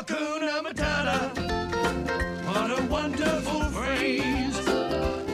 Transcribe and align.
Hakuna 0.00 0.62
Matata. 0.62 1.28
What 2.46 2.70
a 2.70 2.80
wonderful 2.88 3.64
phrase. 3.64 4.56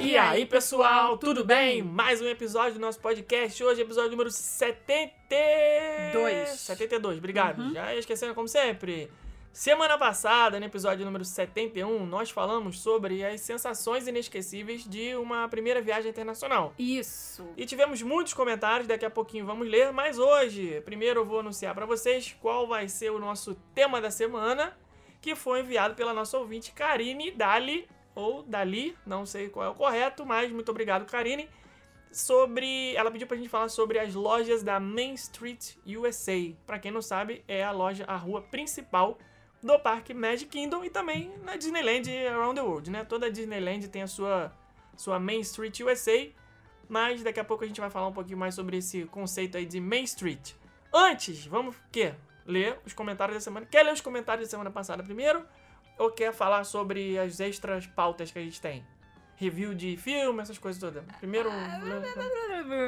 E 0.02 0.16
aí, 0.16 0.44
pessoal, 0.44 1.16
tudo 1.18 1.44
bem? 1.44 1.82
Mais 1.82 2.20
um 2.20 2.26
episódio 2.26 2.74
do 2.74 2.80
nosso 2.80 2.98
podcast. 2.98 3.62
Hoje, 3.62 3.82
episódio 3.82 4.10
número 4.10 4.28
72. 4.28 6.48
72, 6.48 7.18
obrigado. 7.18 7.72
Já 7.72 7.94
ia 7.94 8.00
esquecendo, 8.00 8.34
como 8.34 8.48
sempre. 8.48 9.08
Semana 9.56 9.96
passada, 9.96 10.60
no 10.60 10.66
episódio 10.66 11.02
número 11.06 11.24
71, 11.24 12.04
nós 12.04 12.28
falamos 12.28 12.78
sobre 12.78 13.24
as 13.24 13.40
sensações 13.40 14.06
inesquecíveis 14.06 14.86
de 14.86 15.16
uma 15.16 15.48
primeira 15.48 15.80
viagem 15.80 16.10
internacional. 16.10 16.74
Isso. 16.78 17.48
E 17.56 17.64
tivemos 17.64 18.02
muitos 18.02 18.34
comentários, 18.34 18.86
daqui 18.86 19.06
a 19.06 19.10
pouquinho 19.10 19.46
vamos 19.46 19.66
ler, 19.66 19.94
mas 19.94 20.18
hoje, 20.18 20.82
primeiro 20.82 21.20
eu 21.20 21.24
vou 21.24 21.40
anunciar 21.40 21.74
para 21.74 21.86
vocês 21.86 22.36
qual 22.38 22.68
vai 22.68 22.86
ser 22.86 23.10
o 23.10 23.18
nosso 23.18 23.54
tema 23.74 23.98
da 23.98 24.10
semana, 24.10 24.76
que 25.22 25.34
foi 25.34 25.60
enviado 25.60 25.94
pela 25.94 26.12
nossa 26.12 26.36
ouvinte 26.36 26.72
Karine 26.72 27.30
Dali, 27.30 27.88
ou 28.14 28.42
Dali, 28.42 28.94
não 29.06 29.24
sei 29.24 29.48
qual 29.48 29.64
é 29.64 29.70
o 29.70 29.74
correto, 29.74 30.26
mas 30.26 30.52
muito 30.52 30.68
obrigado, 30.68 31.06
Karine. 31.06 31.48
Sobre. 32.12 32.94
Ela 32.94 33.10
pediu 33.10 33.26
pra 33.26 33.38
gente 33.38 33.48
falar 33.48 33.70
sobre 33.70 33.98
as 33.98 34.14
lojas 34.14 34.62
da 34.62 34.78
Main 34.78 35.14
Street 35.14 35.76
USA. 35.86 36.52
Pra 36.66 36.78
quem 36.78 36.90
não 36.90 37.00
sabe, 37.00 37.42
é 37.48 37.64
a 37.64 37.70
loja, 37.70 38.04
a 38.06 38.16
rua 38.16 38.42
principal 38.42 39.16
do 39.66 39.78
parque 39.78 40.14
Magic 40.14 40.46
Kingdom 40.46 40.84
e 40.84 40.90
também 40.90 41.32
na 41.42 41.56
Disneyland 41.56 42.08
Around 42.28 42.54
the 42.54 42.62
World, 42.62 42.90
né? 42.90 43.04
Toda 43.04 43.30
Disneyland 43.30 43.88
tem 43.88 44.02
a 44.02 44.06
sua, 44.06 44.52
sua 44.96 45.18
Main 45.18 45.40
Street 45.40 45.80
USA, 45.80 46.28
mas 46.88 47.22
daqui 47.22 47.40
a 47.40 47.44
pouco 47.44 47.64
a 47.64 47.66
gente 47.66 47.80
vai 47.80 47.90
falar 47.90 48.06
um 48.06 48.12
pouquinho 48.12 48.38
mais 48.38 48.54
sobre 48.54 48.76
esse 48.78 49.04
conceito 49.06 49.56
aí 49.56 49.66
de 49.66 49.80
Main 49.80 50.04
Street. 50.04 50.52
Antes, 50.94 51.44
vamos 51.44 51.74
o 51.74 51.78
quê? 51.90 52.14
Ler 52.46 52.78
os 52.86 52.92
comentários 52.92 53.36
da 53.36 53.40
semana. 53.40 53.66
Quer 53.66 53.82
ler 53.82 53.92
os 53.92 54.00
comentários 54.00 54.46
da 54.46 54.50
semana 54.50 54.70
passada 54.70 55.02
primeiro? 55.02 55.44
Ou 55.98 56.10
quer 56.10 56.32
falar 56.32 56.62
sobre 56.64 57.18
as 57.18 57.40
extras 57.40 57.86
pautas 57.86 58.30
que 58.30 58.38
a 58.38 58.42
gente 58.42 58.60
tem? 58.60 58.86
Review 59.34 59.74
de 59.74 59.96
filme, 59.96 60.40
essas 60.40 60.56
coisas 60.56 60.80
todas. 60.80 61.04
Primeiro. 61.18 61.50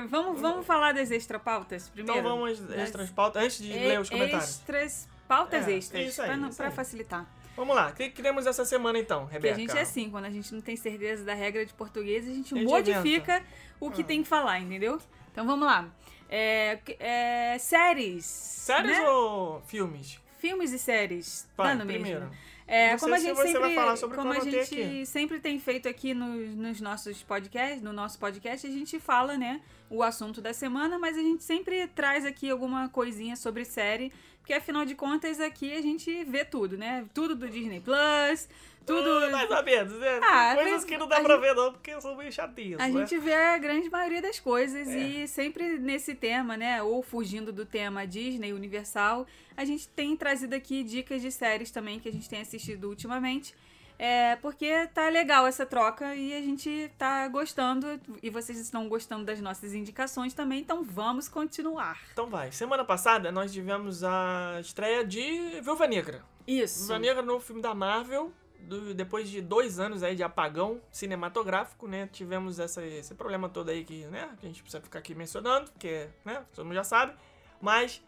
Vamos, 0.09 0.41
vamos 0.41 0.65
falar 0.67 0.93
das 0.93 1.11
extra 1.11 1.39
pautas 1.39 1.89
primeiro? 1.89 2.21
Então 2.21 2.31
vamos 2.31 2.63
às 2.63 2.71
extras 2.71 3.11
pautas 3.11 3.43
antes 3.43 3.59
de 3.59 3.73
ler 3.73 4.01
os 4.01 4.09
comentários. 4.09 4.61
Extras, 4.61 5.09
pautas 5.29 5.69
É, 5.69 5.73
extras, 5.73 6.19
aí. 6.21 6.71
facilitar. 6.73 7.27
Vamos 7.55 7.75
lá, 7.75 7.89
o 7.89 7.93
que 7.93 8.09
queremos 8.11 8.47
essa 8.47 8.65
semana 8.65 8.99
então, 8.99 9.25
Rebeca? 9.27 9.55
a 9.55 9.59
gente 9.59 9.77
é 9.77 9.81
assim, 9.81 10.11
quando 10.11 10.25
a 10.27 10.31
gente 10.31 10.55
não 10.55 10.61
tem 10.61 10.77
certeza 10.77 11.25
da 11.25 11.35
regra 11.35 11.67
de 11.67 11.75
português, 11.75 12.27
a 12.27 12.33
gente 12.33 12.55
A 12.55 12.59
gente 12.59 12.69
modifica 12.69 13.43
o 13.81 13.91
que 13.91 14.03
Ah. 14.03 14.05
tem 14.05 14.23
que 14.23 14.29
falar, 14.29 14.61
entendeu? 14.61 15.01
Então 15.33 15.45
vamos 15.45 15.67
lá. 15.67 15.89
É, 16.31 16.79
é, 17.01 17.59
séries. 17.59 18.25
Séries 18.25 18.99
né? 18.99 19.09
ou 19.09 19.61
filmes? 19.63 20.21
Filmes 20.39 20.73
e 20.73 20.79
séries. 20.79 21.49
Vai, 21.57 21.69
dá 21.69 21.75
no 21.75 21.85
mesmo. 21.85 22.05
primeiro. 22.05 22.31
É, 22.67 22.97
como 22.99 23.15
a 23.15 23.19
se 23.19 23.25
gente 23.25 23.35
você 23.37 23.53
sempre, 23.53 24.15
como 24.15 24.31
a 24.33 24.41
gente 24.41 25.07
sempre 25.07 25.41
tem 25.41 25.59
feito 25.59 25.89
aqui 25.89 26.13
nos, 26.13 26.55
nos 26.55 26.81
nossos 26.83 27.23
podcasts, 27.23 27.83
no 27.83 27.95
nosso 27.95 28.19
podcast, 28.19 28.67
a 28.67 28.71
gente 28.71 29.01
fala, 29.01 29.39
né, 29.39 29.63
o 29.91 30.03
assunto 30.03 30.41
da 30.41 30.53
semana, 30.53 30.99
mas 30.99 31.17
a 31.17 31.21
gente 31.23 31.43
sempre 31.43 31.87
traz 31.89 32.25
aqui 32.25 32.51
alguma 32.51 32.89
coisinha 32.89 33.37
sobre 33.37 33.65
série, 33.65 34.13
porque 34.41 34.53
afinal 34.53 34.85
de 34.85 34.95
contas 34.95 35.41
aqui 35.41 35.73
a 35.73 35.81
gente 35.83 36.25
vê 36.25 36.45
tudo, 36.45 36.77
né? 36.77 37.07
Tudo 37.15 37.35
do 37.35 37.49
Disney 37.49 37.81
Plus, 37.81 38.49
tudo 38.87 39.09
Ah, 39.27 39.31
Mais 39.31 39.51
ou 39.51 39.63
menos, 39.63 39.93
né? 39.99 40.21
Ah, 40.23 40.55
Coisas 40.55 40.85
que 40.85 40.97
não 40.97 41.07
dá 41.07 41.21
pra 41.21 41.35
gente- 41.35 41.41
ver 41.43 41.55
não, 41.55 41.73
porque 41.73 42.01
são 42.01 42.17
meio 42.17 42.33
chatinhas, 42.33 42.81
a 42.81 42.89
né? 42.89 42.93
gente 43.01 43.19
vê 43.19 43.35
a 43.35 43.59
grande 43.59 43.91
maioria 43.91 44.23
das 44.23 44.41
coisas 44.41 44.89
É. 44.89 44.99
e 44.99 45.29
sempre 45.29 45.79
nesse 45.79 46.15
tema, 46.15 46.57
né? 46.57 46.83
Ou 46.83 47.03
fugindo 47.03 47.53
do 47.53 47.67
tema 47.67 48.07
Disney, 48.07 48.53
Universal, 48.53 49.27
a 49.57 49.65
gente 49.65 49.89
tem 49.89 50.17
trazido 50.17 50.55
aqui 50.55 50.83
dicas 50.83 51.21
de 51.21 51.31
séries 51.31 51.71
também 51.71 51.99
que 52.01 52.09
a 52.09 52.13
gente 52.13 52.29
tem 52.29 52.41
assistido 52.41 52.89
ultimamente. 52.89 53.55
É, 53.99 54.37
porque 54.37 54.87
tá 54.95 55.09
legal 55.09 55.45
essa 55.47 55.67
troca 55.67 56.15
e 56.15 56.33
a 56.33 56.41
gente 56.41 56.89
tá 56.97 57.27
gostando 57.27 58.01
e 58.23 58.31
vocês 58.31 58.57
estão 58.59 58.89
gostando 58.89 59.25
das 59.25 59.41
nossas 59.41 59.75
indicações 59.75 60.33
também, 60.33 60.61
então 60.61 60.85
vamos 60.85 61.29
continuar. 61.29 62.01
Então 62.13 62.29
vai. 62.31 62.53
Semana 62.53 62.85
passada 62.85 63.33
nós 63.33 63.53
tivemos 63.53 64.05
a 64.05 64.59
estreia 64.61 65.05
de 65.05 65.61
Viúva 65.63 65.89
Negra. 65.89 66.23
Isso. 66.47 66.81
Viúva 66.87 66.99
Negra 67.01 67.23
no 67.23 67.41
filme 67.41 67.61
da 67.61 67.75
Marvel, 67.75 68.33
do- 68.61 68.95
depois 68.95 69.29
de 69.29 69.41
dois 69.43 69.81
anos 69.81 70.05
aí 70.05 70.15
de 70.15 70.23
apagão 70.23 70.81
cinematográfico, 70.93 71.89
né? 71.89 72.09
Tivemos 72.13 72.61
essa- 72.61 72.85
esse 72.87 73.17
problema 73.17 73.49
todo 73.49 73.69
aí 73.71 73.83
que, 73.85 74.05
né? 74.07 74.31
Que 74.39 74.47
a 74.47 74.49
gente 74.49 74.63
precisa 74.63 74.81
ficar 74.81 75.01
aqui 75.01 75.13
mencionando, 75.13 75.73
porque, 75.73 76.07
né? 76.25 76.45
Todo 76.55 76.65
mundo 76.65 76.75
já 76.77 76.85
sabe. 76.85 77.15
Mas, 77.61 78.01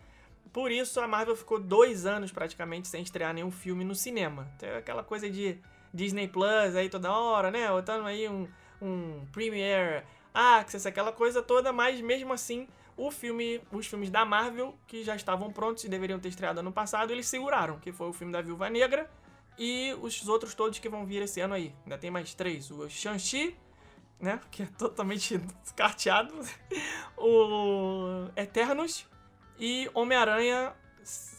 por 0.53 0.71
isso, 0.71 1.01
a 1.01 1.09
Marvel 1.09 1.35
ficou 1.35 1.59
dois 1.59 2.07
anos 2.07 2.31
praticamente 2.31 2.87
sem 2.87 3.03
estrear 3.03 3.35
nenhum 3.35 3.51
filme 3.51 3.83
no 3.85 3.95
cinema. 3.97 4.47
Tem 4.57 4.71
aquela 4.71 5.03
coisa 5.03 5.29
de 5.29 5.59
Disney 5.93 6.29
Plus 6.29 6.75
aí 6.77 6.89
toda 6.89 7.13
hora, 7.13 7.51
né? 7.51 7.69
Botando 7.69 8.07
aí 8.07 8.29
um, 8.29 8.49
um 8.81 9.27
Premiere 9.33 10.05
Access, 10.33 10.87
aquela 10.87 11.13
coisa 11.13 11.43
toda, 11.43 11.73
mas 11.73 12.01
mesmo 12.01 12.33
assim, 12.33 12.69
o 12.97 13.11
filme, 13.11 13.61
os 13.73 13.87
filmes 13.87 14.11
da 14.11 14.25
Marvel, 14.25 14.75
que 14.87 15.03
já 15.03 15.17
estavam 15.17 15.51
prontos 15.51 15.85
e 15.85 15.89
deveriam 15.89 16.21
ter 16.21 16.29
estreado 16.29 16.61
ano 16.61 16.73
passado, 16.73 17.11
eles 17.11 17.27
seguraram, 17.27 17.79
que 17.79 17.93
foi 17.93 18.09
o 18.09 18.13
filme 18.13 18.33
da 18.33 18.41
Viúva 18.41 18.69
Negra 18.71 19.11
e 19.59 19.95
os 20.01 20.27
outros 20.29 20.55
todos 20.55 20.79
que 20.79 20.89
vão 20.89 21.05
vir 21.05 21.23
esse 21.23 21.41
ano 21.41 21.55
aí. 21.55 21.75
Ainda 21.85 21.99
tem 21.99 22.11
mais 22.11 22.35
três. 22.35 22.71
O 22.71 22.89
Shang-Chi, 22.89 23.57
né? 24.21 24.41
Que 24.51 24.63
é 24.63 24.67
totalmente 24.67 25.39
descarteado. 25.63 26.35
o 27.17 28.29
Eternos 28.37 29.07
e 29.59 29.91
Homem-Aranha 29.93 30.73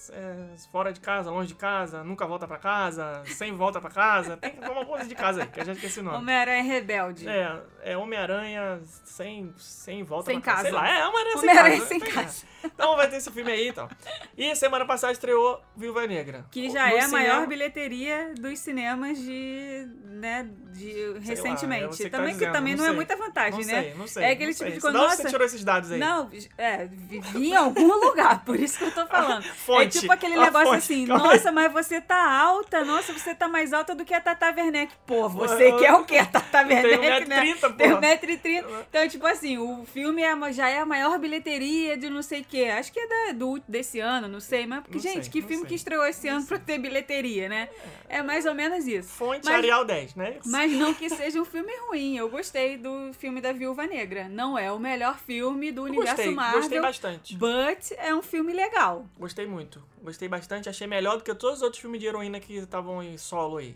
é, 0.10 0.56
fora 0.72 0.92
de 0.92 1.00
casa, 1.00 1.30
longe 1.30 1.50
de 1.50 1.56
casa, 1.56 2.04
nunca 2.04 2.26
volta 2.26 2.48
pra 2.48 2.58
casa, 2.58 3.22
sem 3.28 3.54
volta 3.56 3.80
pra 3.80 3.90
casa. 3.90 4.38
Tem 4.38 4.56
uma 4.70 4.86
coisa 4.86 5.06
de 5.06 5.16
casa 5.16 5.42
aí, 5.44 5.48
que 5.48 5.60
eu 5.60 5.66
já 5.66 5.74
esqueci 5.74 6.00
o 6.00 6.04
nome. 6.04 6.18
Homem-Aranha 6.18 6.64
Rebelde. 6.64 7.28
É, 7.28 7.60
é 7.84 7.98
Homem-Aranha 7.98 8.80
sem, 9.06 9.54
sem 9.58 10.04
volta 10.04 10.32
Sem 10.32 10.40
pra 10.40 10.54
casa. 10.54 10.64
Sei 10.70 10.72
casa. 10.72 10.84
lá, 10.84 10.98
é 11.00 11.08
Homem-Aranha 11.08 11.38
sem 11.38 11.50
Homem-Aranha 11.50 11.76
casa. 11.78 11.88
sem 11.88 12.00
Tem- 12.00 12.12
casa. 12.14 12.46
Então 12.64 12.96
vai 12.96 13.10
ter 13.10 13.18
esse 13.18 13.32
filme 13.32 13.52
aí, 13.52 13.68
então. 13.70 13.90
E 14.38 14.56
semana 14.56 14.86
passada 14.86 15.12
estreou 15.14 15.62
Viúva 15.76 16.06
Negra. 16.06 16.46
Que 16.52 16.70
já 16.70 16.88
No 16.90 16.96
é 16.96 17.00
a 17.02 17.08
maior 17.08 17.30
cinema- 17.32 17.48
bilheteria 17.48 18.34
dos 18.40 18.60
cinemas 18.60 19.18
de, 19.18 19.88
né, 20.06 20.48
de 20.72 20.94
lá, 21.08 21.14
é 21.16 21.18
é 21.18 21.20
recentemente. 21.22 21.98
que 21.98 22.10
tá 22.10 22.18
também 22.18 22.34
que 22.34 22.40
dizendo, 22.40 22.54
também 22.54 22.74
não 22.76 22.80
não, 22.80 22.86
é 22.86 22.90
sei. 22.90 22.96
muita 22.96 23.16
vantagem, 23.16 23.60
Não 23.62 23.68
né? 23.74 23.82
sei, 23.82 23.94
não 23.96 24.08
sei. 24.08 24.24
É 24.24 24.32
aquele 24.32 24.46
não 24.52 24.54
tipo 24.54 24.70
sei. 24.70 24.80
de 24.80 24.88
onde 24.88 24.98
nossa, 24.98 25.16
você 25.24 25.30
tirou 25.30 25.46
esses 25.46 25.64
dados 25.64 25.92
aí? 25.92 26.00
Não, 26.00 26.30
é, 26.58 26.86
vi 26.86 27.50
em 27.50 27.56
algum 27.56 27.88
lugar, 28.06 28.46
por 28.46 28.60
isso 28.60 28.78
que 28.78 28.84
eu 28.86 28.92
tô 28.92 29.08
falando. 29.08 29.44
Fonte. 29.56 29.91
É 29.97 30.02
tipo 30.02 30.12
aquele 30.13 30.35
negócio 30.38 30.68
fonte, 30.68 30.78
assim, 30.78 31.07
calma 31.07 31.24
aí. 31.31 31.35
nossa, 31.38 31.52
mas 31.52 31.72
você 31.74 32.02
tá 32.02 32.40
alta, 32.41 32.84
nossa, 32.85 33.13
você 33.13 33.34
tá 33.35 33.47
mais 33.47 33.74
alta 33.74 33.94
do 33.96 34.03
que 34.06 34.13
a 34.13 34.22
Tata 34.22 34.47
Werneck. 34.56 34.94
Pô, 35.06 35.28
você 35.29 35.69
Eu- 35.72 35.78
quer 35.78 35.94
o 35.94 36.03
quê? 36.06 36.18
A 36.18 36.25
Tata 36.25 36.63
Tem 36.66 36.78
Werneck, 36.78 37.28
né? 37.28 37.41
1,30m, 37.44 37.74
Tem 37.75 37.90
porra. 37.90 38.02
1,30m. 38.02 38.66
Então, 38.90 39.07
tipo 39.07 39.28
assim, 39.28 39.57
o 39.57 39.85
filme 39.85 40.22
é, 40.24 40.53
já 40.53 40.69
é 40.69 40.79
a 40.79 40.85
maior 40.85 41.18
bilheteria 41.19 41.97
de 41.97 42.09
não 42.09 42.22
sei 42.22 42.41
o 42.41 42.46
quê. 42.46 42.63
Acho 42.66 42.91
que 42.91 43.00
é 43.00 43.07
da- 43.07 43.31
do, 43.34 43.62
desse 43.68 44.00
ano, 44.00 44.28
não 44.28 44.40
sei. 44.40 44.66
Mas, 44.66 44.81
porque, 44.81 44.97
Não 44.97 45.03
gente, 45.03 45.24
sei, 45.24 45.31
que 45.31 45.41
não 45.41 45.47
filme 45.47 45.62
sei. 45.63 45.69
que 45.69 45.75
estreou 45.75 46.06
esse 46.06 46.28
ano 46.28 46.46
pra 46.46 46.58
ter 46.59 46.78
bilheteria, 46.78 47.47
né? 47.50 47.69
É 48.09 48.22
mais 48.22 48.46
ou 48.46 48.53
menos 48.53 48.85
isso. 48.88 49.09
Fonte 49.09 49.46
Mas- 49.46 49.56
Arial 49.56 49.85
10, 49.85 50.16
né? 50.16 50.35
Mas 50.46 50.72
não 50.73 50.94
que 50.94 51.09
seja 51.09 51.40
um 51.40 51.46
filme 51.46 51.72
ruim. 51.88 52.18
Eu 52.18 52.29
gostei 52.29 52.78
do 52.78 53.12
filme 53.13 53.40
da 53.41 53.52
Viúva 53.52 53.85
Negra. 53.85 54.28
Não 54.29 54.58
é 54.58 54.72
o 54.72 54.79
melhor 54.79 55.18
filme 55.18 55.72
do 55.72 55.84
universo 55.84 56.16
gostei, 56.16 56.34
Marvel. 56.35 56.59
gostei 56.62 56.79
bastante. 56.81 57.35
But 57.35 57.91
é 57.97 58.13
um 58.13 58.22
filme 58.22 58.53
legal. 58.53 59.06
Gostei 59.18 59.46
muito. 59.47 59.81
Gostei 60.02 60.28
bastante. 60.28 60.69
Achei 60.69 60.88
melhor 60.88 61.18
do 61.18 61.24
que 61.24 61.34
todos 61.36 61.58
os 61.58 61.64
outros 61.64 61.81
filmes 61.81 62.00
de 62.00 62.08
heroína 62.08 62.40
que 62.40 62.56
estavam 62.56 63.03
em 63.03 63.18
solo 63.18 63.58
aí. 63.58 63.75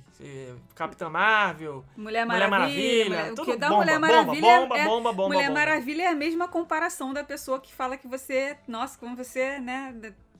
Capitã 0.74 1.10
Marvel, 1.10 1.86
Mulher 1.96 2.26
Mulher 2.26 2.50
Maravilha. 2.50 3.10
Maravilha, 3.10 3.34
o 3.34 3.36
tudo 3.36 3.52
que 3.52 3.58
dá 3.58 3.70
bomba, 3.70 3.82
Mulher 3.82 4.00
bomba, 4.00 4.08
Maravilha 4.08 4.60
bomba, 4.60 4.78
é, 4.78 4.86
bomba, 4.86 5.14
bomba, 5.14 5.28
Mulher 5.28 5.48
bomba. 5.48 5.60
Maravilha 5.60 6.02
é 6.04 6.08
a 6.08 6.16
mesma 6.16 6.48
comparação 6.48 7.14
da 7.14 7.24
pessoa 7.24 7.60
que 7.60 7.74
fala 7.74 7.98
que 7.98 8.08
você, 8.08 8.58
nossa, 8.68 8.98
como 8.98 9.16
você, 9.16 9.60
né, 9.60 9.94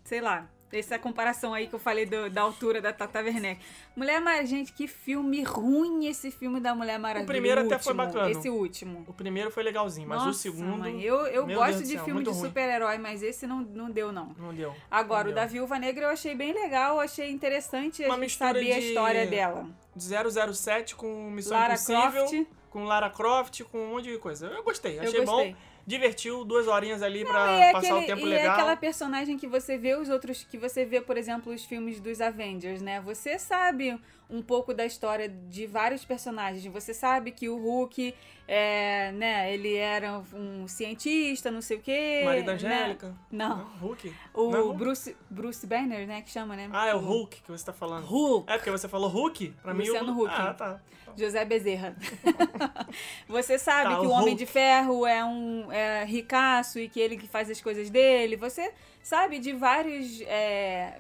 sei 0.04 0.22
lá, 0.22 0.48
essa 0.72 1.00
comparação 1.00 1.54
aí 1.54 1.68
que 1.68 1.76
eu 1.76 1.80
falei 1.80 2.06
do- 2.06 2.30
da 2.30 2.42
altura 2.42 2.82
da 2.82 2.92
Tata 2.92 3.20
Werneck. 3.20 3.62
Mulher 3.96 4.20
Maravilha, 4.20 4.46
gente, 4.48 4.74
que 4.74 4.88
filme 4.88 5.42
ruim 5.44 6.08
esse 6.08 6.30
filme 6.32 6.60
da 6.60 6.76
Mulher 6.76 7.00
Maravilha. 7.00 7.26
primeiro 7.28 7.62
o 7.62 7.66
até 7.66 7.80
foi 7.80 7.94
bacana. 7.94 8.30
Esse 8.30 8.50
último. 8.50 9.06
O 9.08 9.14
primeiro 9.14 9.50
foi 9.52 9.64
legalzinho, 9.64 10.08
mas 10.08 10.18
Nossa, 10.18 10.30
o 10.32 10.34
segundo 10.34 10.78
mãe, 10.80 11.02
eu, 11.02 11.28
eu 11.28 11.46
gosto 11.48 11.78
Deus 11.78 11.88
de 11.88 11.96
céu, 11.96 12.04
filme 12.06 12.24
de 12.24 12.34
super-herói, 12.36 12.98
mas 12.98 13.24
esse 13.24 13.48
não, 13.48 13.62
não 13.62 13.90
deu, 13.90 14.12
não. 14.12 14.36
não 14.38 14.54
deu. 14.54 14.76
Agora, 14.92 15.26
Não 15.26 15.32
o 15.32 15.36
da 15.36 15.42
deu. 15.42 15.52
Viúva 15.52 15.80
Negra 15.80 16.06
eu 16.06 16.10
achei 16.10 16.36
bem 16.36 16.52
legal, 16.54 17.00
achei 17.00 17.32
interessante 17.32 18.04
a 18.04 18.08
Uma 18.08 18.16
gente 18.16 18.24
mistura 18.26 18.50
saber 18.54 18.72
a 18.74 18.80
de- 18.80 18.88
história 18.88 19.28
dela. 19.28 19.68
007 19.98 20.96
com 20.96 21.30
Missão 21.32 21.58
Lara 21.58 21.74
Impossível, 21.76 22.26
Croft. 22.26 22.48
com 22.70 22.84
Lara 22.84 23.10
Croft, 23.10 23.64
com 23.64 23.78
um 23.80 23.90
monte 23.92 24.12
de 24.12 24.18
coisa. 24.18 24.48
Eu 24.48 24.64
gostei, 24.64 24.98
Eu 24.98 25.04
achei 25.04 25.24
gostei. 25.26 25.52
bom. 25.54 25.58
Divertiu, 25.88 26.44
duas 26.44 26.68
horinhas 26.68 27.04
ali 27.04 27.24
pra 27.24 27.52
e 27.58 27.62
é 27.62 27.72
passar 27.72 27.88
aquele- 27.98 28.04
o 28.04 28.08
tempo 28.08 28.28
e 28.28 28.34
é 28.34 28.38
legal. 28.38 28.54
aquela 28.54 28.76
personagem 28.76 29.38
que 29.38 29.46
você 29.48 29.78
vê 29.78 29.96
os 29.96 30.10
outros, 30.10 30.44
que 30.50 30.58
você 30.58 30.84
vê, 30.84 31.00
por 31.00 31.16
exemplo, 31.16 31.54
os 31.54 31.64
filmes 31.64 32.00
dos 32.00 32.20
Avengers, 32.22 32.82
né? 32.82 33.00
Você 33.02 33.38
sabe 33.38 33.96
um 34.30 34.42
pouco 34.42 34.74
da 34.74 34.86
história 34.86 35.30
de 35.30 35.66
vários 35.68 36.04
personagens. 36.04 36.66
Você 36.66 36.94
sabe 36.94 37.32
que 37.32 37.48
o 37.48 37.58
Hulk, 37.58 38.14
é, 38.48 39.12
né, 39.12 39.54
ele 39.54 39.76
era 39.76 40.22
um 40.34 40.68
cientista, 40.68 41.52
não 41.52 41.62
sei 41.62 41.78
o 41.78 41.82
quê. 41.82 42.22
Marido 42.26 42.46
da 42.46 42.52
né? 42.54 42.58
Angélica. 42.58 43.16
Não. 43.32 43.66
Hulk? 43.80 44.14
O 44.34 44.50
Não 44.52 44.58
é 44.60 44.62
Hulk? 44.62 44.78
Bruce, 44.78 45.18
Bruce 45.30 45.68
Banner, 45.68 46.08
né, 46.08 46.22
que 46.22 46.30
chama, 46.32 46.56
né? 46.56 46.70
Ah, 46.74 46.88
é 46.88 46.96
o 46.96 47.00
Hulk 47.00 47.42
que 47.42 47.52
você 47.52 47.66
tá 47.66 47.74
falando. 47.74 48.06
Hulk. 48.06 48.52
É 48.52 48.58
porque 48.58 48.72
você 48.72 48.88
falou 48.88 49.10
Hulk? 49.10 49.54
Pra 49.62 49.74
mim 49.74 49.86
Luciano 49.86 50.14
o... 50.14 50.24
Huck. 50.24 50.34
Ah, 50.36 50.54
tá. 50.54 50.82
José 51.18 51.46
Bezerra. 51.46 51.96
Você 53.30 53.58
sabe 53.58 53.90
Tá, 53.94 54.00
que 54.02 54.06
o 54.06 54.10
o 54.10 54.12
Homem 54.12 54.30
Hulk. 54.30 54.36
de 54.38 54.46
Ferro 54.46 55.06
é 55.08 55.24
um 55.24 55.72
é, 55.72 56.04
ricaço 56.04 56.78
e 56.78 56.90
que 56.90 57.00
ele 57.00 57.16
que 57.16 57.26
faz 57.28 57.50
as 57.50 57.62
coisas 57.62 57.90
dele. 57.90 58.36
Você 58.36 58.74
sabe 59.02 59.40
de 59.40 59.54
vários. 59.54 60.20
é, 60.22 61.00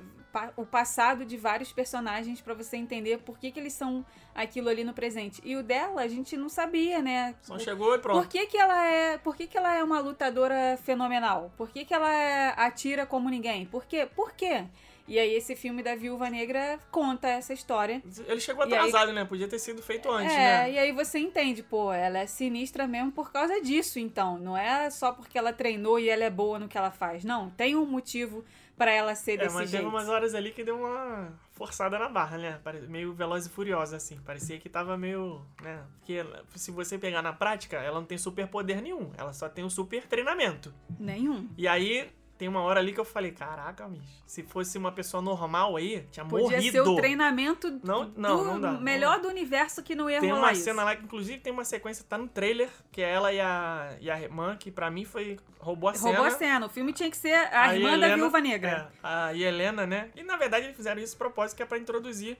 o 0.56 0.66
passado 0.66 1.26
de 1.26 1.38
vários 1.38 1.72
personagens 1.72 2.42
pra 2.42 2.54
você 2.54 2.78
entender 2.78 3.20
por 3.20 3.38
que, 3.38 3.52
que 3.52 3.60
eles 3.60 3.74
são 3.74 4.06
aquilo 4.34 4.70
ali 4.70 4.84
no 4.84 4.94
presente. 4.94 5.42
E 5.46 5.56
o 5.56 5.64
dela, 5.64 6.02
a 6.02 6.08
gente 6.08 6.36
não 6.36 6.50
sabia, 6.50 7.02
né? 7.02 7.36
Só 7.42 7.58
chegou 7.58 7.96
e 7.96 8.00
pronto. 8.00 8.22
Por 8.22 8.28
que, 8.30 8.46
que 8.48 8.58
ela 8.58 8.86
é, 8.86 9.18
por 9.18 9.36
que, 9.36 9.48
que 9.48 9.58
ela 9.58 9.74
é 9.74 9.84
uma 9.84 10.00
lutadora 10.00 10.78
fenomenal? 10.84 11.52
Por 11.58 11.70
que, 11.70 11.86
que 11.86 11.94
ela 11.94 12.14
é- 12.14 12.54
atira 12.58 13.06
como 13.06 13.30
ninguém? 13.30 13.66
Por 13.66 13.86
quê? 13.86 14.08
Por 14.16 14.34
quê? 14.34 14.66
E 15.08 15.20
aí 15.20 15.36
esse 15.36 15.56
filme 15.56 15.84
da 15.84 15.96
Viúva 15.96 16.32
Negra 16.32 16.80
conta 16.90 17.28
essa 17.28 17.54
história. 17.54 18.02
Ele 18.28 18.40
chegou 18.40 18.66
E 18.68 18.74
aí- 18.74 18.80
atrasado, 18.80 19.14
né? 19.14 19.24
Podia 19.24 19.48
ter 19.48 19.60
sido 19.60 19.80
feito 19.84 20.10
antes, 20.10 20.34
é, 20.34 20.38
né? 20.64 20.72
e 20.72 20.80
aí 20.80 20.92
você 20.92 21.20
entende, 21.20 21.62
pô, 21.62 21.94
ela 21.94 22.18
é 22.18 22.26
sinistra 22.26 22.88
mesmo 22.88 23.12
por 23.12 23.32
causa 23.32 23.62
disso, 23.62 24.00
então. 24.00 24.40
Não 24.40 24.58
é 24.58 24.90
só 24.90 25.12
porque 25.12 25.38
ela 25.38 25.54
treinou 25.54 26.00
e 26.00 26.10
ela 26.10 26.24
é 26.24 26.30
boa 26.32 26.58
no 26.58 26.68
que 26.68 26.76
ela 26.76 26.90
faz. 26.90 27.24
Não, 27.24 27.52
tem 27.52 27.76
um 27.76 27.86
motivo 27.86 28.44
pra 28.78 28.92
ela 28.92 29.16
ser 29.16 29.34
É, 29.34 29.38
desse 29.44 29.56
mas 29.56 29.70
jeito. 29.70 29.84
teve 29.84 29.96
umas 29.96 30.08
horas 30.10 30.34
ali 30.36 30.52
que 30.52 30.64
deu 30.64 30.78
uma 30.80 31.34
forçada 31.54 31.98
na 31.98 32.10
barra, 32.10 32.38
né? 32.38 32.60
Meio 32.88 33.14
veloz 33.14 33.46
e 33.46 33.50
furiosa, 33.50 33.96
assim. 33.98 34.20
Parecia 34.26 34.60
que 34.60 34.68
tava 34.70 34.98
meio, 34.98 35.42
né? 35.62 35.84
Porque 35.98 36.26
se 36.56 36.72
você 36.72 36.98
pegar 36.98 37.22
na 37.22 37.32
prática, 37.34 37.78
ela 37.78 38.00
não 38.00 38.06
tem 38.06 38.18
super 38.18 38.48
poder 38.48 38.82
nenhum. 38.82 39.12
Ela 39.18 39.32
só 39.34 39.48
tem 39.48 39.64
um 39.64 39.70
super 39.70 40.06
treinamento. 40.08 40.74
Nenhum. 41.00 41.50
E 41.58 41.68
aí, 41.68 42.12
tem 42.38 42.48
uma 42.50 42.62
hora 42.62 42.80
ali 42.82 42.92
que 42.92 43.00
eu 43.00 43.06
falei, 43.06 43.32
caraca, 43.32 43.88
bicho, 43.88 44.04
se 44.28 44.44
fosse 44.44 44.78
uma 44.78 44.92
pessoa 44.92 45.22
normal 45.22 45.76
aí, 45.78 46.06
tinha 46.12 46.26
Podia 46.26 46.58
morrido. 46.58 46.72
ser 46.72 46.82
o 46.82 46.96
treinamento 46.98 47.80
Não- 47.84 48.10
do 48.10 48.20
não, 48.20 48.44
não 48.44 48.60
dá, 48.62 48.72
não 48.74 48.82
melhor 48.82 49.16
dá. 49.18 49.24
do 49.24 49.28
universo 49.30 49.82
que 49.82 49.96
não 49.96 50.10
ia 50.10 50.20
Tem 50.20 50.30
rolar 50.30 50.42
uma 50.44 50.52
isso. 50.52 50.64
cena 50.66 50.84
lá 50.84 50.96
que, 50.96 51.04
inclusive, 51.06 51.40
tem 51.40 51.54
uma 51.54 51.64
sequência, 51.64 52.06
tá 52.08 52.18
no 52.18 52.28
trailer, 52.28 52.70
que 52.92 53.02
é 53.02 53.10
ela 53.10 53.32
e 53.32 53.40
a, 53.40 53.96
e 54.02 54.12
a 54.12 54.20
irmã, 54.20 54.58
que 54.58 54.70
pra 54.70 54.92
mim 54.92 55.06
foi. 55.06 55.38
roubou 55.60 55.90
a 55.90 55.94
cena. 55.94 56.08
Roubou 56.10 56.26
a 56.26 56.32
cena. 56.32 56.66
O 56.66 56.70
filme 56.70 56.92
tinha 56.92 57.10
que 57.10 57.18
ser 57.18 57.34
a, 57.34 57.74
irmã 57.76 57.92
da 57.92 57.96
Helena- 57.96 58.16
Viúva 58.16 58.42
Negra. 58.42 58.92
É, 59.02 59.08
a 59.08 59.34
Helena, 59.34 59.86
né? 59.88 60.10
E 60.16 60.22
na 60.22 60.36
verdade 60.36 60.66
eles 60.66 60.76
fizeram 60.76 61.02
isso 61.02 61.14
de 61.14 61.18
propósito, 61.18 61.56
que 61.58 61.64
é 61.64 61.66
pra 61.66 61.78
introduzir 61.78 62.38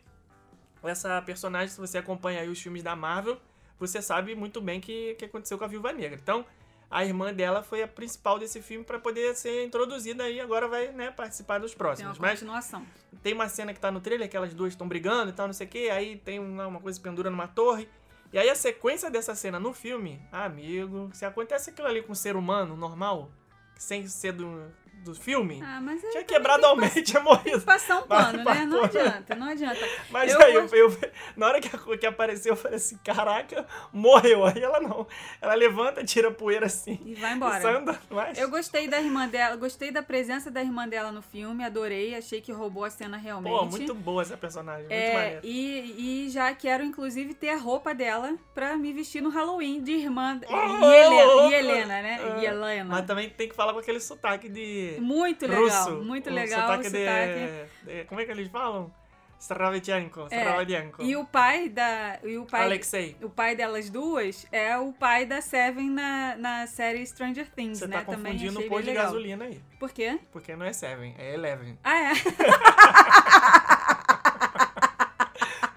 essa 0.84 1.22
personagem. 1.22 1.70
Se 1.70 1.80
você 1.80 1.98
acompanha 1.98 2.42
aí 2.42 2.50
os 2.50 2.62
filmes 2.62 2.84
da 2.84 2.96
Marvel, 2.96 3.38
você 3.80 4.02
sabe 4.02 4.36
muito 4.36 4.62
bem 4.62 4.80
o 4.80 4.82
que, 4.82 5.16
que 5.16 5.26
aconteceu 5.26 5.58
com 5.58 5.64
a 5.64 5.68
Viúva 5.68 5.92
Negra. 5.92 6.20
Então, 6.22 6.46
a 6.90 7.04
irmã 7.04 7.34
dela 7.34 7.64
foi 7.64 7.82
a 7.84 7.88
principal 7.88 8.40
desse 8.40 8.62
filme 8.62 8.86
pra 8.86 9.00
poder 9.00 9.36
ser 9.36 9.66
introduzida 9.66 10.30
e 10.30 10.40
agora 10.40 10.68
vai, 10.68 10.92
né, 10.92 11.12
participar 11.12 11.60
dos 11.60 11.72
Tem 11.72 11.76
uma 11.76 11.86
próximos. 11.86 12.20
Mas 12.20 12.40
continuação. 12.40 12.86
tem 13.22 13.34
uma 13.34 13.50
cena 13.50 13.74
que 13.74 13.80
tá 13.80 13.92
no 13.92 14.00
trailer 14.00 14.30
que 14.30 14.38
elas 14.38 14.54
duas 14.54 14.74
estão 14.74 14.88
brigando 14.88 15.32
e 15.32 15.34
tal, 15.34 15.48
não 15.48 15.54
sei 15.54 15.68
o 15.68 15.70
que, 15.70 15.90
aí 15.90 16.18
tem 16.18 16.40
uma, 16.40 16.68
uma 16.68 16.80
coisa 16.80 17.00
pendura 17.00 17.30
numa 17.30 17.48
torre. 17.48 17.90
E 18.32 18.38
aí 18.38 18.50
a 18.50 18.56
sequência 18.56 19.10
dessa 19.10 19.34
cena 19.36 19.60
no 19.60 19.74
filme, 19.74 20.22
amigo, 20.32 21.10
se 21.14 21.26
acontece 21.26 21.70
aquilo 21.70 21.88
ali 21.88 22.02
com 22.02 22.12
um 22.12 22.16
ser 22.16 22.36
humano 22.36 22.76
normal, 22.76 23.32
sem 23.78 24.08
ser 24.08 24.34
do, 24.34 24.72
do 25.06 25.16
filme, 25.16 25.62
Ah, 25.64 25.80
mas 25.82 26.02
tinha 26.02 26.24
quebrado 26.24 26.66
ao 26.66 26.76
meio, 26.76 27.04
tinha 27.04 27.22
morrido. 27.22 27.62
passar 27.62 28.00
um 28.00 28.08
pano, 28.08 28.44
Vai, 28.44 28.60
né? 28.60 28.66
Não 28.66 28.84
adianta, 28.84 29.36
não 29.36 29.48
adianta. 29.48 29.88
Mas 30.10 30.32
Eu 30.34 30.42
aí, 30.42 30.54
eu, 30.56 30.66
eu- 30.74 30.98
na 31.36 31.48
hora 31.48 31.62
que, 31.62 31.70
a- 31.76 31.98
que 31.98 32.06
apareceu, 32.06 32.54
eu 32.54 32.58
falei 32.58 32.78
assim, 32.78 32.98
caraca, 33.04 33.66
morreu. 33.94 34.46
Aí 34.46 34.62
ela 34.62 34.80
não. 34.80 35.06
Ela 35.42 35.54
levanta, 35.54 36.04
tira 36.04 36.30
a 36.30 36.32
poeira 36.32 36.66
assim. 36.66 37.00
E 37.06 37.14
vai 37.16 37.32
E 37.32 37.36
embora. 37.36 37.78
andando, 37.80 37.98
mas... 38.10 38.38
Eu 38.38 38.50
gostei 38.50 38.88
da 38.88 39.00
irmã 39.00 39.28
dela, 39.28 39.56
gostei 39.56 39.92
da 39.92 40.02
presença 40.02 40.50
da 40.50 40.62
irmã 40.62 40.88
dela 40.88 41.12
no 41.12 41.22
filme, 41.22 41.64
adorei, 41.64 42.16
achei 42.16 42.42
que 42.42 42.52
roubou 42.52 42.84
a 42.84 42.90
cena 42.90 43.18
realmente. 43.18 43.54
Pô, 43.54 43.66
muito 43.66 43.94
boa 43.94 44.22
essa 44.22 44.36
personagem, 44.38 44.82
muito 44.88 44.94
É, 44.94 45.14
maneiro. 45.14 45.42
e, 45.44 46.26
e 46.26 46.30
já 46.30 46.54
quero, 46.56 46.84
inclusive, 46.84 47.34
ter 47.34 47.50
a 47.50 47.58
roupa 47.58 47.94
dela 47.94 48.36
pra 48.54 48.76
me 48.76 48.92
vestir 48.92 49.22
no 49.22 49.30
Halloween 49.30 49.82
de 49.84 49.92
irmã. 49.92 50.40
Oh, 50.48 50.54
e, 50.92 50.96
Helena, 50.96 51.32
oh, 51.36 51.50
e 51.50 51.54
Helena, 51.54 52.02
né? 52.02 52.20
ah, 52.22 52.42
E 52.42 52.46
Helena. 52.46 52.86
Mas 52.90 53.06
também 53.06 53.30
tem 53.30 53.48
que 53.48 53.56
falar 53.56 53.74
com 53.74 53.80
aquele 53.80 54.00
sotaque 54.00 54.50
de... 54.50 54.95
Muito 55.00 55.48
legal, 55.48 55.64
russo. 55.64 55.92
muito 56.04 56.30
o 56.30 56.34
legal 56.34 56.62
sotaque 56.62 56.88
o 56.88 56.92
de, 56.92 56.98
sotaque. 57.00 57.70
de- 57.86 58.04
Como 58.06 58.22
é 58.22 58.26
que 58.26 58.32
eles 58.32 58.48
falam? 58.50 58.94
Stravetianko, 59.38 60.28
É, 60.32 60.38
Stravetianko. 60.40 61.04
E 61.04 61.16
o 61.16 61.26
pai 61.26 61.68
da. 61.70 62.18
E 62.24 62.38
o 62.38 62.46
pai, 62.46 62.64
Alexei. 62.64 63.16
o 63.22 63.30
pai 63.30 63.54
delas 63.56 63.90
duas 63.90 64.48
é 64.52 64.78
o 64.78 64.92
pai 64.94 65.26
da 65.26 65.42
Seven 65.42 65.90
na, 65.90 66.36
na 66.38 66.68
série 66.68 67.06
Stranger 67.06 67.48
Things, 67.52 67.80
Você 67.80 67.88
né? 67.88 67.98
tá 67.98 68.06
Também 68.14 68.34
confundindo 68.34 68.60
o 68.62 68.70
pôr 68.70 68.82
de 68.82 68.88
legal. 68.88 69.06
gasolina 69.06 69.46
aí. 69.46 69.62
Por 69.80 69.92
quê? 69.92 70.20
Porque 70.32 70.56
não 70.56 70.66
é 70.66 70.72
Seven, 70.74 71.14
é 71.20 71.34
Eleven. 71.34 71.78
Ah, 71.84 72.12
é. 72.12 72.14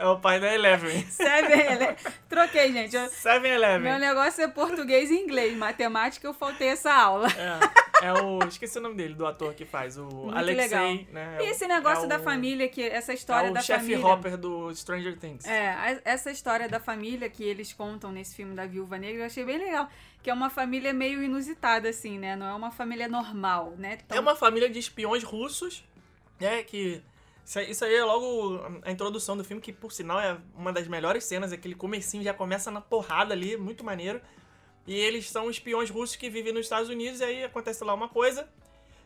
É 0.00 0.06
o 0.06 0.16
pai 0.20 0.38
da 0.38 0.54
Eleven. 0.54 1.04
Seven. 1.10 1.60
ele- 1.60 1.96
Troquei, 2.28 2.72
gente. 2.72 2.94
Eu- 2.94 3.08
Seven 3.08 3.50
Eleven. 3.50 3.80
Meu 3.90 3.98
negócio 3.98 4.44
é 4.44 4.46
português 4.46 5.10
e 5.10 5.14
inglês. 5.14 5.56
Matemática, 5.56 6.24
eu 6.24 6.32
faltei 6.32 6.68
essa 6.68 6.92
aula. 6.94 7.26
É, 7.26 7.58
é 8.02 8.12
o. 8.12 8.38
Esqueci 8.46 8.78
o 8.78 8.80
nome 8.80 8.94
dele, 8.96 9.14
do 9.14 9.26
ator 9.26 9.54
que 9.54 9.64
faz. 9.64 9.96
O 9.98 10.04
Muito 10.04 10.36
Alexei. 10.36 10.56
legal. 10.68 10.94
Né, 11.12 11.36
E 11.40 11.44
é 11.44 11.48
o- 11.48 11.50
esse 11.50 11.66
negócio 11.66 12.04
é 12.04 12.08
da 12.08 12.16
o- 12.18 12.22
família, 12.22 12.68
que 12.68 12.82
essa 12.82 13.12
É 13.12 13.14
história 13.14 13.50
o 13.50 13.54
da 13.54 13.60
chefe 13.60 13.80
família. 13.92 14.06
Hopper 14.06 14.36
do 14.36 14.74
Stranger 14.74 15.18
Things. 15.18 15.44
É, 15.46 16.00
essa 16.04 16.30
história 16.30 16.68
da 16.68 16.78
família 16.80 17.28
que 17.28 17.42
eles 17.44 17.72
contam 17.72 18.10
nesse 18.12 18.34
filme 18.36 18.54
da 18.54 18.66
Viúva 18.66 18.98
Negra, 18.98 19.22
eu 19.22 19.26
achei 19.26 19.44
bem 19.44 19.58
legal. 19.58 19.88
Que 20.22 20.30
é 20.30 20.34
uma 20.34 20.50
família 20.50 20.92
meio 20.92 21.22
inusitada, 21.22 21.88
assim, 21.88 22.18
né? 22.18 22.34
Não 22.36 22.46
é 22.46 22.54
uma 22.54 22.70
família 22.70 23.08
normal, 23.08 23.74
né? 23.78 23.98
Tão- 24.08 24.16
É 24.16 24.20
uma 24.20 24.34
família 24.34 24.68
de 24.68 24.78
espiões 24.78 25.22
russos, 25.22 25.84
né? 26.40 26.62
Que. 26.62 27.02
Isso 27.68 27.82
aí 27.84 27.94
é 27.94 28.04
logo 28.04 28.60
a 28.84 28.90
introdução 28.90 29.34
do 29.34 29.42
filme, 29.42 29.62
que 29.62 29.72
por 29.72 29.90
sinal 29.90 30.20
é 30.20 30.36
uma 30.54 30.70
das 30.70 30.86
melhores 30.86 31.24
cenas, 31.24 31.50
aquele 31.50 31.74
comecinho 31.74 32.22
já 32.22 32.34
começa 32.34 32.70
na 32.70 32.80
porrada 32.80 33.32
ali, 33.32 33.56
muito 33.56 33.82
maneiro. 33.82 34.20
E 34.88 34.98
eles 34.98 35.28
são 35.28 35.50
espiões 35.50 35.90
russos 35.90 36.16
que 36.16 36.30
vivem 36.30 36.50
nos 36.50 36.64
Estados 36.64 36.88
Unidos, 36.88 37.20
e 37.20 37.24
aí 37.24 37.44
acontece 37.44 37.84
lá 37.84 37.92
uma 37.92 38.08
coisa. 38.08 38.48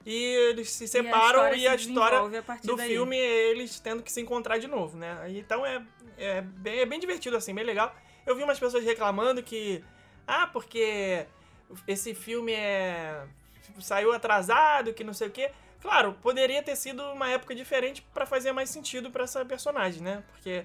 E 0.07 0.15
eles 0.15 0.71
se 0.71 0.87
separam 0.87 1.53
e 1.55 1.67
a 1.67 1.75
história, 1.75 2.11
desenvolve 2.11 2.37
a 2.37 2.43
partir 2.43 2.67
do 2.69 2.77
daí. 2.77 2.89
filme 2.89 3.17
é 3.17 3.51
eles 3.51 3.81
tendo 3.81 4.01
que 4.01 4.11
se 4.11 4.21
encontrar 4.21 4.59
de 4.59 4.69
novo, 4.69 4.97
né? 4.97 5.25
Então 5.31 5.67
é, 5.67 5.85
é, 6.17 6.41
bem, 6.41 6.79
é 6.79 6.87
bem 6.87 7.01
divertido, 7.01 7.37
assim, 7.37 7.53
bem 7.53 7.65
legal. 7.65 7.93
Eu 8.25 8.37
vi 8.37 8.45
umas 8.45 8.61
pessoas 8.61 8.85
reclamando 8.85 9.43
que. 9.43 9.83
Ah, 10.25 10.47
porque 10.47 11.27
esse 11.89 12.15
filme 12.15 12.53
é. 12.53 13.25
tipo, 13.65 13.83
saiu 13.83 14.13
atrasado, 14.13 14.95
que 14.95 15.03
não 15.03 15.13
sei 15.13 15.27
o 15.27 15.33
quê. 15.33 15.51
Claro, 15.81 16.17
poderia 16.23 16.63
ter 16.63 16.77
sido 16.77 17.03
uma 17.11 17.29
época 17.29 17.57
diferente 17.57 18.03
pra 18.15 18.25
fazer 18.25 18.53
mais 18.53 18.71
sentido 18.71 19.11
pra 19.11 19.25
essa 19.25 19.45
personagem, 19.45 20.01
né? 20.01 20.23
Porque. 20.31 20.65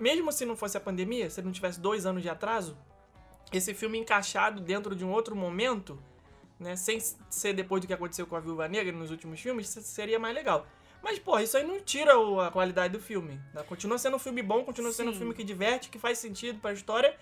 Mesmo 0.00 0.32
se 0.32 0.44
não 0.44 0.56
fosse 0.56 0.76
a 0.76 0.80
pandemia, 0.80 1.30
se 1.30 1.40
não 1.42 1.52
tivesse 1.52 1.78
dois 1.78 2.06
anos 2.06 2.22
de 2.22 2.28
atraso, 2.28 2.76
esse 3.52 3.74
filme 3.74 3.98
encaixado 3.98 4.60
dentro 4.60 4.94
de 4.94 5.04
um 5.04 5.10
outro 5.10 5.34
momento, 5.34 5.98
né, 6.58 6.76
sem 6.76 6.98
ser 7.28 7.52
depois 7.54 7.80
do 7.80 7.86
que 7.86 7.92
aconteceu 7.94 8.26
com 8.26 8.36
a 8.36 8.40
Viúva 8.40 8.68
Negra 8.68 8.92
nos 8.92 9.10
últimos 9.10 9.40
filmes, 9.40 9.68
se- 9.68 9.82
seria 9.82 10.18
mais 10.18 10.34
legal. 10.34 10.66
Mas, 11.02 11.18
porra, 11.18 11.42
isso 11.42 11.56
aí 11.56 11.66
não 11.66 11.80
tira 11.80 12.12
a 12.46 12.50
qualidade 12.50 12.92
do 12.92 13.00
filme. 13.02 13.40
né? 13.54 13.62
Continua 13.66 13.96
sendo 13.98 14.16
um 14.16 14.18
filme 14.18 14.42
bom, 14.42 14.62
continua 14.64 14.92
sendo 14.92 15.08
um 15.08 15.12
Sim. 15.12 15.18
filme 15.20 15.34
que 15.34 15.42
diverte, 15.42 15.88
que 15.88 15.98
faz 15.98 16.18
sentido 16.18 16.60
pra 16.60 16.72
história 16.74 17.16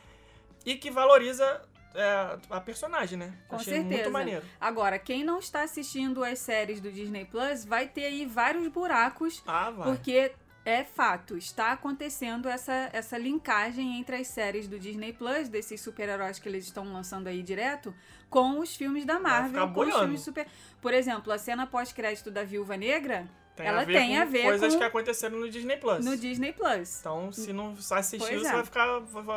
e 0.67 0.75
que 0.75 0.91
valoriza 0.91 1.63
é, 1.95 2.37
a 2.51 2.61
personagem, 2.61 3.17
né? 3.17 3.39
Com 3.47 3.55
Achei 3.57 3.75
certeza. 3.75 3.95
muito 3.95 4.11
maneiro. 4.11 4.45
Agora, 4.61 4.99
quem 4.99 5.23
não 5.23 5.39
está 5.39 5.63
assistindo 5.63 6.25
as 6.25 6.41
séries 6.41 6.81
do 6.81 6.91
Disney 6.91 7.25
Plus 7.25 7.65
vai 7.65 7.87
ter 7.87 8.07
aí 8.07 8.27
vários 8.27 8.67
buracos, 8.69 9.43
Ah, 9.47 9.71
vai. 9.71 9.87
porque 9.89 10.33
é 10.69 10.85
fato, 10.85 11.37
está 11.37 11.73
acontecendo 11.73 12.49
essa, 12.49 12.91
essa 12.93 13.17
linkagem 13.17 13.99
entre 13.99 14.17
as 14.17 14.27
séries 14.29 14.69
do 14.69 14.79
Disney 14.79 15.13
Plus, 15.13 15.49
desses 15.49 15.81
super-heróis 15.81 16.39
que 16.39 16.49
eles 16.49 16.65
estão 16.65 16.93
lançando 16.93 17.27
aí 17.27 17.43
direto, 17.43 17.95
com 18.29 18.59
os 18.61 18.77
filmes 18.77 19.05
da 19.05 19.19
Marvel, 19.19 19.69
com 19.73 19.81
os 19.81 19.95
filmes 19.95 20.21
super. 20.21 20.47
Por 20.81 20.93
exemplo, 20.93 21.33
a 21.33 21.39
cena 21.39 21.67
pós-crédito 21.67 22.31
da 22.31 22.45
Viúva 22.45 22.77
Negra 22.77 23.27
Tem 23.57 23.67
ela 23.67 23.81
a 23.81 23.85
ver 23.85 23.93
tem 23.95 24.19
a 24.19 24.25
ver 24.25 24.43
coisas 24.45 24.73
com- 24.75 24.79
que 24.79 24.85
aconteceram 24.85 25.39
no 25.39 25.49
Disney 25.51 25.77
Plus. 25.79 26.05
no 26.05 26.17
Disney 26.17 26.53
Plus. 26.53 27.01
Então, 27.01 27.33
se 27.33 27.53
não 27.53 27.75
assistiu, 27.93 28.29
Pois 28.29 28.43
você 28.43 28.49
é. 28.49 28.53
vai 28.53 28.65
ficar. 28.65 28.87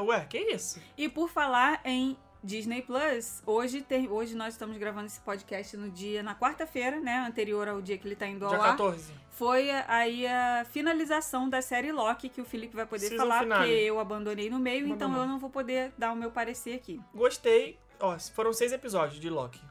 Ué, 0.03 0.25
que 0.29 0.37
isso? 0.37 0.79
E 0.97 1.07
por 1.09 1.29
falar 1.29 1.79
em 1.85 2.17
Disney 2.43 2.81
Plus, 2.81 3.43
hoje, 3.45 3.81
tem, 3.81 4.09
hoje 4.09 4.33
nós 4.35 4.55
estamos 4.55 4.75
gravando 4.77 5.05
esse 5.05 5.19
podcast 5.21 5.77
no 5.77 5.89
dia, 5.91 6.23
na 6.23 6.33
quarta-feira, 6.35 6.99
né? 6.99 7.17
Anterior 7.27 7.67
ao 7.67 7.79
dia 7.81 7.97
que 7.99 8.07
ele 8.07 8.15
tá 8.15 8.25
indo 8.25 8.43
ao 8.45 8.51
Dia 8.51 8.59
ar. 8.61 8.71
14. 8.71 9.13
Foi 9.29 9.69
aí 9.87 10.25
a 10.25 10.65
finalização 10.65 11.47
da 11.47 11.61
série 11.61 11.91
Loki, 11.91 12.29
que 12.29 12.41
o 12.41 12.45
Felipe 12.45 12.75
vai 12.75 12.85
poder 12.87 13.07
Season 13.09 13.23
falar, 13.23 13.39
finale. 13.43 13.61
porque 13.69 13.83
eu 13.83 13.99
abandonei 13.99 14.49
no 14.49 14.57
meio, 14.59 14.87
então 14.87 15.15
eu 15.15 15.27
não 15.27 15.37
vou 15.37 15.49
poder 15.51 15.91
dar 15.97 16.11
o 16.11 16.15
meu 16.15 16.31
parecer 16.31 16.73
aqui. 16.75 16.99
Gostei. 17.13 17.77
Ó, 17.99 18.17
foram 18.33 18.51
seis 18.53 18.71
episódios 18.71 19.19
de 19.19 19.29
Loki. 19.29 19.61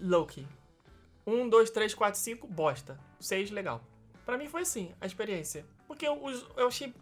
Loki. 0.00 0.46
Um, 1.26 1.48
dois, 1.48 1.70
três, 1.70 1.94
quatro, 1.94 2.18
cinco, 2.18 2.46
bosta. 2.48 2.98
Seis, 3.20 3.50
legal. 3.52 3.80
Pra 4.26 4.36
mim 4.36 4.48
foi 4.48 4.62
assim, 4.62 4.92
a 5.00 5.06
experiência. 5.06 5.64
Porque 5.86 6.06
eu, 6.06 6.22
os- 6.24 6.44
eu 6.56 6.66
achei 6.66 6.92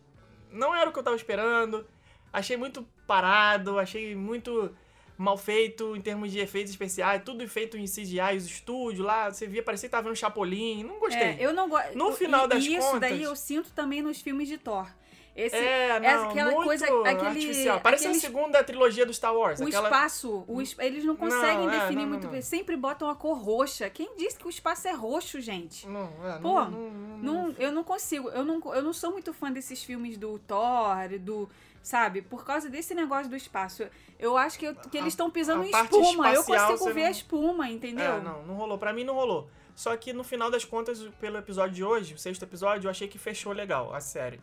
não 0.51 0.75
era 0.75 0.91
o 0.91 0.93
que 0.93 0.99
eu 0.99 1.03
tava 1.03 1.17
esperando. 1.17 1.87
Achei 2.33 2.57
muito 2.57 2.87
parado, 3.07 3.79
achei 3.79 4.15
muito 4.15 4.75
mal 5.19 5.37
feito 5.37 5.95
em 5.97 6.01
termos 6.01 6.33
de 6.33 6.39
efeitos 6.41 6.73
especiais, 6.73 7.23
tudo 7.25 7.47
feito 7.49 7.77
em 7.77 7.85
CGI, 7.85 8.37
os 8.37 8.47
estúdios 8.47 9.05
lá, 9.05 9.31
você 9.31 9.47
via, 9.47 9.63
parecia 9.63 9.89
que 9.89 9.91
tava 9.93 10.05
vendo 10.09 10.17
Chapolin, 10.17 10.83
não 10.85 10.99
gostei. 10.99 11.23
É, 11.23 11.37
eu 11.39 11.53
não 11.53 11.69
gosto. 11.69 11.97
No 11.97 12.13
final 12.13 12.47
e, 12.47 12.49
das 12.49 12.65
e 12.65 12.75
isso 12.75 12.81
contas- 12.87 13.01
daí 13.01 13.23
eu 13.23 13.37
sinto 13.37 13.71
também 13.73 14.03
nos 14.03 14.21
filmes 14.21 14.49
de 14.49 14.59
Thor. 14.59 14.87
Esse, 15.35 15.57
é, 15.57 15.99
não, 15.99 16.29
aquela 16.29 16.51
muito 16.51 16.65
coisa, 16.67 16.85
aquele, 16.85 17.27
artificial. 17.27 17.81
Parece 17.81 18.05
aquele 18.05 18.19
a 18.19 18.21
segunda 18.21 18.63
trilogia 18.63 19.07
do 19.07 19.15
Star 19.15 19.35
Wars. 19.35 19.61
O 19.61 19.67
aquela... 19.67 19.89
espaço, 19.89 20.45
o 20.47 20.61
es- 20.61 20.77
eles 20.79 21.05
não 21.05 21.17
conseguem 21.17 21.67
Não, 21.67 21.73
é, 21.73 21.79
definir 21.81 22.03
não, 22.03 22.09
muito 22.09 22.25
não, 22.25 22.31
bem. 22.31 22.41
não. 22.41 22.47
Sempre 22.47 22.77
botam 22.77 23.09
a 23.09 23.15
cor 23.17 23.39
roxa. 23.43 23.89
Quem 23.89 24.15
disse 24.17 24.37
que 24.39 24.47
o 24.47 24.51
espaço 24.51 24.89
é 24.89 24.93
roxo, 24.93 25.41
gente? 25.41 25.89
Não, 25.89 26.11
é, 26.25 26.39
Pô, 26.39 26.61
não, 26.65 26.71
não, 26.71 26.91
não- 26.91 27.19
Não, 27.47 27.55
eu 27.59 27.73
não 27.73 27.83
consigo. 27.83 28.29
Eu 28.29 28.45
não, 28.45 28.61
eu 28.75 28.83
não 28.83 28.93
sou 28.93 29.11
muito 29.11 29.33
fã 29.33 29.51
desses 29.51 29.83
filmes 29.83 30.19
do 30.19 30.39
Thor, 30.41 31.09
do. 31.21 31.49
Sabe? 31.83 32.23
Por 32.23 32.45
causa 32.45 32.69
desse 32.69 32.95
negócio 32.95 33.29
do 33.29 33.35
espaço. 33.35 33.85
Eu 34.19 34.37
acho 34.37 34.57
que, 34.59 34.67
eu- 34.67 34.75
que 34.75 34.97
eles 34.99 35.15
estão 35.15 35.31
pisando 35.31 35.63
a 35.63 35.67
em 35.67 35.71
espuma. 35.71 36.31
Eu 36.33 36.45
consigo 36.45 36.93
ver 36.93 37.01
não- 37.01 37.07
a 37.09 37.11
espuma, 37.11 37.71
entendeu? 37.71 38.13
É, 38.13 38.21
não, 38.21 38.43
não 38.45 38.55
rolou. 38.55 38.77
Pra 38.79 38.93
mim 38.93 39.03
não 39.03 39.15
rolou. 39.15 39.49
Só 39.75 39.97
que 39.97 40.13
no 40.13 40.23
final 40.23 40.51
das 40.51 40.65
contas, 40.65 41.03
pelo 41.19 41.39
episódio 41.39 41.75
de 41.75 41.83
hoje, 41.83 42.15
o 42.15 42.19
sexto 42.19 42.43
episódio, 42.45 42.87
eu 42.87 42.91
achei 42.91 43.09
que 43.09 43.19
fechou 43.19 43.53
legal 43.53 43.93
a 43.95 44.01
série. 44.01 44.39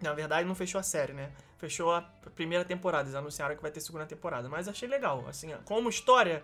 Na 0.00 0.12
verdade, 0.12 0.46
não 0.46 0.54
fechou 0.54 0.78
a 0.78 0.82
série, 0.82 1.12
né? 1.12 1.30
Fechou 1.58 1.92
a 1.92 2.02
primeira 2.34 2.64
temporada. 2.64 3.04
Eles 3.04 3.14
anunciaram 3.14 3.56
que 3.56 3.62
vai 3.62 3.70
ter 3.70 3.80
segunda 3.80 4.06
temporada. 4.06 4.48
Mas 4.48 4.68
achei 4.68 4.88
legal. 4.88 5.24
Assim, 5.26 5.54
como 5.64 5.88
história, 5.88 6.42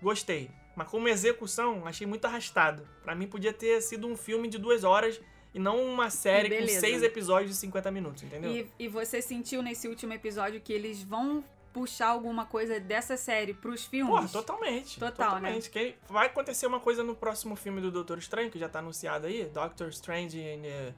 gostei. 0.00 0.50
Mas 0.76 0.88
como 0.88 1.08
execução, 1.08 1.86
achei 1.86 2.06
muito 2.06 2.24
arrastado. 2.24 2.86
Pra 3.02 3.14
mim, 3.14 3.26
podia 3.26 3.52
ter 3.52 3.80
sido 3.80 4.06
um 4.06 4.16
filme 4.16 4.48
de 4.48 4.58
duas 4.58 4.84
horas 4.84 5.20
e 5.52 5.58
não 5.58 5.84
uma 5.84 6.10
série 6.10 6.48
com 6.48 6.56
Beleza. 6.56 6.80
seis 6.80 7.02
episódios 7.02 7.50
de 7.52 7.56
50 7.56 7.90
minutos, 7.90 8.22
entendeu? 8.24 8.50
E, 8.50 8.70
e 8.78 8.88
você 8.88 9.22
sentiu 9.22 9.62
nesse 9.62 9.86
último 9.86 10.12
episódio 10.12 10.60
que 10.60 10.72
eles 10.72 11.02
vão 11.02 11.44
puxar 11.72 12.08
alguma 12.08 12.44
coisa 12.44 12.78
dessa 12.80 13.16
série 13.16 13.54
pros 13.54 13.84
filmes? 13.84 14.14
Porra, 14.14 14.28
totalmente. 14.28 14.98
Total, 14.98 15.08
né? 15.08 15.34
totalmente. 15.36 15.70
Que 15.70 15.94
vai 16.08 16.26
acontecer 16.26 16.66
uma 16.66 16.80
coisa 16.80 17.02
no 17.02 17.14
próximo 17.14 17.54
filme 17.54 17.80
do 17.80 17.90
Doutor 17.90 18.18
Estranho, 18.18 18.50
que 18.50 18.58
já 18.58 18.68
tá 18.68 18.80
anunciado 18.80 19.26
aí, 19.26 19.44
Doctor 19.46 19.88
Strange 19.88 20.38
in 20.38 20.62
the 20.62 20.94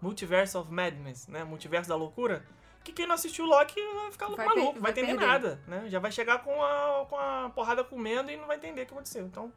Multiverse 0.00 0.56
of 0.56 0.70
Madness, 0.72 1.26
né? 1.28 1.44
Multiverso 1.44 1.88
da 1.88 1.96
loucura. 1.96 2.44
Que 2.84 2.92
quem 2.92 3.06
não 3.06 3.14
assistiu 3.16 3.44
Loki 3.46 3.80
vai 3.94 4.12
ficar 4.12 4.28
Vai 4.28 4.46
maluco, 4.46 4.72
vai, 4.74 4.80
vai 4.82 4.90
entender 4.92 5.06
perder. 5.18 5.26
nada, 5.26 5.60
né? 5.66 5.84
Já 5.88 5.98
vai 5.98 6.12
chegar 6.12 6.44
com 6.44 6.62
a, 6.62 7.04
com 7.08 7.18
a 7.18 7.50
porrada 7.54 7.82
comendo 7.82 8.30
e 8.30 8.36
não 8.36 8.46
vai 8.46 8.56
entender 8.56 8.82
o 8.82 8.86
que 8.86 8.92
aconteceu. 8.92 9.24
Então, 9.26 9.52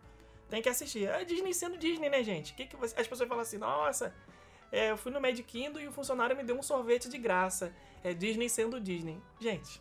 tem 0.50 0.62
que 0.64 0.70
assistir. 0.70 1.08
É 1.08 1.24
Disney 1.24 1.54
sendo 1.54 1.78
Disney, 1.78 2.10
né, 2.10 2.24
gente? 2.24 2.54
Que 2.56 2.66
que 2.66 2.76
você- 2.76 3.00
As 3.00 3.08
pessoas 3.08 3.30
falam 3.30 3.44
assim, 3.44 3.60
nossa, 3.60 4.16
é, 4.72 4.90
eu 4.90 4.98
fui 4.98 5.12
no 5.12 5.22
Magic 5.22 5.44
Kingdom 5.44 5.80
e 5.80 5.88
o 5.88 5.92
funcionário 5.92 6.36
me 6.36 6.44
deu 6.44 6.58
um 6.58 6.64
sorvete 6.64 7.08
de 7.08 7.20
graça. 7.20 7.72
É 8.04 8.14
Disney 8.16 8.50
sendo 8.50 8.80
Disney. 8.80 9.22
Gente, 9.40 9.80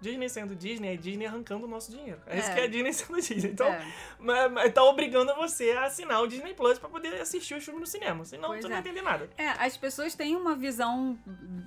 Disney 0.00 0.28
sendo 0.28 0.54
Disney 0.54 0.94
é 0.94 0.96
Disney 0.96 1.26
arrancando 1.26 1.66
o 1.66 1.68
nosso 1.68 1.90
dinheiro. 1.90 2.20
É, 2.26 2.38
isso 2.38 2.50
É. 2.50 2.54
que 2.54 2.60
é 2.60 2.68
Disney 2.68 2.92
sendo 2.92 3.16
Disney. 3.20 3.50
Então, 3.50 3.66
É. 3.66 3.84
mas, 4.18 4.52
mas 4.52 4.72
tá 4.72 4.84
obrigando 4.84 5.34
você 5.34 5.72
a 5.72 5.84
assinar 5.86 6.22
o 6.22 6.26
Disney 6.28 6.54
Plus 6.54 6.78
pra 6.78 6.88
poder 6.88 7.20
assistir 7.20 7.54
os 7.54 7.64
filmes 7.64 7.80
no 7.80 7.86
cinema. 7.86 8.24
Senão 8.24 8.48
Pois 8.50 8.60
você 8.60 8.66
é. 8.66 8.70
não 8.70 8.76
vai 8.76 8.90
entender 8.90 9.02
nada. 9.02 9.28
É, 9.36 9.48
as 9.48 9.76
pessoas 9.76 10.14
têm 10.14 10.36
uma 10.36 10.54
visão, 10.54 11.18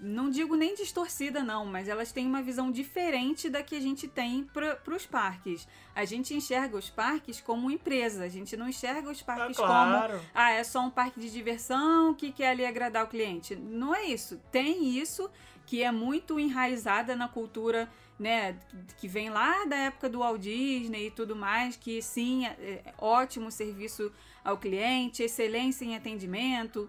não 0.01 0.29
digo 0.29 0.55
nem 0.55 0.73
distorcida, 0.75 1.43
não, 1.43 1.65
mas 1.65 1.87
elas 1.87 2.11
têm 2.11 2.25
uma 2.25 2.41
visão 2.41 2.71
diferente 2.71 3.49
da 3.49 3.61
que 3.61 3.75
a 3.75 3.81
gente 3.81 4.07
tem 4.07 4.43
para 4.45 4.79
os 4.95 5.05
parques. 5.05 5.67
A 5.93 6.05
gente 6.05 6.33
enxerga 6.33 6.77
os 6.77 6.89
parques 6.89 7.41
como 7.41 7.69
empresa, 7.69 8.23
a 8.23 8.29
gente 8.29 8.55
não 8.55 8.69
enxerga 8.69 9.09
os 9.09 9.21
Ah, 9.21 9.25
parques 9.25 9.57
como 9.57 9.67
claro. 9.67 10.21
ah, 10.33 10.51
é 10.51 10.63
só 10.63 10.79
um 10.81 10.89
parque 10.89 11.19
de 11.19 11.29
diversão 11.29 12.13
que 12.13 12.31
quer 12.31 12.51
ali 12.51 12.65
agradar 12.65 13.03
o 13.03 13.07
cliente. 13.07 13.55
Não 13.55 13.93
é 13.93 14.05
isso. 14.05 14.39
Tem 14.51 14.97
isso 14.97 15.29
que 15.65 15.83
é 15.83 15.91
muito 15.91 16.39
enraizada 16.39 17.15
na 17.15 17.27
cultura, 17.27 17.89
né, 18.21 18.55
que 18.99 19.07
vem 19.07 19.31
lá 19.31 19.65
da 19.65 19.75
época 19.75 20.07
do 20.07 20.19
Walt 20.19 20.39
Disney 20.41 21.07
e 21.07 21.11
tudo 21.11 21.35
mais, 21.35 21.75
que 21.75 22.01
sim, 22.03 22.45
é, 22.45 22.51
é 22.85 22.93
ótimo 22.99 23.49
serviço 23.49 24.11
ao 24.43 24.57
cliente, 24.57 25.23
excelência 25.23 25.83
em 25.83 25.95
atendimento. 25.95 26.87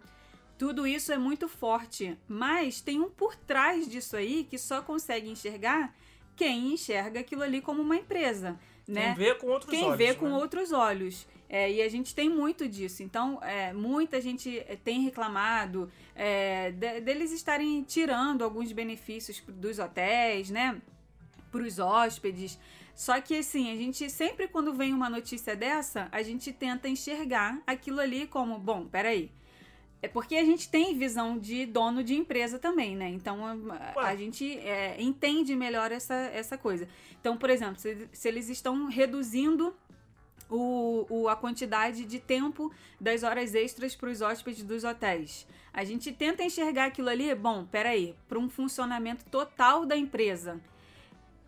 Tudo 0.59 0.87
isso 0.87 1.11
é 1.11 1.17
muito 1.19 1.49
forte, 1.49 2.17
mas 2.29 2.81
tem 2.83 3.01
um 3.01 3.09
por 3.11 3.35
trás 3.35 3.89
disso 3.89 4.15
aí 4.15 4.45
que 4.45 4.59
só 4.59 4.83
consegue 4.83 5.29
enxergar 5.31 5.95
quem 6.37 6.75
enxerga 6.75 7.21
aquilo 7.21 7.43
ali 7.43 7.61
como 7.63 7.81
uma 7.83 7.97
empresa, 7.97 8.61
né? 8.87 9.15
Quem 9.15 9.25
vê 9.25 9.35
com 9.35 9.47
outros 9.47 9.71
Quem 9.71 9.85
olhos. 9.85 9.99
vê 9.99 10.15
com 10.15 10.27
né? 10.29 10.35
outros 10.37 10.71
olhos. 10.71 11.27
É, 11.49 11.71
e 11.71 11.83
a 11.83 11.89
gente 11.89 12.15
tem 12.15 12.31
muito 12.31 12.67
disso. 12.67 13.03
Então, 13.03 13.39
é, 13.43 13.75
muita 13.75 14.19
gente 14.23 14.59
é, 14.61 14.75
tem 14.75 15.03
reclamado 15.03 15.91
é, 16.15 16.71
de- 16.71 17.01
deles 17.03 17.31
estarem 17.31 17.83
tirando 17.83 18.43
alguns 18.43 18.73
benefícios 18.73 19.43
dos 19.47 19.79
hotéis, 19.79 20.49
né? 20.49 20.81
Para 21.53 21.63
os 21.63 21.79
hóspedes. 21.79 22.59
Só 22.95 23.21
que, 23.21 23.39
assim, 23.39 23.71
a 23.71 23.77
gente 23.77 24.11
sempre, 24.11 24.49
quando 24.49 24.75
vem 24.75 24.93
uma 24.93 25.09
notícia 25.09 25.55
dessa, 25.55 26.09
a 26.11 26.23
gente 26.23 26.53
tenta 26.53 26.89
enxergar 26.89 27.63
aquilo 27.67 28.01
ali 28.01 28.27
como: 28.27 28.59
bom, 28.59 28.87
peraí. 28.87 29.31
É 30.05 30.09
porque 30.09 30.35
a 30.35 30.45
gente 30.45 30.69
tem 30.69 30.99
visão 30.99 31.39
de 31.39 31.65
dono 31.65 32.03
de 32.03 32.15
empresa 32.17 32.59
também, 32.59 32.97
né? 32.97 33.09
Então 33.09 33.47
a, 33.47 33.55
a 34.09 34.17
gente 34.17 34.59
é, 34.59 35.01
entende 35.01 35.55
melhor 35.55 35.93
essa, 35.93 36.15
essa 36.15 36.59
coisa. 36.59 36.89
Então, 37.21 37.37
por 37.37 37.49
exemplo, 37.49 37.79
se, 37.79 38.09
se 38.13 38.27
eles 38.27 38.49
estão 38.49 38.87
reduzindo 38.89 39.73
o, 40.51 41.07
o- 41.09 41.29
a 41.29 41.37
quantidade 41.37 42.05
de 42.05 42.19
tempo 42.19 42.73
das 43.01 43.23
horas 43.23 43.55
extras 43.55 43.95
para 43.95 44.11
os 44.11 44.21
hóspedes 44.21 44.65
dos 44.65 44.83
hotéis. 44.83 45.47
A 45.73 45.85
gente 45.85 46.11
tenta 46.13 46.43
enxergar 46.43 46.87
aquilo 46.87 47.09
ali, 47.09 47.33
bom, 47.35 47.65
peraí, 47.65 48.15
para 48.29 48.41
um 48.41 48.51
funcionamento 48.51 49.25
total 49.27 49.87
da 49.87 49.97
empresa. 49.97 50.61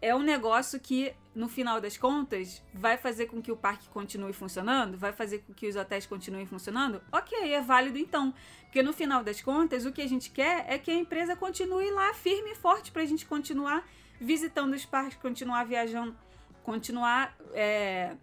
É 0.04 0.14
um 0.14 0.22
negócio 0.22 0.78
que, 0.78 1.14
no 1.34 1.48
final 1.48 1.80
das 1.80 1.96
contas, 1.96 2.62
vai 2.74 2.98
fazer 2.98 3.24
com 3.24 3.40
que 3.40 3.50
o 3.50 3.56
parque 3.56 3.88
continue 3.88 4.34
funcionando? 4.34 4.98
Vai 4.98 5.14
fazer 5.14 5.38
com 5.38 5.54
que 5.54 5.66
os 5.66 5.76
hotéis 5.76 6.04
continuem 6.04 6.44
funcionando? 6.44 7.00
Ok, 7.10 7.50
é 7.50 7.62
válido 7.62 7.96
então. 7.96 8.34
Porque 8.64 8.82
no 8.82 8.92
final 8.92 9.24
das 9.24 9.40
contas, 9.40 9.86
o 9.86 9.92
que 9.92 10.02
a 10.02 10.06
gente 10.06 10.30
quer 10.30 10.66
é 10.68 10.76
que 10.76 10.90
a 10.90 10.94
empresa 10.94 11.34
continue 11.34 11.90
lá 11.90 12.12
firme 12.12 12.50
e 12.50 12.54
forte 12.54 12.92
para 12.92 13.00
a 13.00 13.06
gente 13.06 13.24
continuar 13.24 13.82
visitando 14.20 14.74
os 14.74 14.84
parques, 14.84 15.16
continuar 15.16 15.64
viajando, 15.64 16.14
continuar 16.62 17.34
é, 17.54 18.14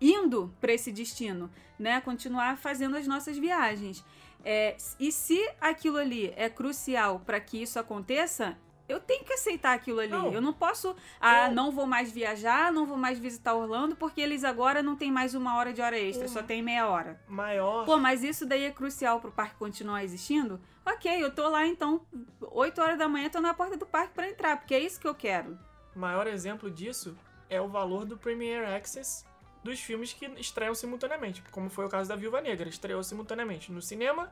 indo 0.00 0.54
para 0.60 0.72
esse 0.72 0.92
destino, 0.92 1.50
né? 1.76 2.00
Continuar 2.00 2.56
fazendo 2.58 2.96
as 2.96 3.08
nossas 3.08 3.36
viagens. 3.36 4.04
É, 4.44 4.76
e 5.00 5.10
se 5.10 5.44
aquilo 5.60 5.96
ali 5.96 6.32
é 6.36 6.48
crucial 6.48 7.18
para 7.26 7.40
que 7.40 7.60
isso 7.60 7.76
aconteça, 7.76 8.56
eu 8.88 9.00
tenho 9.00 9.24
que 9.24 9.32
aceitar 9.32 9.72
aquilo 9.74 10.00
ali. 10.00 10.10
Não. 10.10 10.32
Eu 10.32 10.40
não 10.40 10.52
posso, 10.52 10.94
ah, 11.20 11.48
Eu- 11.48 11.54
não 11.54 11.70
vou 11.72 11.86
mais 11.86 12.10
viajar, 12.12 12.72
não 12.72 12.86
vou 12.86 12.96
mais 12.96 13.18
visitar 13.18 13.54
Orlando, 13.54 13.96
porque 13.96 14.20
eles 14.20 14.44
agora 14.44 14.82
não 14.82 14.94
tem 14.96 15.10
mais 15.10 15.34
uma 15.34 15.56
hora 15.56 15.72
de 15.72 15.80
hora 15.80 15.98
extra, 15.98 16.28
só 16.28 16.42
tem 16.42 16.62
meia 16.62 16.86
hora. 16.88 17.20
Maior. 17.26 17.84
Pô, 17.84 17.96
mas 17.96 18.22
isso 18.22 18.44
daí 18.46 18.64
é 18.64 18.70
crucial 18.70 19.20
pro 19.20 19.32
parque 19.32 19.56
continuar 19.56 20.04
existindo? 20.04 20.60
Ok, 20.84 21.10
eu 21.22 21.30
tô 21.34 21.48
lá 21.48 21.66
então, 21.66 22.02
8 22.40 22.80
horas 22.82 22.98
da 22.98 23.08
manhã, 23.08 23.28
tô 23.30 23.40
na 23.40 23.54
porta 23.54 23.76
do 23.76 23.86
parque 23.86 24.12
para 24.14 24.28
entrar, 24.28 24.56
porque 24.58 24.74
é 24.74 24.80
isso 24.80 25.00
que 25.00 25.08
eu 25.08 25.14
quero. 25.14 25.58
maior 25.94 26.26
exemplo 26.26 26.70
disso 26.70 27.16
é 27.48 27.60
o 27.60 27.68
valor 27.68 28.04
do 28.04 28.16
Premier 28.18 28.68
Access 28.68 29.24
dos 29.62 29.80
filmes 29.80 30.12
que 30.12 30.26
estreiam 30.38 30.74
simultaneamente, 30.74 31.42
como 31.50 31.70
foi 31.70 31.86
o 31.86 31.88
caso 31.88 32.08
da 32.08 32.16
Viúva 32.16 32.40
Negra, 32.40 32.68
estreou 32.68 33.02
simultaneamente 33.02 33.72
no 33.72 33.80
cinema 33.80 34.30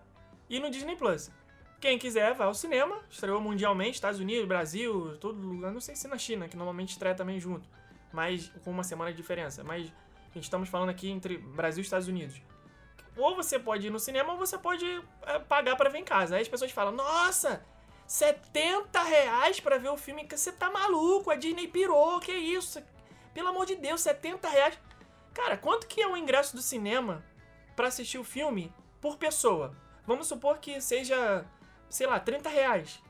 e 0.51 0.61
no 0.61 0.69
Disney 0.71 0.97
Plus. 0.97 1.31
Quem 1.83 1.99
quiser, 1.99 2.33
vai 2.33 2.47
ao 2.47 2.55
cinema, 2.55 2.97
estreou 3.11 3.41
mundialmente, 3.41 3.97
Estados 3.97 4.21
Unidos, 4.21 4.47
Brasil, 4.47 5.19
todo 5.19 5.37
lugar, 5.37 5.73
não 5.73 5.81
sei 5.81 5.97
se 5.97 6.07
na 6.07 6.17
China, 6.17 6.47
que 6.47 6.57
normalmente 6.57 6.91
estreia 6.91 7.13
também 7.13 7.41
junto, 7.41 7.69
mas 8.13 8.53
com 8.65 8.71
uma 8.71 8.85
semana 8.85 9.11
de 9.11 9.17
diferença, 9.17 9.65
mas 9.65 9.93
a 10.31 10.35
gente 10.35 10.45
estamos 10.45 10.69
falando 10.69 10.91
aqui 10.91 11.11
entre 11.11 11.39
Brasil 11.39 11.81
e 11.81 11.85
Estados 11.85 12.07
Unidos. 12.07 12.41
Ou 13.17 13.35
você 13.35 13.59
pode 13.59 13.89
ir 13.89 13.91
no 13.91 13.99
cinema 13.99 14.33
ou 14.33 14.39
você 14.39 14.57
pode 14.57 14.87
é, 15.23 15.41
pagar 15.41 15.75
pra 15.75 15.91
ver 15.91 15.99
em 15.99 16.05
casa. 16.05 16.37
Aí 16.37 16.43
as 16.43 16.49
pessoas 16.49 16.71
falam, 16.71 16.93
nossa, 16.93 17.67
70 18.07 19.03
reais 19.03 19.59
pra 19.59 19.77
ver 19.77 19.89
o 19.89 19.97
filme. 19.97 20.25
Você 20.31 20.53
tá 20.53 20.71
maluco? 20.71 21.33
A 21.33 21.35
Disney 21.35 21.67
pirou, 21.67 22.21
que 22.21 22.33
isso? 22.33 22.81
Pelo 23.35 23.49
amor 23.49 23.67
de 23.67 23.75
Deus, 23.75 24.01
70 24.03 24.49
reais. 24.49 24.79
Cara, 25.35 25.57
quanto 25.57 25.89
que 25.89 26.01
é 26.01 26.07
o 26.07 26.17
ingresso 26.17 26.55
do 26.55 26.63
cinema 26.63 27.25
pra 27.75 27.89
assistir 27.89 28.19
o 28.19 28.25
filme 28.25 28.73
por 29.01 29.19
pessoa? 29.19 29.77
Vamos 30.07 30.29
supor 30.29 30.59
que 30.59 30.81
seja, 30.81 31.45
sei 31.95 32.07
lá, 32.07 32.19
30 32.19 32.49
reais. 32.49 33.01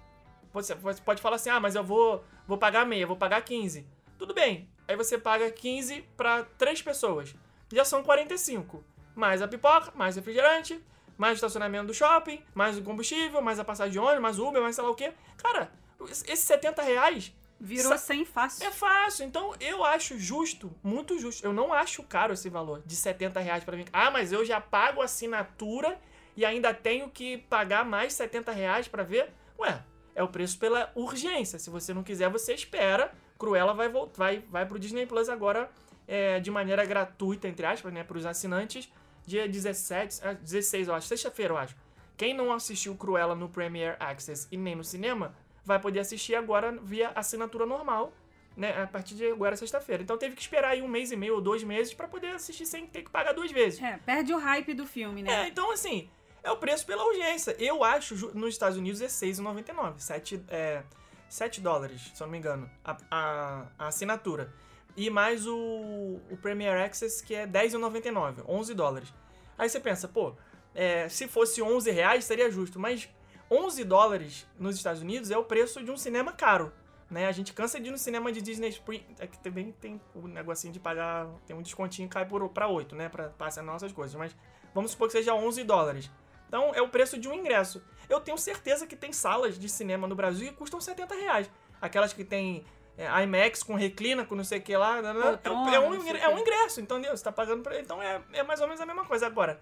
Você, 0.53 0.75
pode 1.05 1.23
falar 1.23 1.37
assim, 1.37 1.49
ah, 1.51 1.61
mas 1.61 1.75
eu 1.75 1.83
vou, 1.85 2.23
vou 2.47 2.59
pagar 2.59 2.85
meia, 2.85 3.07
vou 3.07 3.17
pagar 3.17 3.41
15. 3.43 3.87
Tudo 4.19 4.35
bem. 4.35 4.69
Aí 4.87 4.97
você 4.97 5.17
paga 5.17 5.51
15 5.51 6.03
pra 6.17 6.45
três 6.59 6.83
pessoas. 6.83 7.35
Já 7.73 7.85
são 7.85 8.03
45. 8.03 8.85
Mais 9.15 9.41
a 9.41 9.49
pipoca, 9.49 9.93
mais 9.95 10.17
refrigerante, 10.17 10.83
mais 11.17 11.33
o 11.33 11.37
estacionamento 11.37 11.87
do 11.87 11.95
shopping, 11.95 12.43
mais 12.55 12.77
o 12.77 12.83
combustível, 12.83 13.41
mais 13.41 13.59
a 13.59 13.65
passagem 13.65 13.93
de 13.93 13.99
ônibus, 13.99 14.21
mais 14.23 14.39
o 14.39 14.47
Uber, 14.49 14.61
mais 14.63 14.75
sei 14.75 14.85
lá 14.85 14.91
o 14.91 14.95
quê. 14.95 15.13
Cara, 15.39 15.73
esses 16.11 16.41
70 16.41 16.83
reais 16.83 17.33
Virou 17.65 17.93
Sa- 17.93 17.99
sem 17.99 18.25
fácil. 18.25 18.67
é 18.67 18.73
fácil. 18.73 19.25
Então 19.25 19.55
eu 19.61 19.85
acho 19.85 20.19
justo, 20.19 20.75
muito 20.83 21.17
justo. 21.21 21.47
Eu 21.47 21.53
não 21.53 21.73
acho 21.73 22.03
caro 22.03 22.33
esse 22.33 22.49
valor 22.51 22.83
de 22.85 22.97
70 22.97 23.39
reais 23.39 23.63
pra 23.63 23.77
vir. 23.77 23.87
Ah, 23.93 24.11
mas 24.11 24.33
eu 24.33 24.45
já 24.45 24.61
pago 24.61 25.01
assinatura 25.01 25.97
e 26.37 26.45
ainda 26.45 26.73
tenho 26.73 27.09
que 27.09 27.39
pagar 27.39 27.85
mais 27.85 28.13
70 28.15 28.53
reais 28.53 28.89
pra 28.89 29.03
ver? 29.03 29.31
Ué, 29.59 29.83
é 30.15 30.23
o 30.23 30.29
preço 30.29 30.59
pela 30.59 30.91
urgência. 30.95 31.59
Se 31.59 31.71
você 31.71 31.93
não 31.95 32.03
quiser, 32.03 32.29
você 32.29 32.55
espera. 32.55 33.13
Cruella 33.39 33.75
vai 33.75 33.89
voltar, 33.89 34.17
vai, 34.19 34.39
vai 34.51 34.65
pro 34.67 34.79
Disney 34.79 35.05
Plus 35.07 35.29
agora 35.29 35.71
é, 36.07 36.39
de 36.41 36.51
maneira 36.51 36.85
gratuita, 36.85 37.49
entre 37.49 37.67
aspas, 37.67 37.93
né, 37.93 38.05
pros 38.05 38.25
assinantes, 38.25 38.91
dia 39.27 39.49
17, 39.49 40.21
ah, 40.23 40.33
16, 40.33 40.89
eu 40.89 40.95
acho, 40.95 41.07
sexta-feira, 41.09 41.55
eu 41.55 41.59
acho. 41.59 41.75
Quem 42.17 42.35
não 42.35 42.53
assistiu 42.53 42.95
Cruella 42.95 43.35
no 43.35 43.49
Premiere 43.49 43.97
Access 43.99 44.47
e 44.53 44.57
nem 44.57 44.77
no 44.77 44.85
cinema, 44.85 45.35
vai 45.65 45.81
poder 45.81 46.01
assistir 46.01 46.35
agora 46.37 46.73
via 46.83 47.11
assinatura 47.17 47.67
normal, 47.67 48.13
né, 48.57 48.81
a 48.83 48.87
partir 48.87 49.15
de 49.15 49.27
agora, 49.27 49.57
sexta-feira. 49.57 50.03
Então 50.03 50.19
teve 50.19 50.37
que 50.37 50.43
esperar 50.43 50.71
aí 50.73 50.83
um 50.83 50.89
mês 50.89 51.11
e 51.11 51.17
meio 51.17 51.35
ou 51.37 51.41
dois 51.41 51.65
meses 51.65 51.95
pra 51.95 52.07
poder 52.07 52.29
assistir 52.35 52.67
sem 52.67 52.87
ter 52.87 53.03
que 53.03 53.11
pagar 53.11 53.33
duas 53.33 53.51
vezes. 53.51 53.83
É, 53.83 53.99
perde 54.05 54.33
o 54.33 54.39
hype 54.39 54.75
do 54.75 54.87
filme, 54.87 55.21
É, 55.23 55.25
né? 55.25 55.49
então 55.49 55.71
assim, 55.73 56.09
é 56.43 56.51
o 56.51 56.57
preço 56.57 56.85
pela 56.87 57.05
urgência. 57.05 57.57
Eu 57.59 57.85
acho, 57.85 58.15
nos 58.35 58.51
Estados 58.51 58.77
Unidos 58.77 59.01
é 59.01 59.05
R$6,99. 59.05 59.99
7, 59.99 60.45
é, 60.49 60.83
7 61.29 61.61
dólares, 61.61 62.11
se 62.15 62.23
eu 62.23 62.27
não 62.27 62.33
me 62.33 62.39
engano, 62.39 62.71
a, 62.85 62.97
a, 63.11 63.67
a 63.79 63.87
assinatura. 63.87 64.53
E 64.97 65.09
mais 65.09 65.47
o, 65.47 66.21
o 66.31 66.37
Premier 66.43 66.77
Access, 66.85 67.23
que 67.25 67.35
é 67.35 67.45
R$10,99, 67.45 68.45
11 68.47 68.75
dólares. 68.75 69.15
Aí 69.57 69.69
você 69.69 69.81
pensa, 69.81 70.09
pô, 70.09 70.35
é, 70.75 71.09
se 71.09 71.29
fosse 71.29 71.63
11 71.63 71.91
reais 71.91 72.25
seria 72.25 72.51
justo, 72.51 72.79
mas 72.79 73.09
11 73.51 73.85
dólares 73.85 74.47
nos 74.59 74.77
Estados 74.77 75.03
Unidos 75.03 75.31
é 75.31 75.37
o 75.37 75.45
preço 75.45 75.83
de 75.83 75.91
um 75.91 75.97
cinema 75.97 76.33
caro. 76.33 76.73
Né? 77.11 77.27
A 77.27 77.33
gente 77.33 77.53
cansa 77.53 77.79
de 77.79 77.89
ir 77.89 77.91
no 77.91 77.99
cinema 77.99 78.33
de 78.33 78.41
Disney 78.41 78.71
Spring. 78.71 79.05
É 79.19 79.27
que 79.27 79.39
também 79.39 79.71
tem 79.73 80.01
o 80.15 80.27
negocinho 80.27 80.73
de 80.73 80.81
pagar. 80.81 81.29
Tem 81.47 81.55
um 81.55 81.61
descontinho 81.61 82.09
que 82.09 82.15
cai 82.15 82.27
por, 82.27 82.49
pra 82.49 82.69
8, 82.69 82.97
né? 82.97 83.11
Pra 83.11 83.29
passar 83.29 83.63
nossas 83.63 83.93
coisas. 83.93 84.17
Mas 84.17 84.35
vamos 84.75 84.93
supor 84.93 85.09
que 85.09 85.13
seja 85.13 85.35
11 85.35 85.63
dólares. 85.65 86.11
Então 86.53 86.71
é 86.75 86.83
o 86.83 86.89
preço 86.91 87.19
de 87.19 87.31
um 87.31 87.33
ingresso. 87.33 87.83
Eu 88.11 88.21
tenho 88.21 88.37
certeza 88.37 88.87
que 88.87 88.95
tem 88.95 89.11
salas 89.11 89.59
de 89.59 89.71
cinema 89.71 90.07
no 90.07 90.15
Brasil 90.15 90.49
que 90.51 90.55
custam 90.59 90.79
70 90.83 91.15
reais. 91.15 91.51
Aquelas 91.81 92.13
que 92.13 92.23
tem 92.27 92.63
é, 92.99 93.07
IMAX 93.23 93.63
com 93.63 93.75
reclina, 93.75 94.23
com 94.27 94.35
não 94.35 94.45
sei 94.45 94.59
o 94.59 94.63
que 94.63 94.77
lá. 94.77 94.99
é, 94.99 95.51
um- 95.51 95.69
é 95.71 95.81
um, 95.81 95.95
é 95.95 96.29
um 96.29 96.35
quê. 96.35 96.41
ingresso, 96.43 96.79
entendeu? 96.83 97.17
Você 97.17 97.25
tá 97.25 97.33
pagando 97.33 97.63
pra. 97.63 97.81
Então 97.81 98.03
é, 98.03 98.21
é 98.35 98.43
mais 98.43 98.61
ou 98.61 98.67
menos 98.67 98.83
a 98.83 98.85
mesma 98.85 99.07
coisa. 99.07 99.27
Agora, 99.27 99.59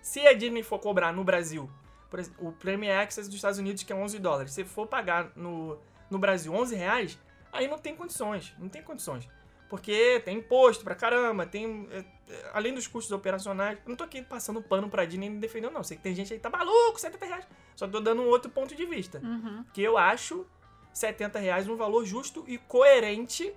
se 0.00 0.24
a 0.24 0.32
Disney 0.32 0.62
for 0.62 0.78
cobrar 0.78 1.12
no 1.12 1.24
Brasil, 1.24 1.68
por 2.08 2.20
exemplo, 2.20 2.46
o 2.48 2.52
Premier 2.52 3.00
Access 3.00 3.26
dos 3.28 3.34
Estados 3.34 3.58
Unidos, 3.58 3.82
que 3.82 3.92
é 3.92 3.96
11 3.96 4.20
dólares, 4.20 4.52
se 4.52 4.62
for 4.64 4.86
pagar 4.86 5.32
no, 5.34 5.76
no 6.08 6.20
Brasil 6.20 6.54
11 6.54 6.76
reais, 6.76 7.18
aí 7.52 7.66
não 7.66 7.78
tem 7.78 7.96
condições. 7.96 8.54
Não 8.60 8.68
tem 8.68 8.80
condições. 8.80 9.28
Porque 9.72 10.20
tem 10.22 10.36
imposto 10.36 10.84
pra 10.84 10.94
caramba, 10.94 11.46
tem. 11.46 11.88
é, 11.90 12.04
é, 12.30 12.50
além 12.52 12.74
dos 12.74 12.86
custos 12.86 13.10
operacionais. 13.10 13.78
Eu 13.82 13.88
não 13.88 13.96
tô 13.96 14.04
aqui 14.04 14.20
passando 14.20 14.60
pano 14.60 14.90
pra 14.90 15.06
Disney 15.06 15.30
nem 15.30 15.40
defendendo, 15.40 15.72
não. 15.72 15.82
Sei 15.82 15.96
que 15.96 16.02
tem 16.02 16.14
gente 16.14 16.30
aí 16.30 16.38
que 16.38 16.42
tá 16.42 16.50
maluco, 16.50 17.00
70 17.00 17.24
reais. 17.24 17.46
Só 17.74 17.88
tô 17.88 17.98
dando 17.98 18.20
um 18.20 18.26
outro 18.26 18.50
ponto 18.50 18.76
de 18.76 18.84
vista. 18.84 19.18
Uhum. 19.24 19.64
Que 19.72 19.80
eu 19.80 19.96
acho 19.96 20.46
70 20.92 21.38
reais 21.38 21.66
um 21.70 21.74
valor 21.76 22.04
justo 22.04 22.44
e 22.46 22.58
coerente 22.58 23.50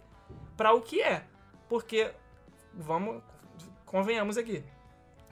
pra 0.55 0.71
o 0.71 0.81
que 0.81 1.01
é. 1.01 1.25
Porque, 1.67 2.09
vamos, 2.73 3.21
convenhamos 3.85 4.37
aqui. 4.37 4.63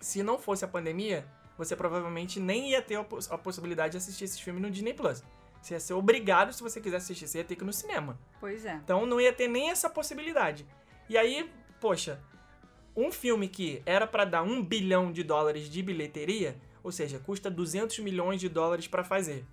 Se 0.01 0.21
não 0.21 0.37
fosse 0.37 0.65
a 0.65 0.67
pandemia, 0.67 1.25
você 1.57 1.77
provavelmente 1.77 2.41
nem 2.41 2.71
ia 2.71 2.81
ter 2.81 2.95
a 2.95 3.05
poss- 3.05 3.31
a 3.31 3.37
possibilidade 3.37 3.91
de 3.93 3.97
assistir 3.99 4.25
esses 4.25 4.37
filmes 4.41 4.61
no 4.61 4.69
Disney 4.69 4.93
Plus. 4.93 5.23
Você 5.63 5.75
ia 5.75 5.79
ser 5.79 5.93
obrigado, 5.93 6.51
se 6.51 6.61
você 6.61 6.81
quiser 6.81 6.97
assistir, 6.97 7.25
você 7.25 7.37
ia 7.37 7.43
ter 7.43 7.55
que 7.55 7.63
ir 7.63 7.65
no 7.65 7.71
cinema. 7.71 8.19
Pois 8.37 8.65
é. 8.65 8.73
Então 8.73 9.05
não 9.05 9.19
ia 9.19 9.31
ter 9.31 9.47
nem 9.47 9.69
essa 9.69 9.89
possibilidade. 9.89 10.67
E 11.07 11.17
aí, 11.17 11.49
poxa, 11.79 12.19
um 12.93 13.09
filme 13.13 13.47
que 13.47 13.81
era 13.85 14.05
pra 14.05 14.25
dar 14.25 14.43
um 14.43 14.61
bilhão 14.61 15.09
de 15.09 15.23
dólares 15.23 15.69
de 15.69 15.81
bilheteria, 15.81 16.57
ou 16.83 16.91
seja, 16.91 17.17
custa 17.17 17.49
200 17.49 17.99
milhões 17.99 18.41
de 18.41 18.49
dólares 18.49 18.89
pra 18.89 19.05
fazer, 19.05 19.45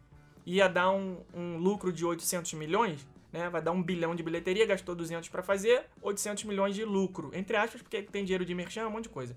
ia 0.44 0.68
dar 0.68 0.90
um, 0.90 1.18
um 1.32 1.56
lucro 1.58 1.92
de 1.92 2.04
800 2.04 2.54
milhões, 2.54 3.06
né? 3.32 3.48
Vai 3.48 3.62
dar 3.62 3.70
um 3.70 3.80
bilhão 3.80 4.12
de 4.16 4.22
bilheteria, 4.24 4.66
gastou 4.66 4.96
200 4.96 5.28
pra 5.28 5.44
fazer, 5.44 5.86
800 6.02 6.42
milhões 6.42 6.74
de 6.74 6.84
lucro, 6.84 7.30
entre 7.32 7.56
aspas, 7.56 7.82
porque 7.82 8.02
tem 8.02 8.24
dinheiro 8.24 8.44
de 8.44 8.52
merchan, 8.52 8.88
um 8.88 8.90
monte 8.90 9.04
de 9.04 9.10
coisa. 9.10 9.36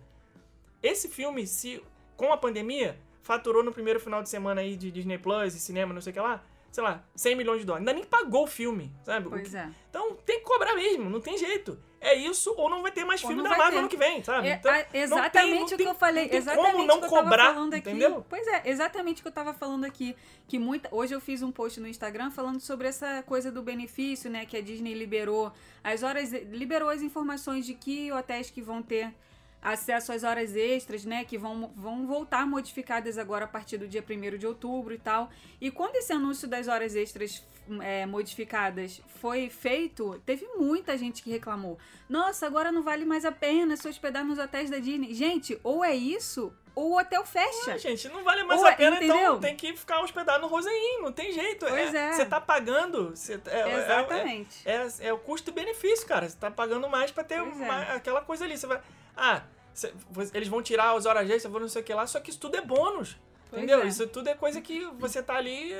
Esse 0.81 1.07
filme, 1.07 1.45
se 1.45 1.83
com 2.17 2.33
a 2.33 2.37
pandemia, 2.37 2.97
faturou 3.21 3.63
no 3.63 3.71
primeiro 3.71 3.99
final 3.99 4.23
de 4.23 4.29
semana 4.29 4.61
aí 4.61 4.75
de 4.75 4.89
Disney 4.89 5.19
Plus 5.19 5.53
e 5.53 5.59
cinema, 5.59 5.93
não 5.93 6.01
sei 6.01 6.09
o 6.09 6.13
que 6.13 6.19
lá, 6.19 6.43
sei 6.73 6.83
lá, 6.83 7.01
100 7.15 7.35
milhões 7.35 7.59
de 7.61 7.65
dólares. 7.65 7.87
Ainda 7.87 7.93
nem 7.97 8.03
pagou 8.09 8.43
o 8.43 8.47
filme, 8.47 8.91
sabe? 9.05 9.29
Pois 9.29 9.53
é. 9.55 9.69
então 9.89 10.15
tem 10.25 10.39
que 10.39 10.43
cobrar 10.45 10.73
mesmo, 10.75 11.09
não 11.09 11.21
tem 11.21 11.37
jeito. 11.37 11.79
É 12.01 12.13
isso 12.15 12.53
ou 12.57 12.69
não 12.69 12.81
vai 12.81 12.91
ter 12.91 13.05
mais 13.05 13.21
Ou 13.23 13.29
filme 13.29 13.41
da 13.43 13.49
Marvel 13.51 13.69
ter. 13.71 13.77
ano 13.77 13.87
que 13.87 13.95
vem, 13.95 14.21
sabe? 14.21 14.49
É, 14.49 14.55
Então, 14.55 14.69
a- 14.69 14.75
não 14.77 14.83
tem- 14.83 15.01
exatamente 15.03 15.55
não 15.55 15.63
o 15.63 15.69
que 15.69 15.77
tem- 15.77 15.87
eu 15.87 15.95
falei. 15.95 16.23
não 16.23 16.29
tem 16.31 16.37
exatamente 16.39 16.71
como 16.73 16.85
não 16.85 16.95
o 16.95 16.99
que 16.99 17.05
eu 17.05 17.09
tava 17.09 17.23
cobrar, 17.23 17.53
falando 17.53 17.73
aqui. 17.75 17.89
entendeu? 17.89 18.25
Pois 18.27 18.45
é, 18.47 18.61
exatamente 18.65 19.19
o 19.19 19.21
que 19.21 19.27
eu 19.29 19.31
tava 19.31 19.53
falando 19.53 19.85
aqui. 19.85 20.13
Que 20.45 20.59
muita. 20.59 20.89
Hoje 20.93 21.15
eu 21.15 21.21
fiz 21.21 21.41
um 21.41 21.49
post 21.51 21.79
no 21.79 21.87
Instagram 21.87 22.29
falando 22.29 22.59
sobre 22.59 22.89
essa 22.89 23.23
coisa 23.23 23.49
do 23.49 23.61
benefício, 23.61 24.29
né? 24.29 24.45
Que 24.45 24.57
a 24.57 24.61
Disney 24.61 24.93
liberou. 24.93 25.53
As 25.81 26.03
horas. 26.03 26.31
Liberou 26.33 26.89
as 26.89 27.01
informações 27.01 27.65
de 27.65 27.73
que 27.73 28.11
hotéis 28.11 28.49
que 28.49 28.61
vão 28.61 28.81
ter 28.81 29.13
acesso 29.63 30.11
às 30.11 30.23
horas 30.23 30.55
extras, 30.55 31.05
né? 31.05 31.23
Que 31.23 31.37
vão, 31.37 31.71
vão 31.75 32.05
voltar 32.05 32.45
modificadas 32.45 33.17
agora 33.17 33.45
a 33.45 33.47
partir 33.47 33.77
do 33.77 33.87
dia 33.87 34.03
1 34.07 34.37
de 34.37 34.45
outubro 34.45 34.93
e 34.93 34.99
tal. 34.99 35.29
E 35.61 35.71
quando 35.71 35.95
esse 35.95 36.11
anúncio 36.11 36.47
das 36.47 36.67
horas 36.67 36.95
extras 36.95 37.43
é, 37.81 38.05
modificadas 38.05 39.01
foi 39.21 39.49
feito, 39.49 40.21
teve 40.25 40.45
muita 40.57 40.97
gente 40.97 41.23
que 41.23 41.31
reclamou. 41.31 41.77
Nossa, 42.09 42.45
agora 42.45 42.71
não 42.71 42.83
vale 42.83 43.05
mais 43.05 43.23
a 43.23 43.31
pena 43.31 43.77
se 43.77 43.87
hospedar 43.87 44.25
nos 44.25 44.37
hotéis 44.37 44.69
da 44.69 44.79
Disney. 44.79 45.13
Gente, 45.13 45.57
ou 45.63 45.83
é 45.83 45.95
isso, 45.95 46.53
o 46.75 46.97
hotel 46.97 47.23
fecha. 47.25 47.73
Ah, 47.73 47.77
gente, 47.77 48.07
não 48.09 48.23
vale 48.23 48.43
mais 48.43 48.59
Ou 48.59 48.65
a 48.65 48.71
é- 48.71 48.75
pena, 48.75 48.95
então 48.97 49.15
entendeu? 49.15 49.39
tem 49.39 49.55
que 49.55 49.75
ficar 49.75 49.99
hospedado 50.01 50.41
no 50.41 50.47
Roseim, 50.47 51.01
não 51.01 51.11
tem 51.11 51.31
jeito. 51.31 51.65
Pois 51.65 51.93
é. 51.93 52.13
Você 52.13 52.25
tá 52.25 52.41
pagando. 52.41 53.09
Você, 53.15 53.39
é, 53.47 53.59
é- 53.59 53.77
Exatamente. 53.79 54.61
É, 54.67 54.75
é, 54.75 55.07
é 55.07 55.13
o 55.13 55.17
custo 55.19 55.49
e 55.49 55.53
benefício, 55.53 56.07
cara. 56.07 56.27
Você 56.27 56.35
tá 56.37 56.49
pagando 56.49 56.89
mais 56.89 57.11
pra 57.11 57.23
ter 57.23 57.41
Pois 57.43 57.61
é. 57.61 57.69
aquela 57.91 58.21
coisa 58.21 58.45
ali. 58.45 58.57
Você 58.57 58.65
vai. 58.67 58.81
Ah, 59.15 59.43
cê- 59.73 59.93
eles 60.33 60.47
vão 60.47 60.61
tirar 60.61 60.95
as 60.95 61.05
horas 61.05 61.29
extras, 61.29 61.51
vão 61.51 61.61
não 61.61 61.69
sei 61.69 61.81
o 61.81 61.85
que 61.85 61.93
lá, 61.93 62.07
só 62.07 62.19
que 62.19 62.29
isso 62.29 62.39
tudo 62.39 62.57
é 62.57 62.61
bônus. 62.61 63.17
Pois 63.49 63.61
entendeu? 63.63 63.83
é. 63.83 63.87
Isso 63.87 64.07
tudo 64.07 64.29
é 64.29 64.33
coisa 64.33 64.59
que 64.61 64.83
você 64.97 65.21
tá 65.21 65.35
ali. 65.35 65.73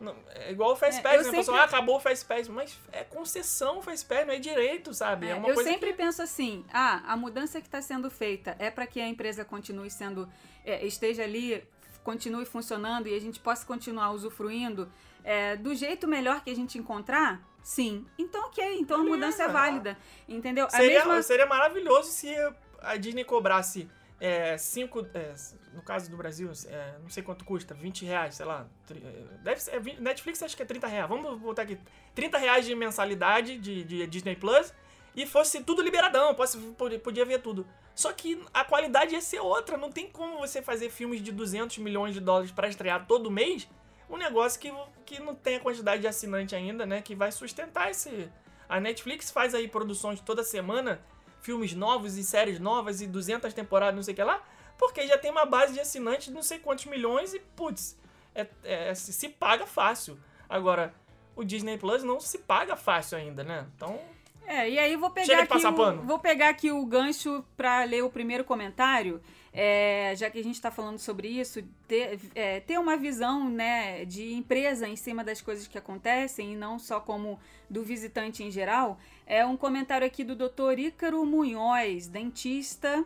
Não- 0.00 0.16
É 0.30 0.50
igual 0.50 0.72
o 0.72 0.76
Fast 0.76 0.98
É, 1.00 1.02
Pass, 1.02 1.26
né? 1.26 1.42
Sempre- 1.42 1.60
ah, 1.60 1.64
acabou 1.64 1.96
o 1.96 2.00
Fast 2.00 2.24
Pass. 2.24 2.48
Mas 2.48 2.78
é 2.92 3.04
concessão 3.04 3.78
o 3.78 3.82
Fast 3.82 4.06
Pass, 4.06 4.26
não 4.26 4.34
é 4.34 4.38
direito, 4.38 4.92
sabe? 4.94 5.26
É, 5.28 5.32
É, 5.32 5.50
eu 5.50 5.56
sempre 5.62 5.90
que... 5.90 5.96
penso 5.96 6.22
assim: 6.22 6.64
ah, 6.72 7.02
a 7.06 7.16
mudança 7.16 7.60
que 7.60 7.66
está 7.66 7.80
sendo 7.82 8.10
feita 8.10 8.56
é 8.58 8.70
para 8.70 8.86
que 8.86 9.00
a 9.00 9.06
empresa 9.06 9.44
continue 9.44 9.90
sendo, 9.90 10.28
é, 10.64 10.84
esteja 10.86 11.22
ali, 11.22 11.62
continue 12.02 12.46
funcionando 12.46 13.06
e 13.08 13.14
a 13.14 13.20
gente 13.20 13.38
possa 13.38 13.64
continuar 13.66 14.10
usufruindo 14.12 14.90
é, 15.22 15.54
do 15.56 15.74
jeito 15.74 16.08
melhor 16.08 16.42
que 16.42 16.50
a 16.50 16.56
gente 16.56 16.78
encontrar? 16.78 17.40
Sim. 17.62 18.06
Então, 18.18 18.40
ok. 18.46 18.78
Então 18.80 19.00
a 19.00 19.04
mudança 19.04 19.42
é 19.42 19.48
válida. 19.48 19.98
Entendeu? 20.26 20.68
Seria, 20.70 21.00
mesma- 21.04 21.22
seria 21.22 21.44
maravilhoso 21.46 22.10
se 22.10 22.34
a 22.80 22.96
Disney 22.96 23.22
cobrasse 23.24 23.86
é, 24.20 24.58
cinco, 24.58 25.06
é, 25.14 25.34
no 25.72 25.80
caso 25.80 26.10
do 26.10 26.16
Brasil, 26.16 26.50
é, 26.66 26.98
não 27.02 27.08
sei 27.08 27.22
quanto 27.22 27.42
custa, 27.42 27.72
20 27.72 28.04
reais, 28.04 28.34
sei 28.34 28.44
lá. 28.44 28.68
é, 28.90 28.94
Deve 29.42 29.60
ser, 29.62 29.74
é 29.74 29.80
Netflix 29.98 30.42
acho 30.42 30.54
que 30.54 30.62
é 30.62 30.66
30 30.66 30.86
reais. 30.86 31.08
Vamos 31.08 31.40
botar 31.40 31.62
aqui. 31.62 31.78
30 32.14 32.36
reais 32.36 32.66
de 32.66 32.74
mensalidade 32.74 33.56
de, 33.58 33.82
de 33.82 34.06
Disney 34.06 34.36
Plus 34.36 34.74
e 35.16 35.26
fosse 35.26 35.62
tudo 35.62 35.80
liberadão, 35.80 36.34
posso, 36.34 36.58
podia, 37.02 37.24
ver 37.24 37.40
tudo. 37.40 37.66
Só 37.94 38.12
que 38.12 38.42
a 38.52 38.62
qualidade 38.62 39.14
ia 39.14 39.20
ser 39.22 39.40
outra. 39.40 39.78
Não 39.78 39.90
tem 39.90 40.08
como 40.10 40.38
você 40.38 40.60
fazer 40.60 40.90
filmes 40.90 41.22
de 41.22 41.32
200 41.32 41.78
milhões 41.78 42.12
de 42.12 42.20
dólares 42.20 42.52
pra 42.52 42.68
estrear 42.68 43.06
todo 43.06 43.30
mês. 43.30 43.68
Um 44.08 44.18
negócio 44.18 44.60
que, 44.60 44.72
que 45.06 45.18
não 45.18 45.34
tem 45.34 45.56
a 45.56 45.60
quantidade 45.60 46.02
de 46.02 46.08
assinante 46.08 46.54
ainda, 46.54 46.84
né? 46.84 47.00
Que 47.00 47.14
vai 47.14 47.32
sustentar 47.32 47.90
esse. 47.90 48.30
A 48.68 48.78
Netflix 48.78 49.30
faz 49.30 49.54
aí 49.54 49.66
produções 49.66 50.20
toda 50.20 50.44
semana, 50.44 51.00
filmes 51.42 51.74
novos 51.74 52.16
e 52.16 52.24
séries 52.24 52.58
novas 52.58 53.00
e 53.00 53.06
200 53.06 53.52
temporadas, 53.54 53.94
não 53.96 54.02
sei 54.02 54.12
o 54.12 54.16
que 54.16 54.22
lá, 54.22 54.42
porque 54.78 55.06
já 55.06 55.18
tem 55.18 55.30
uma 55.30 55.44
base 55.44 55.72
de 55.74 55.80
assinantes 55.80 56.28
de 56.28 56.32
não 56.32 56.42
sei 56.42 56.58
quantos 56.58 56.86
milhões 56.86 57.34
e, 57.34 57.40
putz, 57.40 57.98
é, 58.34 58.46
é- 58.64 58.94
se, 58.94 59.28
paga 59.28 59.66
fácil. 59.66 60.18
Agora, 60.48 60.94
o 61.36 61.44
Disney 61.44 61.78
Plus 61.78 62.02
não 62.02 62.18
se 62.20 62.38
paga 62.38 62.76
fácil 62.76 63.18
ainda, 63.18 63.44
né? 63.44 63.66
Então, 63.76 63.98
É, 64.46 64.68
e 64.68 64.78
aí 64.78 64.96
vou 64.96 65.10
pegar 65.10 65.42
aqui 65.42 65.66
o, 65.66 65.72
pano. 65.74 66.02
vou 66.02 66.18
pegar 66.18 66.48
aqui 66.48 66.70
o 66.72 66.84
gancho 66.86 67.44
para 67.56 67.84
ler 67.84 68.02
o 68.02 68.10
primeiro 68.10 68.42
comentário, 68.44 69.20
é, 69.52 70.14
já 70.16 70.30
que 70.30 70.38
a 70.38 70.44
gente 70.44 70.54
está 70.54 70.70
falando 70.70 70.98
sobre 70.98 71.28
isso, 71.28 71.62
ter, 71.88 72.20
é, 72.34 72.60
ter 72.60 72.78
uma 72.78 72.96
visão 72.96 73.48
né, 73.50 74.04
de 74.04 74.32
empresa 74.32 74.86
em 74.86 74.96
cima 74.96 75.24
das 75.24 75.40
coisas 75.40 75.66
que 75.66 75.76
acontecem 75.76 76.52
e 76.52 76.56
não 76.56 76.78
só 76.78 77.00
como 77.00 77.38
do 77.68 77.82
visitante 77.82 78.44
em 78.44 78.50
geral. 78.50 78.98
É 79.26 79.44
um 79.44 79.56
comentário 79.56 80.06
aqui 80.06 80.22
do 80.22 80.36
Dr. 80.36 80.78
Ícaro 80.78 81.24
Munhoz, 81.26 82.06
dentista. 82.06 83.04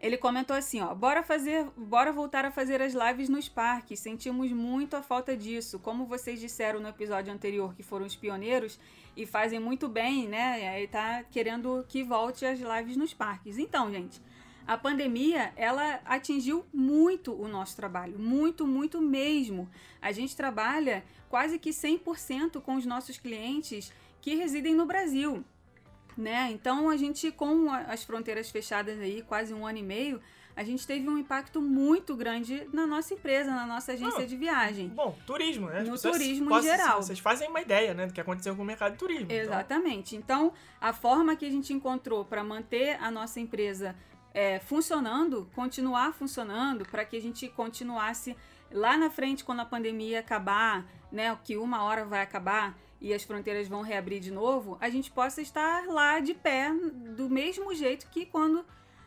Ele 0.00 0.18
comentou 0.18 0.54
assim, 0.54 0.80
ó, 0.82 0.94
bora 0.94 1.22
fazer, 1.22 1.66
bora 1.76 2.12
voltar 2.12 2.44
a 2.44 2.50
fazer 2.50 2.82
as 2.82 2.92
lives 2.92 3.28
nos 3.28 3.48
parques. 3.48 4.00
Sentimos 4.00 4.52
muito 4.52 4.96
a 4.96 5.02
falta 5.02 5.36
disso. 5.36 5.78
Como 5.78 6.06
vocês 6.06 6.40
disseram 6.40 6.80
no 6.80 6.88
episódio 6.88 7.32
anterior, 7.32 7.74
que 7.74 7.82
foram 7.82 8.04
os 8.04 8.16
pioneiros 8.16 8.78
e 9.16 9.24
fazem 9.24 9.58
muito 9.58 9.88
bem, 9.88 10.28
né? 10.28 10.76
Ele 10.78 10.88
tá 10.88 11.24
querendo 11.30 11.84
que 11.88 12.02
volte 12.02 12.44
as 12.44 12.58
lives 12.58 12.96
nos 12.96 13.14
parques. 13.14 13.56
Então, 13.56 13.90
gente, 13.90 14.20
a 14.66 14.78
pandemia, 14.78 15.52
ela 15.56 16.00
atingiu 16.04 16.64
muito 16.72 17.32
o 17.32 17.46
nosso 17.46 17.76
trabalho, 17.76 18.18
muito, 18.18 18.66
muito 18.66 19.00
mesmo. 19.00 19.68
A 20.00 20.10
gente 20.10 20.34
trabalha 20.34 21.04
quase 21.28 21.58
que 21.58 21.70
100% 21.70 22.60
com 22.60 22.76
os 22.76 22.86
nossos 22.86 23.18
clientes 23.18 23.92
que 24.20 24.34
residem 24.34 24.74
no 24.74 24.86
Brasil, 24.86 25.44
né? 26.16 26.50
Então 26.50 26.88
a 26.88 26.96
gente 26.96 27.30
com 27.30 27.70
as 27.70 28.04
fronteiras 28.04 28.50
fechadas 28.50 28.98
aí, 28.98 29.22
quase 29.22 29.52
um 29.52 29.66
ano 29.66 29.78
e 29.78 29.82
meio, 29.82 30.20
a 30.56 30.62
gente 30.62 30.86
teve 30.86 31.08
um 31.08 31.18
impacto 31.18 31.60
muito 31.60 32.14
grande 32.14 32.68
na 32.72 32.86
nossa 32.86 33.12
empresa, 33.12 33.50
na 33.50 33.66
nossa 33.66 33.92
agência 33.92 34.20
Não, 34.20 34.26
de 34.26 34.36
viagem. 34.36 34.88
Bom, 34.88 35.18
turismo, 35.26 35.66
né? 35.66 35.80
As 35.80 35.88
No 35.88 35.98
turismo 35.98 36.56
em 36.56 36.62
geral. 36.62 37.02
Vocês 37.02 37.18
fazem 37.18 37.48
uma 37.48 37.60
ideia, 37.60 37.92
né, 37.92 38.06
do 38.06 38.12
que 38.12 38.20
aconteceu 38.20 38.54
com 38.54 38.62
o 38.62 38.64
mercado 38.64 38.92
de 38.92 38.98
turismo. 38.98 39.24
Então, 39.24 39.36
Exatamente. 39.36 40.14
Então, 40.14 40.52
a 40.80 40.92
forma 40.92 41.34
que 41.34 41.44
a 41.44 41.50
gente 41.50 41.72
encontrou 41.72 42.24
para 42.24 42.44
manter 42.44 42.96
a 43.02 43.10
nossa 43.10 43.40
empresa 43.40 43.96
é, 44.34 44.58
funcionando, 44.58 45.48
continuar 45.54 46.12
funcionando, 46.12 46.84
para 46.84 47.04
que 47.04 47.16
a 47.16 47.20
gente 47.20 47.48
continuasse 47.48 48.36
lá 48.70 48.96
na 48.96 49.08
frente, 49.08 49.44
quando 49.44 49.60
a 49.60 49.64
pandemia 49.64 50.18
acabar, 50.20 50.84
né, 51.10 51.38
que 51.44 51.56
uma 51.56 51.84
hora 51.84 52.04
vai 52.04 52.20
acabar 52.20 52.76
e 53.00 53.14
as 53.14 53.22
fronteiras 53.22 53.68
vão 53.68 53.82
reabrir 53.82 54.18
de 54.18 54.32
novo, 54.32 54.76
a 54.80 54.90
gente 54.90 55.10
possa 55.10 55.40
estar 55.40 55.86
lá 55.86 56.18
de 56.18 56.34
pé 56.34 56.72
do 57.16 57.30
mesmo 57.30 57.72
jeito 57.74 58.08
que 58.10 58.26
quando 58.26 58.64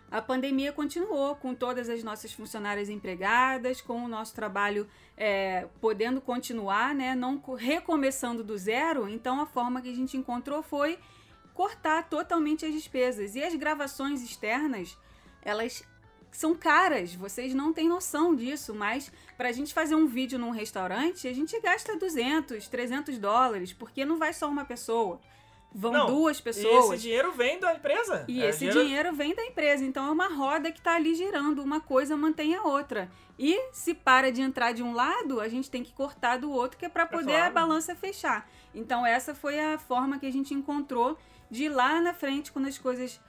a 0.09 0.21
pandemia 0.21 0.71
continuou, 0.71 1.35
com 1.35 1.53
todas 1.53 1.89
as 1.89 2.01
nossas 2.01 2.31
funcionárias 2.31 2.87
empregadas, 2.87 3.81
com 3.81 4.05
o 4.05 4.07
nosso 4.07 4.33
trabalho 4.33 4.87
é, 5.17 5.67
podendo 5.81 6.21
continuar, 6.21 6.95
né, 6.95 7.13
não 7.13 7.37
co- 7.37 7.55
recomeçando 7.55 8.41
do 8.41 8.57
zero. 8.57 9.09
Então, 9.09 9.41
a 9.41 9.45
forma 9.45 9.81
que 9.81 9.91
a 9.91 9.95
gente 9.95 10.15
encontrou 10.15 10.63
foi 10.63 10.97
cortar 11.53 12.07
totalmente 12.07 12.65
as 12.65 12.71
despesas. 12.71 13.35
E 13.35 13.43
as 13.43 13.53
gravações 13.55 14.21
externas, 14.21 14.97
elas 15.41 15.83
são 16.31 16.53
caras, 16.53 17.15
vocês 17.15 17.53
não 17.53 17.73
têm 17.73 17.87
noção 17.89 18.35
disso, 18.35 18.75
mas 18.75 19.11
para 19.35 19.49
a 19.49 19.51
gente 19.51 19.73
fazer 19.73 19.95
um 19.95 20.05
vídeo 20.05 20.37
num 20.37 20.51
restaurante, 20.51 21.27
a 21.27 21.33
gente 21.33 21.59
gasta 21.59 21.97
200, 21.97 22.67
300 22.67 23.17
dólares, 23.17 23.73
porque 23.73 24.05
não 24.05 24.17
vai 24.17 24.33
só 24.33 24.47
uma 24.47 24.65
pessoa. 24.65 25.19
Vão 25.73 25.91
Não, 25.91 26.07
duas 26.07 26.39
E 26.39 26.43
pessoas. 26.43 26.93
esse 26.93 27.03
dinheiro 27.03 27.31
vem 27.33 27.59
da 27.59 27.73
empresa. 27.75 28.23
E 28.27 28.41
É, 28.41 28.49
esse 28.49 28.67
dinheiro 28.69 29.13
vem 29.13 29.35
da 29.35 29.43
empresa, 29.45 29.83
então 29.83 30.07
é 30.07 30.11
uma 30.11 30.27
roda 30.27 30.71
que 30.71 30.79
está 30.79 30.95
ali 30.95 31.13
girando, 31.13 31.61
uma 31.61 31.79
coisa 31.81 32.15
mantém 32.15 32.55
a 32.55 32.63
outra. 32.63 33.11
E 33.37 33.69
se 33.71 33.93
para 33.93 34.31
de 34.31 34.41
entrar 34.41 34.71
de 34.71 34.81
um 34.81 34.93
lado, 34.93 35.41
a 35.41 35.47
gente 35.47 35.69
tem 35.69 35.83
que 35.83 35.93
cortar 35.93 36.37
do 36.37 36.51
outro, 36.51 36.77
que 36.77 36.85
é 36.85 36.89
para 36.89 37.05
poder 37.05 37.33
claro. 37.33 37.47
a 37.47 37.49
balança 37.49 37.95
fechar. 37.95 38.49
Então 38.73 39.05
essa 39.05 39.35
foi 39.35 39.59
a 39.59 39.77
forma 39.77 40.17
que 40.17 40.25
a 40.25 40.31
gente 40.31 40.53
encontrou 40.53 41.17
de 41.49 41.65
ir 41.65 41.69
lá 41.69 42.01
na 42.01 42.13
frente, 42.13 42.51
quando 42.51 42.67
as 42.67 42.77
coisas 42.77 43.19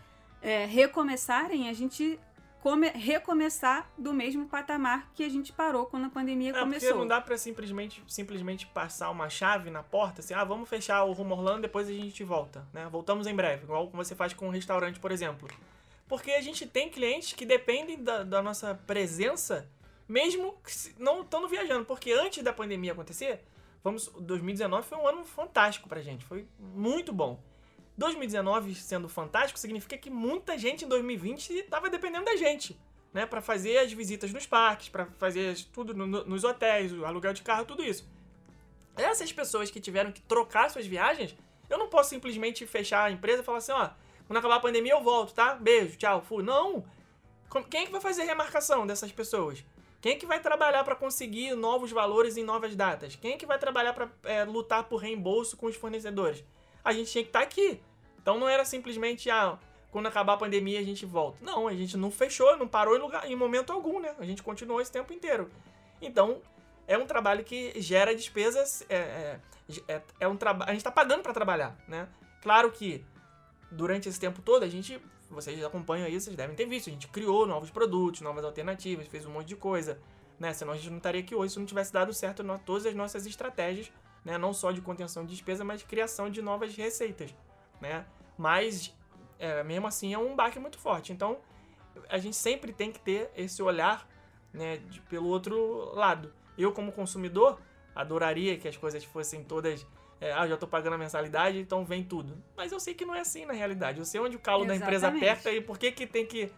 é, 0.42 0.64
recomeçarem, 0.66 1.68
a 1.68 1.72
gente 1.72 2.18
come- 2.60 2.90
recomeçar 2.90 3.90
do 3.96 4.12
mesmo 4.12 4.46
patamar 4.48 5.10
que 5.14 5.22
a 5.24 5.28
gente 5.28 5.52
parou 5.52 5.86
quando 5.86 6.06
a 6.06 6.10
pandemia 6.10 6.50
É, 6.50 6.52
porque 6.52 6.64
começou. 6.64 6.98
não 6.98 7.06
dá 7.06 7.20
pra 7.20 7.36
simplesmente, 7.38 8.02
simplesmente 8.06 8.66
passar 8.66 9.10
uma 9.10 9.28
chave 9.28 9.70
na 9.70 9.82
porta, 9.82 10.20
assim, 10.20 10.34
ah, 10.34 10.44
vamos 10.44 10.68
fechar 10.68 11.04
o 11.04 11.12
Rumo 11.12 11.34
Orlando, 11.34 11.62
depois 11.62 11.88
a 11.88 11.92
gente 11.92 12.22
volta, 12.24 12.66
né? 12.72 12.88
Voltamos 12.90 13.26
em 13.26 13.34
breve, 13.34 13.64
igual 13.64 13.88
você 13.90 14.14
faz 14.14 14.32
com 14.34 14.46
um 14.48 14.50
restaurante, 14.50 14.98
por 15.00 15.10
exemplo. 15.12 15.48
Porque 16.08 16.30
a 16.32 16.40
gente 16.40 16.66
tem 16.66 16.88
clientes 16.88 17.32
que 17.34 17.44
dependem 17.44 18.02
da, 18.02 18.22
da 18.24 18.42
nossa 18.42 18.74
presença, 18.86 19.68
mesmo 20.08 20.56
não 20.98 21.20
estando 21.20 21.46
viajando. 21.48 21.84
Porque 21.84 22.12
antes 22.12 22.42
da 22.42 22.50
pandemia 22.52 22.92
acontecer, 22.92 23.44
vamos, 23.84 24.08
2019 24.18 24.86
foi 24.88 24.96
um 24.96 25.06
ano 25.06 25.22
fantástico 25.24 25.86
pra 25.86 26.00
gente, 26.00 26.24
foi 26.24 26.46
muito 26.58 27.12
bom. 27.12 27.38
2019 27.98 28.74
sendo 28.76 29.08
fantástico 29.08 29.58
significa 29.58 29.98
que 29.98 30.08
muita 30.08 30.56
gente 30.56 30.84
em 30.84 30.88
2020 30.88 31.50
estava 31.52 31.90
dependendo 31.90 32.24
da 32.24 32.36
gente, 32.36 32.78
né, 33.12 33.26
para 33.26 33.42
fazer 33.42 33.78
as 33.78 33.92
visitas 33.92 34.32
nos 34.32 34.46
parques, 34.46 34.88
para 34.88 35.06
fazer 35.18 35.54
tudo 35.72 35.92
no- 35.92 36.06
no- 36.06 36.24
nos 36.24 36.44
hotéis, 36.44 36.92
o 36.92 37.04
aluguel 37.04 37.32
de 37.32 37.42
carro, 37.42 37.64
tudo 37.66 37.84
isso. 37.84 38.08
Essas 38.96 39.32
pessoas 39.32 39.70
que 39.70 39.80
tiveram 39.80 40.12
que 40.12 40.20
trocar 40.22 40.70
suas 40.70 40.86
viagens, 40.86 41.36
eu 41.68 41.76
não 41.76 41.88
posso 41.88 42.10
simplesmente 42.10 42.66
fechar 42.66 43.04
a 43.04 43.10
empresa 43.10 43.42
e 43.42 43.44
falar 43.44 43.58
assim, 43.58 43.72
ó, 43.72 43.90
quando 44.26 44.38
acabar 44.38 44.56
a 44.56 44.60
pandemia 44.60 44.92
eu 44.92 45.02
volto, 45.02 45.34
tá? 45.34 45.54
Beijo, 45.54 45.96
tchau, 45.96 46.22
fui. 46.22 46.42
Não. 46.42 46.84
Quem 47.70 47.82
é 47.82 47.86
que 47.86 47.92
vai 47.92 48.00
fazer 48.00 48.22
a 48.22 48.26
remarcação 48.26 48.86
dessas 48.86 49.10
pessoas? 49.10 49.64
Quem 50.00 50.12
é 50.12 50.16
que 50.16 50.26
vai 50.26 50.38
trabalhar 50.40 50.84
para 50.84 50.94
conseguir 50.94 51.54
novos 51.56 51.90
valores 51.90 52.36
em 52.36 52.44
novas 52.44 52.76
datas? 52.76 53.16
Quem 53.16 53.32
é 53.32 53.36
que 53.36 53.46
vai 53.46 53.58
trabalhar 53.58 53.92
para 53.94 54.08
lutar 54.44 54.84
por 54.84 54.98
reembolso 54.98 55.56
com 55.56 55.66
os 55.66 55.74
fornecedores? 55.76 56.44
A 56.84 56.92
gente 56.92 57.10
tinha 57.10 57.24
que 57.24 57.30
estar 57.30 57.40
aqui. 57.40 57.80
Então 58.28 58.38
não 58.38 58.46
era 58.46 58.62
simplesmente, 58.62 59.30
ah, 59.30 59.58
quando 59.90 60.06
acabar 60.06 60.34
a 60.34 60.36
pandemia 60.36 60.78
a 60.78 60.82
gente 60.82 61.06
volta. 61.06 61.42
Não, 61.42 61.66
a 61.66 61.72
gente 61.72 61.96
não 61.96 62.10
fechou, 62.10 62.58
não 62.58 62.68
parou 62.68 62.94
em, 62.94 62.98
lugar, 62.98 63.24
em 63.24 63.34
momento 63.34 63.72
algum, 63.72 63.98
né? 63.98 64.14
A 64.18 64.24
gente 64.26 64.42
continuou 64.42 64.82
esse 64.82 64.92
tempo 64.92 65.14
inteiro. 65.14 65.50
Então, 65.98 66.42
é 66.86 66.98
um 66.98 67.06
trabalho 67.06 67.42
que 67.42 67.72
gera 67.80 68.14
despesas. 68.14 68.84
É, 68.86 68.96
é, 68.96 69.40
é, 69.88 70.02
é 70.20 70.28
um 70.28 70.36
trabalho. 70.36 70.68
A 70.68 70.74
gente 70.74 70.80
está 70.80 70.90
pagando 70.90 71.22
para 71.22 71.32
trabalhar, 71.32 71.74
né? 71.88 72.06
Claro 72.42 72.70
que 72.70 73.02
durante 73.70 74.10
esse 74.10 74.20
tempo 74.20 74.42
todo 74.42 74.62
a 74.62 74.68
gente. 74.68 75.00
Vocês 75.30 75.64
acompanham 75.64 76.04
aí, 76.04 76.20
vocês 76.20 76.36
devem 76.36 76.54
ter 76.54 76.66
visto. 76.66 76.90
A 76.90 76.92
gente 76.92 77.08
criou 77.08 77.46
novos 77.46 77.70
produtos, 77.70 78.20
novas 78.20 78.44
alternativas, 78.44 79.06
fez 79.06 79.24
um 79.24 79.30
monte 79.30 79.48
de 79.48 79.56
coisa. 79.56 79.98
Né? 80.38 80.52
Senão 80.52 80.74
a 80.74 80.76
gente 80.76 80.90
não 80.90 80.98
estaria 80.98 81.22
aqui 81.22 81.34
hoje 81.34 81.54
se 81.54 81.58
não 81.58 81.64
tivesse 81.64 81.94
dado 81.94 82.12
certo 82.12 82.42
no- 82.42 82.58
todas 82.58 82.84
as 82.84 82.94
nossas 82.94 83.24
estratégias, 83.24 83.90
né? 84.22 84.36
Não 84.36 84.52
só 84.52 84.70
de 84.70 84.82
contenção 84.82 85.24
de 85.24 85.30
despesa, 85.30 85.64
mas 85.64 85.80
de 85.80 85.86
criação 85.86 86.28
de 86.28 86.42
novas 86.42 86.76
receitas, 86.76 87.34
né? 87.80 88.04
Mas 88.38 88.96
é, 89.38 89.62
mesmo 89.64 89.86
assim 89.86 90.14
é 90.14 90.18
um 90.18 90.34
baque 90.34 90.58
muito 90.58 90.78
forte. 90.78 91.12
Então 91.12 91.38
a 92.08 92.16
gente 92.18 92.36
sempre 92.36 92.72
tem 92.72 92.90
que 92.92 93.00
ter 93.00 93.30
esse 93.36 93.62
olhar 93.62 94.08
né, 94.52 94.78
de- 94.88 95.00
pelo 95.02 95.26
outro 95.28 95.92
lado. 95.94 96.32
Eu, 96.56 96.72
como 96.72 96.92
consumidor, 96.92 97.60
adoraria 97.94 98.56
que 98.56 98.68
as 98.68 98.76
coisas 98.76 99.04
fossem 99.04 99.42
todas. 99.44 99.84
É, 100.20 100.32
ah, 100.32 100.46
já 100.48 100.56
tô 100.56 100.66
pagando 100.66 100.94
a 100.94 100.98
mensalidade, 100.98 101.58
então 101.58 101.84
vem 101.84 102.02
tudo. 102.02 102.36
Mas 102.56 102.72
eu 102.72 102.80
sei 102.80 102.94
que 102.94 103.04
não 103.04 103.14
é 103.14 103.20
assim 103.20 103.44
na 103.44 103.52
realidade. 103.52 103.98
Eu 103.98 104.04
sei 104.04 104.20
onde 104.20 104.36
o 104.36 104.40
calo 104.40 104.64
da 104.64 104.74
empresa 104.74 105.06
Exatamente. 105.06 105.24
aperta 105.28 105.52
e 105.52 105.60
por 105.60 105.78
que 105.78 105.92
que 105.92 106.06
tem 106.06 106.26
que. 106.26 106.50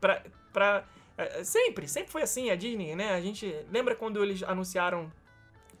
Pra, 0.00 0.22
pra, 0.52 0.84
é, 1.16 1.44
sempre, 1.44 1.86
sempre 1.86 2.10
foi 2.10 2.22
assim 2.22 2.50
a 2.50 2.56
Disney, 2.56 2.96
né? 2.96 3.12
A 3.12 3.20
gente. 3.20 3.46
Lembra 3.70 3.94
quando 3.94 4.22
eles 4.22 4.42
anunciaram 4.42 5.12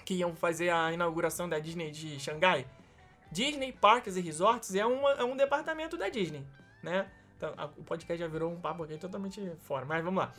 que 0.04 0.14
iam 0.14 0.36
fazer 0.36 0.70
a 0.70 0.92
inauguração 0.92 1.48
da 1.48 1.58
Disney 1.58 1.90
de 1.90 2.20
Xangai? 2.20 2.66
Disney 3.34 3.72
Parques 3.72 4.16
e 4.16 4.20
Resorts 4.20 4.74
é, 4.74 4.86
uma, 4.86 5.10
é 5.12 5.24
um 5.24 5.36
departamento 5.36 5.96
da 5.96 6.08
Disney, 6.08 6.46
né? 6.82 7.10
Então, 7.36 7.52
a- 7.56 7.66
o 7.66 7.82
podcast 7.82 8.18
já 8.18 8.28
virou 8.28 8.50
um 8.52 8.60
papo 8.60 8.84
aqui 8.84 8.96
totalmente 8.96 9.40
fora, 9.58 9.84
mas 9.84 10.02
vamos 10.04 10.22
lá. 10.22 10.32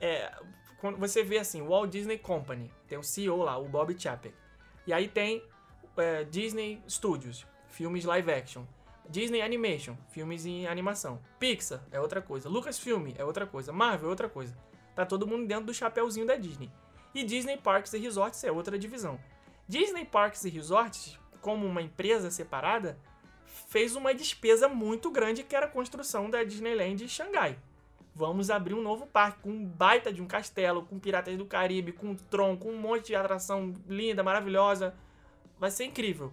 É, 0.00 0.32
quando 0.80 0.98
você 0.98 1.22
vê 1.22 1.38
assim, 1.38 1.62
Walt 1.66 1.90
Disney 1.90 2.18
Company, 2.18 2.70
tem 2.88 2.98
o 2.98 3.02
CEO 3.04 3.36
lá, 3.44 3.56
o 3.56 3.68
Bob 3.68 3.94
Chapek. 3.98 4.34
E 4.86 4.92
aí 4.92 5.06
tem 5.08 5.42
é, 5.96 6.24
Disney 6.24 6.82
Studios, 6.88 7.46
filmes 7.68 8.04
live 8.04 8.32
action. 8.32 8.64
Disney 9.08 9.42
Animation, 9.42 9.96
filmes 10.10 10.44
em 10.46 10.66
animação. 10.66 11.20
Pixar 11.38 11.80
é 11.92 12.00
outra 12.00 12.20
coisa. 12.22 12.48
Lucasfilm 12.48 13.12
é 13.18 13.24
outra 13.24 13.44
coisa. 13.46 13.72
Marvel 13.72 14.06
é 14.08 14.10
outra 14.10 14.28
coisa. 14.28 14.56
Tá 14.94 15.04
todo 15.06 15.26
mundo 15.26 15.46
dentro 15.46 15.66
do 15.66 15.74
chapéuzinho 15.74 16.26
da 16.26 16.36
Disney. 16.36 16.70
E 17.14 17.22
Disney 17.24 17.56
Parks 17.56 17.92
e 17.92 17.98
Resorts 17.98 18.42
é 18.44 18.52
outra 18.52 18.78
divisão. 18.78 19.18
Disney 19.68 20.04
Parks 20.04 20.44
e 20.44 20.48
Resorts, 20.50 21.18
como 21.40 21.66
uma 21.66 21.82
empresa 21.82 22.30
separada, 22.30 22.98
fez 23.68 23.94
uma 23.96 24.14
despesa 24.14 24.68
muito 24.68 25.10
grande 25.10 25.42
que 25.42 25.54
era 25.54 25.66
a 25.66 25.70
construção 25.70 26.28
da 26.30 26.42
Disneyland 26.42 27.08
Xangai. 27.08 27.58
Vamos 28.14 28.50
abrir 28.50 28.74
um 28.74 28.82
novo 28.82 29.06
parque 29.06 29.40
com 29.42 29.50
um 29.50 29.64
baita 29.64 30.12
de 30.12 30.20
um 30.20 30.26
castelo, 30.26 30.84
com 30.84 30.98
Piratas 30.98 31.36
do 31.38 31.46
Caribe, 31.46 31.92
com 31.92 32.14
tron, 32.14 32.56
com 32.56 32.70
um 32.70 32.78
monte 32.78 33.06
de 33.06 33.14
atração 33.14 33.72
linda, 33.88 34.22
maravilhosa. 34.22 34.94
Vai 35.58 35.70
ser 35.70 35.84
incrível. 35.84 36.32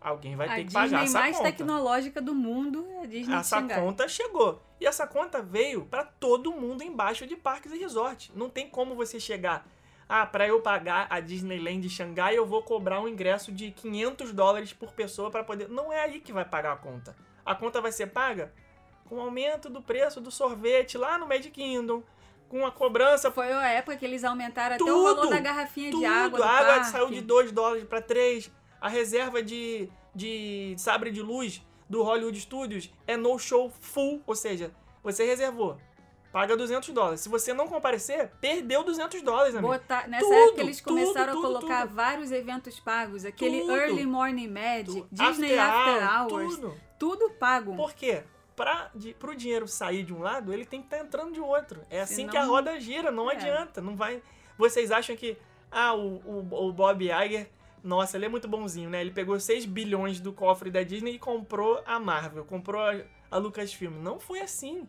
Alguém 0.00 0.34
vai 0.34 0.48
a 0.48 0.54
ter 0.54 0.64
que 0.64 0.64
Disney 0.68 0.82
pagar 0.82 1.04
essa 1.04 1.18
mais 1.18 1.36
conta. 1.36 1.52
tecnológica 1.52 2.22
do 2.22 2.34
mundo 2.34 2.86
é 2.92 2.98
a 3.00 3.06
Disney 3.06 3.34
de 3.34 3.40
Essa 3.40 3.62
conta 3.62 4.08
chegou. 4.08 4.62
E 4.80 4.86
essa 4.86 5.06
conta 5.06 5.42
veio 5.42 5.84
para 5.84 6.04
todo 6.04 6.52
mundo 6.52 6.82
embaixo 6.82 7.26
de 7.26 7.36
parques 7.36 7.70
e 7.72 7.78
resorts. 7.78 8.30
Não 8.34 8.48
tem 8.48 8.70
como 8.70 8.94
você 8.94 9.20
chegar. 9.20 9.66
Ah, 10.12 10.26
para 10.26 10.44
eu 10.44 10.60
pagar 10.60 11.06
a 11.08 11.20
Disneyland 11.20 11.82
de 11.82 11.88
Xangai, 11.88 12.36
eu 12.36 12.44
vou 12.44 12.64
cobrar 12.64 13.00
um 13.00 13.06
ingresso 13.06 13.52
de 13.52 13.70
500 13.70 14.32
dólares 14.32 14.72
por 14.72 14.90
pessoa 14.92 15.30
para 15.30 15.44
poder. 15.44 15.68
Não 15.68 15.92
é 15.92 16.02
aí 16.02 16.18
que 16.18 16.32
vai 16.32 16.44
pagar 16.44 16.72
a 16.72 16.76
conta. 16.76 17.14
A 17.46 17.54
conta 17.54 17.80
vai 17.80 17.92
ser 17.92 18.08
paga 18.08 18.52
com 19.08 19.18
o 19.18 19.20
aumento 19.20 19.70
do 19.70 19.80
preço 19.80 20.20
do 20.20 20.28
sorvete 20.32 20.98
lá 20.98 21.16
no 21.16 21.28
Magic 21.28 21.50
Kingdom, 21.52 22.02
com 22.48 22.66
a 22.66 22.72
cobrança 22.72 23.30
Foi 23.30 23.52
a 23.52 23.68
época 23.68 23.96
que 23.96 24.04
eles 24.04 24.24
aumentaram 24.24 24.74
até 24.74 24.82
o 24.82 24.86
Tudo, 24.88 25.14
valor 25.14 25.30
da 25.30 25.38
garrafinha 25.38 25.92
tudo. 25.92 26.00
de 26.00 26.06
água 26.06 26.38
do 26.38 26.44
a 26.44 26.48
água 26.50 26.66
parque. 26.74 26.90
saiu 26.90 27.10
de 27.10 27.20
2 27.20 27.52
dólares 27.52 27.84
para 27.84 28.02
3. 28.02 28.50
A 28.80 28.88
reserva 28.88 29.40
de, 29.40 29.88
de 30.12 30.74
sabre 30.76 31.12
de 31.12 31.22
luz 31.22 31.62
do 31.88 32.02
Hollywood 32.02 32.40
Studios 32.40 32.92
é 33.06 33.16
no 33.16 33.38
show 33.38 33.70
full, 33.80 34.20
ou 34.26 34.34
seja, 34.34 34.72
você 35.04 35.24
reservou, 35.24 35.78
paga 36.32 36.56
200 36.56 36.88
dólares. 36.90 37.20
Se 37.20 37.28
você 37.28 37.52
não 37.52 37.66
comparecer, 37.68 38.30
perdeu 38.40 38.82
200 38.84 39.20
dólares, 39.22 39.54
amigo. 39.54 39.72
Botar- 39.72 40.08
nessa 40.08 40.24
Tudo, 40.24 40.34
época 40.34 40.60
eles 40.62 40.80
começaram 40.80 41.32
tudo, 41.34 41.56
a 41.56 41.60
colocar 41.60 41.84
vários 41.86 42.30
eventos 42.32 42.78
pagos, 42.80 43.24
aquele. 43.24 43.60
Early 43.60 44.06
Morning 44.06 44.48
Magic, 44.48 45.06
Disney 45.10 45.58
After, 45.58 46.32
Hours, 46.32 46.60
tudo. 46.98 47.30
pago. 47.38 47.74
Por 47.76 47.92
quê? 47.94 48.22
pra, 48.56 48.90
de, 48.94 49.14
pro 49.14 49.34
dinheiro 49.34 49.66
sair 49.66 50.02
de 50.02 50.12
um 50.12 50.18
lado, 50.20 50.52
ele 50.52 50.66
tem 50.66 50.80
que 50.82 50.86
estar 50.86 50.98
entrando 50.98 51.32
de 51.32 51.40
outro. 51.40 51.80
É 51.88 52.02
assim 52.02 52.16
Senão- 52.16 52.30
que 52.30 52.36
a 52.36 52.44
roda 52.44 52.78
gira, 52.78 53.10
não 53.10 53.30
É. 53.30 53.34
adianta. 53.34 53.80
Não 53.80 53.96
vai. 53.96 54.22
Vocês 54.58 54.90
acham 54.92 55.16
que. 55.16 55.38
Ah, 55.70 55.94
o, 55.94 56.16
o, 56.26 56.68
o 56.68 56.72
Bob 56.72 57.02
Iger, 57.04 57.48
nossa, 57.82 58.18
ele 58.18 58.26
é 58.26 58.28
muito 58.28 58.46
bonzinho, 58.46 58.90
né? 58.90 59.00
Ele 59.00 59.12
pegou 59.12 59.40
6 59.40 59.64
bilhões 59.64 60.20
do 60.20 60.30
cofre 60.30 60.70
da 60.70 60.82
Disney 60.82 61.12
e 61.14 61.18
comprou 61.18 61.80
a 61.86 61.98
Marvel, 61.98 62.44
comprou 62.44 62.82
a, 62.82 63.00
a 63.30 63.38
Lucasfilm. 63.38 63.94
Não 64.02 64.20
foi 64.20 64.40
assim. 64.40 64.86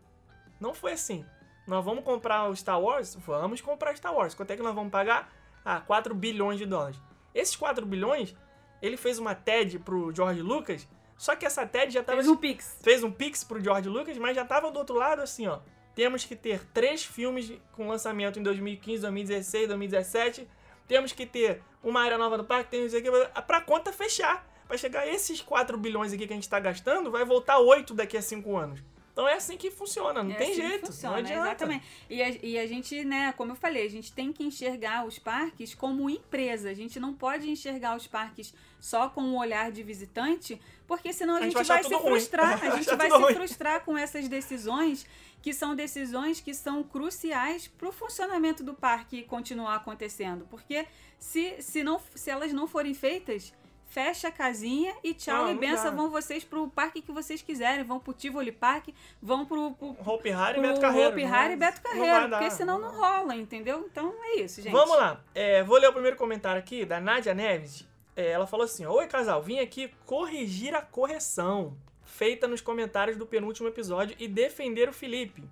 Não 0.61 0.75
foi 0.75 0.93
assim. 0.93 1.25
Nós 1.65 1.83
vamos 1.83 2.03
comprar 2.03 2.47
o 2.47 2.55
Star 2.55 2.79
Wars? 2.79 3.17
Vamos 3.25 3.59
comprar 3.59 3.97
Star 3.97 4.13
Wars. 4.13 4.35
Quanto 4.35 4.51
é 4.51 4.55
que 4.55 4.61
nós 4.61 4.75
vamos 4.75 4.91
pagar? 4.91 5.33
Ah, 5.65 5.81
4 5.81 6.13
bilhões 6.13 6.59
de 6.59 6.65
dólares. 6.65 6.99
Esses 7.33 7.55
4 7.55 7.85
bilhões, 7.85 8.35
ele 8.81 8.95
fez 8.95 9.17
uma 9.17 9.33
TED 9.33 9.79
pro 9.79 10.13
George 10.13 10.41
Lucas, 10.41 10.87
só 11.17 11.35
que 11.35 11.45
essa 11.45 11.65
TED 11.65 11.93
já 11.93 12.03
tava 12.03 12.17
Fez 12.17 12.29
um 12.29 12.35
pix. 12.35 12.79
fez 12.81 13.03
um 13.03 13.11
pix 13.11 13.43
pro 13.43 13.61
George 13.61 13.89
Lucas, 13.89 14.17
mas 14.17 14.35
já 14.35 14.45
tava 14.45 14.71
do 14.71 14.79
outro 14.79 14.95
lado 14.95 15.21
assim, 15.21 15.47
ó. 15.47 15.59
Temos 15.95 16.25
que 16.25 16.35
ter 16.35 16.65
três 16.67 17.03
filmes 17.03 17.53
com 17.73 17.87
lançamento 17.87 18.39
em 18.39 18.43
2015, 18.43 19.01
2016, 19.01 19.67
2017. 19.67 20.47
Temos 20.87 21.11
que 21.11 21.25
ter 21.25 21.61
uma 21.83 22.01
área 22.01 22.17
nova 22.17 22.37
no 22.37 22.43
parque, 22.43 22.71
temos 22.71 22.93
aqui 22.93 23.09
pra 23.45 23.61
conta 23.61 23.91
fechar. 23.91 24.47
Pra 24.67 24.77
chegar 24.77 25.01
a 25.01 25.07
esses 25.07 25.41
4 25.41 25.77
bilhões 25.77 26.13
aqui 26.13 26.25
que 26.25 26.33
a 26.33 26.35
gente 26.35 26.47
tá 26.47 26.59
gastando, 26.59 27.11
vai 27.11 27.25
voltar 27.25 27.59
8 27.59 27.93
daqui 27.93 28.17
a 28.17 28.21
5 28.21 28.55
anos. 28.55 28.81
Então 29.11 29.27
é 29.27 29.33
assim 29.33 29.57
que 29.57 29.69
funciona, 29.69 30.23
não 30.23 30.31
É 30.31 30.35
tem 30.35 30.51
assim 30.51 30.61
jeito. 30.69 30.85
funciona, 30.87 31.15
não 31.17 31.23
adianta. 31.23 31.47
Exatamente. 31.49 31.85
E 32.09 32.21
a, 32.23 32.29
e 32.29 32.57
a 32.59 32.65
gente, 32.67 33.03
né, 33.03 33.33
como 33.33 33.51
eu 33.51 33.55
falei, 33.55 33.85
a 33.85 33.89
gente 33.89 34.11
tem 34.13 34.31
que 34.31 34.43
enxergar 34.43 35.05
os 35.05 35.19
parques 35.19 35.75
como 35.75 36.09
empresa. 36.09 36.69
A 36.69 36.73
gente 36.73 36.99
não 36.99 37.13
pode 37.13 37.49
enxergar 37.49 37.95
os 37.97 38.07
parques 38.07 38.53
só 38.79 39.09
com 39.09 39.21
o 39.21 39.37
olhar 39.37 39.71
de 39.71 39.83
visitante, 39.83 40.59
porque 40.87 41.11
senão 41.13 41.35
a, 41.35 41.39
A 41.39 41.41
gente 41.41 41.57
gente, 41.57 41.67
vai 41.67 41.81
vai, 41.81 41.83
se 41.83 41.93
ruim. 41.95 42.03
frustrar. 42.11 42.57
Vai 42.59 42.69
A 42.69 42.75
gente 42.77 42.95
vai 42.95 43.07
tudo 43.09 43.17
se 43.17 43.23
ruim. 43.23 43.33
frustrar 43.35 43.83
com 43.85 43.97
essas 43.97 44.27
decisões 44.27 45.05
que 45.41 45.53
são 45.53 45.75
decisões 45.75 46.39
que 46.39 46.53
são 46.53 46.83
cruciais 46.83 47.67
para 47.67 47.89
o 47.89 47.91
funcionamento 47.91 48.63
do 48.63 48.73
parque 48.75 49.23
continuar 49.23 49.75
acontecendo. 49.75 50.47
Porque 50.49 50.85
se, 51.19 51.55
se, 51.61 51.83
não, 51.83 51.99
se 52.13 52.29
elas 52.29 52.53
não 52.53 52.67
forem 52.67 52.93
feitas, 52.93 53.51
fecha 53.91 54.29
a 54.29 54.31
casinha 54.31 54.93
e 55.03 55.13
tchau 55.13 55.45
Não, 55.45 55.51
e 55.51 55.55
benção. 55.55 55.93
Vão 55.95 56.09
vocês 56.09 56.43
pro 56.45 56.69
parque 56.69 57.01
que 57.01 57.11
vocês 57.11 57.41
quiserem. 57.41 57.83
Vão 57.83 57.99
pro 57.99 58.13
Tivoli 58.13 58.51
Park, 58.51 58.87
vão 59.21 59.45
pro, 59.45 59.71
pro, 59.71 59.95
Hope 60.05 60.29
Harry 60.29 60.59
e 60.59 60.61
Beto 60.61 60.79
Carreiro. 60.79 61.19
Não- 61.19 61.33
Hari 61.33 61.53
e 61.53 61.57
Beto 61.57 61.81
não 61.83 61.91
Carreiro, 61.91 62.29
porque 62.29 62.51
senão 62.51 62.79
não 62.79 62.91
rola, 62.91 63.35
entendeu? 63.35 63.85
Então 63.91 64.13
é 64.23 64.35
isso, 64.37 64.61
gente. 64.61 64.71
Vamos 64.71 64.97
lá. 64.97 65.21
É, 65.35 65.61
vou 65.61 65.77
ler 65.77 65.89
o 65.89 65.93
primeiro 65.93 66.15
comentário 66.15 66.59
aqui 66.59 66.85
da 66.85 66.99
Nádia 66.99 67.33
Neves. 67.33 67.85
É, 68.15 68.31
ela 68.31 68.47
falou 68.47 68.63
assim: 68.63 68.85
Oi, 68.85 69.07
casal, 69.07 69.41
vim 69.41 69.59
aqui 69.59 69.91
corrigir 70.05 70.73
a 70.73 70.81
correção 70.81 71.77
feita 72.03 72.47
nos 72.47 72.61
comentários 72.61 73.17
do 73.17 73.25
penúltimo 73.25 73.67
episódio 73.67 74.15
e 74.19 74.27
defender 74.27 74.87
o 74.87 74.93
Felipe. 74.93 75.43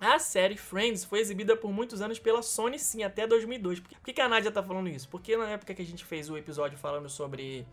A 0.00 0.18
série 0.18 0.56
Friends 0.56 1.04
foi 1.04 1.20
exibida 1.20 1.54
por 1.56 1.70
muitos 1.70 2.00
anos 2.00 2.18
pela 2.18 2.42
Sony, 2.42 2.78
sim, 2.78 3.02
até 3.02 3.26
2002. 3.26 3.80
Por 3.80 3.88
que- 4.02 4.12
que, 4.14 4.20
a 4.20 4.28
Nádia 4.28 4.50
tá 4.50 4.62
falando 4.62 4.88
isso? 4.88 5.08
Porque 5.08 5.36
na 5.36 5.48
época 5.50 5.74
que 5.74 5.82
a 5.82 5.84
gente 5.84 6.04
fez 6.04 6.30
o 6.30 6.36
episódio 6.38 6.78
falando 6.78 7.08
sobre 7.08 7.66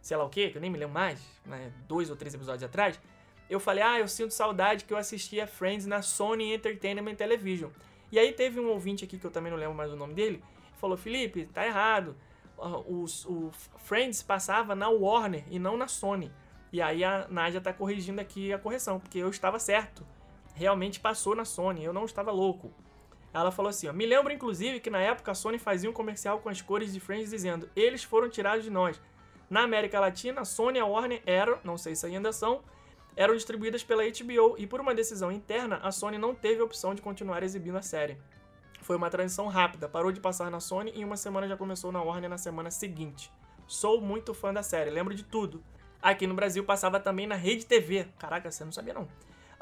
sei 0.00 0.16
lá 0.16 0.24
o 0.24 0.28
que, 0.28 0.50
que 0.50 0.56
eu 0.58 0.60
nem 0.60 0.68
me 0.70 0.78
lembro 0.78 0.94
mais, 0.94 1.20
né, 1.46 1.72
dois 1.86 2.10
ou 2.10 2.16
três 2.16 2.34
episódios 2.34 2.64
atrás, 2.64 3.00
eu 3.48 3.60
falei, 3.60 3.82
ah, 3.84 3.98
eu 4.00 4.08
sinto 4.08 4.32
saudade 4.32 4.84
que 4.84 4.92
eu 4.92 4.96
assistia 4.96 5.46
Friends 5.46 5.86
na 5.86 6.02
Sony 6.02 6.52
Entertainment 6.54 7.14
Television. 7.14 7.70
E 8.10 8.18
aí 8.18 8.32
teve 8.32 8.58
um 8.58 8.68
ouvinte 8.68 9.04
aqui, 9.04 9.16
que 9.18 9.24
eu 9.24 9.30
também 9.30 9.52
não 9.52 9.58
lembro 9.58 9.74
mais 9.76 9.92
o 9.92 9.96
nome 9.96 10.14
dele, 10.14 10.42
falou, 10.76 10.96
Felipe, 10.96 11.46
tá 11.46 11.64
errado. 11.66 12.16
O, 12.58 13.04
o 13.26 13.50
Friends 13.78 14.22
passava 14.22 14.74
na 14.74 14.88
Warner 14.88 15.44
e 15.48 15.58
não 15.58 15.76
na 15.76 15.86
Sony. 15.88 16.32
E 16.72 16.80
aí 16.80 17.04
a 17.04 17.26
Nádia 17.28 17.60
tá 17.60 17.72
corrigindo 17.72 18.20
aqui 18.20 18.52
a 18.52 18.58
correção, 18.58 18.98
porque 18.98 19.18
eu 19.18 19.28
estava 19.28 19.58
certo. 19.58 20.04
Realmente 20.54 21.00
passou 21.00 21.34
na 21.34 21.44
Sony, 21.44 21.84
eu 21.84 21.92
não 21.92 22.04
estava 22.04 22.30
louco. 22.30 22.72
Ela 23.32 23.50
falou 23.50 23.70
assim, 23.70 23.88
ó, 23.88 23.92
me 23.92 24.04
lembro 24.04 24.32
inclusive 24.32 24.80
que 24.80 24.90
na 24.90 25.00
época 25.00 25.32
a 25.32 25.34
Sony 25.34 25.58
fazia 25.58 25.88
um 25.88 25.92
comercial 25.92 26.40
com 26.40 26.48
as 26.48 26.60
cores 26.60 26.92
de 26.92 27.00
Friends 27.00 27.30
dizendo, 27.30 27.68
eles 27.74 28.04
foram 28.04 28.28
tirados 28.28 28.64
de 28.64 28.70
nós. 28.70 29.00
Na 29.48 29.62
América 29.62 29.98
Latina, 29.98 30.44
Sony 30.44 30.78
e 30.78 30.82
Warner 30.82 31.22
eram, 31.24 31.58
não 31.64 31.78
sei 31.78 31.94
se 31.94 32.04
ainda 32.06 32.32
são, 32.32 32.62
eram 33.16 33.34
distribuídas 33.34 33.82
pela 33.82 34.02
HBO 34.02 34.56
e 34.58 34.66
por 34.66 34.80
uma 34.80 34.94
decisão 34.94 35.32
interna, 35.32 35.76
a 35.82 35.90
Sony 35.90 36.18
não 36.18 36.34
teve 36.34 36.60
a 36.60 36.64
opção 36.64 36.94
de 36.94 37.02
continuar 37.02 37.42
exibindo 37.42 37.76
a 37.76 37.82
série. 37.82 38.18
Foi 38.82 38.96
uma 38.96 39.10
transição 39.10 39.46
rápida, 39.48 39.88
parou 39.88 40.10
de 40.10 40.20
passar 40.20 40.50
na 40.50 40.60
Sony 40.60 40.92
e 40.94 41.00
em 41.00 41.04
uma 41.04 41.16
semana 41.16 41.48
já 41.48 41.56
começou 41.56 41.92
na 41.92 42.02
Warner 42.02 42.28
na 42.28 42.38
semana 42.38 42.70
seguinte. 42.70 43.32
Sou 43.66 44.00
muito 44.00 44.34
fã 44.34 44.52
da 44.52 44.62
série, 44.62 44.90
lembro 44.90 45.14
de 45.14 45.22
tudo. 45.22 45.62
Aqui 46.00 46.26
no 46.26 46.34
Brasil 46.34 46.64
passava 46.64 46.98
também 46.98 47.26
na 47.26 47.36
Rede 47.36 47.64
TV. 47.64 48.08
Caraca, 48.18 48.50
você 48.50 48.64
não 48.64 48.72
sabia 48.72 48.92
não. 48.92 49.06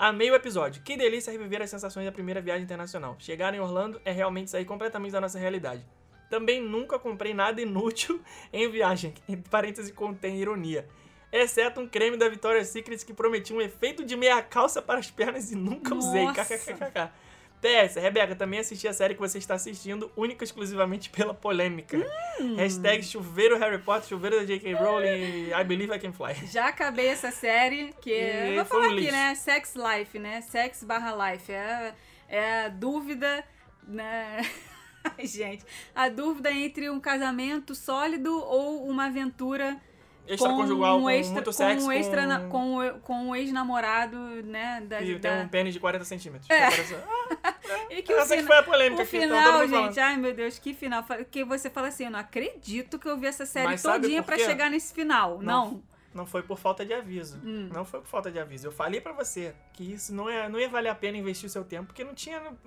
Amei 0.00 0.30
o 0.30 0.34
episódio. 0.34 0.80
Que 0.82 0.96
delícia 0.96 1.30
reviver 1.30 1.60
as 1.60 1.68
sensações 1.68 2.06
da 2.06 2.10
primeira 2.10 2.40
viagem 2.40 2.64
internacional. 2.64 3.16
Chegar 3.18 3.52
em 3.52 3.60
Orlando 3.60 4.00
é 4.02 4.10
realmente 4.10 4.50
sair 4.50 4.64
completamente 4.64 5.12
da 5.12 5.20
nossa 5.20 5.38
realidade. 5.38 5.84
Também 6.30 6.58
nunca 6.58 6.98
comprei 6.98 7.34
nada 7.34 7.60
inútil 7.60 8.18
em 8.50 8.66
viagem. 8.70 9.12
Entre 9.28 9.50
parênteses 9.50 9.92
contém 9.92 10.38
ironia. 10.38 10.88
Exceto 11.30 11.82
um 11.82 11.86
creme 11.86 12.16
da 12.16 12.30
Victoria's 12.30 12.68
Secret 12.68 13.04
que 13.04 13.12
prometia 13.12 13.54
um 13.54 13.60
efeito 13.60 14.02
de 14.02 14.16
meia 14.16 14.42
calça 14.42 14.80
para 14.80 14.98
as 14.98 15.10
pernas 15.10 15.52
e 15.52 15.54
nunca 15.54 15.94
usei. 15.94 16.24
Nossa. 16.24 17.12
PS, 17.61 17.96
Rebeca, 17.96 18.35
também 18.35 18.59
assisti 18.61 18.88
a 18.88 18.92
série 18.92 19.14
que 19.14 19.20
você 19.20 19.37
está 19.38 19.55
assistindo, 19.55 20.11
única 20.16 20.42
e 20.42 20.46
exclusivamente 20.46 21.11
pela 21.11 21.35
polêmica. 21.35 21.96
Hum. 22.40 22.57
Hashtag 22.57 23.03
chuveiro 23.03 23.59
Harry 23.59 23.79
Potter, 23.79 24.09
chuveiro 24.09 24.37
da 24.38 24.44
J.K. 24.44 24.73
Rowling 24.75 25.07
e 25.09 25.53
I 25.53 25.64
Believe 25.64 25.94
I 25.94 25.99
Can 25.99 26.12
Fly. 26.12 26.46
Já 26.46 26.68
acabei 26.68 27.09
essa 27.09 27.31
série, 27.31 27.94
que 28.01 28.11
E 28.11 28.57
vou 28.57 28.64
foi 28.64 28.79
um 28.79 28.83
falar 28.83 28.87
aqui, 28.87 29.01
lixo. 29.01 29.12
né? 29.12 29.35
Sex 29.35 29.75
Life, 29.75 30.18
né? 30.18 30.40
Sex 30.40 30.85
barra 30.85 31.33
life. 31.33 31.53
É, 31.53 31.94
é 32.29 32.64
a 32.64 32.68
dúvida, 32.68 33.44
né? 33.87 34.40
Ai, 35.05 35.27
gente, 35.27 35.64
a 35.94 36.09
dúvida 36.09 36.51
entre 36.53 36.88
um 36.90 37.01
casamento 37.01 37.75
sólido 37.75 38.38
ou 38.38 38.87
uma 38.87 39.07
aventura 39.07 39.81
Extraconjugal 40.26 40.98
com, 40.98 41.04
um 41.04 41.11
extra, 41.11 41.35
muito 41.35 41.46
com 41.46 41.52
sexo, 41.52 41.87
um 41.87 41.92
extra, 41.92 42.26
na- 42.26 42.40
com... 42.40 42.48
com, 42.48 43.00
com 43.00 43.26
um 43.28 43.37
ex-namorado, 43.37 44.16
né? 44.44 44.80
Da, 44.83 45.00
E 45.00 45.18
da- 45.18 45.30
tem 45.37 45.44
um 45.44 45.48
pênis 45.48 45.74
de 45.74 45.80
40 45.80 46.04
centímetros. 46.04 46.48
É. 46.50 46.61
Parece- 46.70 46.94
Ah, 46.94 47.54
E 47.90 48.02
que 48.02 48.12
essa 48.12 48.24
o 48.24 48.28
que 48.28 48.35
fina- 48.37 48.46
foi 48.46 48.56
a 48.59 48.62
polêmica 48.62 49.02
O 49.02 49.04
aqui, 49.04 49.16
então 49.16 49.37
final, 49.38 49.68
gente, 49.87 50.00
ai 50.00 50.16
meu 50.16 50.33
Deus, 50.35 50.59
que 50.59 50.72
final. 50.74 51.04
Que 51.30 51.44
você 51.44 51.68
fala 51.70 51.88
assim, 51.88 52.04
eu 52.04 52.11
não 52.11 52.18
acredito 52.20 52.98
que 52.98 53.09
eu 53.09 53.16
vi 53.18 53.26
essa 53.26 53.44
série 53.46 53.66
Mas 53.66 53.83
todinha 53.83 54.22
pra 54.22 54.37
chegar 54.38 54.70
nesse 54.70 54.92
final. 54.94 55.38
Não. 55.40 55.70
Não. 55.72 55.83
Não 56.12 56.26
foi 56.26 56.42
por 56.42 56.59
falta 56.59 56.85
de 56.85 56.92
aviso. 56.92 57.38
Hum. 57.44 57.68
Não 57.72 57.85
foi 57.85 58.00
por 58.00 58.09
falta 58.09 58.30
de 58.33 58.38
aviso. 58.40 58.66
Eu 58.66 58.72
falei 58.72 59.00
pra 59.00 59.12
você 59.12 59.54
que 59.72 59.92
isso 59.92 60.12
não 60.12 60.28
ia, 60.30 60.48
não 60.48 60.59
ia 60.59 60.68
valer 60.68 60.88
a 60.88 60.94
pena 60.94 61.16
investir 61.16 61.46
o 61.46 61.50
seu 61.50 61.64
tempo, 61.64 61.87
porque 61.87 62.02
não 62.02 62.14
tinha, 62.14 62.40
não, 62.40 62.59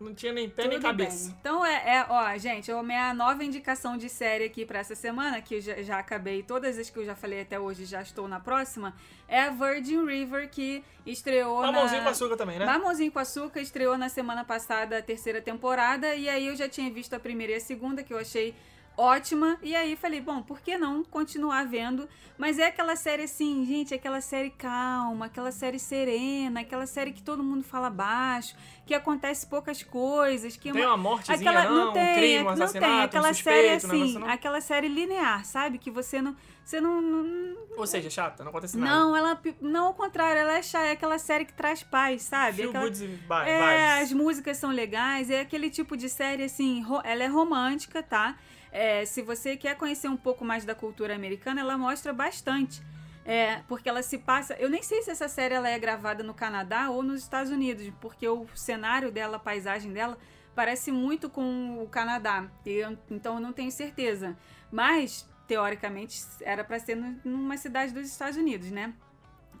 não 0.00 0.14
tinha 0.14 0.32
nem 0.32 0.48
pé 0.48 0.62
nem 0.62 0.72
Tudo 0.72 0.82
cabeça. 0.82 1.28
bem. 1.28 1.36
Então 1.40 1.64
é, 1.64 1.96
é, 1.98 2.06
ó, 2.08 2.36
gente, 2.36 2.70
a 2.70 2.82
minha 2.82 3.14
nova 3.14 3.44
indicação 3.44 3.96
de 3.96 4.08
série 4.08 4.44
aqui 4.44 4.66
pra 4.66 4.80
essa 4.80 4.94
semana, 4.94 5.40
que 5.40 5.56
eu 5.56 5.60
já, 5.60 5.82
já 5.82 5.98
acabei, 5.98 6.42
todas 6.42 6.78
as 6.78 6.90
que 6.90 6.98
eu 6.98 7.04
já 7.04 7.14
falei 7.14 7.42
até 7.42 7.58
hoje, 7.58 7.84
já 7.84 8.02
estou 8.02 8.26
na 8.26 8.40
próxima, 8.40 8.94
é 9.28 9.42
a 9.42 9.50
Virgin 9.50 10.04
River, 10.04 10.50
que 10.50 10.84
estreou 11.06 11.62
Mamãozinho 11.62 12.00
na... 12.00 12.04
com 12.04 12.10
açúcar 12.10 12.36
também, 12.36 12.58
né? 12.58 12.66
Mamãozinho 12.66 13.12
com 13.12 13.18
Açúcar 13.18 13.60
estreou 13.60 13.96
na 13.96 14.08
semana 14.08 14.44
passada 14.44 14.98
a 14.98 15.02
terceira 15.02 15.40
temporada, 15.40 16.14
e 16.14 16.28
aí 16.28 16.46
eu 16.46 16.56
já 16.56 16.68
tinha 16.68 16.90
visto 16.90 17.14
a 17.14 17.20
primeira 17.20 17.52
e 17.52 17.56
a 17.56 17.60
segunda, 17.60 18.02
que 18.02 18.12
eu 18.12 18.18
achei 18.18 18.54
ótima, 18.96 19.58
e 19.62 19.74
aí 19.74 19.96
falei, 19.96 20.20
bom, 20.20 20.42
por 20.42 20.60
que 20.60 20.76
não 20.78 21.02
continuar 21.04 21.66
vendo? 21.66 22.08
Mas 22.38 22.58
é 22.58 22.66
aquela 22.66 22.96
série 22.96 23.22
assim, 23.24 23.64
gente, 23.66 23.94
aquela 23.94 24.20
série 24.20 24.50
calma, 24.50 25.26
aquela 25.26 25.52
série 25.52 25.78
serena, 25.78 26.60
aquela 26.60 26.86
série 26.86 27.12
que 27.12 27.22
todo 27.22 27.42
mundo 27.42 27.62
fala 27.64 27.88
baixo, 27.90 28.54
que 28.86 28.92
acontece 28.94 29.46
poucas 29.46 29.82
coisas, 29.82 30.56
que 30.56 30.68
é 30.68 30.72
Tem 30.72 30.82
uma- 30.82 30.90
uma 30.90 30.96
mortezinha, 30.96 31.50
Aquela, 31.50 31.64
não, 31.70 31.84
não 31.86 31.92
tem, 31.92 32.02
um 32.02 32.14
crime, 32.14 32.38
um 32.38 32.56
não 32.56 32.72
tem, 32.72 32.82
um 32.82 33.00
aquela 33.02 33.28
suspeito, 33.34 33.86
série 33.86 33.96
um 33.98 34.04
assim, 34.06 34.18
não... 34.18 34.28
aquela 34.30 34.60
série 34.60 34.88
linear, 34.88 35.44
sabe? 35.44 35.78
Que 35.78 35.90
você 35.90 36.20
não, 36.20 36.36
você 36.64 36.80
não, 36.80 37.00
não, 37.00 37.56
Ou 37.76 37.86
seja, 37.86 38.10
chata, 38.10 38.42
não 38.42 38.50
acontece 38.50 38.76
nada. 38.76 38.90
não, 38.94 39.16
ela, 39.16 39.40
não 39.60 39.86
ao 39.86 39.94
contrário, 39.94 40.40
ela 40.40 40.54
é, 40.58 40.62
chá- 40.62 40.82
é 40.84 40.92
aquela 40.92 41.18
série 41.18 41.44
que 41.44 41.52
traz 41.52 41.82
paz, 41.82 42.22
sabe? 42.22 42.56
Feel 42.58 42.70
Aquela, 42.70 42.84
good 42.84 43.20
é, 43.46 44.00
as 44.00 44.12
músicas 44.12 44.56
são 44.56 44.70
legais, 44.70 45.30
é 45.30 45.40
aquele 45.40 45.70
tipo 45.70 45.96
de 45.96 46.08
série 46.08 46.44
assim, 46.44 46.84
ela 47.04 47.22
é 47.22 47.26
romântica, 47.28 48.02
tá? 48.02 48.36
É, 48.74 49.04
se 49.06 49.22
você 49.22 49.56
quer 49.56 49.76
conhecer 49.76 50.08
um 50.08 50.16
pouco 50.16 50.44
mais 50.44 50.64
da 50.64 50.74
cultura 50.74 51.14
americana, 51.14 51.60
ela 51.60 51.78
mostra 51.78 52.12
bastante. 52.12 52.82
É, 53.24 53.60
porque 53.68 53.88
ela 53.88 54.02
se 54.02 54.18
passa. 54.18 54.54
Eu 54.54 54.68
nem 54.68 54.82
sei 54.82 55.00
se 55.00 55.10
essa 55.12 55.28
série 55.28 55.54
ela 55.54 55.68
é 55.68 55.78
gravada 55.78 56.24
no 56.24 56.34
Canadá 56.34 56.90
ou 56.90 57.00
nos 57.00 57.20
Estados 57.22 57.52
Unidos, 57.52 57.88
porque 58.00 58.26
o 58.28 58.48
cenário 58.52 59.12
dela, 59.12 59.36
a 59.36 59.38
paisagem 59.38 59.92
dela, 59.92 60.18
parece 60.56 60.90
muito 60.90 61.30
com 61.30 61.80
o 61.84 61.88
Canadá. 61.88 62.50
Eu- 62.66 62.98
então 63.08 63.36
eu 63.36 63.40
não 63.40 63.52
tenho 63.52 63.70
certeza. 63.70 64.36
Mas, 64.72 65.24
teoricamente, 65.46 66.20
era 66.40 66.64
pra 66.64 66.80
ser 66.80 66.96
numa 67.24 67.56
cidade 67.56 67.94
dos 67.94 68.06
Estados 68.08 68.36
Unidos, 68.36 68.72
né? 68.72 68.92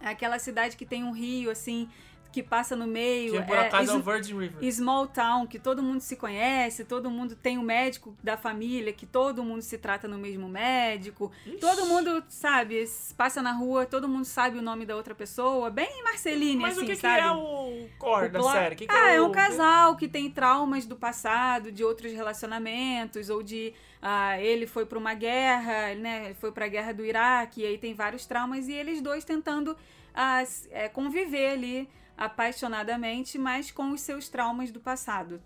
Aquela 0.00 0.40
cidade 0.40 0.76
que 0.76 0.84
tem 0.84 1.04
um 1.04 1.12
rio, 1.12 1.52
assim, 1.52 1.88
que 2.34 2.42
passa 2.42 2.74
no 2.74 2.84
meio. 2.84 3.34
Que 3.34 3.42
por 3.42 3.56
acaso 3.56 3.92
é 3.92 3.94
o 3.94 3.98
Sm- 4.00 4.10
Virgin 4.10 4.38
River. 4.38 4.72
Small 4.72 5.06
town, 5.06 5.46
que 5.46 5.56
todo 5.56 5.80
mundo 5.80 6.00
se 6.00 6.16
conhece, 6.16 6.84
todo 6.84 7.08
mundo 7.08 7.36
tem 7.36 7.56
um 7.58 7.62
médico 7.62 8.12
da 8.24 8.36
família, 8.36 8.92
que 8.92 9.06
todo 9.06 9.44
mundo 9.44 9.62
se 9.62 9.78
trata 9.78 10.08
no 10.08 10.18
mesmo 10.18 10.48
médico. 10.48 11.30
Todo 11.60 11.86
mundo, 11.86 12.24
sabe, 12.28 12.84
passa 13.16 13.40
na 13.40 13.52
rua, 13.52 13.86
todo 13.86 14.08
mundo 14.08 14.24
sabe 14.24 14.58
o 14.58 14.62
nome 14.62 14.84
da 14.84 14.96
outra 14.96 15.14
pessoa. 15.14 15.70
Bem 15.70 16.02
Marceline, 16.02 16.60
Mas 16.60 16.72
assim, 16.76 16.84
o 16.84 16.88
que, 16.88 16.96
que 16.96 17.00
sabe? 17.02 17.20
é 17.20 17.30
o 17.30 17.88
core 18.00 18.26
O 18.26 18.32
da 18.32 18.42
série? 18.42 18.74
O 18.74 18.78
que 18.78 18.86
que 18.88 18.92
ah, 18.92 19.10
é, 19.12 19.20
o... 19.20 19.28
um 19.28 19.30
casal 19.30 19.96
que 19.96 20.08
tem 20.08 20.28
traumas 20.28 20.86
do 20.86 20.96
passado, 20.96 21.70
de 21.70 21.84
outros 21.84 22.12
relacionamentos, 22.12 23.30
ou 23.30 23.44
de 23.44 23.72
ah, 24.02 24.40
ele 24.40 24.66
foi 24.66 24.84
para 24.84 24.98
uma 24.98 25.14
guerra, 25.14 25.94
né? 25.94 26.24
Ele 26.24 26.34
foi 26.34 26.50
para 26.50 26.64
a 26.64 26.68
guerra 26.68 26.92
do 26.92 27.04
Iraque, 27.04 27.60
e 27.60 27.66
aí 27.66 27.78
tem 27.78 27.94
vários 27.94 28.26
traumas, 28.26 28.66
e 28.66 28.72
eles 28.72 29.00
dois 29.00 29.24
tentando 29.24 29.76
ah, 30.12 30.42
é, 30.72 30.88
conviver 30.88 31.50
ali 31.50 31.88
apaixonadamente, 32.16 33.38
mas 33.38 33.70
com 33.70 33.90
os 33.90 34.00
seus 34.00 34.28
traumas 34.28 34.70
do 34.70 34.80
passado. 34.80 35.40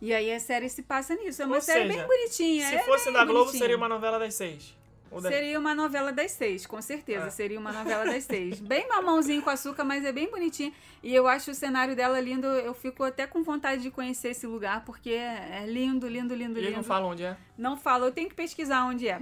E 0.00 0.12
aí 0.12 0.32
a 0.32 0.40
série 0.40 0.68
se 0.68 0.82
passa 0.82 1.14
nisso. 1.14 1.42
É 1.42 1.46
uma 1.46 1.56
Ou 1.56 1.60
série 1.62 1.86
seja, 1.86 1.94
bem 1.94 2.06
bonitinha. 2.06 2.68
Se 2.68 2.74
é 2.74 2.82
fosse 2.82 3.12
da 3.12 3.24
Globo, 3.24 3.40
bonitinha. 3.40 3.60
seria 3.60 3.76
uma 3.76 3.88
novela 3.88 4.18
das 4.18 4.34
seis. 4.34 4.74
Seria 5.20 5.58
uma 5.60 5.74
novela 5.74 6.10
das 6.10 6.30
seis, 6.32 6.66
com 6.66 6.80
certeza. 6.80 7.26
Ah. 7.26 7.30
Seria 7.30 7.60
uma 7.60 7.70
novela 7.70 8.06
das 8.06 8.24
seis. 8.24 8.58
Bem 8.64 8.88
mamãozinho 8.88 9.42
com 9.42 9.50
açúcar, 9.50 9.84
mas 9.84 10.04
é 10.06 10.10
bem 10.10 10.30
bonitinho. 10.30 10.72
E 11.02 11.14
eu 11.14 11.28
acho 11.28 11.50
o 11.50 11.54
cenário 11.54 11.94
dela 11.94 12.18
lindo. 12.18 12.46
Eu 12.46 12.72
fico 12.72 13.04
até 13.04 13.26
com 13.26 13.42
vontade 13.42 13.82
de 13.82 13.90
conhecer 13.90 14.30
esse 14.30 14.46
lugar, 14.46 14.84
porque 14.86 15.10
é 15.10 15.64
lindo, 15.68 16.08
lindo, 16.08 16.34
lindo, 16.34 16.58
Eles 16.58 16.70
lindo. 16.70 16.76
não 16.78 16.82
falam 16.84 17.10
onde 17.10 17.24
é. 17.24 17.36
Não 17.58 17.76
falo, 17.76 18.06
eu 18.06 18.12
tenho 18.12 18.28
que 18.28 18.34
pesquisar 18.34 18.86
onde 18.86 19.06
é. 19.06 19.20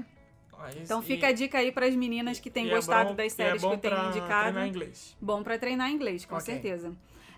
Isso- 0.69 0.79
Então 0.83 1.01
e- 1.01 1.05
fica 1.05 1.29
a 1.29 1.33
dica 1.33 1.59
aí 1.59 1.73
para 1.73 1.87
as 1.87 1.95
meninas 1.97 2.39
que 2.39 2.51
têm 2.51 2.67
e 2.67 2.71
é 2.71 2.75
gostado 2.75 3.11
bom- 3.11 3.15
das 3.17 3.33
e 3.33 3.37
séries 3.37 3.63
é 3.65 3.67
que 3.69 3.75
eu 3.75 3.79
tenho 3.79 4.09
indicado. 4.09 4.43
treinar 4.53 4.67
inglês. 4.69 5.17
Bom 5.21 5.43
pra 5.43 5.59
treinar 5.59 5.91
inglês, 5.91 6.25
com 6.25 6.35
Ok. 6.37 6.45
certeza. 6.47 6.93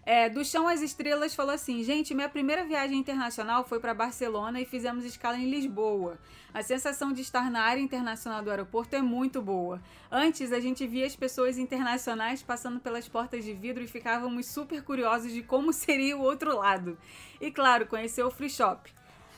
É, 0.04 0.28
do 0.28 0.44
Chão 0.44 0.66
às 0.66 0.82
Estrelas 0.82 1.32
falou 1.32 1.54
assim: 1.54 1.84
gente, 1.84 2.12
minha 2.12 2.28
primeira 2.28 2.64
viagem 2.64 2.98
internacional 2.98 3.62
foi 3.62 3.78
para 3.78 3.94
Barcelona 3.94 4.60
e 4.60 4.64
fizemos 4.64 5.04
escala 5.04 5.38
em 5.38 5.48
Lisboa. 5.48 6.18
A 6.52 6.60
sensação 6.60 7.12
de 7.12 7.22
estar 7.22 7.48
na 7.52 7.60
área 7.62 7.80
internacional 7.80 8.42
do 8.42 8.50
aeroporto 8.50 8.96
é 8.96 9.00
muito 9.00 9.40
boa. 9.40 9.80
Antes 10.10 10.50
a 10.52 10.58
gente 10.58 10.84
via 10.88 11.06
as 11.06 11.14
pessoas 11.14 11.56
internacionais 11.56 12.42
passando 12.42 12.80
pelas 12.80 13.08
portas 13.08 13.44
de 13.44 13.52
vidro 13.54 13.82
e 13.84 13.86
ficávamos 13.86 14.46
super 14.46 14.82
curiosos 14.82 15.32
de 15.32 15.40
como 15.42 15.72
seria 15.72 16.16
o 16.16 16.20
outro 16.22 16.58
lado. 16.58 16.98
E 17.40 17.52
claro, 17.52 17.86
conhecer 17.86 18.24
o 18.24 18.30
free 18.30 18.50
shop. 18.50 18.92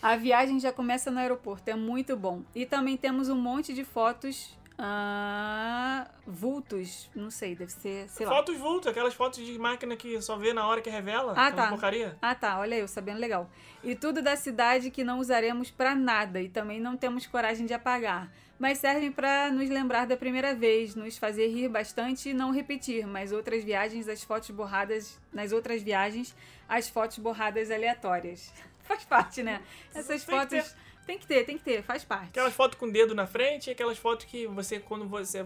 A 0.04 0.16
viagem 0.16 0.60
já 0.60 0.70
começa 0.70 1.10
no 1.10 1.18
aeroporto, 1.18 1.70
é 1.70 1.74
muito 1.74 2.14
bom. 2.14 2.42
E 2.54 2.66
também 2.66 2.94
temos 2.94 3.30
um 3.30 3.36
monte 3.36 3.72
de 3.72 3.84
fotos. 3.84 4.54
ah, 4.76 6.06
vultos, 6.26 7.08
não 7.14 7.30
sei, 7.30 7.54
deve 7.56 7.72
ser, 7.72 8.06
sei 8.10 8.26
lá. 8.26 8.32
Fotos 8.32 8.58
vultos, 8.58 8.86
aquelas 8.88 9.14
fotos 9.14 9.42
de 9.42 9.58
máquina 9.58 9.96
que 9.96 10.20
só 10.20 10.36
vê 10.36 10.52
na 10.52 10.66
hora 10.66 10.82
que 10.82 10.90
revela. 10.90 11.32
Ah, 11.34 11.46
aquela 11.46 11.62
tá. 11.62 11.68
porcaria. 11.70 12.18
Ah, 12.20 12.34
tá. 12.34 12.58
Olha 12.58 12.74
eu, 12.74 12.86
sabendo 12.86 13.18
legal. 13.18 13.48
E 13.82 13.94
tudo 13.94 14.20
da 14.20 14.36
cidade 14.36 14.90
que 14.90 15.02
não 15.02 15.20
usaremos 15.20 15.70
pra 15.70 15.94
nada 15.94 16.38
e 16.42 16.50
também 16.50 16.78
não 16.78 16.98
temos 16.98 17.26
coragem 17.26 17.64
de 17.64 17.72
apagar. 17.72 18.30
Mas 18.58 18.76
servem 18.76 19.10
pra 19.10 19.50
nos 19.50 19.70
lembrar 19.70 20.06
da 20.06 20.18
primeira 20.18 20.54
vez, 20.54 20.94
nos 20.94 21.16
fazer 21.16 21.48
rir 21.48 21.68
bastante 21.68 22.28
e 22.28 22.34
não 22.34 22.50
repetir. 22.50 23.06
Mas 23.06 23.32
outras 23.32 23.64
viagens, 23.64 24.06
as 24.06 24.22
fotos 24.22 24.50
borradas. 24.50 25.18
Nas 25.32 25.50
outras 25.50 25.80
viagens, 25.82 26.36
as 26.68 26.90
fotos 26.90 27.18
borradas 27.18 27.70
aleatórias. 27.70 28.52
Faz 28.88 29.04
parte, 29.04 29.42
né? 29.42 29.62
Essas 29.94 30.24
Tem 30.24 30.40
que 30.40 30.50
fotos. 30.50 30.76
Tem 31.06 31.18
que 31.18 31.26
ter, 31.26 31.44
tem 31.44 31.58
que 31.58 31.64
ter, 31.64 31.82
faz 31.82 32.02
parte. 32.02 32.28
Aquelas 32.28 32.54
fotos 32.54 32.78
com 32.78 32.86
o 32.86 32.90
dedo 32.90 33.14
na 33.14 33.26
frente, 33.26 33.70
aquelas 33.70 33.98
fotos 33.98 34.24
que 34.24 34.46
você, 34.46 34.80
quando 34.80 35.06
você, 35.06 35.44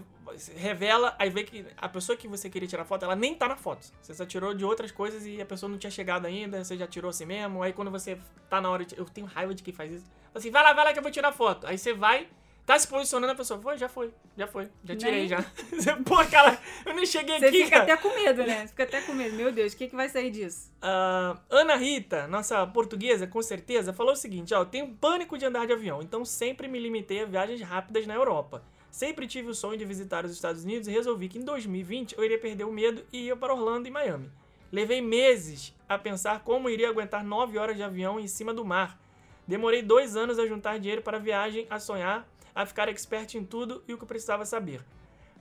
revela, 0.56 1.16
aí 1.18 1.30
vê 1.30 1.42
que 1.42 1.66
a 1.76 1.88
pessoa 1.88 2.16
que 2.16 2.28
você 2.28 2.48
queria 2.48 2.68
tirar 2.68 2.84
foto, 2.84 3.04
ela 3.04 3.16
nem 3.16 3.34
tá 3.34 3.48
na 3.48 3.56
foto. 3.56 3.92
Você 4.00 4.14
só 4.14 4.24
tirou 4.24 4.54
de 4.54 4.64
outras 4.64 4.92
coisas 4.92 5.26
e 5.26 5.40
a 5.40 5.46
pessoa 5.46 5.68
não 5.68 5.76
tinha 5.76 5.90
chegado 5.90 6.26
ainda, 6.26 6.62
você 6.62 6.76
já 6.76 6.86
tirou 6.86 7.08
assim 7.08 7.26
mesmo. 7.26 7.60
Aí 7.60 7.72
quando 7.72 7.90
você 7.90 8.18
tá 8.48 8.60
na 8.60 8.70
hora 8.70 8.84
de. 8.84 8.96
Eu 8.96 9.04
tenho 9.04 9.26
raiva 9.26 9.52
de 9.52 9.64
quem 9.64 9.74
faz 9.74 9.90
isso. 9.90 10.06
Assim, 10.32 10.50
vai 10.50 10.62
lá, 10.62 10.72
vai 10.72 10.84
lá 10.84 10.92
que 10.92 10.98
eu 11.00 11.02
vou 11.02 11.10
tirar 11.10 11.32
foto. 11.32 11.66
Aí 11.66 11.76
você 11.76 11.92
vai, 11.92 12.28
tá 12.68 12.78
se 12.78 12.86
posicionando, 12.86 13.32
a 13.32 13.34
pessoa, 13.34 13.58
foi, 13.60 13.78
já 13.78 13.88
foi, 13.88 14.12
já 14.36 14.46
foi, 14.46 14.68
já 14.84 14.94
tirei 14.94 15.20
Nem- 15.20 15.28
já. 15.28 15.40
Você, 15.72 15.96
Pô, 16.04 16.16
cara, 16.26 16.58
eu 16.84 16.94
nem 16.94 17.06
cheguei 17.06 17.38
Você 17.38 17.46
aqui, 17.46 17.64
fica 17.64 17.80
cara. 17.80 17.82
até 17.94 17.96
com 17.96 18.14
medo, 18.14 18.44
né? 18.44 18.60
Você 18.60 18.68
fica 18.68 18.82
até 18.82 19.00
com 19.00 19.14
medo. 19.14 19.34
Meu 19.34 19.50
Deus, 19.50 19.72
o 19.72 19.76
que, 19.76 19.88
que 19.88 19.96
vai 19.96 20.06
sair 20.10 20.30
disso? 20.30 20.70
Ah, 20.82 21.38
Ana 21.48 21.76
Rita, 21.76 22.28
nossa 22.28 22.66
portuguesa, 22.66 23.26
com 23.26 23.40
certeza, 23.40 23.94
falou 23.94 24.12
o 24.12 24.16
seguinte: 24.16 24.52
ó, 24.52 24.60
eu 24.60 24.66
tenho 24.66 24.86
pânico 24.94 25.38
de 25.38 25.46
andar 25.46 25.66
de 25.66 25.72
avião, 25.72 26.02
então 26.02 26.24
sempre 26.26 26.68
me 26.68 26.78
limitei 26.78 27.22
a 27.22 27.24
viagens 27.24 27.62
rápidas 27.62 28.06
na 28.06 28.14
Europa. 28.14 28.62
Sempre 28.90 29.26
tive 29.26 29.48
o 29.48 29.54
sonho 29.54 29.78
de 29.78 29.84
visitar 29.86 30.26
os 30.26 30.32
Estados 30.32 30.62
Unidos 30.64 30.88
e 30.88 30.90
resolvi 30.90 31.28
que 31.28 31.38
em 31.38 31.44
2020 31.44 32.16
eu 32.18 32.24
iria 32.24 32.38
perder 32.38 32.64
o 32.64 32.72
medo 32.72 33.02
e 33.12 33.24
ia 33.28 33.36
para 33.36 33.54
Orlando 33.54 33.88
e 33.88 33.90
Miami. 33.90 34.30
Levei 34.70 35.00
meses 35.00 35.74
a 35.88 35.96
pensar 35.96 36.40
como 36.40 36.68
iria 36.68 36.90
aguentar 36.90 37.24
9 37.24 37.56
horas 37.56 37.76
de 37.76 37.82
avião 37.82 38.20
em 38.20 38.28
cima 38.28 38.52
do 38.52 38.62
mar. 38.62 38.98
Demorei 39.46 39.80
dois 39.80 40.16
anos 40.16 40.38
a 40.38 40.46
juntar 40.46 40.78
dinheiro 40.78 41.00
para 41.00 41.16
a 41.16 41.20
viagem, 41.20 41.66
a 41.70 41.78
sonhar, 41.80 42.28
a 42.58 42.66
ficar 42.66 42.88
expert 42.88 43.36
em 43.36 43.44
tudo 43.44 43.84
e 43.86 43.94
o 43.94 43.98
que 43.98 44.04
precisava 44.04 44.44
saber. 44.44 44.84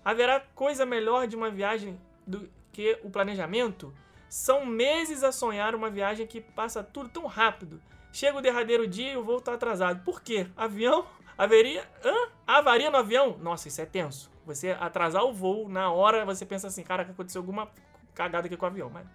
Haverá 0.06 0.40
coisa 0.54 0.86
melhor 0.86 1.26
de 1.26 1.36
uma 1.36 1.50
viagem 1.50 2.00
do 2.28 2.48
que 2.72 3.00
o 3.02 3.10
planejamento? 3.10 3.92
São 4.30 4.64
meses 4.64 5.24
a 5.24 5.32
sonhar 5.32 5.74
uma 5.74 5.90
viagem 5.90 6.28
que 6.28 6.40
passa 6.40 6.84
tudo 6.84 7.10
tão 7.10 7.26
rápido. 7.26 7.82
Chega 8.14 8.38
o 8.38 8.42
derradeiro 8.42 8.88
dia 8.88 9.14
e 9.14 9.18
o 9.18 9.24
voo 9.24 9.42
tá 9.42 9.56
atrasado. 9.56 10.04
Por 10.04 10.22
quê? 10.22 10.46
Avião? 10.56 11.08
Haveria. 11.36 11.90
Hã? 12.06 12.30
Avaria 12.46 12.92
no 12.92 12.98
avião? 12.98 13.36
Nossa, 13.40 13.68
isso 13.68 13.82
é 13.82 13.86
tenso. 13.88 14.30
Você 14.46 14.78
atrasar 14.80 15.24
o 15.24 15.34
voo 15.34 15.68
na 15.68 15.92
hora, 15.92 16.24
você 16.24 16.46
pensa 16.46 16.68
assim, 16.68 16.84
cara, 16.84 17.02
aconteceu 17.02 17.42
alguma 17.42 17.68
cagada 18.14 18.46
aqui 18.46 18.56
com 18.56 18.66
o 18.66 18.70
avião. 18.70 18.92
Mas 18.92 19.08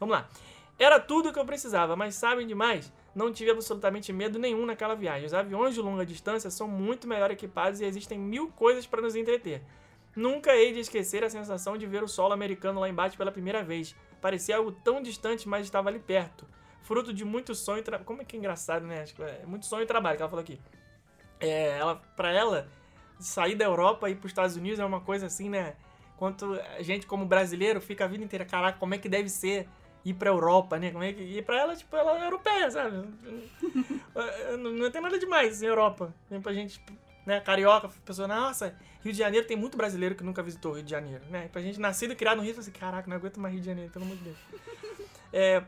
vamos 0.00 0.16
lá. 0.16 0.28
Era 0.76 0.98
tudo 0.98 1.28
o 1.28 1.32
que 1.32 1.38
eu 1.38 1.46
precisava, 1.46 1.94
mas 1.94 2.16
sabem 2.16 2.48
demais? 2.48 2.92
Não 3.14 3.32
tive 3.32 3.50
absolutamente 3.50 4.12
medo 4.12 4.38
nenhum 4.38 4.66
naquela 4.66 4.94
viagem. 4.94 5.26
Os 5.26 5.34
aviões 5.34 5.74
de 5.74 5.80
longa 5.80 6.04
distância 6.04 6.50
são 6.50 6.66
muito 6.66 7.06
melhor 7.06 7.30
equipados 7.30 7.80
e 7.80 7.84
existem 7.84 8.18
mil 8.18 8.48
coisas 8.48 8.86
para 8.86 9.00
nos 9.00 9.14
entreter. 9.14 9.62
Nunca 10.16 10.54
hei 10.54 10.72
de 10.72 10.80
esquecer 10.80 11.24
a 11.24 11.30
sensação 11.30 11.76
de 11.76 11.86
ver 11.86 12.02
o 12.02 12.08
solo 12.08 12.32
americano 12.32 12.80
lá 12.80 12.88
embaixo 12.88 13.16
pela 13.16 13.32
primeira 13.32 13.62
vez. 13.62 13.94
Parecia 14.20 14.56
algo 14.56 14.72
tão 14.72 15.02
distante, 15.02 15.48
mas 15.48 15.64
estava 15.64 15.88
ali 15.88 15.98
perto. 15.98 16.46
Fruto 16.82 17.12
de 17.12 17.24
muito 17.24 17.54
sonho 17.54 17.78
e 17.78 17.82
trabalho. 17.82 18.04
Como 18.04 18.22
é 18.22 18.24
que 18.24 18.36
é 18.36 18.38
engraçado, 18.38 18.84
né? 18.84 19.04
É 19.42 19.46
muito 19.46 19.66
sonho 19.66 19.82
e 19.82 19.86
trabalho 19.86 20.16
que 20.16 20.22
ela 20.22 20.30
falou 20.30 20.42
aqui. 20.42 20.60
É, 21.40 21.78
ela, 21.78 21.96
pra 22.16 22.32
ela, 22.32 22.68
sair 23.18 23.54
da 23.54 23.64
Europa 23.64 24.08
e 24.08 24.12
ir 24.12 24.16
pros 24.16 24.30
Estados 24.30 24.56
Unidos 24.56 24.78
é 24.78 24.84
uma 24.84 25.00
coisa 25.00 25.26
assim, 25.26 25.48
né? 25.48 25.74
Quanto 26.16 26.54
a 26.78 26.82
gente, 26.82 27.06
como 27.06 27.26
brasileiro, 27.26 27.80
fica 27.80 28.04
a 28.04 28.08
vida 28.08 28.22
inteira, 28.22 28.44
caraca, 28.44 28.78
como 28.78 28.94
é 28.94 28.98
que 28.98 29.08
deve 29.08 29.28
ser 29.28 29.68
ir 30.04 30.14
pra 30.14 30.30
Europa, 30.30 30.78
né? 30.78 30.90
Como 30.90 31.02
é 31.02 31.12
que... 31.12 31.22
E 31.22 31.42
pra 31.42 31.58
ela, 31.58 31.74
tipo, 31.74 31.96
ela 31.96 32.22
é 32.22 32.26
europeia, 32.26 32.70
sabe? 32.70 33.08
não, 34.58 34.72
não 34.72 34.90
tem 34.90 35.00
nada 35.00 35.18
demais 35.18 35.62
em 35.62 35.66
Europa. 35.66 36.14
Vem 36.30 36.40
pra 36.40 36.52
gente, 36.52 36.80
né, 37.24 37.40
carioca, 37.40 37.88
pessoa, 38.04 38.28
nossa, 38.28 38.76
Rio 39.02 39.12
de 39.12 39.18
Janeiro 39.18 39.46
tem 39.46 39.56
muito 39.56 39.76
brasileiro 39.76 40.14
que 40.14 40.24
nunca 40.24 40.42
visitou 40.42 40.72
o 40.72 40.74
Rio 40.74 40.84
de 40.84 40.90
Janeiro, 40.90 41.24
né? 41.30 41.48
Pra 41.52 41.60
gente 41.60 41.80
nascido 41.80 42.12
e 42.12 42.16
criado 42.16 42.38
no 42.38 42.42
Rio, 42.42 42.58
assim, 42.58 42.70
caraca, 42.70 43.08
não 43.08 43.16
aguento 43.16 43.38
mais 43.38 43.52
Rio 43.52 43.62
de 43.62 43.66
Janeiro, 43.66 43.92
pelo 43.92 44.04
amor 44.04 44.16
de 44.16 44.24
Deus. 44.24 44.36
É, 45.36 45.60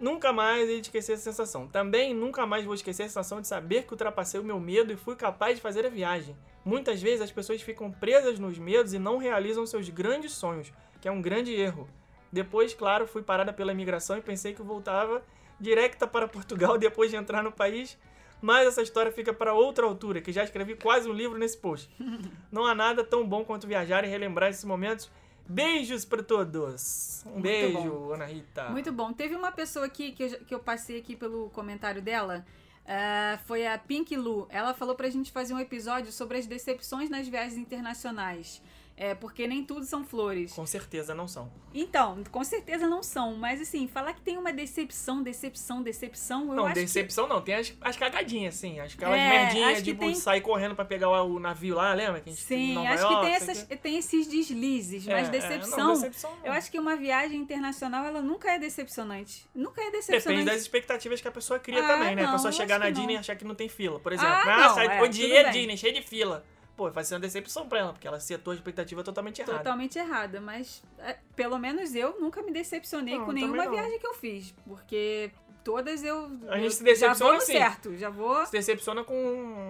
nunca 0.00 0.32
mais 0.32 0.70
hei 0.70 0.80
esquecer 0.80 1.12
essa 1.12 1.24
sensação. 1.24 1.68
Também 1.68 2.14
nunca 2.14 2.46
mais 2.46 2.64
vou 2.64 2.74
esquecer 2.74 3.02
a 3.02 3.06
sensação 3.06 3.42
de 3.42 3.46
saber 3.46 3.82
que 3.82 3.92
ultrapassei 3.92 4.40
o 4.40 4.42
meu 4.44 4.58
medo 4.58 4.90
e 4.90 4.96
fui 4.96 5.14
capaz 5.16 5.56
de 5.56 5.60
fazer 5.60 5.84
a 5.84 5.90
viagem. 5.90 6.34
Muitas 6.64 7.02
vezes 7.02 7.20
as 7.20 7.30
pessoas 7.30 7.60
ficam 7.60 7.90
presas 7.90 8.38
nos 8.38 8.58
medos 8.58 8.94
e 8.94 8.98
não 8.98 9.18
realizam 9.18 9.66
seus 9.66 9.90
grandes 9.90 10.32
sonhos, 10.32 10.72
que 10.98 11.06
é 11.06 11.12
um 11.12 11.20
grande 11.20 11.52
erro. 11.52 11.86
Depois, 12.32 12.74
claro, 12.74 13.06
fui 13.06 13.22
parada 13.22 13.52
pela 13.52 13.72
imigração 13.72 14.18
e 14.18 14.20
pensei 14.20 14.52
que 14.52 14.62
voltava 14.62 15.22
direta 15.58 16.06
para 16.06 16.28
Portugal 16.28 16.76
depois 16.78 17.10
de 17.10 17.16
entrar 17.16 17.42
no 17.42 17.50
país, 17.50 17.98
mas 18.40 18.68
essa 18.68 18.82
história 18.82 19.10
fica 19.10 19.32
para 19.32 19.54
outra 19.54 19.86
altura, 19.86 20.20
que 20.20 20.32
já 20.32 20.44
escrevi 20.44 20.76
quase 20.76 21.08
um 21.08 21.12
livro 21.12 21.38
nesse 21.38 21.56
post. 21.56 21.90
Não 22.52 22.66
há 22.66 22.74
nada 22.74 23.02
tão 23.02 23.26
bom 23.26 23.44
quanto 23.44 23.66
viajar 23.66 24.04
e 24.04 24.08
relembrar 24.08 24.50
esses 24.50 24.64
momentos. 24.64 25.10
Beijos 25.50 26.04
para 26.04 26.22
todos. 26.22 27.24
Um 27.24 27.30
Muito 27.30 27.42
beijo, 27.42 27.90
bom. 27.90 28.12
Ana 28.12 28.26
Rita. 28.26 28.68
Muito 28.68 28.92
bom. 28.92 29.14
Teve 29.14 29.34
uma 29.34 29.50
pessoa 29.50 29.86
aqui 29.86 30.12
que 30.12 30.24
eu, 30.24 30.30
que 30.44 30.54
eu 30.54 30.60
passei 30.60 30.98
aqui 30.98 31.16
pelo 31.16 31.48
comentário 31.50 32.02
dela. 32.02 32.44
ah, 32.86 33.38
foi 33.46 33.66
a 33.66 33.78
Pink 33.78 34.14
Lu. 34.14 34.46
Ela 34.50 34.74
falou 34.74 34.94
pra 34.94 35.08
gente 35.08 35.32
fazer 35.32 35.54
um 35.54 35.58
episódio 35.58 36.12
sobre 36.12 36.36
as 36.36 36.46
decepções 36.46 37.08
nas 37.08 37.26
viagens 37.26 37.56
internacionais. 37.56 38.62
É, 39.00 39.14
porque 39.14 39.46
nem 39.46 39.62
tudo 39.64 39.84
são 39.84 40.02
flores. 40.04 40.52
Com 40.52 40.66
certeza 40.66 41.14
não 41.14 41.28
são. 41.28 41.48
Então, 41.72 42.20
com 42.32 42.42
certeza 42.42 42.88
não 42.88 43.00
são. 43.00 43.36
Mas 43.36 43.60
assim, 43.60 43.86
falar 43.86 44.12
que 44.12 44.20
tem 44.20 44.36
uma 44.36 44.52
decepção, 44.52 45.22
decepção, 45.22 45.80
decepção, 45.82 46.48
eu 46.48 46.54
não, 46.54 46.64
acho 46.64 46.74
que 46.74 46.80
decepção 46.80 47.28
não. 47.28 47.40
Tem 47.40 47.54
as, 47.54 47.72
as 47.80 47.96
cagadinhas, 47.96 48.56
assim. 48.56 48.80
Acho 48.80 48.98
que 48.98 49.04
aquelas 49.04 49.20
É, 49.20 49.28
merdinhas, 49.28 49.78
que 49.78 49.84
tipo, 49.84 50.00
tem- 50.00 50.14
sair 50.16 50.40
correndo 50.40 50.74
pra 50.74 50.84
pegar 50.84 51.08
o, 51.10 51.36
o 51.36 51.38
navio 51.38 51.76
lá, 51.76 51.94
lembra? 51.94 52.20
Que 52.20 52.30
a 52.30 52.32
gente 52.32 52.42
Sim, 52.44 52.74
Nova 52.74 52.88
acho 52.88 53.02
York, 53.04 53.16
que 53.16 53.22
tem, 53.26 53.34
essas, 53.34 53.62
quê. 53.62 53.76
tem 53.76 53.96
esses 53.98 54.26
deslizes, 54.26 55.06
É, 55.06 55.12
mas 55.12 55.28
é, 55.28 55.30
decepção. 55.30 55.78
não, 55.78 55.92
decepção 55.94 56.36
não. 56.36 56.46
Eu 56.46 56.52
acho 56.52 56.68
que 56.68 56.78
uma 56.80 56.96
viagem 56.96 57.38
internacional, 57.40 58.04
ela 58.04 58.20
nunca 58.20 58.50
é 58.50 58.58
decepcionante. 58.58 59.46
Nunca 59.54 59.80
é 59.80 59.92
decepcionante. 59.92 60.26
Depende 60.28 60.44
das 60.50 60.60
expectativas 60.60 61.20
que 61.20 61.28
a 61.28 61.32
pessoa 61.32 61.60
cria 61.60 61.84
Ah, 61.84 61.86
também, 61.86 62.16
né? 62.16 62.22
a 62.22 62.26
não, 62.26 62.32
pessoa 62.32 62.48
acho 62.48 62.58
chegar 62.58 62.80
na 62.80 62.86
que 62.86 62.92
Disney 62.94 63.14
e 63.14 63.16
achar 63.18 63.36
que 63.36 63.44
não 63.44 63.54
tem 63.54 63.68
fila, 63.68 64.00
por 64.00 64.12
exemplo. 64.12 64.32
Ah, 64.32 64.42
Ah, 64.54 64.68
não, 64.68 64.74
sai, 64.74 64.98
é, 64.98 65.02
odiei 65.02 65.38
a. 65.44 65.50
Disney, 65.50 65.76
cheio 65.76 65.94
de 65.94 66.02
fila. 66.02 66.44
Pô, 66.78 66.88
vai 66.92 67.02
ser 67.02 67.14
uma 67.14 67.20
decepção 67.20 67.68
pra 67.68 67.80
ela, 67.80 67.92
porque 67.92 68.06
ela 68.06 68.20
setou 68.20 68.52
a 68.52 68.54
expectativa 68.54 69.02
totalmente 69.02 69.40
errada. 69.40 69.58
Totalmente 69.58 69.98
errada, 69.98 70.40
mas 70.40 70.80
é, 71.00 71.18
pelo 71.34 71.58
menos 71.58 71.92
eu 71.96 72.20
nunca 72.20 72.40
me 72.40 72.52
decepcionei 72.52 73.18
Não, 73.18 73.26
com 73.26 73.32
nenhuma 73.32 73.64
não. 73.64 73.72
viagem 73.72 73.98
que 73.98 74.06
eu 74.06 74.14
fiz, 74.14 74.54
porque 74.64 75.32
todas 75.64 76.04
eu, 76.04 76.30
A 76.48 76.54
gente 76.54 76.64
eu 76.66 76.70
se 76.70 76.84
decepciona 76.84 77.14
já 77.16 77.24
vou 77.26 77.32
assim. 77.36 77.52
certo, 77.52 77.96
já 77.96 78.08
vou 78.08 78.46
Se 78.46 78.52
decepciona 78.52 79.02
com 79.02 79.14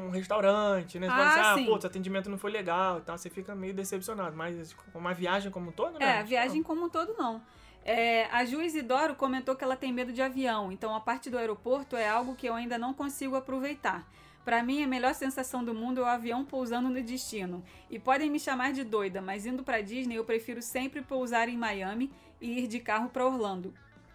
um 0.06 0.10
restaurante, 0.10 0.98
né? 0.98 1.06
Você 1.06 1.12
Ah, 1.14 1.16
fala 1.16 1.52
assim, 1.52 1.62
ah, 1.64 1.66
pô, 1.66 1.72
o 1.82 1.86
atendimento 1.86 2.28
não 2.28 2.36
foi 2.38 2.50
legal 2.50 2.98
e 2.98 3.00
tal, 3.00 3.16
você 3.16 3.30
fica 3.30 3.54
meio 3.54 3.72
decepcionado. 3.72 4.36
Mas 4.36 4.74
com 4.92 4.98
uma 4.98 5.14
viagem 5.14 5.50
como 5.50 5.70
um 5.70 5.72
todo, 5.72 5.98
né? 5.98 6.04
É, 6.16 6.18
a 6.18 6.22
viagem 6.22 6.62
como 6.62 6.84
um 6.84 6.88
todo 6.90 7.14
não. 7.16 7.42
É, 7.84 8.26
a 8.26 8.44
Ju 8.44 8.60
Isidoro 8.60 9.14
comentou 9.14 9.56
que 9.56 9.64
ela 9.64 9.74
tem 9.74 9.90
medo 9.94 10.12
de 10.12 10.20
avião, 10.20 10.70
então 10.70 10.94
a 10.94 11.00
parte 11.00 11.30
do 11.30 11.38
aeroporto 11.38 11.96
é 11.96 12.06
algo 12.06 12.36
que 12.36 12.46
eu 12.46 12.54
ainda 12.54 12.76
não 12.76 12.92
consigo 12.92 13.34
aproveitar. 13.34 14.06
Pra 14.48 14.62
mim, 14.62 14.82
a 14.82 14.86
melhor 14.86 15.14
sensação 15.14 15.62
do 15.62 15.74
mundo 15.74 16.00
é 16.00 16.04
o 16.04 16.06
avião 16.06 16.42
pousando 16.42 16.88
no 16.88 17.02
destino. 17.02 17.62
E 17.90 17.98
podem 17.98 18.30
me 18.30 18.40
chamar 18.40 18.72
de 18.72 18.82
doida, 18.82 19.20
mas 19.20 19.44
indo 19.44 19.62
pra 19.62 19.82
Disney 19.82 20.14
eu 20.14 20.24
prefiro 20.24 20.62
sempre 20.62 21.02
pousar 21.02 21.50
em 21.50 21.58
Miami 21.58 22.10
e 22.40 22.60
ir 22.60 22.66
de 22.66 22.80
carro 22.80 23.10
pra 23.10 23.26
Orlando. 23.26 23.74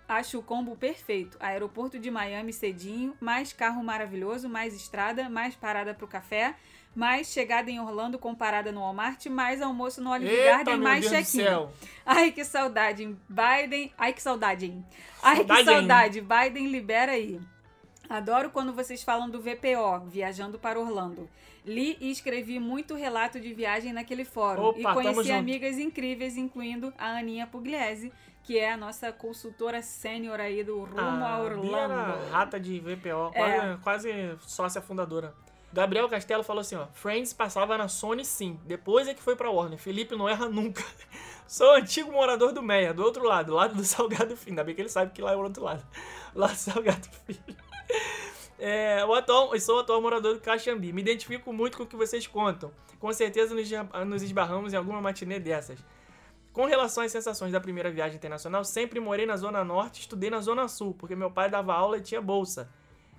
Acho 0.10 0.40
o 0.40 0.42
combo 0.42 0.76
perfeito. 0.76 1.38
Aeroporto 1.40 2.00
de 2.00 2.10
Miami 2.10 2.52
cedinho, 2.52 3.16
mais 3.22 3.54
carro 3.54 3.84
maravilhoso, 3.84 4.50
mais 4.50 4.74
estrada, 4.74 5.30
mais 5.30 5.54
parada 5.54 5.94
pro 5.94 6.08
café, 6.08 6.56
mais 6.96 7.32
chegada 7.32 7.70
em 7.70 7.80
Orlando 7.80 8.18
com 8.18 8.34
parada 8.34 8.72
no 8.72 8.80
Walmart, 8.80 9.24
mais 9.28 9.62
almoço 9.62 10.02
no 10.02 10.10
Olive 10.10 10.34
Eita, 10.34 10.50
Garden, 10.50 10.78
mais 10.78 11.08
check-in. 11.08 11.70
Ai, 12.04 12.32
que 12.32 12.44
saudade. 12.44 13.16
Biden. 13.30 13.94
Ai, 13.96 14.12
que 14.12 14.22
saudade, 14.24 14.66
hein? 14.66 14.84
Ai, 15.22 15.46
que 15.46 15.64
saudade. 15.64 16.22
Biden 16.22 16.70
libera 16.70 17.12
aí. 17.12 17.40
Adoro 18.14 18.52
quando 18.52 18.72
vocês 18.74 19.02
falam 19.02 19.28
do 19.28 19.42
VPO, 19.42 20.06
viajando 20.06 20.60
para 20.60 20.80
Orlando. 20.80 21.28
Li 21.66 21.98
e 22.00 22.12
escrevi 22.12 22.60
muito 22.60 22.94
relato 22.94 23.40
de 23.40 23.52
viagem 23.56 23.92
naquele 23.92 24.24
fórum 24.24 24.66
Opa, 24.66 24.80
e 24.80 24.84
conheci 24.84 25.24
junto. 25.24 25.34
amigas 25.34 25.80
incríveis, 25.80 26.38
incluindo 26.38 26.94
a 26.96 27.18
Aninha 27.18 27.48
Pugliese, 27.48 28.14
que 28.44 28.60
é 28.60 28.72
a 28.72 28.78
nossa 28.78 29.12
consultora 29.12 29.82
sênior 29.82 30.40
aí 30.40 30.64
do 30.64 30.84
Rumo 30.84 31.00
a 31.00 31.38
A 31.38 31.40
era 31.40 31.56
Orlando. 31.58 32.30
rata 32.30 32.60
de 32.60 32.80
VPO, 32.80 33.32
É. 33.34 33.78
quase, 33.82 34.10
quase 34.12 34.38
sócia 34.42 34.80
fundadora. 34.80 35.34
Gabriel 35.72 36.08
Castelo 36.08 36.44
falou 36.44 36.62
assim, 36.62 36.76
ó, 36.76 36.86
Friends 36.94 37.34
passava 37.34 37.76
na 37.80 37.88
Sony 37.88 38.24
sim, 38.24 38.60
depois 38.64 39.08
é 39.08 39.16
que 39.16 39.24
foi 39.24 39.36
pra 39.36 39.50
Warner. 39.50 39.80
Felipe 39.80 40.16
não 40.16 40.30
erra 40.30 40.48
nunca. 40.48 40.84
Sou 41.48 41.74
antigo 41.74 42.12
morador 42.12 42.54
do 42.54 42.62
Meia, 42.62 42.94
do 42.94 43.04
outro 43.04 43.24
lado, 43.24 43.54
lado 43.56 43.74
do 43.74 43.82
Salgado 43.84 44.38
Filho. 44.38 44.52
Ainda 44.52 44.64
bem 44.64 44.76
que 44.76 44.82
ele 44.82 44.90
sabe 44.90 45.12
que 45.12 45.22
lá 45.22 45.32
é 45.32 45.36
o 45.36 45.42
outro 45.42 45.64
lado. 45.64 45.84
Lá 46.36 46.46
do 46.46 46.56
Salgado 46.56 47.08
Filho. 47.26 47.63
É, 48.66 49.04
o 49.04 49.14
atual, 49.14 49.54
eu 49.54 49.60
sou 49.60 49.78
o 49.78 49.80
atual 49.80 50.02
morador 50.02 50.36
do 50.36 50.40
Caxambi. 50.40 50.94
Me 50.94 51.02
identifico 51.02 51.52
muito 51.52 51.76
com 51.76 51.84
o 51.84 51.88
que 51.88 51.98
vocês 51.98 52.26
contam. 52.28 52.72
Com 52.98 53.12
certeza 53.12 53.54
nos, 53.54 53.70
nos 54.08 54.22
esbarramos 54.22 54.72
em 54.72 54.78
alguma 54.78 55.02
matinê 55.02 55.38
dessas. 55.38 55.84
Com 56.54 56.66
relação 56.66 57.04
às 57.04 57.12
sensações 57.12 57.52
da 57.52 57.60
primeira 57.60 57.92
viagem 57.92 58.16
internacional, 58.16 58.64
sempre 58.64 59.00
morei 59.00 59.26
na 59.26 59.36
Zona 59.36 59.66
Norte 59.66 59.98
e 59.98 60.00
estudei 60.02 60.30
na 60.30 60.40
Zona 60.40 60.68
Sul, 60.70 60.94
porque 60.94 61.16
meu 61.16 61.30
pai 61.30 61.50
dava 61.50 61.74
aula 61.74 61.98
e 61.98 62.02
tinha 62.02 62.22
bolsa. 62.22 62.70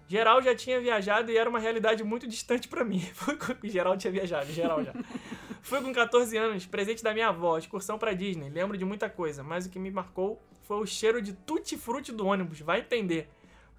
Geral 0.07 0.41
já 0.41 0.55
tinha 0.55 0.81
viajado 0.81 1.33
e 1.33 1.37
era 1.37 1.51
uma 1.51 1.59
realidade 1.59 2.05
muito 2.05 2.29
distante 2.29 2.69
pra 2.69 2.85
mim. 2.85 3.03
Geral 3.65 3.97
tinha 3.97 4.12
viajado, 4.12 4.53
geral 4.53 4.85
já. 4.85 4.93
Fui 5.62 5.81
com 5.81 5.93
14 5.93 6.37
anos, 6.37 6.67
presente 6.67 7.03
da 7.03 7.12
minha 7.12 7.29
avó, 7.29 7.59
excursão 7.59 7.99
pra 7.99 8.12
Disney. 8.12 8.51
Lembro 8.51 8.77
de 8.77 8.85
muita 8.85 9.11
coisa, 9.11 9.43
mas 9.43 9.67
o 9.67 9.71
que 9.71 9.79
me 9.79 9.91
marcou 9.91 10.41
foi 10.62 10.79
o 10.79 10.87
cheiro 10.87 11.21
de 11.21 11.33
tutti-frutti 11.33 12.12
do 12.12 12.27
ônibus, 12.27 12.61
vai 12.61 12.81
entender. 12.81 13.29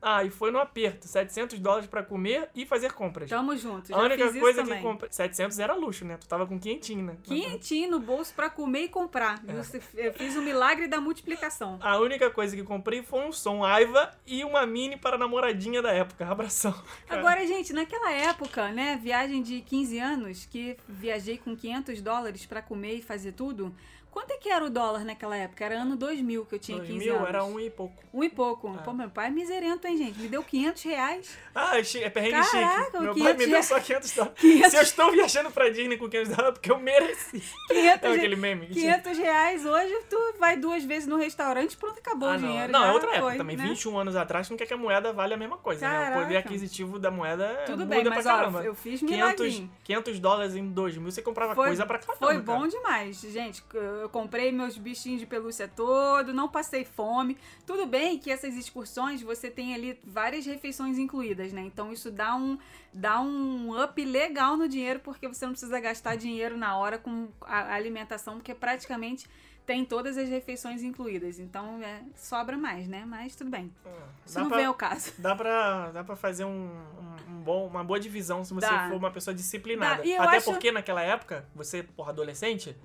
Ah, 0.07 0.23
e 0.23 0.29
foi 0.29 0.51
no 0.51 0.59
aperto, 0.59 1.07
700 1.07 1.57
dólares 1.57 1.87
pra 1.87 2.03
comer 2.03 2.47
e 2.53 2.63
fazer 2.63 2.91
compras. 2.93 3.27
Tamo 3.27 3.57
junto, 3.57 3.87
já 3.89 3.95
A 3.97 4.01
única 4.03 4.29
fiz 4.31 4.39
coisa 4.39 4.61
isso 4.61 4.69
que 4.69 4.75
também. 4.77 4.83
comprei... 4.91 5.11
700 5.11 5.57
era 5.57 5.73
luxo, 5.73 6.05
né? 6.05 6.15
Tu 6.17 6.27
tava 6.27 6.45
com 6.45 6.59
quinhentinho, 6.59 7.03
né? 7.03 7.17
Quentinho 7.23 7.89
no 7.89 7.99
bolso 7.99 8.31
pra 8.35 8.47
comer 8.47 8.81
e 8.83 8.89
comprar. 8.89 9.41
É. 9.47 10.07
Eu- 10.07 10.13
fiz 10.13 10.35
o 10.35 10.43
milagre 10.43 10.87
da 10.87 11.01
multiplicação. 11.01 11.79
A 11.81 11.97
única 11.97 12.29
coisa 12.29 12.55
que 12.55 12.61
comprei 12.61 13.01
foi 13.01 13.25
um 13.27 13.31
som 13.31 13.63
Aiva 13.63 14.11
e 14.27 14.43
uma 14.43 14.63
mini 14.67 14.95
para 14.95 15.15
a 15.15 15.17
namoradinha 15.19 15.81
da 15.81 15.91
época. 15.91 16.23
Abração. 16.29 16.75
Agora, 17.09 17.43
gente, 17.47 17.73
naquela 17.73 18.11
época, 18.11 18.71
né, 18.71 18.99
viagem 19.01 19.41
de 19.41 19.61
15 19.61 19.97
anos, 19.97 20.45
que 20.45 20.77
viajei 20.87 21.39
com 21.39 21.55
500 21.55 21.99
dólares 22.03 22.45
pra 22.45 22.61
comer 22.61 22.93
e 22.97 23.01
fazer 23.01 23.31
tudo, 23.31 23.75
quanto 24.15 24.31
é 24.31 24.37
que 24.37 24.49
era 24.49 24.63
o 24.63 24.69
dólar 24.69 25.03
naquela 25.03 25.35
época? 25.35 25.65
Era 25.65 25.75
ano 25.81 25.97
2000 25.97 26.45
que 26.45 26.55
eu 26.55 26.59
tinha 26.59 26.79
15 26.79 26.91
2000 26.93 27.15
anos. 27.15 27.27
era 27.29 27.43
um 27.43 27.59
e 27.59 27.69
pouco. 27.69 28.01
Um 28.13 28.23
e 28.23 28.29
pouco. 28.29 28.73
É. 28.73 28.77
Pô, 28.83 28.93
meu 28.93 29.09
pai 29.09 29.27
é 29.27 29.29
miserento, 29.29 29.85
hein, 29.85 29.97
gente? 29.97 30.17
Me 30.19 30.29
deu 30.29 30.41
500 30.41 30.83
reais. 30.83 31.37
Ah, 31.53 31.77
é 31.77 32.09
perrengue 32.09 32.31
Caraca, 32.49 32.83
chique. 32.85 32.97
Meu 33.03 33.13
500 33.13 33.23
pai 33.23 33.33
me 33.33 33.47
deu 33.51 33.63
só 33.63 33.79
500 33.79 34.11
dólares. 34.11 34.39
500 34.39 34.71
Se 34.71 34.77
eu 34.77 34.81
estou 34.81 35.11
viajando 35.11 35.51
pra 35.51 35.69
Disney 35.69 35.97
com 35.97 36.07
500 36.09 36.29
dólares, 36.29 36.49
é 36.49 36.51
porque 36.53 36.71
eu 36.71 36.79
mereci. 36.79 37.43
500, 37.67 37.69
É 38.03 38.13
aquele 38.15 38.35
meme. 38.37 38.67
que 38.67 38.73
tinha. 38.73 38.93
500 38.99 39.17
reais 39.17 39.65
hoje, 39.65 39.93
tu 40.09 40.17
vai 40.39 40.55
duas 40.55 40.83
vezes 40.85 41.07
no 41.07 41.17
restaurante, 41.17 41.75
pronto, 41.75 41.99
acabou 41.99 42.29
Ah, 42.29 42.35
o 42.35 42.37
dinheiro. 42.37 42.71
Não, 42.71 42.85
é 42.85 42.91
outra 42.93 43.09
época 43.11 43.23
foi, 43.29 43.37
também. 43.37 43.57
né? 43.57 43.63
21 43.67 43.97
anos 43.99 44.15
atrás, 44.15 44.49
não 44.49 44.55
quer 44.57 44.65
que 44.65 44.73
a 44.73 44.77
moeda 44.77 45.11
vale 45.11 45.33
a 45.33 45.37
mesma 45.37 45.57
coisa, 45.57 45.87
né? 45.87 46.09
O 46.11 46.13
poder 46.13 46.27
Caraca. 46.35 46.49
aquisitivo 46.49 46.97
da 46.97 47.11
moeda 47.11 47.63
Tudo 47.65 47.79
muda 47.79 47.95
bem, 47.95 48.03
pra 48.05 48.15
mas 48.15 48.25
caramba. 48.25 48.59
ó, 48.59 48.61
eu 48.63 48.73
fiz 48.75 48.99
500, 49.01 49.15
milagrinho. 49.17 49.71
500 49.83 50.19
dólares 50.19 50.55
em 50.55 50.67
2000, 50.69 51.11
você 51.11 51.21
comprava 51.21 51.53
Foi- 51.53 51.67
coisa 51.67 51.85
pra 51.85 51.99
caramba. 51.99 52.17
Foi 52.25 52.41
cara. 52.41 52.59
bom 52.59 52.67
demais, 52.67 53.19
gente. 53.21 53.61
Eu 53.73 54.04
comprei 54.09 54.51
meus 54.51 54.77
bichinhos 54.77 55.19
de 55.19 55.25
pelúcia 55.25 55.67
todo, 55.67 56.33
não 56.33 56.47
passei 56.47 56.83
fome. 56.85 57.37
Tudo 57.65 57.85
bem 57.85 58.17
que 58.17 58.31
essas 58.31 58.55
excursões 58.55 59.21
você 59.21 59.49
tem 59.49 59.73
ali 59.73 59.99
várias 60.05 60.45
refeições 60.45 60.97
incluídas, 60.97 61.51
né? 61.53 61.61
Então 61.61 61.91
isso 61.91 62.11
dá 62.11 62.35
um, 62.35 62.57
dá 62.93 63.19
um 63.21 63.81
up 63.83 64.03
legal 64.03 64.55
no 64.57 64.67
dinheiro, 64.67 64.99
porque 64.99 65.27
você 65.27 65.45
não 65.45 65.53
precisa 65.53 65.79
gastar 65.79 66.15
dinheiro 66.15 66.57
na 66.57 66.77
hora 66.77 66.97
com 66.97 67.27
a 67.41 67.73
alimentação, 67.73 68.35
porque 68.35 68.53
praticamente 68.53 69.27
tem 69.65 69.83
todas 69.83 70.15
as 70.15 70.29
refeições 70.29 70.83
incluídas. 70.83 71.39
Então 71.39 71.81
é, 71.81 72.03
sobra 72.15 72.55
mais, 72.55 72.87
né? 72.87 73.03
Mas 73.07 73.35
tudo 73.35 73.49
bem. 73.49 73.73
Ah, 73.83 73.89
Isso 74.23 74.39
não 74.39 74.47
pra- 74.47 74.57
vem 74.57 74.65
ao 74.67 74.75
caso. 74.75 75.11
Dá 75.17 75.35
pra, 75.35 75.89
dá 75.91 76.03
pra 76.03 76.15
fazer 76.15 76.45
um, 76.45 76.69
um- 76.69 77.31
um 77.33 77.41
bom, 77.41 77.65
uma 77.65 77.83
boa 77.83 77.99
divisão 77.99 78.43
se 78.45 78.53
você 78.53 78.67
Dá. 78.67 78.87
for 78.89 78.95
uma 78.95 79.09
pessoa 79.09 79.33
disciplinada. 79.33 80.05
Eu 80.05 80.21
Até 80.21 80.37
acho- 80.37 80.51
porque 80.51 80.71
naquela 80.71 81.01
época, 81.01 81.47
você, 81.55 81.81
porra, 81.81 82.11
adolescente, 82.11 82.77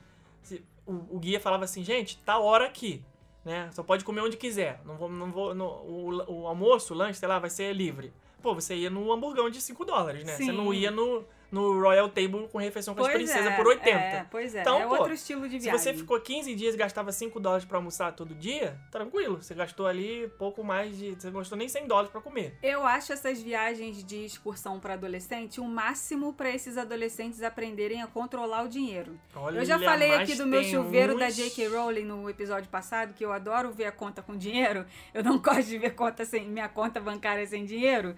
o, 0.87 1.17
o 1.17 1.19
guia 1.19 1.41
falava 1.41 1.65
assim, 1.65 1.83
gente, 1.85 2.19
tá 2.19 2.39
hora 2.39 2.67
aqui. 2.67 3.05
Né? 3.45 3.71
Só 3.73 3.83
pode 3.83 4.05
comer 4.05 4.21
onde 4.21 4.37
quiser. 4.37 4.81
Não 4.85 4.97
vou, 4.97 5.09
não 5.09 5.31
vou, 5.33 5.55
no- 5.55 5.65
o, 5.65 6.43
o 6.43 6.47
almoço, 6.47 6.93
o 6.93 6.97
lanche, 6.97 7.19
sei 7.19 7.29
lá, 7.29 7.39
vai 7.39 7.49
ser 7.49 7.73
livre. 7.73 8.13
Pô, 8.43 8.55
você 8.55 8.75
ia 8.75 8.91
no 8.91 9.11
hamburgão 9.13 9.49
de 9.49 9.61
5 9.61 9.85
dólares, 9.85 10.25
né? 10.25 10.37
Você 10.37 10.45
Sim. 10.45 10.53
não 10.53 10.73
ia 10.75 10.91
no, 10.91 11.25
no 11.51 11.81
Royal 11.81 12.09
Table 12.09 12.49
com 12.53 12.59
refeição 12.59 12.95
com 12.95 13.03
as 13.05 13.13
princesas 13.13 13.47
é, 13.53 13.57
por 13.57 13.67
80. 13.67 13.91
É, 13.91 14.27
pois 14.31 14.55
é. 14.55 14.61
Então, 14.61 14.81
é 14.81 14.87
pô, 14.87 14.95
outro 14.97 15.13
estilo 15.13 15.49
de 15.49 15.57
Se 15.59 15.65
viagem. 15.65 15.79
você 15.81 15.95
ficou 15.95 16.21
15 16.21 16.55
dias 16.55 16.75
e 16.75 16.79
gastava 16.79 17.11
5 17.13 17.41
dólares 17.41 17.65
pra 17.65 17.79
almoçar 17.79 18.13
todo 18.13 18.35
dia, 18.35 18.79
tranquilo. 18.91 19.43
Você 19.43 19.55
gastou 19.55 19.87
ali 19.87 20.29
pouco 20.39 20.63
mais 20.63 20.97
de. 20.97 21.15
Você 21.15 21.29
não 21.31 21.41
gastou 21.41 21.59
nem 21.59 21.69
100 21.69 21.87
dólares 21.87 22.11
pra 22.11 22.21
comer. 22.21 22.57
Eu 22.63 22.87
acho 22.87 23.13
essas 23.13 23.41
viagens 23.43 24.05
de 24.05 24.25
excursão 24.25 24.79
para 24.79 24.95
adolescente 24.95 25.61
o 25.61 25.65
máximo 25.65 26.33
para 26.33 26.51
esses 26.51 26.77
adolescentes 26.79 27.43
aprenderem 27.43 28.03
a 28.03 28.07
controlar 28.07 28.63
o 28.65 28.69
dinheiro. 28.69 29.19
Olha, 29.35 29.59
eu 29.61 29.65
já 29.65 29.79
falei 29.79 30.15
aqui 30.15 30.35
do 30.37 30.47
meu 30.47 30.63
chuveiro 30.63 31.19
da 31.19 31.27
uns- 31.27 31.37
J.K. 31.37 31.69
Rowling 31.69 32.05
no 32.05 32.29
episódio 32.31 32.69
passado, 32.69 33.15
que 33.15 33.25
eu 33.25 33.33
adoro 33.33 33.71
ver 33.73 33.87
a 33.87 33.93
conta 33.93 34.23
com 34.23 34.37
dinheiro. 34.37 34.85
Eu 35.13 35.25
não 35.25 35.39
gosto 35.43 35.65
de 35.65 35.79
ver 35.79 35.95
conta 35.95 36.25
sem, 36.25 36.47
minha 36.49 36.69
conta 36.69 37.01
bancária 37.01 37.47
sem 37.47 37.65
dinheiro. 37.65 38.15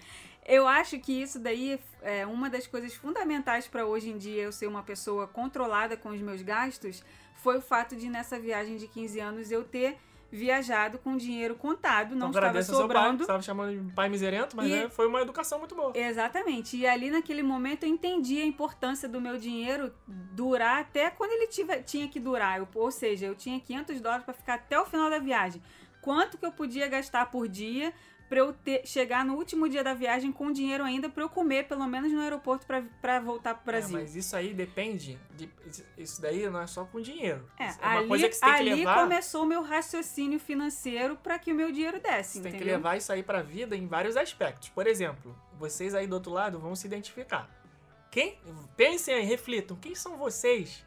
Eu 0.47 0.67
acho 0.67 0.99
que 0.99 1.13
isso 1.23 1.39
daí 1.39 1.79
é 2.03 2.27
uma 2.27 2.51
das 2.51 2.67
coisas 2.67 2.95
fundamentais 2.95 3.69
para 3.69 3.87
hoje 3.87 4.11
em 4.11 4.19
dia 4.19 4.43
eu 4.43 4.53
ser 4.53 4.67
uma 4.67 4.83
pessoa 4.83 5.27
controlada 5.27 5.97
com 5.97 6.09
os 6.11 6.21
meus 6.21 6.43
gastos. 6.43 7.03
Foi 7.37 7.59
o 7.59 7.61
fato 7.63 7.95
de 7.95 8.09
nessa 8.09 8.39
viagem 8.39 8.77
de 8.77 8.89
15 8.89 9.21
anos 9.21 9.51
eu 9.53 9.63
ter 9.65 9.97
viajado 10.31 10.99
com 10.99 11.15
dinheiro 11.17 11.55
contado, 11.55 12.11
não 12.17 12.29
Então 12.29 12.31
estava 12.31 12.53
pai, 12.55 12.63
sobrando. 12.63 13.23
estava 13.23 13.43
chamando 13.43 13.79
de 13.85 13.93
pai 13.93 14.09
miserento, 14.09 14.57
mas 14.57 14.67
E- 14.67 14.71
né, 14.71 14.89
foi 14.89 15.07
uma 15.07 15.21
educação 15.21 15.59
muito 15.59 15.75
boa. 15.75 15.93
Exatamente. 15.95 16.75
E 16.77 16.87
ali 16.87 17.11
naquele 17.11 17.43
momento 17.43 17.85
eu 17.85 17.89
entendi 17.91 18.41
a 18.41 18.47
importância 18.47 19.07
do 19.09 19.21
meu 19.21 19.37
dinheiro 19.37 19.93
durar 20.09 20.81
até 20.81 21.11
quando 21.11 21.33
ele 21.33 21.47
tive- 21.49 21.83
tinha 21.83 22.09
que 22.09 22.19
durar. 22.19 22.59
Eu- 22.59 22.69
ou 22.75 22.91
seja, 22.91 23.27
eu 23.27 23.35
tinha 23.35 23.61
500 23.61 24.01
dólares 24.01 24.25
para 24.25 24.33
ficar 24.35 24.55
até 24.55 24.81
o 24.81 24.87
final 24.87 25.11
da 25.11 25.19
viagem. 25.19 25.63
Quanto 26.01 26.39
que 26.39 26.47
eu 26.47 26.51
podia 26.51 26.89
gastar 26.89 27.27
por 27.31 27.47
dia 27.47 27.93
para 28.33 28.41
eu 28.41 28.51
ter- 28.55 28.87
chegar 28.87 29.27
no 29.27 29.35
último 29.35 29.69
dia 29.69 29.85
da 29.85 29.93
viagem 29.93 30.33
com 30.33 30.51
dinheiro 30.51 30.83
ainda 30.83 31.07
para 31.11 31.23
eu 31.23 31.29
comer 31.29 31.69
pelo 31.69 31.87
menos 31.87 32.11
no 32.11 32.19
aeroporto 32.19 32.67
para 32.67 33.21
voltar 33.21 33.53
pro 33.53 33.63
É, 33.71 33.77
Brasil. 33.77 33.99
mas 33.99 34.17
isso 34.17 34.35
aí 34.35 34.55
depende. 34.55 35.19
De, 35.37 35.51
isso 35.99 36.19
daí 36.23 36.49
não 36.49 36.63
é 36.63 36.67
só 36.67 36.87
com 36.87 36.99
dinheiro. 36.99 37.47
É, 37.59 37.65
é 37.67 37.73
uma 37.83 37.99
ali, 37.99 38.09
coisa 38.09 38.29
que 38.31 38.35
você 38.35 38.41
tem 38.41 38.55
que 38.55 38.61
ali 38.61 38.75
levar. 38.77 39.03
começou 39.03 39.43
o 39.43 39.47
meu 39.47 39.61
raciocínio 39.63 40.41
financeiro 40.41 41.15
para 41.15 41.39
que 41.39 41.53
o 41.53 41.55
meu 41.55 41.71
dinheiro 41.71 42.01
desse, 42.01 42.39
Você 42.39 42.43
tem 42.45 42.53
que 42.53 42.57
entendeu? 42.57 42.77
levar 42.77 42.97
isso 42.97 43.13
aí 43.13 43.23
pra 43.23 43.43
vida 43.43 43.77
em 43.77 43.87
vários 43.87 44.17
aspectos. 44.17 44.71
Por 44.71 44.87
exemplo, 44.87 45.37
vocês 45.59 45.95
aí 45.95 46.07
do 46.07 46.15
outro 46.15 46.33
lado 46.33 46.59
vão 46.59 46.75
se 46.75 46.87
identificar. 46.87 47.51
Quem? 48.11 48.39
Pensem 48.79 49.15
aí, 49.15 49.25
reflitam. 49.27 49.77
Quem 49.77 49.95
são 49.95 50.17
vocês 50.17 50.83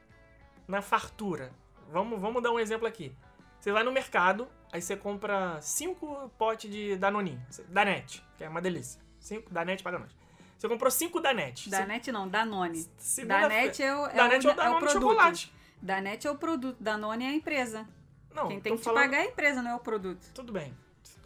na 0.67 0.81
fartura? 0.81 1.51
Vamos, 1.91 2.19
vamos 2.19 2.41
dar 2.41 2.51
um 2.51 2.59
exemplo 2.59 2.87
aqui. 2.87 3.15
Você 3.59 3.71
vai 3.71 3.83
no 3.83 3.91
mercado, 3.91 4.47
aí 4.75 4.81
você 4.81 4.95
compra 4.97 5.57
cinco 5.61 6.29
potes 6.37 6.69
de 6.69 6.95
Danoninho, 6.97 7.41
Danete, 7.69 8.21
que 8.37 8.43
é 8.43 8.49
uma 8.49 8.61
delícia. 8.61 8.99
Cinco, 9.19 9.49
Danete 9.51 9.81
paga 9.81 9.99
nós. 9.99 10.11
Você 10.57 10.67
comprou 10.67 10.91
cinco 10.91 11.19
Danete. 11.19 11.69
Da 11.69 11.85
NET 11.85 12.11
não, 12.11 12.27
Danone. 12.27 12.85
Segunda 12.97 13.41
Da 13.41 13.49
NET 13.49 13.81
é 13.83 13.95
o, 13.95 14.05
é 14.05 14.13
Danete 14.13 14.47
o, 14.47 14.49
é 14.49 14.53
o 14.53 14.55
Danone 14.55 14.73
é 14.73 14.77
o 14.77 14.79
produto. 14.79 15.01
chocolate. 15.01 15.53
Da 15.81 16.01
NET 16.01 16.27
é 16.27 16.31
o 16.31 16.35
produto, 16.35 16.77
Danone 16.79 17.25
é 17.25 17.27
a 17.29 17.33
empresa. 17.33 17.87
Não, 18.33 18.47
Quem 18.47 18.59
tem 18.59 18.73
que 18.73 18.79
te 18.81 18.85
falando- 18.85 19.03
pagar 19.03 19.17
é 19.17 19.21
a 19.21 19.25
empresa, 19.27 19.61
não 19.61 19.71
é 19.71 19.75
o 19.75 19.79
produto. 19.79 20.27
Tudo 20.33 20.51
bem. 20.51 20.75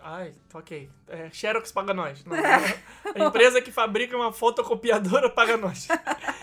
Ai, 0.02 0.34
tá 0.50 0.60
ok. 0.60 0.90
É, 1.08 1.30
Xerox 1.32 1.72
paga 1.72 1.94
nós. 1.94 2.24
Não, 2.24 3.26
a 3.26 3.28
empresa 3.28 3.62
que 3.62 3.70
fabrica 3.72 4.16
uma 4.16 4.32
fotocopiadora 4.32 5.30
paga 5.30 5.58
nós. 5.58 5.88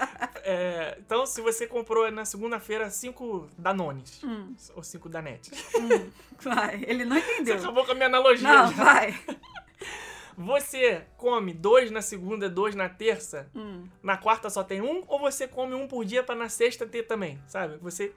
É, 0.48 0.96
então, 1.00 1.26
se 1.26 1.40
você 1.40 1.66
comprou 1.66 2.08
na 2.12 2.24
segunda-feira 2.24 2.88
cinco 2.88 3.48
Danones, 3.58 4.22
Hum. 4.22 4.54
ou 4.76 4.82
cinco 4.84 5.08
Danetes, 5.08 5.50
Vai, 6.40 6.84
ele 6.86 7.04
não 7.04 7.16
você 7.20 7.32
entendeu. 7.32 7.56
acabou 7.58 7.84
com 7.84 7.90
a 7.90 7.94
minha 7.96 8.06
analogia. 8.06 8.46
Não, 8.48 8.72
já. 8.72 8.84
vai. 8.84 9.18
Você 10.38 11.02
come 11.16 11.54
dois 11.54 11.90
na 11.90 12.02
segunda, 12.02 12.48
dois 12.48 12.74
na 12.74 12.88
terça, 12.90 13.48
Hum. 13.54 13.84
na 14.02 14.18
quarta 14.18 14.50
só 14.50 14.62
tem 14.62 14.82
um, 14.82 15.02
ou 15.08 15.18
você 15.18 15.48
come 15.48 15.74
um 15.74 15.88
por 15.88 16.04
dia 16.04 16.22
pra 16.22 16.34
na 16.34 16.48
sexta 16.50 16.86
ter 16.86 17.04
também, 17.04 17.40
sabe? 17.48 17.78
Você, 17.78 18.12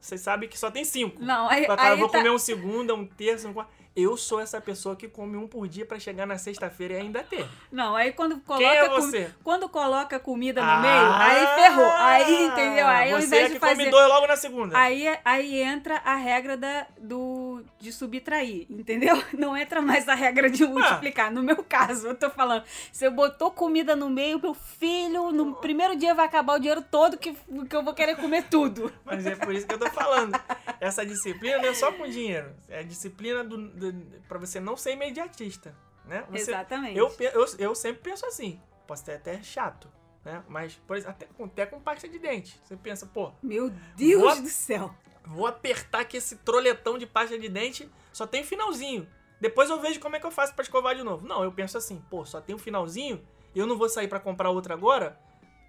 você 0.00 0.16
sabe 0.16 0.48
que 0.48 0.58
só 0.58 0.70
tem 0.70 0.82
cinco. 0.82 1.22
Não, 1.22 1.46
aí, 1.48 1.66
Fala, 1.66 1.76
cara, 1.76 1.88
eu 1.90 1.94
aí 1.94 2.00
vou 2.00 2.08
tá... 2.08 2.18
comer 2.18 2.30
um 2.30 2.38
segunda, 2.38 2.94
um 2.94 3.04
terça, 3.06 3.46
um 3.48 3.52
quarto. 3.52 3.70
Eu 4.00 4.16
sou 4.16 4.38
essa 4.40 4.60
pessoa 4.60 4.94
que 4.94 5.08
come 5.08 5.36
um 5.36 5.48
por 5.48 5.66
dia 5.66 5.84
pra 5.84 5.98
chegar 5.98 6.24
na 6.24 6.38
sexta-feira 6.38 6.94
e 6.94 6.96
ainda 6.98 7.20
ter. 7.24 7.44
Não, 7.72 7.96
aí 7.96 8.12
quando 8.12 8.38
coloca, 8.40 8.64
Quem 8.64 8.76
é 8.78 8.88
com- 8.88 8.94
você? 8.94 9.34
quando 9.42 9.68
coloca 9.68 10.20
comida 10.20 10.62
no 10.62 10.70
Ah, 10.70 10.80
meio, 10.80 11.12
aí 11.12 11.46
ferrou. 11.62 11.90
Aí, 11.96 12.44
entendeu? 12.44 12.86
Aí 12.86 13.12
ao 13.12 13.20
você 13.20 13.26
invés 13.26 13.44
é 13.44 13.46
de 13.48 13.54
que 13.54 13.58
fazer... 13.60 13.76
come 13.76 13.90
dois 13.90 14.08
logo 14.08 14.26
na 14.28 14.36
segunda. 14.36 14.78
Aí, 14.78 15.18
aí 15.24 15.60
entra 15.62 15.96
a 16.04 16.14
regra 16.14 16.56
da, 16.56 16.86
do, 16.96 17.47
de 17.78 17.92
subtrair, 17.92 18.66
entendeu? 18.70 19.16
Não 19.36 19.56
entra 19.56 19.80
mais 19.80 20.08
a 20.08 20.14
regra 20.14 20.50
de 20.50 20.64
multiplicar. 20.66 21.30
No 21.30 21.42
meu 21.42 21.62
caso, 21.64 22.08
eu 22.08 22.14
tô 22.14 22.28
falando, 22.30 22.64
você 22.92 23.08
botou 23.10 23.50
comida 23.50 23.94
no 23.96 24.08
meio, 24.10 24.40
meu 24.40 24.54
filho, 24.54 25.30
no 25.30 25.54
primeiro 25.56 25.96
dia 25.96 26.14
vai 26.14 26.26
acabar 26.26 26.54
o 26.54 26.58
dinheiro 26.58 26.82
todo 26.82 27.16
que, 27.18 27.32
que 27.68 27.76
eu 27.76 27.82
vou 27.82 27.94
querer 27.94 28.16
comer 28.16 28.44
tudo. 28.48 28.92
Mas 29.04 29.26
é 29.26 29.34
por 29.36 29.54
isso 29.54 29.66
que 29.66 29.74
eu 29.74 29.78
tô 29.78 29.90
falando. 29.90 30.38
Essa 30.80 31.04
disciplina 31.04 31.58
não 31.58 31.68
é 31.68 31.74
só 31.74 31.92
com 31.92 32.08
dinheiro. 32.08 32.54
É 32.68 32.80
a 32.80 32.82
disciplina 32.82 33.42
do, 33.44 33.56
do, 33.68 33.92
pra 34.28 34.38
você 34.38 34.60
não 34.60 34.76
ser 34.76 34.92
imediatista. 34.92 35.74
Né? 36.04 36.24
Você- 36.30 36.50
Exatamente. 36.52 36.96
Eu, 36.98 37.14
eu, 37.20 37.46
eu 37.58 37.74
sempre 37.74 38.02
penso 38.02 38.24
assim. 38.26 38.60
Posso 38.86 39.04
ser 39.04 39.12
até 39.12 39.42
chato. 39.42 39.88
Né? 40.24 40.42
Mas, 40.48 40.74
por 40.86 40.96
exemplo, 40.96 41.14
até, 41.16 41.26
com- 41.26 41.44
até 41.44 41.66
com 41.66 41.80
pasta 41.80 42.08
de 42.08 42.18
dente. 42.18 42.58
Você 42.64 42.76
pensa, 42.76 43.06
pô, 43.06 43.32
Meu 43.42 43.70
Deus 43.96 44.20
Boa- 44.22 44.36
do 44.36 44.48
céu. 44.48 44.94
Vou 45.24 45.46
apertar 45.46 46.00
aqui 46.00 46.16
esse 46.16 46.36
troletão 46.36 46.98
de 46.98 47.06
pasta 47.06 47.38
de 47.38 47.48
dente, 47.48 47.90
só 48.12 48.26
tem 48.26 48.42
finalzinho. 48.42 49.08
Depois 49.40 49.70
eu 49.70 49.80
vejo 49.80 50.00
como 50.00 50.16
é 50.16 50.20
que 50.20 50.26
eu 50.26 50.30
faço 50.30 50.54
pra 50.54 50.62
escovar 50.62 50.94
de 50.96 51.02
novo. 51.02 51.26
Não, 51.26 51.44
eu 51.44 51.52
penso 51.52 51.78
assim, 51.78 52.02
pô, 52.10 52.24
só 52.24 52.40
tem 52.40 52.54
um 52.54 52.58
finalzinho, 52.58 53.24
eu 53.54 53.66
não 53.66 53.76
vou 53.76 53.88
sair 53.88 54.08
pra 54.08 54.18
comprar 54.18 54.50
outra 54.50 54.74
agora, 54.74 55.18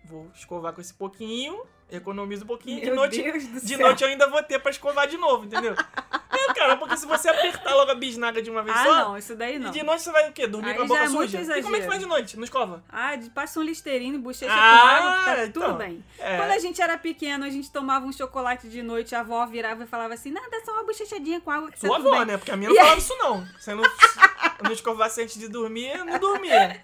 vou 0.06 0.30
escovar 0.34 0.74
com 0.74 0.82
esse 0.82 0.94
pouquinho, 0.94 1.64
economizo 1.90 2.44
um 2.44 2.48
pouquinho, 2.48 2.80
de 2.80 2.86
Meu 2.88 2.96
noite, 2.96 3.22
Deus 3.22 3.46
do 3.46 3.66
de 3.66 3.78
noite 3.78 4.04
eu 4.04 4.10
ainda 4.10 4.28
vou 4.28 4.42
ter 4.44 4.60
pra 4.60 4.72
escovar 4.72 5.08
de 5.08 5.18
novo, 5.18 5.46
entendeu? 5.46 5.76
cara, 6.60 6.78
porque 6.78 6.98
se 6.98 7.06
você 7.06 7.30
apertar 7.30 7.74
logo 7.74 7.92
a 7.92 7.96
bisnaga 7.96 8.42
de 8.42 8.50
uma 8.52 8.62
vez 8.62 8.76
Ah, 8.78 8.84
só, 8.84 8.96
não, 9.10 9.18
isso 9.18 9.36
daí 9.36 9.58
não. 9.58 9.70
e 9.70 9.72
de 9.72 9.84
noite 9.84 10.02
você 10.04 10.12
vai 10.12 10.30
o 10.30 10.34
quê? 10.34 10.46
Dormir 10.48 10.70
Aí 10.72 10.76
com 10.76 10.84
a 10.84 10.86
boca 10.88 11.00
é 11.04 11.08
suja? 11.08 11.58
E 11.58 11.64
como 11.64 11.76
é 11.76 11.80
que 11.82 11.88
faz 11.88 12.00
de 12.00 12.06
noite? 12.06 12.38
Não 12.38 12.44
escova? 12.44 12.84
Ah, 12.90 13.12
passa 13.34 13.60
um 13.60 13.64
listerino 13.64 14.16
e 14.16 14.20
bochecha 14.20 14.52
Ah, 14.54 14.80
com 14.82 14.88
água, 14.88 15.36
tá 15.36 15.46
então. 15.46 15.64
tudo 15.64 15.74
bem. 15.78 16.04
É. 16.20 16.38
Quando 16.38 16.52
a 16.52 16.60
gente 16.60 16.82
era 16.82 16.98
pequeno, 16.98 17.46
a 17.46 17.50
gente 17.50 17.72
tomava 17.72 18.06
um 18.06 18.12
chocolate 18.12 18.68
de 18.70 18.84
noite, 18.84 19.16
a 19.16 19.22
avó 19.22 19.46
virava 19.46 19.84
e 19.84 19.88
falava 19.88 20.14
assim, 20.14 20.32
nada, 20.32 20.56
é 20.56 20.60
só 20.66 20.74
uma 20.74 20.84
bochechadinha 20.84 21.40
com 21.42 21.50
água 21.52 21.72
que 21.72 21.80
Sua 21.80 21.90
tá 21.90 21.96
avó, 21.96 22.12
bem. 22.12 22.26
né? 22.26 22.38
Porque 22.38 22.52
a 22.52 22.58
minha 22.58 22.70
não 22.70 22.76
E 22.76 22.80
falava 22.80 22.96
aí- 22.96 23.00
isso, 23.02 23.16
não. 23.18 23.46
Você 23.60 23.74
não, 23.74 23.84
não 24.64 24.72
escovasse 24.72 25.22
antes 25.22 25.40
de 25.40 25.48
dormir, 25.48 25.98
não 26.06 26.20
dormia. 26.20 26.82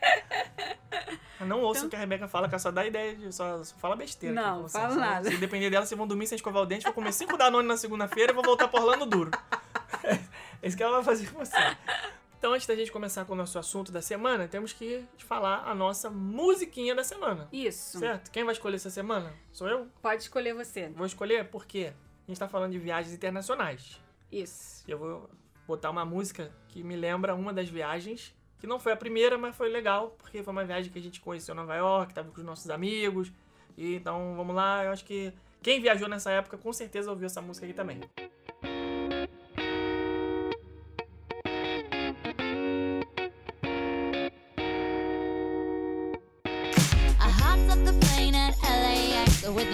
Eu 1.40 1.46
não 1.48 1.62
ouço 1.62 1.86
o 1.86 1.90
que 1.90 1.96
a 1.96 2.00
Rebeca 2.00 2.28
fala, 2.28 2.48
que 2.48 2.56
ela 2.56 2.60
só 2.60 2.72
dá 2.72 2.86
ideia 2.86 3.14
de. 3.14 3.34
Só, 3.36 3.62
só 3.64 3.76
fala 3.78 3.96
besteira. 3.96 4.40
aqui 4.40 4.48
Então- 4.50 4.62
Não, 4.62 4.70
falo 4.70 4.94
Só- 4.94 5.00
nada. 5.00 5.30
Se 5.30 5.38
depender 5.38 5.70
dela, 5.70 5.86
vocês 5.86 5.98
vão 5.98 6.08
dormir 6.08 6.28
sem 6.28 6.38
escovar 6.38 6.64
o 6.64 6.66
dente, 6.66 6.86
vou 6.86 6.94
comer 6.94 7.12
cinco 7.12 7.36
Danone 7.38 7.68
na 7.68 7.76
segunda-feira 7.78 8.32
e 8.32 8.36
vou 8.36 8.44
voltar 8.44 8.68
por 8.70 8.80
Orlando 8.82 9.06
duro. 9.06 9.32
É 10.62 10.68
isso 10.68 10.76
que 10.76 10.82
ela 10.82 10.94
vai 10.94 11.04
fazer 11.04 11.30
com 11.30 11.38
você. 11.38 11.56
Então, 12.38 12.54
antes 12.54 12.66
da 12.68 12.76
gente 12.76 12.92
começar 12.92 13.26
com 13.26 13.34
o 13.34 13.36
nosso 13.36 13.58
assunto 13.60 13.92
da 13.92 14.02
semana, 14.02 14.48
temos 14.48 14.74
que 14.74 15.04
falar 15.18 15.64
a 15.68 15.76
nossa 15.76 16.10
musiquinha 16.10 16.96
da 16.96 17.04
semana. 17.04 17.48
Isso. 17.52 18.00
Certo? 18.00 18.32
Quem 18.32 18.44
vai 18.44 18.54
escolher 18.54 18.76
essa 18.76 18.90
semana? 18.90 19.34
Sou 19.52 19.68
eu? 19.68 19.88
Pode 20.02 20.24
escolher 20.24 20.54
você. 20.54 20.90
Vou 20.90 21.06
escolher 21.06 21.46
porque 21.50 21.94
a 22.28 22.32
gente 22.32 22.40
tá 22.40 22.48
falando 22.48 22.72
de 22.72 22.80
viagens 22.80 23.14
internacionais. 23.14 24.02
Isso. 24.32 24.84
E 24.88 24.92
eu 24.92 24.98
vou 24.98 25.30
botar 25.68 25.90
uma 25.90 26.06
música 26.06 26.52
que 26.68 26.84
me 26.84 26.96
lembra 26.96 27.34
uma 27.34 27.54
das 27.54 27.70
viagens, 27.70 28.36
que 28.60 28.68
não 28.68 28.80
foi 28.80 28.92
a 28.92 28.98
primeira, 28.98 29.38
mas 29.38 29.56
foi 29.56 29.70
legal, 29.70 30.16
porque 30.18 30.44
foi 30.44 30.52
uma 30.52 30.66
viagem 30.66 30.92
que 30.92 31.00
a 31.00 31.02
gente 31.02 31.22
conheceu 31.22 31.54
em 31.54 31.58
Nova 31.58 31.76
York, 31.76 32.14
tava 32.14 32.32
com 32.32 32.38
os 32.38 32.46
nossos 32.46 32.70
amigos. 32.70 33.32
E 33.78 33.96
então, 33.96 34.36
vamos 34.36 34.56
lá, 34.56 34.84
eu 34.84 34.92
acho 34.92 35.06
que 35.06 35.34
quem 35.62 35.82
viajou 35.82 36.08
nessa 36.08 36.32
época 36.32 36.58
com 36.58 36.72
certeza 36.72 37.10
ouviu 37.10 37.26
essa 37.26 37.42
música 37.42 37.66
aqui 37.66 37.74
também. 37.74 38.02
I 38.18 38.45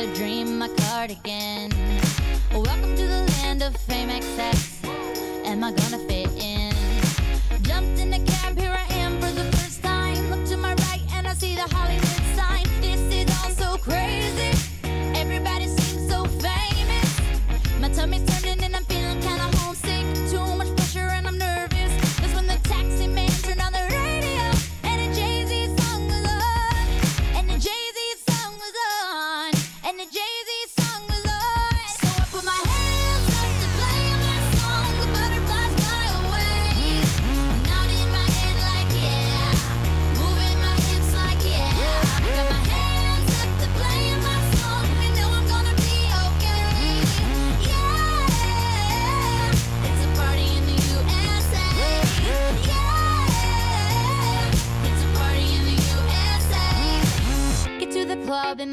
A 0.01 0.07
dream, 0.15 0.57
my 0.57 0.67
cardigan. 0.67 1.69
Welcome 2.51 2.95
to 2.95 3.05
the 3.05 3.31
land 3.37 3.61
of 3.61 3.77
fame 3.77 4.09
XX. 4.09 4.83
Am 5.45 5.63
I 5.63 5.71
gonna 5.71 5.99
fit 6.09 6.27
in? 6.41 6.73
Jumped 7.61 7.99
in 7.99 8.09
the 8.09 8.17
cab, 8.25 8.57
here 8.57 8.71
I 8.71 8.91
am 8.95 9.19
for 9.21 9.29
the 9.29 9.43
first 9.57 9.83
time. 9.83 10.17
Look 10.31 10.43
to 10.47 10.57
my 10.57 10.73
right 10.73 11.03
and 11.13 11.27
I 11.27 11.35
see 11.35 11.53
the 11.53 11.67
Hollywood 11.75 12.25
sign. 12.35 12.65
This 12.81 12.99
is 13.13 13.29
all 13.43 13.51
so 13.51 13.77
crazy. 13.77 14.20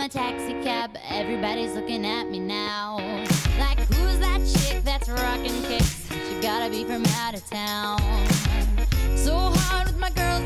Taxi 0.09 0.55
cab. 0.63 0.97
Everybody's 1.11 1.75
looking 1.75 2.07
at 2.07 2.31
me 2.31 2.41
now. 2.41 2.97
Like, 3.59 3.79
who's 3.81 4.19
that 4.21 4.41
chick 4.47 4.83
that's 4.83 5.09
rocking 5.09 5.63
kicks? 5.65 6.09
She 6.11 6.41
gotta 6.41 6.71
be 6.71 6.85
from 6.85 7.05
out 7.21 7.35
of 7.35 7.45
town. 7.51 7.99
So 9.17 9.37
hard 9.37 9.89
with 9.89 9.99
my 9.99 10.11
girls 10.11 10.38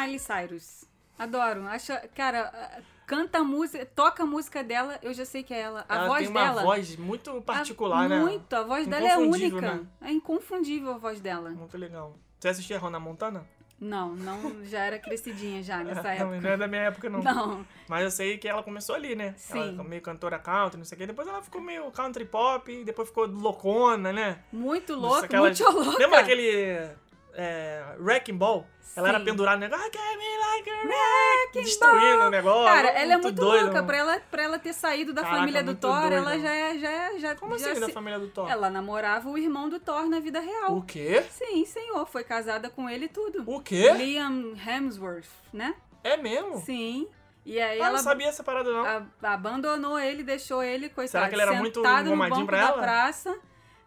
Miley 0.00 0.18
Cyrus. 0.18 0.84
Adoro. 1.18 1.66
Acho, 1.66 1.92
cara, 2.14 2.80
canta 3.06 3.38
a 3.38 3.44
música, 3.44 3.84
toca 3.84 4.22
a 4.22 4.26
música 4.26 4.64
dela, 4.64 4.98
eu 5.02 5.12
já 5.12 5.24
sei 5.24 5.42
que 5.42 5.52
é 5.52 5.60
ela. 5.60 5.84
A 5.88 5.96
Ela 5.96 6.06
voz 6.08 6.20
tem 6.22 6.28
uma 6.30 6.44
dela. 6.44 6.62
voz 6.62 6.96
muito 6.96 7.30
a- 7.30 7.40
particular, 7.42 8.08
né? 8.08 8.18
Muito, 8.20 8.52
a 8.54 8.62
voz 8.62 8.86
dela 8.86 9.06
é 9.08 9.18
única. 9.18 9.60
né? 9.60 9.80
É 10.00 10.10
inconfundível 10.10 10.92
a 10.94 10.98
voz 10.98 11.20
dela. 11.20 11.50
Muito 11.50 11.76
legal. 11.76 12.16
Você 12.38 12.48
assistia 12.48 12.76
a 12.76 12.80
Hannah 12.80 12.98
Montana? 13.00 13.46
Não, 13.78 14.14
não, 14.14 14.62
já 14.66 14.78
era 14.80 14.98
crescidinha 14.98 15.62
já 15.62 15.78
nessa 15.84 16.02
Não, 16.02 16.10
época. 16.10 16.40
não 16.40 16.50
é 16.50 16.56
da 16.56 16.66
minha 16.68 16.82
época, 16.82 17.08
não. 17.10 17.22
Não. 17.22 17.66
Mas 17.88 18.04
eu 18.04 18.10
sei 18.10 18.36
que 18.38 18.46
ela 18.48 18.62
começou 18.62 18.94
ali, 18.94 19.14
né? 19.14 19.34
Sim. 19.38 19.74
Ela 19.74 19.84
meio 19.84 20.02
cantora 20.02 20.38
country, 20.38 20.76
não 20.78 20.84
sei 20.84 20.96
o 20.96 20.98
quê. 20.98 21.06
Depois 21.06 21.26
ela 21.28 21.42
ficou 21.42 21.60
meio 21.62 21.90
country 21.90 22.24
pop, 22.26 22.84
depois 22.84 23.08
ficou 23.08 23.26
loucona, 23.26 24.12
né? 24.12 24.38
Muito 24.52 24.94
louca, 24.94 25.24
aquela- 25.26 25.46
muito 25.46 25.62
louca. 25.64 25.98
Lembra 25.98 26.20
aquele 26.20 26.90
é, 27.34 27.82
Wrecking 27.98 28.36
Ball, 28.36 28.66
ela 28.96 29.08
era 29.08 29.18
Sim. 29.18 29.24
pendurada 29.24 29.56
no 29.56 29.62
negócio, 29.62 29.86
"I 29.86 29.90
can 29.90 30.18
be 30.18 30.38
like 30.48 30.70
a 30.70 30.82
wreck", 30.82 31.52
destruindo 31.62 32.22
o 32.24 32.30
negócio. 32.30 32.64
Cara, 32.74 32.88
ela 32.88 33.12
é 33.14 33.16
muito 33.16 33.32
doida, 33.32 33.62
louca. 33.64 33.72
mano. 33.74 33.86
Pra 33.86 33.96
ela, 33.96 34.20
pra 34.30 34.42
ela 34.42 34.58
ter 34.58 34.72
saído 34.72 35.12
da 35.12 35.22
Caraca, 35.22 35.38
família 35.40 35.62
do 35.62 35.74
Thor, 35.74 36.00
doida, 36.00 36.16
ela 36.16 36.38
já 36.38 36.50
é. 36.52 36.78
Já, 36.78 36.90
é- 36.90 37.18
já, 37.18 37.34
Como 37.36 37.56
já 37.58 37.70
assim, 37.70 37.80
da 37.80 37.86
se- 37.86 37.92
família 37.92 38.18
do 38.18 38.28
Thor? 38.28 38.50
Ela 38.50 38.68
namorava 38.70 39.28
o 39.28 39.38
irmão 39.38 39.68
do 39.68 39.78
Thor 39.78 40.08
na 40.08 40.18
vida 40.20 40.40
real. 40.40 40.76
O 40.76 40.82
quê? 40.82 41.24
Sim, 41.30 41.64
senhor. 41.64 42.06
Foi 42.06 42.24
casada 42.24 42.68
com 42.68 42.88
ele 42.90 43.04
e 43.04 43.08
tudo. 43.08 43.44
O 43.46 43.60
quê? 43.60 43.92
Liam 43.92 44.54
Hemsworth, 44.56 45.28
né? 45.52 45.74
É 46.02 46.16
mesmo? 46.16 46.58
Sim. 46.58 47.08
E 47.46 47.58
aí 47.60 47.80
Ah, 47.80 47.86
ela 47.86 47.96
não 47.96 48.04
sabia 48.04 48.28
essa 48.28 48.42
parada, 48.44 48.70
não. 48.70 49.06
abandonou 49.22 49.98
ele, 49.98 50.22
deixou 50.22 50.62
ele, 50.62 50.88
coitado, 50.90 51.10
Será 51.10 51.28
que 51.28 51.34
ele 51.34 51.42
era 51.42 51.54
muito 51.54 51.80
engomadinho 51.80 52.44
pra 52.46 52.58
da 52.60 52.68
ela? 52.68 52.82
praça. 52.82 53.34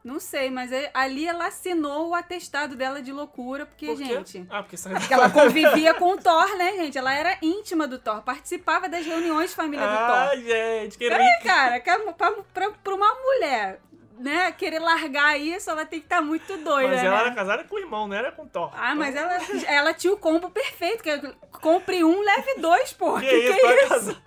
Não 0.03 0.19
sei, 0.19 0.49
mas 0.51 0.71
aí- 0.73 0.89
ali 0.93 1.25
ela 1.25 1.47
assinou 1.47 2.09
o 2.09 2.13
atestado 2.15 2.75
dela 2.75 3.01
de 3.01 3.11
loucura, 3.13 3.65
porque, 3.65 3.85
Por 3.85 3.95
gente... 3.95 4.45
Ah, 4.49 4.61
porque 4.61 4.75
Porque 4.77 5.13
ela 5.13 5.29
convivia 5.31 5.93
com 5.93 6.11
o 6.11 6.17
Thor, 6.17 6.57
né, 6.57 6.73
gente? 6.73 6.97
Ela 6.97 7.13
era 7.13 7.37
íntima 7.41 7.87
do 7.87 7.97
Thor, 7.97 8.21
participava 8.21 8.89
das 8.89 9.05
reuniões 9.05 9.51
de 9.51 9.55
família 9.55 9.85
do 9.87 9.93
Ah, 9.93 10.29
Thor. 10.31 10.41
gente, 10.41 10.97
que 10.97 11.07
Peraí, 11.07 11.25
rico. 11.25 11.43
cara, 11.45 11.75
é 11.77 11.79
pra, 11.79 12.31
pra, 12.53 12.71
pra 12.83 12.93
uma 12.95 13.13
mulher, 13.15 13.79
né, 14.19 14.51
querer 14.51 14.79
largar 14.79 15.39
isso, 15.39 15.69
ela 15.69 15.85
tem 15.85 15.99
que 16.01 16.05
estar 16.05 16.21
muito 16.21 16.57
doida, 16.57 16.89
Mas 16.89 17.01
né? 17.01 17.07
ela 17.07 17.19
era 17.21 17.31
casada 17.33 17.63
com 17.63 17.75
o 17.75 17.79
irmão, 17.79 18.05
não 18.05 18.15
era 18.15 18.31
com 18.33 18.43
o 18.43 18.47
Thor. 18.47 18.71
Ah, 18.75 18.93
mas 18.93 19.15
Então, 19.15 19.23
ela, 19.29 19.41
ela 19.67 19.93
tinha 19.93 20.11
o 20.13 20.17
combo 20.17 20.49
perfeito, 20.49 21.01
que 21.01 21.09
é 21.09 21.33
compre 21.61 22.03
um, 22.03 22.19
leve 22.21 22.55
dois, 22.59 22.91
pô. 22.91 23.13
Que, 23.19 23.25
Que, 23.25 23.29
que 23.29 23.37
isso, 23.51 23.65
é 23.65 23.87
tá 23.87 23.97
isso? 23.97 24.21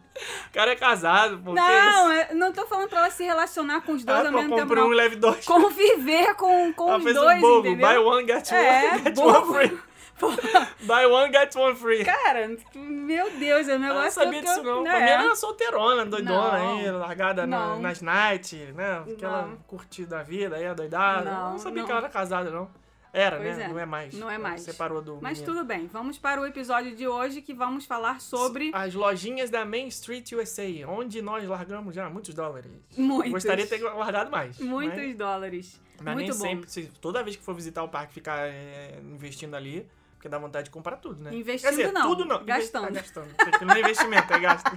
O 0.48 0.52
cara 0.52 0.72
é 0.72 0.76
casado, 0.76 1.38
pô. 1.38 1.52
Não, 1.52 2.12
eu 2.12 2.34
não 2.36 2.52
tô 2.52 2.66
falando 2.66 2.88
pra 2.88 3.00
ela 3.00 3.10
se 3.10 3.24
relacionar 3.24 3.80
com 3.82 3.92
os 3.92 4.04
dois 4.04 4.18
Ah, 4.18 4.26
ao 4.26 4.32
pô, 4.32 4.38
mesmo 4.38 4.56
tempo, 4.56 4.72
um 4.72 4.76
não. 4.76 4.88
leve 4.88 5.16
dois. 5.16 5.44
Conviver 5.44 6.34
com, 6.34 6.72
com 6.72 6.88
Ela 6.88 6.98
os 6.98 7.04
fez 7.04 7.14
dois, 7.16 7.38
um 7.38 7.40
bobo. 7.40 7.68
entendeu? 7.68 7.88
Buy 7.88 7.98
one, 7.98 8.26
get 8.26 8.50
one, 8.52 8.60
É, 8.66 8.98
get 9.04 9.14
bobo. 9.14 9.52
one 9.52 9.68
free. 9.68 9.78
Buy 10.86 11.04
one, 11.06 11.30
get 11.30 11.54
one 11.56 11.76
free. 11.76 12.02
cara, 12.02 12.50
meu 12.74 13.30
Deus, 13.32 13.68
é 13.68 13.72
um 13.72 13.74
Eu 13.74 13.80
negócio 13.80 14.04
não 14.04 14.10
sabia 14.24 14.40
que 14.40 14.46
disso, 14.46 14.60
eu- 14.60 14.64
não. 14.64 14.82
né? 14.82 14.90
Pra 14.90 15.00
mim 15.00 15.24
era 15.26 15.36
solteirona, 15.36 16.06
doidona 16.06 16.58
Não. 16.58 16.78
aí, 16.78 16.90
largada 16.90 17.46
na- 17.46 17.76
nas 17.76 18.00
nights, 18.00 18.74
né? 18.74 19.02
Aquela 19.12 19.50
curtida 19.66 20.16
da 20.16 20.22
vida 20.22 20.56
aí, 20.56 20.66
adoidada. 20.66 21.30
Não, 21.30 21.44
Eu 21.44 21.50
não 21.50 21.58
sabia 21.58 21.80
não. 21.82 21.86
que 21.86 21.92
ela 21.92 22.00
era 22.00 22.08
casada, 22.08 22.50
não. 22.50 22.70
Era, 23.18 23.38
Pois 23.38 23.56
né? 23.56 23.64
é. 23.64 23.68
Não 23.68 23.78
é 23.78 23.86
mais. 23.86 24.14
Não 24.14 24.30
é 24.30 24.36
mais. 24.36 24.60
Separou 24.60 25.00
do 25.00 25.18
Mas 25.22 25.40
tudo 25.40 25.64
bem, 25.64 25.86
vamos 25.86 26.18
para 26.18 26.40
o 26.40 26.44
episódio 26.46 26.94
de 26.94 27.08
hoje 27.08 27.40
que 27.40 27.54
vamos 27.54 27.86
falar 27.86 28.20
sobre 28.20 28.70
As 28.74 28.92
lojinhas 28.94 29.48
da 29.48 29.64
Main 29.64 29.86
Street 29.88 30.32
USA, 30.32 30.62
onde 30.86 31.22
nós 31.22 31.48
largamos 31.48 31.94
já 31.94 32.10
muitos 32.10 32.34
dólares. 32.34 32.70
muitos, 32.96 33.32
Gostaria 33.32 33.64
de 33.64 33.70
ter 33.70 33.82
largado 33.82 34.30
mais. 34.30 34.58
muitos 34.58 34.98
Mas, 34.98 35.16
dólares. 35.16 35.80
mas 36.02 36.14
Muito 36.14 36.28
nem 36.28 36.38
bom. 36.38 36.44
sempre. 36.44 36.70
se- 36.70 36.92
toda 37.00 37.22
vez 37.22 37.36
que 37.36 37.42
for 37.42 37.54
visitar 37.54 37.82
o 37.82 37.88
parque, 37.88 38.12
ficar 38.12 38.48
é, 38.48 38.98
investindo 39.02 39.54
ali. 39.54 39.88
Porque 40.16 40.30
dá 40.30 40.38
vontade 40.38 40.64
de 40.64 40.70
comprar 40.70 40.96
tudo, 40.96 41.22
né? 41.22 41.34
Investindo 41.34 41.70
dizer, 41.70 41.92
não, 41.92 42.08
tudo 42.08 42.24
não. 42.24 42.42
gastando. 42.42 42.86
Ah, 42.86 42.90
gastando. 42.90 43.28
Não 43.66 43.74
é 43.74 43.80
investimento, 43.80 44.32
é 44.32 44.38
gasto. 44.40 44.70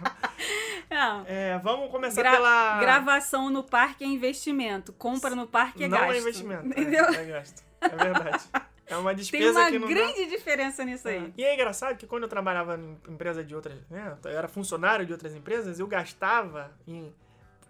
Não. 0.89 1.23
É, 1.27 1.57
vamos 1.59 1.89
começar 1.91 2.21
Gra- 2.21 2.31
pela. 2.31 2.79
Gravação 2.79 3.49
no 3.49 3.63
parque 3.63 4.03
é 4.03 4.07
investimento. 4.07 4.91
Compra 4.93 5.35
no 5.35 5.47
parque 5.47 5.83
é 5.83 5.87
não 5.87 5.97
gasto. 5.97 6.13
é 6.13 6.17
investimento. 6.19 6.63
é- 6.65 6.67
Entendeu? 6.67 7.05
É, 7.05 7.25
gasto. 7.25 7.63
É 7.81 7.89
verdade. 7.89 8.43
É 8.87 8.97
uma 8.97 9.11
Tem 9.11 9.17
despesa 9.19 9.59
uma 9.59 9.69
que 9.71 9.77
não 9.79 9.87
dá- 9.87 9.93
grande 9.93 10.25
diferença 10.25 10.83
nisso 10.83 11.07
aí. 11.07 11.31
E 11.37 11.43
é 11.43 11.53
engraçado 11.53 11.95
que 11.95 12.07
quando 12.07 12.23
eu 12.23 12.29
trabalhava 12.29 12.75
em 12.75 12.97
empresa 13.07 13.43
de 13.43 13.53
outras, 13.55 13.77
né, 13.89 14.17
eu 14.23 14.31
era 14.31 14.47
funcionário 14.47 15.05
de 15.05 15.11
outras 15.11 15.35
empresas, 15.35 15.79
eu 15.79 15.85
gastava 15.87 16.71
em 16.87 17.13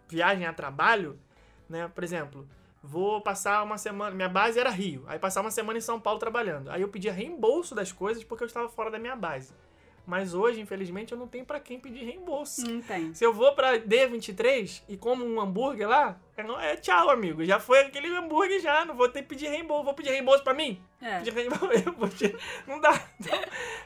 viagem 0.07 0.45
a 0.45 0.53
trabalho, 0.53 1.19
né, 1.67 1.91
por 1.93 2.03
exemplo, 2.03 2.47
vou 2.81 3.19
passar 3.21 3.61
uma 3.63 3.77
semana, 3.77 4.15
minha 4.15 4.29
base 4.29 4.57
era 4.57 4.69
Rio, 4.69 5.03
aí 5.07 5.19
passar 5.19 5.41
uma 5.41 5.51
semana 5.51 5.77
em 5.77 5.81
São 5.81 5.99
Paulo 5.99 6.19
trabalhando. 6.19 6.71
Aí 6.71 6.81
eu 6.81 6.87
pedia 6.87 7.11
reembolso 7.11 7.75
das 7.75 7.91
coisas 7.91 8.23
porque 8.23 8.43
eu 8.43 8.47
estava 8.47 8.69
fora 8.69 8.89
da 8.89 8.97
minha 8.97 9.15
base. 9.15 9.53
Mas 10.09 10.33
hoje, 10.33 10.59
infelizmente, 10.59 11.11
eu 11.11 11.17
não 11.19 11.27
tenho 11.27 11.45
pra 11.45 11.59
quem 11.59 11.79
pedir 11.79 12.03
reembolso. 12.03 12.67
Não 12.67 12.81
tem. 12.81 13.13
Se 13.13 13.23
eu 13.23 13.31
vou 13.31 13.53
pra 13.53 13.77
D23 13.77 14.81
e 14.89 14.97
como 14.97 15.23
um 15.23 15.39
hambúrguer 15.39 15.87
lá, 15.87 16.19
é, 16.35 16.71
é 16.71 16.75
tchau, 16.77 17.11
amigo. 17.11 17.45
Já 17.45 17.59
foi 17.59 17.81
aquele 17.81 18.07
hambúrguer 18.17 18.59
já, 18.59 18.83
não 18.85 18.95
vou 18.95 19.07
ter 19.07 19.21
que 19.21 19.27
pedir 19.27 19.49
reembolso. 19.49 19.83
Vou 19.83 19.93
pedir 19.93 20.09
reembolso 20.09 20.43
pra 20.43 20.55
mim? 20.55 20.81
É. 20.99 21.19
Pedir 21.19 21.33
reembolso, 21.33 22.23
não 22.67 22.81
dá. 22.81 22.99
Então, 23.19 23.39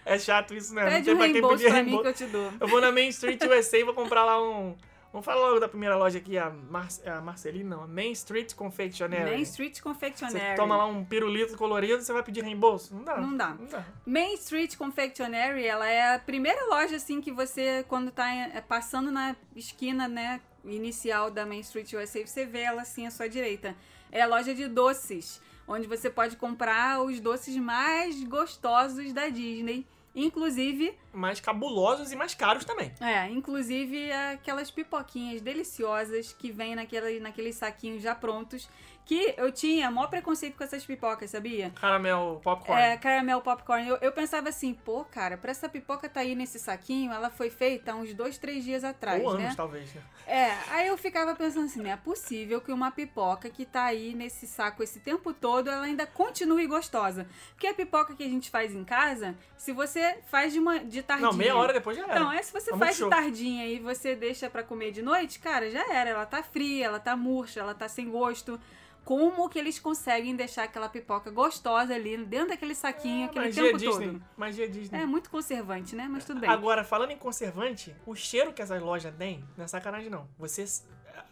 é 0.05 0.17
chato 0.17 0.53
isso, 0.53 0.73
né? 0.73 0.85
Pede 0.85 1.13
não 1.13 1.15
um 1.15 1.19
tem 1.19 1.41
pra 1.41 1.41
quem 1.41 1.57
pedir 1.57 1.69
pra 1.69 1.83
mim 1.83 1.89
reembolso. 1.89 2.01
que 2.01 2.23
eu 2.23 2.27
te 2.27 2.31
dou. 2.31 2.53
Eu 2.57 2.67
vou 2.69 2.79
na 2.79 2.89
Main 2.89 3.09
Street 3.09 3.41
USA 3.43 3.79
e 3.79 3.83
vou 3.83 3.93
comprar 3.93 4.23
lá 4.23 4.41
um... 4.41 4.73
Vamos 5.13 5.25
falar 5.25 5.47
logo 5.47 5.59
da 5.59 5.69
primeira 5.69 5.95
loja 5.95 6.17
aqui, 6.17 6.39
a, 6.39 6.49
Mar... 6.49 6.87
a 7.05 7.21
Marcelina, 7.21 7.75
não. 7.75 7.83
A 7.83 7.87
Main 7.87 8.11
Street 8.13 8.55
Confectionery. 8.55 9.29
Main 9.29 9.43
Street 9.43 9.79
Confectionery. 9.79 10.39
Você 10.39 10.55
toma 10.55 10.75
lá 10.75 10.87
um 10.87 11.05
pirulito 11.05 11.55
colorido, 11.55 12.01
você 12.01 12.11
vai 12.11 12.23
pedir 12.23 12.43
reembolso? 12.43 12.95
Não 12.95 13.03
dá. 13.03 13.17
Não 13.17 13.37
dá. 13.37 13.49
Não 13.49 13.65
dá. 13.67 13.85
Main 14.07 14.33
Street 14.33 14.75
Confectionery, 14.75 15.67
ela 15.67 15.87
é 15.87 16.15
a 16.15 16.19
primeira 16.19 16.65
loja 16.65 16.95
assim 16.95 17.21
que 17.21 17.31
você, 17.31 17.85
quando 17.87 18.09
tá 18.09 18.27
é, 18.33 18.59
passando 18.59 19.11
na 19.11 19.35
esquina, 19.55 20.07
né, 20.07 20.41
inicial 20.65 21.29
da 21.29 21.45
Main 21.45 21.59
Street 21.59 21.93
USA, 21.93 22.25
você 22.25 22.43
vê 22.43 22.61
ela 22.61 22.81
assim 22.81 23.05
à 23.05 23.11
sua 23.11 23.29
direita. 23.29 23.75
É 24.11 24.21
a 24.21 24.25
loja 24.25 24.55
de 24.55 24.67
doces, 24.67 25.39
onde 25.67 25.85
você 25.85 26.09
pode 26.09 26.37
comprar 26.37 27.03
os 27.03 27.19
doces 27.19 27.55
mais 27.57 28.23
gostosos 28.23 29.13
da 29.13 29.29
Disney, 29.29 29.85
inclusive, 30.15 30.93
Mais 31.11 31.39
cabulosos 31.39 32.11
e 32.11 32.15
mais 32.15 32.33
caros 32.35 32.65
também. 32.65 32.91
é, 32.99 33.29
inclusive 33.29 34.11
aquelas 34.11 34.69
pipoquinhas 34.71 35.41
deliciosas 35.41 36.33
que 36.33 36.51
vem 36.51 36.75
naquele, 36.75 37.19
naqueles 37.19 37.55
saquinhos 37.55 38.01
já 38.03 38.13
prontos, 38.15 38.69
que 39.05 39.33
eu 39.37 39.51
tinha 39.51 39.91
maior 39.91 40.07
preconceito 40.07 40.55
com 40.57 40.63
essas 40.63 40.85
pipocas, 40.85 41.29
sabia? 41.31 41.71
Caramel 41.71 42.39
popcorn. 42.43 42.81
É, 42.81 42.97
caramel 42.97 43.41
popcorn. 43.41 43.87
Eu, 43.87 43.97
eu 44.01 44.11
pensava 44.11 44.49
assim, 44.49 44.73
pô, 44.73 45.03
cara, 45.03 45.37
pra 45.37 45.51
essa 45.51 45.67
pipoca 45.67 46.07
tá 46.07 46.21
aí 46.21 46.35
nesse 46.35 46.57
saquinho, 46.57 47.11
ela 47.11 47.29
foi 47.29 47.49
feita 47.49 47.91
há 47.91 47.95
uns 47.95 48.13
dois, 48.13 48.37
três 48.37 48.63
dias 48.63 48.83
atrás, 48.83 49.21
Ou 49.23 49.37
né? 49.37 49.43
anos, 49.45 49.55
talvez, 49.55 49.93
né? 49.93 50.01
É, 50.25 50.51
aí 50.69 50.87
eu 50.87 50.97
ficava 50.97 51.35
pensando 51.35 51.65
assim, 51.65 51.81
não 51.81 51.91
é 51.91 51.97
possível 51.97 52.61
que 52.61 52.71
uma 52.71 52.91
pipoca 52.91 53.49
que 53.49 53.65
tá 53.65 53.83
aí 53.83 54.13
nesse 54.15 54.47
saco 54.47 54.81
esse 54.81 55.01
tempo 55.01 55.33
todo, 55.33 55.69
ela 55.69 55.83
ainda 55.85 56.05
continue 56.07 56.65
gostosa. 56.65 57.27
Porque 57.51 57.67
a 57.67 57.73
pipoca 57.73 58.15
que 58.15 58.23
a 58.23 58.29
gente 58.29 58.49
faz 58.49 58.73
em 58.73 58.85
casa, 58.85 59.35
se 59.57 59.73
você 59.73 60.19
faz 60.27 60.53
de, 60.53 60.59
uma, 60.59 60.79
de 60.79 61.03
tardinha... 61.03 61.29
Não, 61.29 61.37
meia 61.37 61.55
hora 61.57 61.73
depois 61.73 61.97
já 61.97 62.05
era. 62.05 62.19
Não, 62.21 62.31
é 62.31 62.41
se 62.41 62.53
você 62.53 62.71
Tá 62.71 62.77
faz 62.77 62.93
de 62.95 62.99
show. 63.01 63.09
tardinha 63.09 63.67
e 63.67 63.79
você 63.79 64.15
deixa 64.15 64.49
pra 64.49 64.63
comer 64.63 64.91
de 64.91 65.01
noite, 65.01 65.39
cara, 65.39 65.69
já 65.69 65.93
era. 65.93 66.11
Ela 66.11 66.25
tá 66.25 66.41
fria, 66.41 66.85
ela 66.85 66.99
tá 67.01 67.17
murcha, 67.17 67.59
ela 67.59 67.73
tá 67.75 67.89
sem 67.89 68.09
gosto. 68.09 68.57
Como 69.03 69.49
que 69.49 69.59
eles 69.59 69.79
conseguem 69.79 70.35
deixar 70.35 70.63
aquela 70.63 70.87
pipoca 70.87 71.29
gostosa 71.29 71.93
ali 71.93 72.17
dentro 72.25 72.49
daquele 72.49 72.73
saquinho 72.73 73.25
aquele 73.25 73.45
Magia 73.47 73.63
tempo 73.63 73.77
Disney. 73.77 74.07
todo? 74.07 74.23
Magia 74.37 74.69
Disney. 74.69 74.99
É 75.01 75.05
muito 75.05 75.29
conservante, 75.29 75.95
né? 75.95 76.07
Mas 76.09 76.23
tudo 76.23 76.39
bem. 76.39 76.49
Agora, 76.49 76.83
falando 76.83 77.11
em 77.11 77.17
conservante, 77.17 77.93
o 78.05 78.15
cheiro 78.15 78.53
que 78.53 78.61
essas 78.61 78.81
lojas 78.81 79.13
têm, 79.15 79.43
não 79.57 79.65
é 79.65 79.67
sacanagem 79.67 80.09
não. 80.09 80.27
Você. 80.37 80.63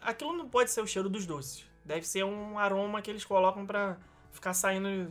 Aquilo 0.02 0.32
não 0.34 0.48
pode 0.48 0.70
ser 0.70 0.80
o 0.82 0.86
cheiro 0.86 1.08
dos 1.08 1.24
doces. 1.24 1.64
Deve 1.84 2.06
ser 2.06 2.24
um 2.24 2.58
aroma 2.58 3.00
que 3.00 3.10
eles 3.10 3.24
colocam 3.24 3.64
pra 3.64 3.96
ficar 4.30 4.52
saindo. 4.54 5.08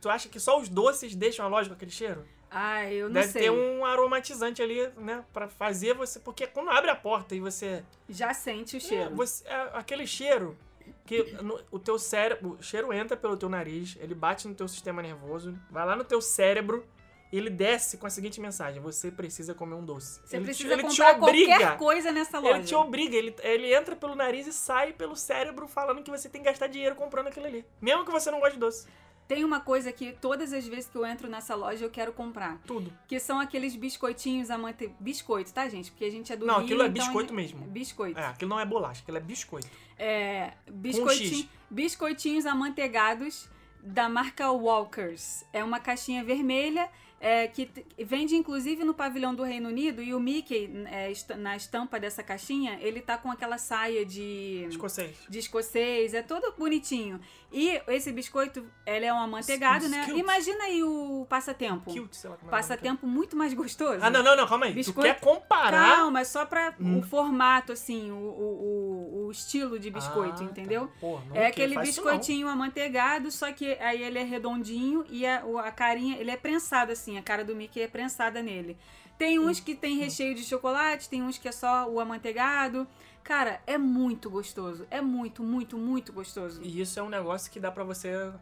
Tu 0.00 0.08
acha 0.08 0.28
que 0.28 0.40
só 0.40 0.58
os 0.58 0.68
doces 0.68 1.14
deixam 1.14 1.44
a 1.44 1.48
loja 1.48 1.68
com 1.68 1.74
aquele 1.74 1.90
cheiro? 1.90 2.26
Ah, 2.50 2.84
eu 2.90 3.06
não 3.06 3.14
Deve 3.14 3.28
sei. 3.28 3.42
ter 3.42 3.50
um 3.50 3.84
aromatizante 3.84 4.60
ali, 4.60 4.86
né? 4.98 5.24
Pra 5.32 5.48
fazer 5.48 5.94
você. 5.94 6.20
Porque 6.20 6.46
quando 6.46 6.70
abre 6.70 6.90
a 6.90 6.94
porta 6.96 7.34
e 7.34 7.40
você. 7.40 7.82
Já 8.08 8.34
sente 8.34 8.76
o 8.76 8.78
É, 8.78 8.80
cheiro. 8.80 9.14
você 9.14 9.46
é 9.48 9.70
aquele 9.74 10.06
cheiro 10.06 10.56
que 11.04 11.32
no- 11.42 11.60
o 11.70 11.78
teu 11.78 11.98
cérebro. 11.98 12.56
O 12.58 12.62
cheiro 12.62 12.92
entra 12.92 13.16
pelo 13.16 13.36
teu 13.36 13.48
nariz, 13.48 13.96
ele 14.00 14.14
bate 14.14 14.46
no 14.48 14.54
teu 14.54 14.66
sistema 14.68 15.02
nervoso, 15.02 15.58
vai 15.70 15.84
lá 15.86 15.96
no 15.96 16.04
teu 16.04 16.20
cérebro. 16.20 16.84
e 17.32 17.36
Ele 17.38 17.48
desce 17.48 17.96
com 17.96 18.06
a 18.06 18.10
seguinte 18.10 18.38
mensagem: 18.40 18.80
você 18.82 19.10
precisa 19.10 19.54
comer 19.54 19.74
um 19.74 19.84
doce. 19.84 20.20
Você 20.24 20.36
ele 20.36 20.44
precisa 20.44 20.68
te, 20.68 20.72
ele 20.74 20.82
te 20.82 20.88
comprar 20.98 21.16
obriga. 21.16 21.46
qualquer 21.56 21.78
coisa 21.78 22.12
nessa 22.12 22.38
loja. 22.38 22.56
Ele 22.58 22.64
te 22.64 22.74
obriga, 22.74 23.16
ele, 23.16 23.34
ele 23.42 23.74
entra 23.74 23.96
pelo 23.96 24.14
nariz 24.14 24.46
e 24.46 24.52
sai 24.52 24.92
pelo 24.92 25.16
cérebro 25.16 25.66
falando 25.66 26.02
que 26.02 26.10
você 26.10 26.28
tem 26.28 26.42
que 26.42 26.48
gastar 26.50 26.66
dinheiro 26.66 26.94
comprando 26.94 27.28
aquilo 27.28 27.46
ali. 27.46 27.64
Mesmo 27.80 28.04
que 28.04 28.10
você 28.10 28.30
não 28.30 28.38
goste 28.38 28.54
de 28.54 28.60
doce. 28.60 28.86
Tem 29.28 29.44
uma 29.44 29.60
coisa 29.60 29.90
que 29.92 30.12
todas 30.20 30.52
as 30.52 30.66
vezes 30.66 30.90
que 30.90 30.96
eu 30.98 31.06
entro 31.06 31.26
nessa 31.26 31.54
loja 31.54 31.82
eu 31.82 31.88
quero 31.88 32.12
comprar. 32.12 32.58
Tudo. 32.66 32.92
Que 33.08 33.18
são 33.18 33.40
aqueles 33.40 33.74
biscoitinhos 33.76 34.50
amante... 34.50 34.92
Biscoito, 35.00 35.54
tá, 35.54 35.66
gente? 35.70 35.90
Porque 35.90 36.04
a 36.04 36.10
gente 36.10 36.30
é 36.32 36.36
do 36.36 36.44
Não, 36.44 36.56
Rio, 36.56 36.64
aquilo 36.64 36.82
é 36.82 36.86
então 36.88 37.02
biscoito 37.06 37.32
é- 37.32 37.36
mesmo. 37.36 37.64
Biscoito. 37.66 38.18
É, 38.20 38.26
aquilo 38.26 38.50
não 38.50 38.60
é 38.60 38.66
bolacha, 38.66 39.00
aquilo 39.00 39.16
é 39.16 39.20
biscoito. 39.20 39.68
É, 40.04 40.52
biscoitinho, 40.68 41.48
biscoitinhos 41.70 42.44
amanteigados 42.44 43.48
da 43.80 44.08
marca 44.08 44.50
Walkers. 44.50 45.44
É 45.52 45.62
uma 45.62 45.78
caixinha 45.78 46.24
vermelha 46.24 46.88
é, 47.20 47.46
que 47.46 47.70
vende 48.04 48.34
inclusive 48.34 48.82
no 48.82 48.92
pavilhão 48.94 49.32
do 49.32 49.44
Reino 49.44 49.68
Unido 49.68 50.02
e 50.02 50.12
o 50.12 50.18
Mickey, 50.18 50.68
é, 50.90 51.08
est- 51.12 51.30
na 51.36 51.56
estampa 51.56 52.00
dessa 52.00 52.20
caixinha, 52.20 52.78
ele 52.80 53.00
tá 53.00 53.16
com 53.16 53.30
aquela 53.30 53.58
saia 53.58 54.04
de, 54.04 54.66
Escocês. 54.68 55.16
de 55.28 55.38
escocês, 55.38 56.14
é 56.14 56.22
todo 56.22 56.52
bonitinho. 56.58 57.20
E 57.52 57.80
esse 57.88 58.10
biscoito, 58.10 58.64
ele 58.86 59.04
é 59.04 59.12
um 59.12 59.18
amanteigado, 59.20 59.86
né? 59.88 60.06
Imagina 60.14 60.64
aí 60.64 60.82
o 60.82 61.26
passatempo. 61.28 61.92
Cute, 61.92 62.16
sei 62.16 62.30
lá 62.30 62.36
como 62.36 62.48
é 62.48 62.50
Passatempo 62.50 63.06
muito 63.06 63.36
mais 63.36 63.52
gostoso. 63.52 63.98
Ah, 64.00 64.08
não, 64.08 64.22
não, 64.22 64.34
não, 64.34 64.46
calma 64.46 64.66
aí. 64.66 64.72
Biscoito- 64.72 65.00
Tu 65.00 65.14
quer 65.14 65.20
comparar? 65.20 65.96
Calma, 65.96 66.20
é 66.20 66.24
só 66.24 66.46
pra 66.46 66.74
Hum. 66.80 66.98
o 66.98 67.02
formato, 67.02 67.72
assim, 67.72 68.10
o, 68.10 68.14
o, 68.14 69.26
o, 69.26 69.30
estilo 69.30 69.78
de 69.78 69.90
biscoito, 69.90 70.42
Ah, 70.42 70.44
entendeu? 70.46 70.86
tá. 71.00 71.06
Não 71.06 71.36
É 71.36 71.50
que- 71.50 71.62
aquele 71.62 71.72
isso 71.72 71.74
não. 72.02 72.10
biscoitinho 72.12 72.48
amanteigado, 72.48 73.30
só 73.30 73.52
que 73.52 73.72
aí 73.80 74.02
ele 74.02 74.18
é 74.18 74.22
redondinho 74.24 75.04
e 75.10 75.26
a, 75.26 75.42
a 75.64 75.70
carinha, 75.70 76.16
ele 76.18 76.30
é 76.30 76.36
prensado 76.36 76.90
assim, 76.92 77.18
a 77.18 77.22
cara 77.22 77.44
do 77.44 77.54
Mickey 77.54 77.80
é 77.82 77.86
prensada 77.88 78.42
nele. 78.42 78.78
Tem 79.18 79.38
uns 79.38 79.60
que 79.60 79.74
tem 79.74 79.98
recheio 79.98 80.34
de 80.34 80.42
chocolate, 80.42 81.08
tem 81.08 81.22
uns 81.22 81.38
que 81.38 81.46
é 81.46 81.52
só 81.52 81.86
o 81.88 82.00
amanteigado. 82.00 82.88
Cara, 83.24 83.60
é 83.66 83.78
muito 83.78 84.28
gostoso. 84.28 84.86
É 84.90 85.00
muito, 85.00 85.42
muito, 85.42 85.76
muito 85.78 86.12
gostoso. 86.12 86.60
E 86.62 86.80
isso 86.80 86.98
é 86.98 87.02
um 87.02 87.08
negócio 87.08 87.50
que 87.50 87.60
dá 87.60 87.70
pra 87.70 87.84
você 87.84 88.32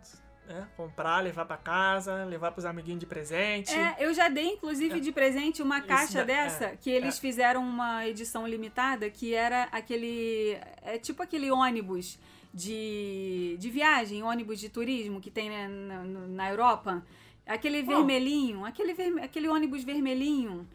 né, 0.49 0.67
comprar, 0.77 1.21
levar 1.23 1.45
pra 1.45 1.57
casa, 1.57 2.25
levar 2.25 2.51
pros 2.53 2.65
amiguinhos 2.65 2.99
de 3.01 3.07
presente. 3.07 3.73
É, 3.73 3.97
eu 4.01 4.13
já 4.15 4.29
dei, 4.29 4.47
inclusive, 4.55 4.99
de 5.01 5.13
presente 5.13 5.63
uma 5.63 5.81
caixa 5.81 6.19
da- 6.19 6.25
dessa, 6.25 6.65
é, 6.67 6.77
que 6.77 6.91
eles 6.91 7.19
é. 7.19 7.21
fizeram 7.21 7.63
uma 7.63 8.07
edição 8.07 8.47
limitada, 8.47 9.09
que 9.11 9.35
era 9.35 9.65
aquele. 9.71 10.59
É 10.83 10.99
tipo 10.99 11.23
aquele 11.23 11.51
ônibus 11.51 12.19
de, 12.53 13.57
de 13.59 13.71
viagem, 13.71 14.23
ônibus 14.23 14.59
de 14.59 14.69
turismo 14.69 15.21
que 15.21 15.31
tem 15.31 15.49
né, 15.51 15.69
na, 15.69 16.05
na- 16.05 16.51
Europa. 16.51 17.05
Aquele 17.47 17.83
vermelhinho, 17.83 18.65
aquele, 18.65 18.95
verme- 18.95 19.23
aquele 19.23 19.49
ônibus 19.49 19.83
vermelhinho 19.83 20.69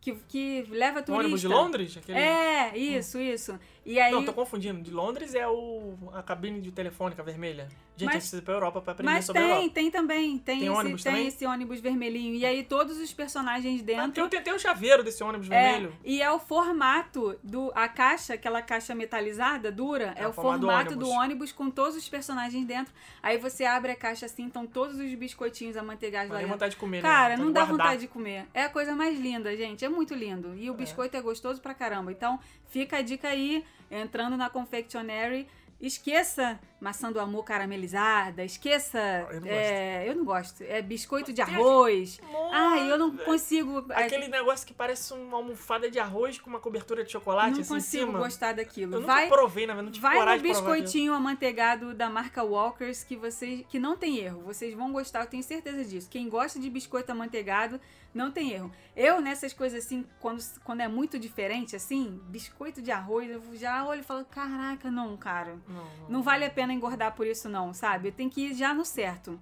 que, 0.00 0.14
que 0.28 0.66
leva 0.70 1.00
O 1.00 1.02
turista. 1.02 1.12
ônibus 1.20 1.40
de 1.40 1.48
Londres? 1.48 1.96
Aquele... 1.96 2.18
É, 2.18 2.76
isso, 2.76 3.18
isso. 3.20 3.58
E 3.84 3.98
aí. 3.98 4.12
Não, 4.12 4.24
tô 4.24 4.32
confundindo. 4.32 4.80
De 4.82 4.90
Londres 4.90 5.34
é 5.34 5.46
o 5.48 5.94
a 6.12 6.22
cabine 6.22 6.60
de 6.60 6.70
telefônica 6.70 7.22
vermelha. 7.22 7.68
Gente, 7.96 8.06
Mas- 8.06 8.14
a 8.14 8.18
gente 8.18 8.20
precisa 8.22 8.42
ir 8.42 8.44
pra 8.44 8.54
Europa 8.54 8.80
pra 8.80 8.92
aprender 8.92 9.12
Mas 9.12 9.24
sobre 9.26 9.42
a 9.42 9.44
tem, 9.44 9.54
Europa. 9.56 9.74
tem 9.74 9.90
também. 9.90 10.38
Tem, 10.38 10.58
Tem 10.60 10.68
esse, 10.68 10.78
ônibus 10.78 11.02
tem 11.02 11.12
também? 11.12 11.28
esse 11.28 11.46
ônibus 11.46 11.80
vermelhinho. 11.80 12.34
E 12.34 12.46
aí 12.46 12.62
todos 12.62 12.96
os 12.98 13.12
personagens 13.12 13.80
Ah, 13.82 13.84
dentro. 13.84 14.28
tem, 14.28 14.42
tem 14.42 14.54
um 14.54 14.58
chaveiro 14.58 15.02
desse 15.02 15.22
ônibus 15.22 15.50
É, 15.50 15.72
vermelho. 15.72 15.92
e 16.02 16.22
é 16.22 16.30
o 16.30 16.38
formato 16.38 17.38
do 17.42 17.70
a 17.74 17.88
caixa, 17.88 18.34
aquela 18.34 18.62
caixa 18.62 18.94
metalizada 18.94 19.70
dura, 19.70 20.14
é, 20.16 20.22
É 20.22 20.26
o 20.26 20.30
o 20.30 20.32
formato 20.32 20.60
do 20.60 20.66
formato 20.66 20.96
do 20.96 21.06
ônibus. 21.08 21.24
ônibus 21.24 21.52
com 21.52 21.70
todos 21.70 21.94
os 21.96 22.08
personagens 22.08 22.64
dentro. 22.64 22.92
Aí 23.22 23.36
você 23.36 23.64
abre 23.64 23.92
a 23.92 23.96
caixa 23.96 24.24
assim, 24.26 24.46
estão 24.46 24.66
todos 24.66 24.98
os 24.98 25.14
biscoitinhos 25.14 25.76
amanteigados 25.76 26.30
lá 26.30 26.36
dentro. 26.38 26.52
vontade 26.52 26.70
de 26.74 26.80
comer, 26.80 27.02
Cara, 27.02 27.36
né? 27.36 27.42
não 27.44 27.52
dá 27.52 27.60
guardar. 27.66 27.76
vontade 27.86 28.00
de 28.02 28.08
comer. 28.08 28.46
É 28.54 28.62
a 28.62 28.68
coisa 28.70 28.94
mais 28.94 29.18
linda, 29.18 29.54
gente. 29.56 29.84
É 29.84 29.88
muito 29.90 30.14
lindo. 30.14 30.54
E 30.56 30.70
o 30.70 30.74
biscoito 30.74 31.16
é 31.16 31.20
gostoso 31.20 31.60
pra 31.60 31.74
caramba. 31.74 32.10
Então, 32.12 32.38
fica 32.70 32.96
a 32.98 33.02
dica 33.02 33.28
aí, 33.28 33.64
entrando 33.90 34.36
na 34.36 34.48
Confectionery. 34.48 35.46
Esqueça 35.80 36.58
maçã 36.80 37.12
do 37.12 37.20
amor 37.20 37.44
caramelizada, 37.44 38.44
esqueça. 38.44 38.98
Eu 39.30 39.40
não 39.40 39.48
é, 39.48 40.08
eu 40.08 40.14
não 40.14 40.24
gosto. 40.24 40.62
É 40.62 40.80
biscoito 40.80 41.32
de 41.32 41.42
arroz. 41.42 42.20
Ai, 42.52 42.90
eu 42.90 42.98
não 42.98 43.10
velho. 43.10 43.24
consigo. 43.24 43.86
Aquele 43.90 44.28
negócio 44.28 44.66
que 44.66 44.72
parece 44.72 45.12
uma 45.12 45.36
almofada 45.36 45.90
de 45.90 45.98
arroz 45.98 46.38
com 46.38 46.48
uma 46.48 46.58
cobertura 46.58 47.04
de 47.04 47.12
chocolate 47.12 47.52
não 47.52 47.60
assim 47.60 47.72
em 47.72 47.76
consigo 47.76 48.06
cima. 48.06 48.18
gostar 48.18 48.52
daquilo. 48.52 48.94
Eu 48.94 49.00
nunca 49.00 49.12
vai 49.12 49.28
provei, 49.28 49.66
na 49.66 49.74
verdade, 49.74 49.86
não 49.86 50.10
tive 50.10 50.22
vai 50.22 50.36
no 50.36 50.42
biscoitinho 50.42 51.12
amanteigado 51.12 51.94
da 51.94 52.08
marca 52.08 52.42
Walkers 52.42 53.04
que 53.04 53.16
vocês 53.16 53.64
que 53.68 53.78
não 53.78 53.96
tem 53.96 54.18
erro. 54.18 54.42
Vocês 54.42 54.74
vão 54.74 54.92
gostar, 54.92 55.20
eu 55.20 55.26
tenho 55.26 55.42
certeza 55.42 55.84
disso. 55.84 56.08
Quem 56.10 56.28
gosta 56.28 56.58
de 56.58 56.70
biscoito 56.70 57.12
amanteigado 57.12 57.80
não 58.12 58.30
tem 58.30 58.52
erro. 58.52 58.72
Eu 58.96 59.20
nessas 59.20 59.52
coisas 59.52 59.84
assim, 59.84 60.04
quando, 60.18 60.42
quando 60.64 60.80
é 60.80 60.88
muito 60.88 61.18
diferente 61.18 61.76
assim, 61.76 62.20
biscoito 62.28 62.82
de 62.82 62.90
arroz, 62.90 63.30
eu 63.30 63.42
já 63.54 63.84
olho 63.86 64.00
e 64.00 64.04
falo, 64.04 64.24
caraca, 64.24 64.90
não, 64.90 65.16
cara. 65.16 65.58
Não, 65.68 65.74
não. 65.74 66.10
Não 66.10 66.22
vale 66.22 66.44
a 66.44 66.50
pena 66.50 66.72
engordar 66.72 67.14
por 67.14 67.26
isso 67.26 67.48
não, 67.48 67.72
sabe? 67.72 68.10
Tem 68.10 68.28
que 68.28 68.46
ir 68.46 68.54
já 68.54 68.74
no 68.74 68.84
certo. 68.84 69.40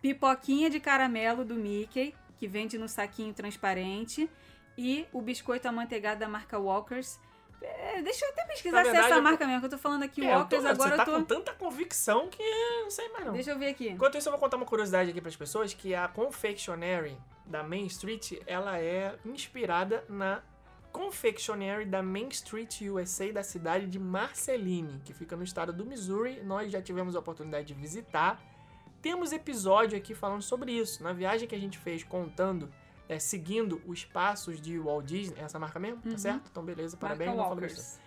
Pipoquinha 0.00 0.68
de 0.70 0.80
caramelo 0.80 1.44
do 1.44 1.54
Mickey, 1.54 2.14
que 2.38 2.46
vende 2.46 2.76
no 2.78 2.88
saquinho 2.88 3.32
transparente, 3.32 4.30
e 4.76 5.06
o 5.12 5.20
biscoito 5.20 5.68
amanteigado 5.68 6.20
da 6.20 6.28
marca 6.28 6.58
Walkers. 6.58 7.18
É, 7.66 8.02
deixa 8.02 8.24
eu 8.24 8.30
até 8.30 8.44
pesquisar 8.44 8.76
Na 8.78 8.82
se 8.84 8.88
é 8.88 8.92
verdade, 8.92 9.12
essa 9.12 9.18
eu- 9.18 9.22
marca 9.22 9.46
mesmo, 9.46 9.60
que 9.60 9.66
eu 9.66 9.70
tô 9.70 9.78
falando 9.78 10.02
aqui 10.02 10.20
É, 10.22 10.24
eu 10.24 10.30
tô- 10.30 10.38
Walkers, 10.56 10.64
agora 10.64 10.90
você 10.90 10.96
tá 10.96 11.02
eu 11.02 11.06
tô... 11.06 11.12
com 11.20 11.24
tanta 11.24 11.52
convicção 11.54 12.28
que 12.28 12.42
eu 12.42 12.82
não 12.84 12.90
sei 12.90 13.08
mais 13.10 13.24
não. 13.26 13.32
Deixa 13.32 13.50
eu 13.50 13.58
ver 13.58 13.68
aqui. 13.68 13.88
Enquanto 13.88 14.16
isso, 14.18 14.28
eu 14.28 14.32
vou 14.32 14.40
contar 14.40 14.56
uma 14.56 14.66
curiosidade 14.66 15.10
aqui 15.10 15.20
para 15.20 15.28
as 15.30 15.36
pessoas, 15.36 15.72
que 15.74 15.94
a 15.94 16.06
Confectionery 16.08 17.16
da 17.46 17.62
Main 17.62 17.86
Street, 17.86 18.32
ela 18.46 18.78
é 18.78 19.16
inspirada 19.24 20.04
na 20.08 20.42
Confectionery 20.92 21.84
da 21.86 22.02
Main 22.02 22.28
Street 22.28 22.80
USA 22.82 23.32
da 23.32 23.42
cidade 23.42 23.86
de 23.86 23.98
Marceline, 23.98 25.00
que 25.04 25.12
fica 25.12 25.36
no 25.36 25.42
estado 25.42 25.72
do 25.72 25.84
Missouri. 25.84 26.40
Nós 26.44 26.70
já 26.70 26.80
tivemos 26.80 27.16
a 27.16 27.18
oportunidade 27.18 27.66
de 27.66 27.74
visitar. 27.74 28.40
Temos 29.02 29.32
episódio 29.32 29.98
aqui 29.98 30.14
falando 30.14 30.40
sobre 30.42 30.72
isso. 30.72 31.02
Na 31.02 31.12
viagem 31.12 31.48
que 31.48 31.54
a 31.54 31.58
gente 31.58 31.78
fez 31.78 32.02
contando, 32.04 32.72
é, 33.08 33.18
seguindo 33.18 33.80
os 33.86 34.04
passos 34.04 34.60
de 34.60 34.78
Walt 34.78 35.04
Disney, 35.04 35.40
essa 35.40 35.58
marca 35.58 35.78
mesmo, 35.78 36.00
tá 36.00 36.18
certo? 36.18 36.48
Então 36.50 36.64
beleza, 36.64 36.96
parabéns. 36.96 37.30
Uhum. 37.30 37.36
marca 37.36 37.54
não 37.60 37.66
isso. 37.66 38.00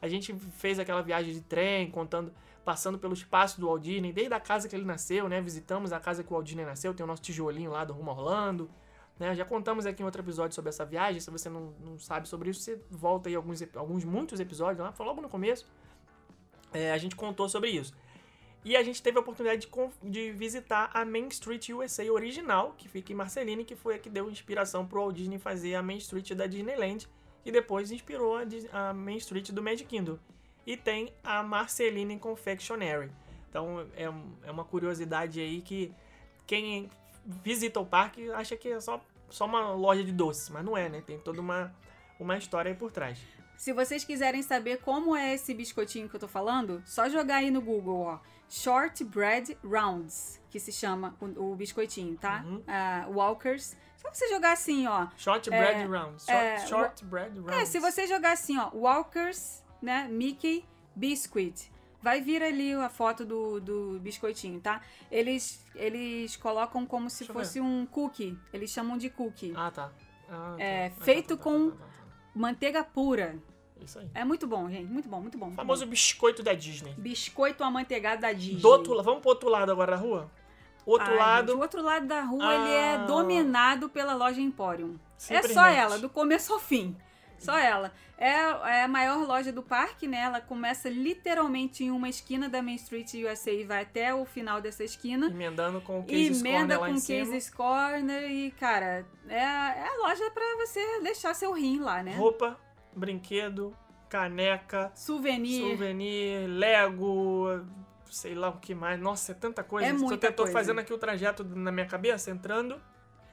A 0.00 0.08
gente 0.08 0.34
fez 0.34 0.78
aquela 0.78 1.02
viagem 1.02 1.32
de 1.32 1.40
trem, 1.40 1.90
contando, 1.90 2.32
passando 2.64 2.98
pelos 2.98 3.24
passos 3.24 3.58
do 3.58 3.66
Walt 3.66 3.82
Disney, 3.82 4.12
desde 4.12 4.34
a 4.34 4.40
casa 4.40 4.68
que 4.68 4.76
ele 4.76 4.84
nasceu, 4.84 5.28
né? 5.28 5.40
Visitamos 5.40 5.92
a 5.92 6.00
casa 6.00 6.22
que 6.22 6.30
o 6.30 6.34
Walt 6.34 6.46
Disney 6.46 6.64
nasceu, 6.64 6.94
tem 6.94 7.04
o 7.04 7.06
nosso 7.06 7.22
tijolinho 7.22 7.70
lá 7.70 7.84
do 7.84 7.92
Rumo 7.92 8.10
Orlando. 8.10 8.70
Né? 9.18 9.34
Já 9.34 9.44
contamos 9.44 9.86
aqui 9.86 10.02
em 10.02 10.04
outro 10.04 10.20
episódio 10.20 10.54
sobre 10.54 10.70
essa 10.70 10.84
viagem. 10.84 11.20
Se 11.20 11.30
você 11.30 11.48
não, 11.48 11.72
não 11.80 11.98
sabe 11.98 12.28
sobre 12.28 12.50
isso, 12.50 12.60
você 12.60 12.80
volta 12.90 13.28
aí 13.28 13.34
alguns, 13.34 13.62
alguns 13.74 14.04
muitos 14.04 14.40
episódios 14.40 14.84
lá, 14.84 14.92
foi 14.92 15.06
logo 15.06 15.20
no 15.20 15.28
começo. 15.28 15.66
É, 16.72 16.92
a 16.92 16.98
gente 16.98 17.14
contou 17.14 17.48
sobre 17.48 17.70
isso. 17.70 17.94
E 18.64 18.76
a 18.76 18.82
gente 18.82 19.02
teve 19.02 19.18
a 19.18 19.20
oportunidade 19.20 19.68
de, 19.68 20.10
de 20.10 20.32
visitar 20.32 20.90
a 20.94 21.04
Main 21.04 21.28
Street 21.28 21.68
USA 21.68 22.10
original, 22.10 22.74
que 22.78 22.88
fica 22.88 23.12
em 23.12 23.14
Marceline, 23.14 23.64
que 23.64 23.76
foi 23.76 23.96
a 23.96 23.98
que 23.98 24.08
deu 24.08 24.30
inspiração 24.30 24.86
pro 24.86 25.00
Walt 25.00 25.16
Disney 25.16 25.38
fazer 25.38 25.74
a 25.74 25.82
Main 25.82 25.98
Street 25.98 26.32
da 26.32 26.46
Disneyland, 26.46 27.06
e 27.44 27.52
depois 27.52 27.90
inspirou 27.90 28.38
a, 28.38 28.42
a 28.72 28.94
Main 28.94 29.18
Street 29.18 29.50
do 29.50 29.62
Magic 29.62 29.84
Kingdom. 29.84 30.18
E 30.66 30.78
tem 30.78 31.12
a 31.22 31.42
Marceline 31.42 32.18
Confectionery. 32.18 33.10
Então 33.50 33.86
é, 33.94 34.04
é 34.48 34.50
uma 34.50 34.64
curiosidade 34.64 35.40
aí 35.40 35.60
que 35.60 35.92
quem 36.46 36.88
visita 37.26 37.78
o 37.80 37.86
parque 37.86 38.30
acha 38.30 38.56
que 38.56 38.68
é 38.68 38.80
só, 38.80 39.00
só 39.28 39.44
uma 39.44 39.72
loja 39.74 40.02
de 40.02 40.10
doces, 40.10 40.48
mas 40.48 40.64
não 40.64 40.76
é, 40.76 40.88
né? 40.88 41.02
Tem 41.06 41.18
toda 41.18 41.40
uma, 41.40 41.74
uma 42.18 42.36
história 42.38 42.70
aí 42.70 42.76
por 42.76 42.90
trás. 42.90 43.18
Se 43.56 43.72
vocês 43.72 44.04
quiserem 44.04 44.42
saber 44.42 44.78
como 44.78 45.14
é 45.14 45.34
esse 45.34 45.54
biscoitinho 45.54 46.08
que 46.08 46.16
eu 46.16 46.20
tô 46.20 46.28
falando, 46.28 46.82
só 46.84 47.08
jogar 47.08 47.36
aí 47.36 47.50
no 47.50 47.60
Google, 47.60 48.00
ó. 48.00 48.18
Shortbread 48.48 49.56
Rounds, 49.64 50.40
que 50.50 50.58
se 50.58 50.72
chama 50.72 51.14
o, 51.20 51.52
o 51.52 51.56
biscoitinho, 51.56 52.16
tá? 52.16 52.42
Uhum. 52.46 52.62
Ah, 52.66 53.06
Walkers. 53.08 53.76
Só 53.96 54.12
você 54.12 54.28
jogar 54.28 54.52
assim, 54.52 54.86
ó. 54.86 55.08
Shortbread 55.16 55.80
É, 55.82 55.84
Rounds. 55.86 56.28
é, 56.28 56.58
Short, 56.58 56.68
shortbread 57.00 57.38
Rounds. 57.40 57.56
É, 57.56 57.64
se 57.64 57.78
você 57.78 58.06
jogar 58.06 58.32
assim, 58.32 58.58
ó, 58.58 58.70
Walkers, 58.74 59.62
né, 59.80 60.06
Mickey 60.08 60.64
Biscuit, 60.94 61.70
vai 62.02 62.20
vir 62.20 62.42
ali 62.42 62.74
a 62.74 62.88
foto 62.90 63.24
do, 63.24 63.60
do 63.60 63.98
biscoitinho, 64.00 64.60
tá? 64.60 64.82
Eles, 65.10 65.64
eles 65.74 66.36
colocam 66.36 66.84
como 66.84 67.08
se 67.08 67.24
fosse 67.24 67.60
um 67.60 67.86
cookie, 67.86 68.38
eles 68.52 68.70
chamam 68.70 68.98
de 68.98 69.08
cookie. 69.08 69.52
Ah, 69.56 69.70
tá. 69.70 69.90
Ah, 70.28 70.56
É, 70.58 70.90
tá. 70.90 70.96
Ah, 71.00 71.04
feito 71.04 71.36
tá, 71.36 71.42
tá, 71.44 71.50
com- 71.50 71.70
tá, 71.70 71.76
tá, 71.76 71.84
tá, 71.84 71.86
tá. 72.04 72.04
Manteiga 72.34 72.84
pura. 72.84 73.36
Isso 73.84 73.98
aí. 73.98 74.08
É 74.14 74.24
muito 74.24 74.46
bom, 74.46 74.68
gente, 74.68 74.90
muito 74.90 75.08
bom, 75.08 75.20
muito 75.20 75.36
bom. 75.38 75.46
muito 75.46 75.56
Famoso 75.56 75.84
bom. 75.84 75.90
biscoito 75.90 76.42
da 76.42 76.52
Disney. 76.54 76.94
Biscoito 76.96 77.62
amanteigado 77.64 78.20
da 78.22 78.32
Disney. 78.32 78.60
Do 78.60 78.68
outro, 78.68 79.02
vamos 79.02 79.20
pro 79.20 79.30
outro 79.30 79.48
lado 79.48 79.70
agora 79.72 79.92
da 79.92 79.98
rua? 79.98 80.30
Outro 80.86 81.10
Ai, 81.12 81.16
lado. 81.16 81.48
gente, 81.48 81.56
o 81.58 81.60
outro 81.62 81.82
lado 81.82 82.06
da 82.06 82.20
rua, 82.22 82.44
Ah. 82.46 82.54
ele 82.54 82.70
é 82.74 83.06
dominado 83.06 83.88
pela 83.88 84.14
loja 84.14 84.40
Emporium. 84.40 84.96
É 85.30 85.42
só 85.42 85.64
ela, 85.66 85.98
do 85.98 86.08
começo 86.10 86.52
ao 86.52 86.58
fim. 86.58 86.94
Só 87.38 87.56
ela. 87.58 87.92
É, 88.16 88.28
é 88.30 88.82
a 88.84 88.88
maior 88.88 89.26
loja 89.26 89.50
do 89.52 89.62
parque, 89.62 90.06
né? 90.06 90.18
Ela 90.20 90.40
começa 90.40 90.88
literalmente 90.88 91.82
em 91.84 91.90
uma 91.90 92.08
esquina 92.08 92.48
da 92.48 92.62
Main 92.62 92.76
Street 92.76 93.12
USA 93.14 93.50
e 93.50 93.64
vai 93.64 93.82
até 93.82 94.14
o 94.14 94.24
final 94.24 94.60
dessa 94.60 94.84
esquina. 94.84 95.26
Emendando 95.26 95.80
com 95.80 95.98
o 96.00 96.02
Casey's 96.04 96.40
emenda 96.40 96.78
Corner 96.78 96.80
lá 96.80 96.86
com 96.86 96.92
em. 97.12 97.18
Casey's 97.24 97.50
Corner 97.50 98.30
e, 98.30 98.50
cara, 98.52 99.04
é, 99.28 99.40
a- 99.44 99.74
é 99.74 99.88
a 99.88 100.06
loja 100.06 100.30
pra 100.30 100.44
você 100.58 101.00
deixar 101.00 101.34
seu 101.34 101.52
rim 101.52 101.80
lá, 101.80 102.02
né? 102.02 102.14
Roupa, 102.16 102.58
brinquedo, 102.94 103.76
caneca, 104.08 104.92
Souvenir. 104.94 105.62
souvenir, 105.62 106.46
Lego, 106.48 107.64
sei 108.10 108.34
lá 108.34 108.48
o 108.50 108.58
que 108.58 108.74
mais. 108.74 109.00
Nossa, 109.00 109.32
é 109.32 109.34
tanta 109.34 109.62
coisa. 109.64 109.88
É 109.88 109.90
Eu 109.90 109.98
muita 109.98 110.30
tô 110.32 110.42
coisa. 110.44 110.52
fazendo 110.58 110.78
aqui 110.80 110.92
o 110.92 110.98
trajeto 110.98 111.42
na 111.44 111.72
minha 111.72 111.86
cabeça, 111.86 112.30
entrando. 112.30 112.80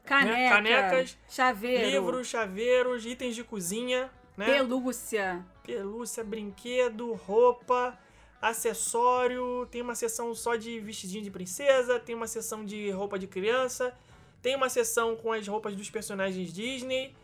Caneca. 0.03 0.36
né? 0.36 0.49
Canecas, 0.49 1.18
Chaveiro. 1.30 1.86
Livros, 1.89 2.28
chaveiros, 2.28 3.05
itens 3.05 3.36
de 3.36 3.43
cozinha, 3.43 4.09
né? 4.36 4.45
Pelúcia. 4.45 5.45
Pelúcia, 5.64 6.24
brinquedo, 6.24 7.14
roupa, 7.14 7.97
acessório. 8.41 9.68
Tem 9.70 9.82
uma 9.82 9.95
seção 9.95 10.34
só 10.34 10.55
de 10.55 10.80
vestidinho 10.80 11.24
de 11.24 11.30
princesa, 11.32 11.99
tem 11.99 12.16
uma 12.16 12.28
seção 12.28 12.66
de 12.66 12.89
roupa 12.89 13.18
de 13.20 13.28
criança, 13.28 13.93
tem 14.41 14.55
uma 14.55 14.70
seção 14.70 15.16
com 15.16 15.32
as 15.32 15.47
roupas 15.47 15.76
dos 15.76 15.89
personagens 15.89 16.51
Disney, 16.51 17.16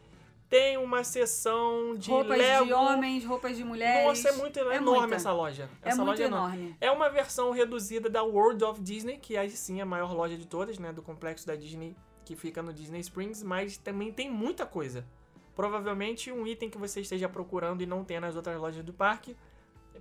tem 0.49 0.77
uma 0.77 1.03
seção 1.03 1.95
de 1.95 2.09
roupas 2.09 2.37
Lego. 2.37 2.65
de 2.65 2.73
homens, 2.73 3.25
roupas 3.25 3.57
de 3.57 3.63
mulheres. 3.63 4.05
Nossa, 4.07 4.29
é 4.29 4.31
muito 4.33 4.59
é 4.59 4.75
enorme 4.77 4.99
muita. 5.01 5.15
essa 5.15 5.31
loja. 5.33 5.69
É 5.81 5.89
Essa 5.89 5.97
muito 5.97 6.09
loja 6.09 6.23
é 6.23 6.27
enorme. 6.27 6.57
enorme. 6.57 6.77
É 6.79 6.91
uma 6.91 7.09
versão 7.09 7.51
reduzida 7.51 8.09
da 8.09 8.23
World 8.23 8.63
of 8.63 8.81
Disney, 8.81 9.17
que 9.17 9.35
aí 9.35 9.49
sim 9.49 9.79
é 9.79 9.83
a 9.83 9.85
maior 9.85 10.13
loja 10.13 10.37
de 10.37 10.47
todas, 10.47 10.79
né? 10.79 10.93
Do 10.93 11.01
complexo 11.01 11.45
da 11.45 11.55
Disney, 11.55 11.95
que 12.23 12.35
fica 12.35 12.61
no 12.63 12.71
Disney 12.73 12.99
Springs, 13.01 13.43
mas 13.43 13.77
também 13.77 14.11
tem 14.11 14.29
muita 14.31 14.65
coisa. 14.65 15.05
Provavelmente 15.55 16.31
um 16.31 16.45
item 16.45 16.69
que 16.69 16.77
você 16.77 17.01
esteja 17.01 17.27
procurando 17.27 17.81
e 17.81 17.85
não 17.85 18.03
tem 18.05 18.19
nas 18.19 18.35
outras 18.35 18.57
lojas 18.59 18.83
do 18.83 18.93
parque 18.93 19.35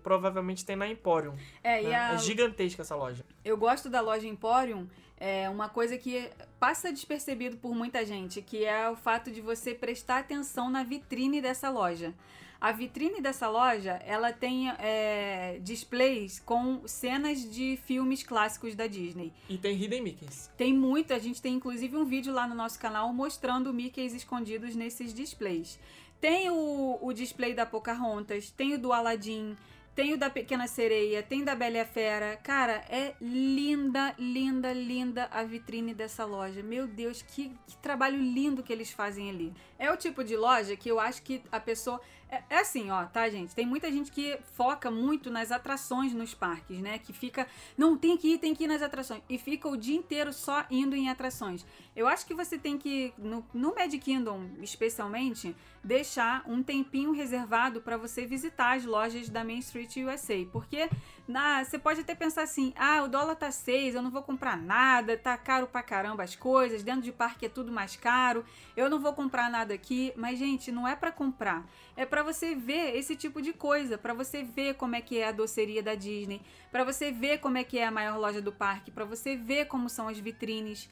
provavelmente 0.03 0.64
tem 0.64 0.76
na 0.76 0.88
Emporium. 0.88 1.34
É, 1.62 1.82
né? 1.82 1.94
a, 1.94 2.14
É 2.14 2.18
gigantesca 2.18 2.82
essa 2.82 2.97
loja. 2.97 3.24
eu 3.44 3.57
gosto 3.57 3.88
da 3.88 4.01
loja 4.01 4.26
Emporium, 4.26 4.86
é 5.18 5.49
uma 5.49 5.68
coisa 5.68 5.97
que 5.97 6.30
passa 6.61 6.92
despercebido 6.92 7.57
por 7.57 7.74
muita 7.74 8.05
gente, 8.05 8.42
que 8.42 8.64
é 8.64 8.88
o 8.90 8.97
fato 8.97 9.30
de 9.30 9.40
você 9.40 9.74
prestar 9.74 10.18
atenção 10.18 10.68
na 10.68 10.82
vitrine 10.82 11.40
dessa 11.40 11.70
loja. 11.70 12.14
A 12.61 12.72
vitrine 12.72 13.20
dessa 13.20 13.49
loja, 13.49 14.01
ela 14.05 14.32
tem 14.32 14.70
é, 14.70 15.59
displays 15.62 16.38
com 16.40 16.86
cenas 16.86 17.49
de 17.51 17.78
filmes 17.84 18.22
clássicos 18.22 18.74
da 18.74 18.86
Disney. 18.86 19.32
E 19.49 19.59
tem 19.59 19.76
Hidden 19.76 20.03
Mickeys. 20.03 20.51
Tem 20.57 20.72
muito, 20.72 21.12
a 21.12 21.18
gente 21.18 21.40
tem 21.40 21.55
inclusive 21.55 21.97
um 21.97 22.05
vídeo 22.05 22.32
lá 22.32 22.49
no 22.49 22.55
nosso 22.55 22.78
canal 22.78 23.12
mostrando 23.12 23.72
Mickeys 23.74 24.14
escondidos 24.14 24.74
nesses 24.74 25.12
displays. 25.12 25.78
Tem 26.18 26.49
o, 26.49 26.99
o 27.01 27.12
display 27.12 27.53
da 27.53 27.66
Pocahontas, 27.66 28.51
tem 28.51 28.74
o 28.74 28.78
do 28.78 28.90
Aladdin, 28.90 29.55
tem 29.97 30.12
o 30.12 30.18
da 30.18 30.28
Pequena 30.28 30.66
Sereia, 30.66 31.22
tem 31.22 31.42
da 31.42 31.55
Bela 31.55 31.78
e 31.78 31.84
Fera. 31.86 32.36
Cara, 32.42 32.84
é 32.90 33.14
linda, 33.18 34.14
linda, 34.18 34.70
linda 34.70 35.26
a 35.32 35.42
vitrine 35.42 35.94
dessa 35.94 36.22
loja. 36.26 36.62
Meu 36.62 36.86
Deus, 36.86 37.22
que, 37.22 37.51
que 37.66 37.76
trabalho 37.78 38.18
lindo 38.18 38.62
que 38.62 38.70
eles 38.70 38.90
fazem 38.90 39.30
ali. 39.30 39.55
É 39.79 39.91
o 39.91 39.97
tipo 39.97 40.24
de 40.24 40.37
loja 40.37 40.77
que 40.77 40.89
eu 40.89 40.99
acho 40.99 41.22
que 41.22 41.43
a 41.51 41.61
pessoa. 41.61 42.01
É, 42.29 42.43
é 42.51 42.59
assim, 42.59 42.91
ó, 42.91 43.05
tá, 43.05 43.29
gente? 43.29 43.55
Tem 43.55 43.64
muita 43.64 43.91
gente 43.91 44.11
que 44.11 44.37
foca 44.53 44.91
muito 44.91 45.31
nas 45.31 45.53
atrações 45.53 46.12
nos 46.12 46.35
parques, 46.35 46.81
né? 46.81 46.99
Que 46.99 47.12
fica. 47.12 47.47
Não, 47.77 47.97
tem 47.97 48.16
que 48.16 48.35
ir, 48.35 48.39
tem 48.39 48.55
que 48.55 48.64
ir 48.64 48.66
nas 48.66 48.83
atrações. 48.83 49.22
E 49.29 49.39
fica 49.39 49.68
o 49.68 49.77
dia 49.77 49.97
inteiro 49.97 50.33
só 50.33 50.64
indo 50.70 50.97
em 50.97 51.09
atrações. 51.09 51.64
Eu 51.95 52.09
acho 52.09 52.27
que 52.27 52.35
você 52.35 52.59
tem 52.59 52.77
que, 52.77 53.14
no, 53.16 53.47
no 53.55 53.74
Magic 53.74 53.99
Kingdom 53.99 54.49
especialmente, 54.61 55.55
deixar 55.83 56.43
um 56.47 56.62
tempinho 56.62 57.12
reservado 57.12 57.81
para 57.81 57.97
você 57.97 58.27
visitar 58.27 58.77
as 58.77 58.85
lojas 58.85 59.29
da 59.29 59.45
Main 59.45 59.61
Street 59.61 59.97
USA. 59.99 60.45
Porque 60.53 60.91
na, 61.29 61.64
você 61.64 61.79
pode 61.79 62.01
até 62.01 62.14
pensar 62.14 62.43
assim: 62.43 62.72
ah, 62.77 63.03
o 63.03 63.09
dólar 63.09 63.37
tá 63.37 63.51
6, 63.51 63.95
eu 63.95 64.03
não 64.03 64.11
vou 64.11 64.22
comprar 64.22 64.57
nada, 64.57 65.16
tá 65.16 65.37
caro 65.39 65.66
pra 65.66 65.83
caramba 65.83 66.22
as 66.22 66.37
coisas, 66.37 66.83
dentro 66.83 67.03
de 67.03 67.12
parque 67.12 67.47
é 67.47 67.49
tudo 67.49 67.72
mais 67.72 67.97
caro, 67.97 68.45
eu 68.77 68.91
não 68.91 69.01
vou 69.01 69.12
comprar 69.12 69.51
nada 69.51 69.66
aqui. 69.73 70.12
Mas, 70.17 70.39
gente, 70.39 70.71
não 70.73 70.87
é 70.87 70.95
para 70.97 71.12
comprar, 71.12 71.67
é 71.97 72.05
para 72.05 72.23
você 72.23 72.55
ver 72.55 72.97
esse 72.97 73.17
tipo 73.17 73.41
de 73.41 73.53
coisa, 73.53 73.97
para 73.97 74.14
você 74.14 74.43
ver 74.43 74.75
como 74.75 74.97
é 74.97 75.01
que 75.01 75.19
é 75.19 75.29
a 75.29 75.33
doceria 75.33 75.83
da 75.83 75.95
Disney, 75.95 76.41
para 76.71 76.85
você 76.85 77.11
ver 77.11 77.39
como 77.39 77.59
é 77.59 77.64
que 77.64 77.79
é 77.79 77.87
a 77.87 77.91
maior 77.91 78.19
loja 78.19 78.41
do 78.41 78.53
parque, 78.53 78.91
para 78.91 79.05
você 79.05 79.37
ver 79.37 79.67
como 79.67 79.89
são 79.89 80.09
as 80.09 80.19
vitrines. 80.19 80.89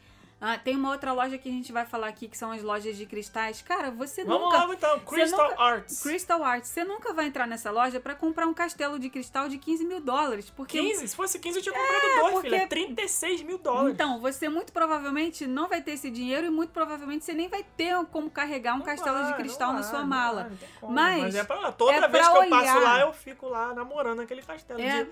Ah, 0.46 0.58
tem 0.58 0.76
uma 0.76 0.90
outra 0.90 1.10
loja 1.12 1.38
que 1.38 1.48
a 1.48 1.52
gente 1.52 1.72
vai 1.72 1.86
falar 1.86 2.08
aqui 2.08 2.28
que 2.28 2.36
são 2.36 2.52
as 2.52 2.62
lojas 2.62 2.96
de 2.98 3.06
cristais. 3.06 3.62
Cara, 3.62 3.90
você 3.90 4.22
Vamos 4.24 4.42
nunca 4.42 4.64
lá 4.66 4.74
então, 4.74 5.00
Crystal 5.00 5.48
nunca- 5.50 5.62
Arts. 5.62 6.02
Crystal 6.02 6.44
Arts, 6.44 6.68
você 6.68 6.84
nunca 6.84 7.14
vai 7.14 7.24
entrar 7.26 7.46
nessa 7.46 7.70
loja 7.70 7.98
pra 7.98 8.14
comprar 8.14 8.46
um 8.46 8.52
castelo 8.52 8.98
de 8.98 9.08
cristal 9.08 9.48
de 9.48 9.56
15 9.56 9.86
mil 9.86 10.00
dólares. 10.00 10.50
Porque 10.50 10.78
15? 10.78 11.08
Se 11.08 11.16
fosse 11.16 11.38
15 11.38 11.60
eu 11.60 11.62
tinha 11.62 11.74
comprado 11.74 12.20
dois, 12.20 12.32
porque- 12.34 12.50
filha. 12.50 12.66
36 12.68 13.42
mil 13.42 13.56
dólares. 13.56 13.94
Então, 13.94 14.20
você 14.20 14.48
muito 14.48 14.70
provavelmente 14.70 15.46
não 15.46 15.66
vai 15.66 15.80
ter 15.80 15.92
esse 15.92 16.10
dinheiro 16.10 16.46
e 16.46 16.50
muito 16.50 16.70
provavelmente 16.72 17.24
você 17.24 17.32
nem 17.32 17.48
vai 17.48 17.64
ter 17.76 17.94
como 18.12 18.28
carregar 18.28 18.74
um 18.74 18.78
Não 18.80 18.84
castelo 18.84 19.18
vai, 19.20 19.28
de 19.32 19.34
cristal 19.38 19.72
na 19.72 19.80
vai, 19.80 19.90
sua 19.90 20.02
mala. 20.04 20.42
vai, 20.44 20.68
como. 20.80 20.92
Mas 20.92 21.34
é 21.34 21.42
pra, 21.44 21.72
toda 21.72 21.92
é 21.94 22.08
vez 22.08 22.28
que 22.28 22.36
eu 22.36 22.48
passo 22.50 22.76
olhar. 22.76 22.80
lá, 22.82 23.00
eu 23.00 23.12
fico 23.14 23.48
lá 23.48 23.72
namorando 23.72 24.20
aquele 24.20 24.42
castelo 24.42 24.78
É. 24.80 25.04
de 25.04 25.10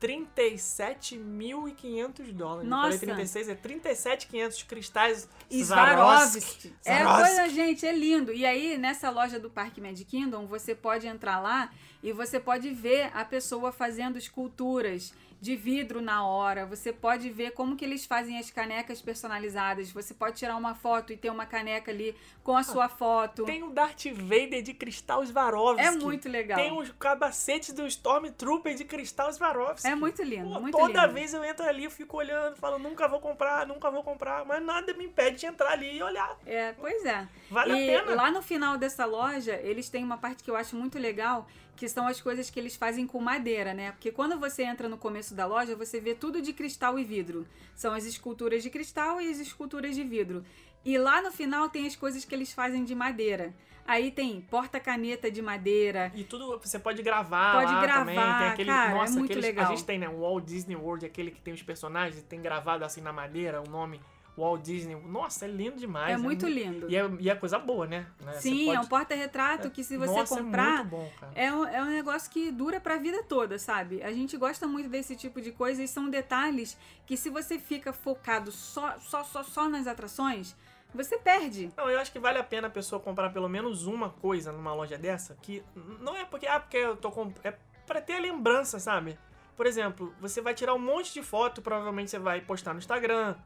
37.500 0.00 2.32
dólares. 2.32 2.64
Eu 2.64 2.70
Nossa. 2.70 2.98
Falei 2.98 3.14
36, 3.14 3.50
é 3.50 3.54
37.500 3.54 4.66
cristais 4.66 5.28
Swarovski. 5.50 6.74
É 6.84 7.04
coisa, 7.04 7.48
gente, 7.50 7.86
é 7.86 7.92
lindo. 7.92 8.32
E 8.32 8.46
aí, 8.46 8.78
nessa 8.78 9.10
loja 9.10 9.38
do 9.38 9.50
Parque 9.50 9.80
Magic 9.80 10.06
Kingdom, 10.06 10.46
você 10.46 10.74
pode 10.74 11.06
entrar 11.06 11.38
lá 11.40 11.70
e 12.02 12.12
você 12.12 12.40
pode 12.40 12.70
ver 12.70 13.10
a 13.14 13.22
pessoa 13.24 13.70
fazendo 13.70 14.16
esculturas 14.16 15.12
de 15.40 15.56
vidro 15.56 16.00
na 16.02 16.26
hora. 16.26 16.66
Você 16.66 16.92
pode 16.92 17.30
ver 17.30 17.52
como 17.52 17.74
que 17.74 17.84
eles 17.84 18.04
fazem 18.04 18.38
as 18.38 18.50
canecas 18.50 19.00
personalizadas. 19.00 19.90
Você 19.90 20.12
pode 20.12 20.36
tirar 20.36 20.56
uma 20.56 20.74
foto 20.74 21.12
e 21.12 21.16
ter 21.16 21.30
uma 21.30 21.46
caneca 21.46 21.90
ali 21.90 22.14
com 22.44 22.56
a 22.56 22.62
sua 22.62 22.88
foto. 22.88 23.44
Tem 23.44 23.62
o 23.62 23.70
Darth 23.70 24.06
Vader 24.12 24.62
de 24.62 24.74
cristal 24.74 25.24
Swarovski. 25.24 25.86
É 25.86 25.90
muito 25.92 26.28
legal. 26.28 26.58
Tem 26.58 26.72
os 26.72 26.90
capacetes 26.92 27.72
do 27.72 27.86
Stormtrooper 27.86 28.74
de 28.74 28.84
cristal 28.84 29.32
Swarovski. 29.32 29.86
É 29.86 29.94
muito 29.94 30.22
lindo, 30.22 30.50
Pô, 30.50 30.60
muito 30.60 30.76
toda 30.76 31.02
lindo. 31.02 31.14
vez 31.14 31.32
eu 31.32 31.42
entro 31.42 31.64
ali, 31.64 31.84
eu 31.84 31.90
fico 31.90 32.18
olhando, 32.18 32.56
falo, 32.56 32.78
nunca 32.78 33.08
vou 33.08 33.20
comprar, 33.20 33.66
nunca 33.66 33.90
vou 33.90 34.02
comprar, 34.02 34.44
mas 34.44 34.62
nada 34.62 34.92
me 34.92 35.04
impede 35.06 35.38
de 35.38 35.46
entrar 35.46 35.72
ali 35.72 35.96
e 35.96 36.02
olhar. 36.02 36.36
É, 36.44 36.72
pois 36.72 37.04
é. 37.04 37.26
Vale 37.50 37.72
e 37.72 37.94
a 37.96 38.02
pena. 38.02 38.14
lá 38.14 38.30
no 38.30 38.42
final 38.42 38.76
dessa 38.76 39.04
loja, 39.06 39.54
eles 39.62 39.88
têm 39.88 40.04
uma 40.04 40.18
parte 40.18 40.42
que 40.42 40.50
eu 40.50 40.56
acho 40.56 40.76
muito 40.76 40.98
legal, 40.98 41.46
que 41.76 41.88
são 41.88 42.06
as 42.06 42.20
coisas 42.20 42.50
que 42.50 42.58
eles 42.58 42.76
fazem 42.76 43.06
com 43.06 43.20
madeira, 43.20 43.72
né? 43.72 43.92
Porque 43.92 44.12
quando 44.12 44.38
você 44.38 44.62
entra 44.62 44.88
no 44.88 44.98
começo 44.98 45.34
da 45.34 45.46
loja, 45.46 45.74
você 45.74 46.00
vê 46.00 46.14
tudo 46.14 46.42
de 46.42 46.52
cristal 46.52 46.98
e 46.98 47.04
vidro. 47.04 47.46
São 47.74 47.92
as 47.92 48.04
esculturas 48.04 48.62
de 48.62 48.70
cristal 48.70 49.20
e 49.20 49.30
as 49.30 49.38
esculturas 49.38 49.94
de 49.94 50.04
vidro. 50.04 50.44
E 50.84 50.96
lá 50.98 51.20
no 51.22 51.30
final 51.30 51.68
tem 51.68 51.86
as 51.86 51.96
coisas 51.96 52.24
que 52.24 52.34
eles 52.34 52.52
fazem 52.52 52.84
de 52.84 52.94
madeira. 52.94 53.54
Aí 53.86 54.10
tem 54.10 54.40
porta-caneta 54.40 55.30
de 55.30 55.42
madeira. 55.42 56.12
E 56.14 56.22
tudo 56.22 56.58
você 56.58 56.78
pode 56.78 57.02
gravar 57.02 57.54
Pode 57.60 57.72
lá 57.72 57.80
gravar, 57.80 57.98
também. 58.00 58.14
Tem 58.14 58.48
aquele, 58.48 58.70
cara, 58.70 58.90
é 58.90 58.94
nossa, 58.94 59.12
muito 59.14 59.24
aqueles, 59.32 59.44
legal. 59.44 59.66
A 59.66 59.68
gente 59.70 59.84
tem, 59.84 59.98
né? 59.98 60.08
O 60.08 60.20
Walt 60.20 60.44
Disney 60.44 60.76
World, 60.76 61.04
aquele 61.04 61.30
que 61.30 61.40
tem 61.40 61.52
os 61.52 61.62
personagens, 61.62 62.22
tem 62.22 62.40
gravado 62.40 62.84
assim 62.84 63.00
na 63.00 63.12
madeira, 63.12 63.60
o 63.60 63.68
nome 63.68 64.00
Walt 64.36 64.62
Disney. 64.62 64.94
Nossa, 64.96 65.44
é 65.44 65.48
lindo 65.48 65.76
demais. 65.76 66.14
é 66.14 66.16
muito 66.16 66.46
mu- 66.46 66.52
lindo. 66.52 66.90
E 66.90 66.96
é, 66.96 67.10
e 67.18 67.28
é 67.30 67.34
coisa 67.34 67.58
boa, 67.58 67.86
né? 67.86 68.06
Né, 68.24 68.32
Sim, 68.34 68.70
é 68.70 68.74
pode- 68.74 68.86
um 68.86 68.88
porta-retrato 68.88 69.70
que 69.70 69.84
se 69.84 69.96
você 69.96 70.12
Nossa, 70.12 70.36
comprar, 70.42 70.68
É 70.68 70.76
muito 70.84 70.88
bom. 70.90 71.10
É 71.34 71.52
um, 71.52 71.64
é 71.66 71.82
um 71.82 71.86
negócio 71.90 72.30
que 72.30 72.50
dura 72.50 72.80
pra 72.80 72.96
vida 72.96 73.22
toda, 73.24 73.58
sabe? 73.58 74.02
A 74.02 74.12
gente 74.12 74.36
gosta 74.36 74.66
muito 74.66 74.88
desse 74.88 75.14
tipo 75.16 75.40
de 75.40 75.52
coisa 75.52 75.82
e 75.82 75.88
são 75.88 76.08
detalhes 76.08 76.76
que 77.06 77.16
se 77.16 77.28
você 77.28 77.58
fica 77.58 77.92
focado 77.92 78.50
só, 78.50 78.98
só, 78.98 79.22
só, 79.24 79.42
só 79.42 79.68
nas 79.68 79.86
atrações, 79.86 80.56
você 80.94 81.18
perde. 81.18 81.70
Não, 81.76 81.88
eu 81.88 82.00
acho 82.00 82.10
que 82.10 82.18
vale 82.18 82.38
a 82.38 82.44
pena 82.44 82.66
a 82.66 82.70
pessoa 82.70 83.00
comprar 83.00 83.30
pelo 83.30 83.48
menos 83.48 83.86
uma 83.86 84.10
coisa 84.10 84.50
numa 84.52 84.72
loja 84.74 84.96
dessa, 84.98 85.36
que 85.42 85.62
não 86.00 86.16
é 86.16 86.24
porque, 86.24 86.46
ah, 86.46 86.58
porque 86.58 86.76
eu 86.78 86.96
tô 86.96 87.10
com. 87.10 87.32
É 87.44 87.54
pra 87.86 88.00
ter 88.00 88.14
a 88.14 88.20
lembrança, 88.20 88.78
sabe? 88.80 89.18
Por 89.56 89.66
exemplo, 89.66 90.14
você 90.20 90.40
vai 90.40 90.54
tirar 90.54 90.74
um 90.74 90.78
monte 90.78 91.12
de 91.12 91.22
foto, 91.22 91.60
provavelmente 91.60 92.10
você 92.10 92.18
vai 92.18 92.40
postar 92.40 92.72
no 92.72 92.78
Instagram, 92.78 93.36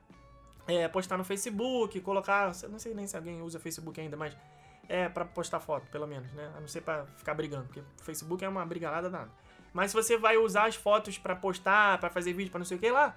é, 0.66 0.88
postar 0.88 1.16
no 1.16 1.24
Facebook, 1.24 2.00
colocar. 2.00 2.52
Não 2.68 2.78
sei 2.78 2.94
nem 2.94 3.06
se 3.06 3.16
alguém 3.16 3.42
usa 3.42 3.58
Facebook 3.58 4.00
ainda, 4.00 4.16
mas 4.16 4.36
é 4.88 5.08
pra 5.08 5.24
postar 5.24 5.60
foto, 5.60 5.86
pelo 5.90 6.06
menos, 6.06 6.30
né? 6.32 6.52
A 6.56 6.60
não 6.60 6.68
ser 6.68 6.82
pra 6.82 7.06
ficar 7.06 7.34
brigando, 7.34 7.66
porque 7.66 7.82
Facebook 8.02 8.44
é 8.44 8.48
uma 8.48 8.64
brigalada 8.64 9.08
nada. 9.08 9.30
Mas 9.72 9.90
se 9.90 9.96
você 9.96 10.16
vai 10.16 10.36
usar 10.36 10.66
as 10.66 10.76
fotos 10.76 11.18
pra 11.18 11.34
postar, 11.34 11.98
pra 11.98 12.08
fazer 12.08 12.32
vídeo, 12.32 12.50
pra 12.50 12.58
não 12.58 12.64
sei 12.64 12.76
o 12.76 12.80
que 12.80 12.90
lá, 12.90 13.14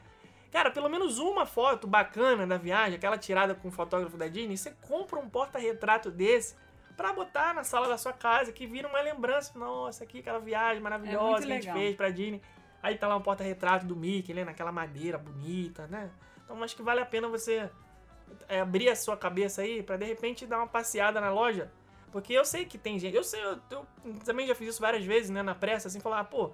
Cara, 0.51 0.71
pelo 0.71 0.89
menos 0.89 1.19
uma 1.19 1.45
foto 1.45 1.85
bacana 1.85 2.47
da 2.47 2.57
viagem, 2.57 2.95
aquela 2.95 3.17
tirada 3.17 3.53
com 3.53 3.67
o 3.67 3.71
fotógrafo 3.71 4.17
da 4.17 4.27
Disney, 4.27 4.57
você 4.57 4.71
compra 4.81 5.19
um 5.19 5.29
porta-retrato 5.29 6.09
desse 6.09 6.55
pra 6.95 7.13
botar 7.13 7.53
na 7.53 7.63
sala 7.63 7.87
da 7.87 7.97
sua 7.97 8.13
casa, 8.13 8.51
que 8.51 8.65
vira 8.65 8.87
uma 8.87 9.01
lembrança. 9.01 9.57
Nossa, 9.57 10.03
aqui 10.03 10.19
aquela 10.19 10.39
viagem 10.39 10.81
maravilhosa 10.81 11.45
que 11.45 11.51
a 11.51 11.55
gente 11.55 11.65
legal. 11.65 11.75
fez 11.75 11.95
pra 11.95 12.09
Disney. 12.09 12.41
Aí 12.81 12.97
tá 12.97 13.07
lá 13.07 13.17
um 13.17 13.21
porta-retrato 13.21 13.85
do 13.85 13.95
Mickey, 13.95 14.33
né? 14.33 14.45
Naquela 14.45 14.71
madeira 14.71 15.17
bonita, 15.17 15.85
né? 15.87 16.09
Então 16.47 16.63
acho 16.63 16.75
que 16.75 16.81
vale 16.81 17.01
a 17.01 17.05
pena 17.05 17.27
você 17.27 17.69
é, 18.47 18.61
abrir 18.61 18.87
a 18.87 18.95
sua 18.95 19.17
cabeça 19.17 19.61
aí 19.61 19.83
pra 19.83 19.97
de 19.97 20.05
repente 20.05 20.45
dar 20.45 20.59
uma 20.59 20.67
passeada 20.67 21.19
na 21.19 21.29
loja. 21.29 21.69
Porque 22.09 22.31
eu 22.31 22.45
sei 22.45 22.65
que 22.65 22.77
tem 22.77 22.97
gente. 22.97 23.15
Eu 23.15 23.23
sei, 23.23 23.43
eu, 23.43 23.59
eu 23.69 23.85
também 24.23 24.47
já 24.47 24.55
fiz 24.55 24.69
isso 24.69 24.81
várias 24.81 25.03
vezes, 25.03 25.29
né? 25.29 25.43
Na 25.43 25.53
pressa, 25.53 25.89
assim, 25.89 25.99
falar, 25.99 26.23
pô, 26.23 26.51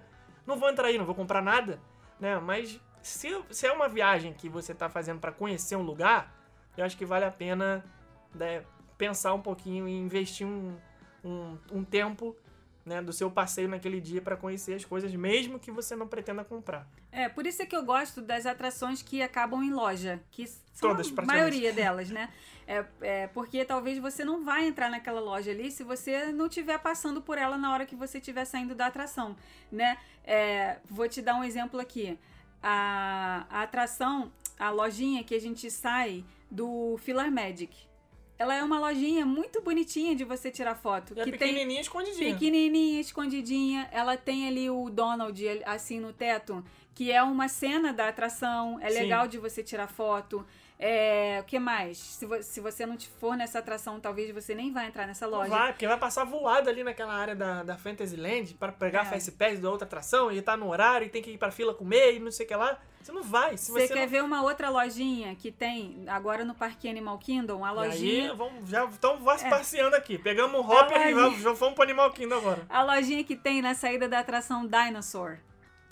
não 0.47 0.57
vou 0.57 0.69
entrar 0.69 0.87
aí, 0.87 0.97
não 0.97 1.05
vou 1.05 1.13
comprar 1.13 1.41
nada, 1.43 1.79
né? 2.19 2.39
Mas 2.39 2.81
se, 3.03 3.29
se 3.51 3.67
é 3.67 3.71
uma 3.71 3.87
viagem 3.87 4.33
que 4.33 4.49
você 4.49 4.73
tá 4.73 4.89
fazendo 4.89 5.19
pra 5.19 5.31
conhecer 5.31 5.75
um 5.75 5.83
lugar, 5.83 6.35
eu 6.75 6.83
acho 6.83 6.97
que 6.97 7.05
vale 7.05 7.25
a 7.25 7.31
pena 7.31 7.85
né, 8.33 8.65
pensar 8.97 9.33
um 9.33 9.41
pouquinho 9.41 9.87
e 9.87 9.95
investir 9.95 10.47
um, 10.47 10.75
um, 11.23 11.57
um 11.71 11.83
tempo 11.83 12.35
né, 12.85 13.01
do 13.01 13.13
seu 13.13 13.31
passeio 13.31 13.69
naquele 13.69 14.01
dia 14.01 14.21
pra 14.21 14.35
conhecer 14.35 14.73
as 14.73 14.83
coisas, 14.83 15.13
mesmo 15.13 15.57
que 15.59 15.71
você 15.71 15.95
não 15.95 16.07
pretenda 16.07 16.43
comprar. 16.43 16.87
É, 17.11 17.29
por 17.29 17.47
isso 17.47 17.61
é 17.61 17.65
que 17.65 17.75
eu 17.75 17.83
gosto 17.83 18.21
das 18.21 18.45
atrações 18.45 19.01
que 19.01 19.21
acabam 19.21 19.63
em 19.63 19.71
loja, 19.71 20.21
que 20.31 20.47
são 20.47 20.89
Todas, 20.89 21.11
a 21.17 21.21
maioria 21.21 21.71
delas, 21.71 22.09
né? 22.09 22.29
É, 22.67 22.85
é, 23.01 23.27
porque 23.27 23.63
talvez 23.65 23.97
você 23.99 24.23
não 24.23 24.43
vai 24.43 24.67
entrar 24.67 24.89
naquela 24.89 25.19
loja 25.19 25.51
ali 25.51 25.69
se 25.69 25.83
você 25.83 26.31
não 26.31 26.47
estiver 26.47 26.77
passando 26.79 27.21
por 27.21 27.37
ela 27.37 27.57
na 27.57 27.73
hora 27.73 27.85
que 27.85 27.95
você 27.95 28.17
estiver 28.17 28.45
saindo 28.45 28.73
da 28.73 28.87
atração, 28.87 29.35
né? 29.71 29.97
É, 30.23 30.77
vou 30.89 31.07
te 31.07 31.21
dar 31.21 31.35
um 31.35 31.43
exemplo 31.43 31.79
aqui. 31.79 32.17
A, 32.61 33.45
a 33.49 33.63
atração, 33.63 34.31
a 34.57 34.69
lojinha 34.69 35.23
que 35.23 35.35
a 35.35 35.41
gente 35.41 35.69
sai 35.69 36.23
do 36.49 36.97
Filar 36.99 37.31
Magic. 37.31 37.75
Ela 38.37 38.55
é 38.55 38.63
uma 38.63 38.79
lojinha 38.79 39.25
muito 39.25 39.61
bonitinha 39.61 40.15
de 40.15 40.23
você 40.23 40.49
tirar 40.49 40.75
foto. 40.75 41.13
E 41.15 41.21
é 41.21 41.23
que 41.23 41.31
tem 41.31 41.39
pequenininha 41.39 41.81
escondidinha. 41.81 42.33
pequenininha, 42.33 42.99
escondidinha. 42.99 43.89
Ela 43.91 44.17
tem 44.17 44.47
ali 44.47 44.69
o 44.69 44.89
Donald 44.89 45.43
assim 45.65 45.99
no 45.99 46.11
teto, 46.11 46.63
que 46.95 47.11
é 47.11 47.21
uma 47.21 47.47
cena 47.47 47.93
da 47.93 48.09
atração. 48.09 48.79
É 48.81 48.89
Sim. 48.89 48.99
legal 48.99 49.27
de 49.27 49.37
você 49.37 49.63
tirar 49.63 49.87
foto. 49.87 50.45
É, 50.85 51.39
o 51.39 51.43
que 51.45 51.57
mais? 51.59 51.97
Se, 51.97 52.25
vo- 52.25 52.43
se 52.43 52.59
você 52.59 52.85
não 52.85 52.97
te 52.97 53.07
for 53.19 53.37
nessa 53.37 53.59
atração, 53.59 53.99
talvez 54.01 54.31
você 54.31 54.53
nem 54.53 54.71
vai 54.73 54.87
entrar 54.87 55.07
nessa 55.07 55.25
loja. 55.25 55.49
vai, 55.49 55.71
porque 55.71 55.87
vai 55.87 55.97
passar 55.97 56.25
voado 56.25 56.69
ali 56.69 56.83
naquela 56.83 57.13
área 57.13 57.33
da, 57.35 57.63
da 57.63 57.77
Fantasyland 57.77 58.53
pra 58.55 58.71
pegar 58.71 59.01
a 59.01 59.05
É. 59.05 59.09
Fast 59.11 59.31
Pass 59.31 59.59
da 59.59 59.69
outra 59.69 59.85
atração 59.87 60.29
e 60.31 60.41
tá 60.41 60.57
no 60.57 60.67
horário 60.69 61.07
e 61.07 61.09
tem 61.09 61.21
que 61.21 61.31
ir 61.31 61.37
pra 61.37 61.51
fila 61.51 61.73
comer 61.73 62.15
e 62.15 62.19
não 62.19 62.31
sei 62.31 62.45
o 62.45 62.49
que 62.49 62.55
lá. 62.55 62.77
Você 63.01 63.11
não 63.11 63.23
vai. 63.23 63.55
Se 63.57 63.71
Você 63.71 63.87
você, 63.87 63.93
quer 63.93 64.01
não... 64.01 64.07
ver 64.09 64.23
uma 64.23 64.43
outra 64.43 64.69
lojinha 64.69 65.35
que 65.35 65.51
tem 65.51 66.03
agora 66.07 66.43
no 66.45 66.53
Parque 66.53 66.89
Animal 66.89 67.17
Kingdom? 67.17 67.63
A 67.63 67.71
E 67.71 67.75
lojinha. 67.75 68.31
aí, 68.31 68.37
vamos, 68.37 68.69
já 68.69 68.85
estamos 68.85 69.43
É. 69.43 69.49
passeando 69.49 69.95
aqui. 69.95 70.17
Pegamos 70.17 70.59
um 70.59 70.69
hopper 70.69 71.07
e 71.07 71.13
vamos, 71.13 71.59
fomos 71.59 71.73
pro 71.75 71.83
Animal 71.83 72.11
Kingdom 72.11 72.37
agora. 72.37 72.61
A 72.69 72.83
lojinha 72.83 73.23
que 73.23 73.35
tem 73.35 73.61
na 73.61 73.73
saída 73.73 74.07
da 74.09 74.19
atração 74.19 74.65
Dinosaur. 74.67 75.37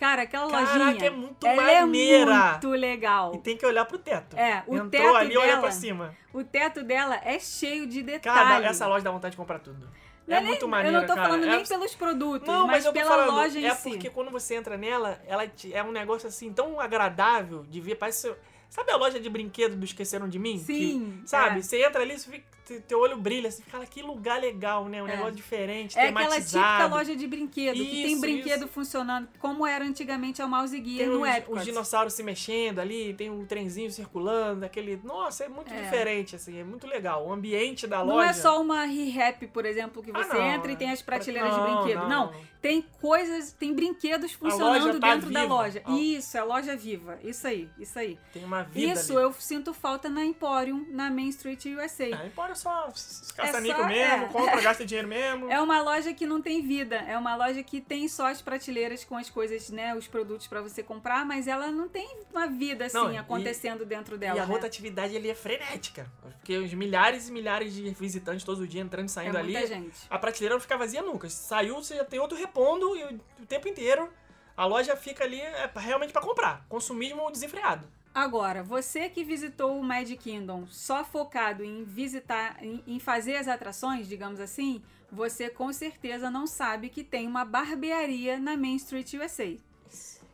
Cara, 0.02 0.24
aquela 0.24 0.49
Caraca, 0.49 0.78
lojinha. 0.86 1.06
é 1.06 1.10
muito 1.12 1.45
ela 1.45 1.62
maneira. 1.62 2.32
É 2.34 2.52
muito 2.54 2.70
legal. 2.72 3.36
E 3.36 3.38
tem 3.38 3.56
que 3.56 3.64
olhar 3.64 3.86
pro 3.86 3.99
teto. 3.99 4.36
É, 4.36 4.64
o 4.66 4.74
Entrou 4.76 4.89
teto 4.89 5.16
ali, 5.16 5.38
olha 5.38 5.47
dela- 5.49 5.62
pra 5.62 5.72
cima. 5.72 6.16
O 6.34 6.43
teto 6.43 6.84
dela 6.84 7.22
é 7.24 7.38
cheio 7.38 7.86
de 7.86 8.02
Cara, 8.20 8.45
detalhes. 8.45 8.70
essa 8.72 8.88
loja 8.88 9.04
dá 9.06 9.12
vontade 9.12 9.34
de 9.34 9.38
comprar 9.38 9.60
tudo. 9.60 9.88
Não 10.28 10.38
É, 10.38 10.39
nem- 10.39 10.49
muito 10.49 10.68
maneiro, 10.68 10.97
Eu 10.97 11.02
não 11.02 11.08
tô 11.08 11.14
cara. 11.14 11.28
falando 11.28 11.43
É- 11.45 11.56
nem 11.56 11.64
pelos 11.66 11.93
produtos, 11.93 12.47
Não, 12.47 12.66
mas, 12.66 12.84
mas, 12.84 12.93
pela 12.93 13.10
falando, 13.12 13.32
loja 13.36 13.60
em 13.60 13.66
é 13.66 13.76
si. 13.76 13.89
porque 13.91 14.10
quando 14.10 14.32
você 14.32 14.56
entra 14.56 14.76
nela, 14.76 15.22
ela 15.28 15.47
te- 15.47 15.72
é 15.72 15.84
um 15.84 15.91
negócio 15.91 16.28
assim 16.28 16.52
tão 16.52 16.80
agradável 16.80 17.64
de 17.70 17.80
ver, 17.80 17.93
parece... 17.95 18.34
Sabe 18.70 18.89
a 18.91 18.95
loja 18.95 19.20
de 19.20 19.30
brinquedo 19.30 19.76
do 19.76 19.84
Esqueceram 19.86 20.28
de 20.30 20.39
Mim? 20.39 20.58
Sim, 20.58 21.20
Que, 21.22 21.30
sabe? 21.30 21.60
é. 21.60 21.62
Você 21.62 21.84
entra 21.86 22.02
ali, 22.02 22.18
você 22.18 22.32
fica, 22.32 22.45
teu 22.82 22.99
olho 22.99 23.17
brilha, 23.17 23.51
fica, 23.51 23.72
cara, 23.72 23.86
que 23.86 24.01
lugar 24.01 24.39
legal, 24.39 24.86
né? 24.86 25.01
Um 25.03 25.07
É. 25.07 25.11
negócio 25.15 25.36
diferente, 25.36 25.97
É 25.97 26.07
aquela 26.07 26.30
tematizado. 26.30 26.65
típica 26.78 26.95
loja 26.95 27.15
de 27.15 27.28
brinquedo, 27.28 27.76
que 27.76 27.86
tem 27.86 28.11
Isso, 28.13 28.22
brinquedo 28.22 28.59
isso. 28.65 28.67
funcionando, 28.69 29.28
como 29.39 29.67
era 29.67 29.84
antigamente 29.84 30.41
a 30.41 30.47
Mouse 30.47 30.80
Guia 30.80 31.07
no 31.07 31.22
os, 31.22 31.28
Epcot. 31.28 31.57
os 31.59 31.65
dinossauros 31.65 32.13
se 32.13 32.24
mexendo 32.24 32.80
ali, 32.80 33.13
tem 33.13 33.30
um 33.30 33.45
trenzinho 33.45 33.91
circulando, 33.91 34.65
aquele... 34.65 34.99
Nossa, 35.03 35.43
é 35.45 35.49
muito 35.49 35.74
É. 35.74 35.82
diferente, 35.82 36.36
assim, 36.36 36.57
é 36.59 36.63
muito 36.63 36.88
legal. 36.88 37.28
O 37.28 37.32
ambiente 37.34 37.88
da 37.88 37.99
Não 37.99 38.15
loja... 38.15 38.30
é 38.30 38.34
só 38.34 38.61
uma 38.61 38.86
re-rap, 38.86 39.47
por 39.47 39.65
exemplo, 39.65 40.01
que 40.01 40.11
Ah, 40.13 40.24
você 40.24 40.34
não, 40.38 40.43
entra 40.51 40.72
e 40.72 40.74
é. 40.76 40.78
tem 40.78 40.91
as 40.91 41.01
prateleiras 41.01 41.51
Não, 41.51 41.65
de 41.65 41.72
brinquedo. 41.74 42.07
Não, 42.07 42.26
não. 42.28 42.34
tem 42.61 42.82
coisas, 43.01 43.51
tem 43.53 43.74
brinquedos 43.74 44.38
loja 44.39 44.55
funcionando 44.55 44.99
tá 44.99 45.13
dentro 45.15 45.30
da 45.32 45.41
viva. 45.41 45.53
loja. 45.53 45.82
A- 45.86 45.91
Isso, 45.91 46.38
é 46.38 46.43
loja 46.43 46.76
viva. 46.76 47.17
Isso 47.24 47.47
aí, 47.47 47.67
isso 47.80 47.97
aí. 47.97 48.17
Tem 48.34 48.43
uma 48.43 48.63
vida 48.63 48.93
Isso 48.93 49.17
ali. 49.17 49.26
eu 49.26 49.34
sinto 49.34 49.74
falta 49.74 50.09
na 50.09 50.24
Emporium, 50.24 50.86
na 50.89 51.09
Main 51.09 51.30
Street 51.30 51.65
USA. 51.65 52.09
Ah, 52.13 52.26
Empório 52.28 52.55
só 52.62 52.88
s- 52.89 53.34
É 53.38 53.51
só- 53.51 53.59
mesmo, 53.62 53.91
é. 53.91 54.28
compra, 54.30 54.62
gasta 54.62 54.86
dinheiro 54.86 55.07
mesmo. 55.07 55.51
É 55.51 55.59
uma 55.62 55.82
loja 55.82 56.14
que 56.14 56.26
não 56.26 56.41
tem 56.41 56.62
vida. 56.62 56.95
É 56.97 57.18
uma 57.18 57.36
loja 57.36 57.62
que 57.64 57.82
tem 57.82 58.07
só 58.07 58.28
as 58.28 58.41
prateleiras 58.41 59.03
com 59.03 59.16
as 59.18 59.30
coisas, 59.30 59.70
né? 59.70 59.95
Os 59.95 60.07
produtos 60.07 60.47
pra 60.47 60.62
você 60.62 60.82
comprar, 60.84 61.26
mas 61.26 61.47
ela 61.47 61.68
não 61.72 61.88
tem 61.89 62.18
uma 62.32 62.47
vida 62.47 62.86
assim 62.86 62.97
Não, 62.97 63.12
e- 63.12 63.18
acontecendo 63.18 63.86
dentro 63.86 64.18
dela. 64.18 64.38
e 64.38 64.39
a 64.39 64.45
né? 64.45 64.53
rotatividade 64.53 65.16
ali 65.16 65.30
é 65.30 65.36
frenética. 65.36 66.09
Porque 66.22 66.57
os 66.57 66.74
milhares 66.74 67.30
e 67.30 67.32
milhares 67.32 67.74
de 67.74 67.89
visitantes 67.91 68.43
todos 68.43 68.62
os 68.62 68.68
dias 68.70 68.84
entrando 68.86 69.05
e 69.05 69.12
É 69.12 69.14
saindo 69.14 69.38
ali. 69.38 69.51
muita 69.53 69.68
gente. 69.68 69.95
A 70.09 70.18
prateleira 70.20 70.55
não 70.55 70.62
fica 70.62 70.78
vazia 70.78 71.01
nunca. 71.01 71.30
Saiu, 71.30 71.76
você 71.76 71.95
já 71.95 72.03
tem 72.05 72.20
outro 72.20 72.38
repondo 72.38 72.95
e 72.95 73.03
o, 73.03 73.20
o 73.41 73.45
tempo 73.45 73.68
inteiro 73.68 74.09
a 74.57 74.66
loja 74.66 74.95
fica 74.95 75.24
ali 75.24 75.39
é, 75.39 75.70
realmente 75.76 76.12
pra 76.12 76.22
comprar. 76.22 76.66
Consumismo 76.68 77.30
desenfreado. 77.32 77.88
Agora, 78.14 78.62
você 78.62 79.09
que 79.09 79.24
visitou 79.24 79.80
o 79.80 79.84
Magic 79.84 80.22
Kingdom 80.22 80.68
só 80.68 81.03
focado 81.03 81.64
em 81.64 81.86
visitar, 81.86 82.62
em, 82.62 82.84
em 82.86 82.99
fazer 82.99 83.38
as 83.38 83.47
atrações, 83.47 84.07
digamos 84.07 84.41
assim, 84.41 84.82
você 85.09 85.49
com 85.49 85.72
certeza 85.72 86.30
não 86.30 86.45
sabe 86.45 86.89
que 86.89 87.03
tem 87.03 87.26
uma 87.26 87.45
barbearia 87.45 88.38
na 88.38 88.57
Main 88.57 88.76
Street 88.76 89.14
USA. 89.14 89.55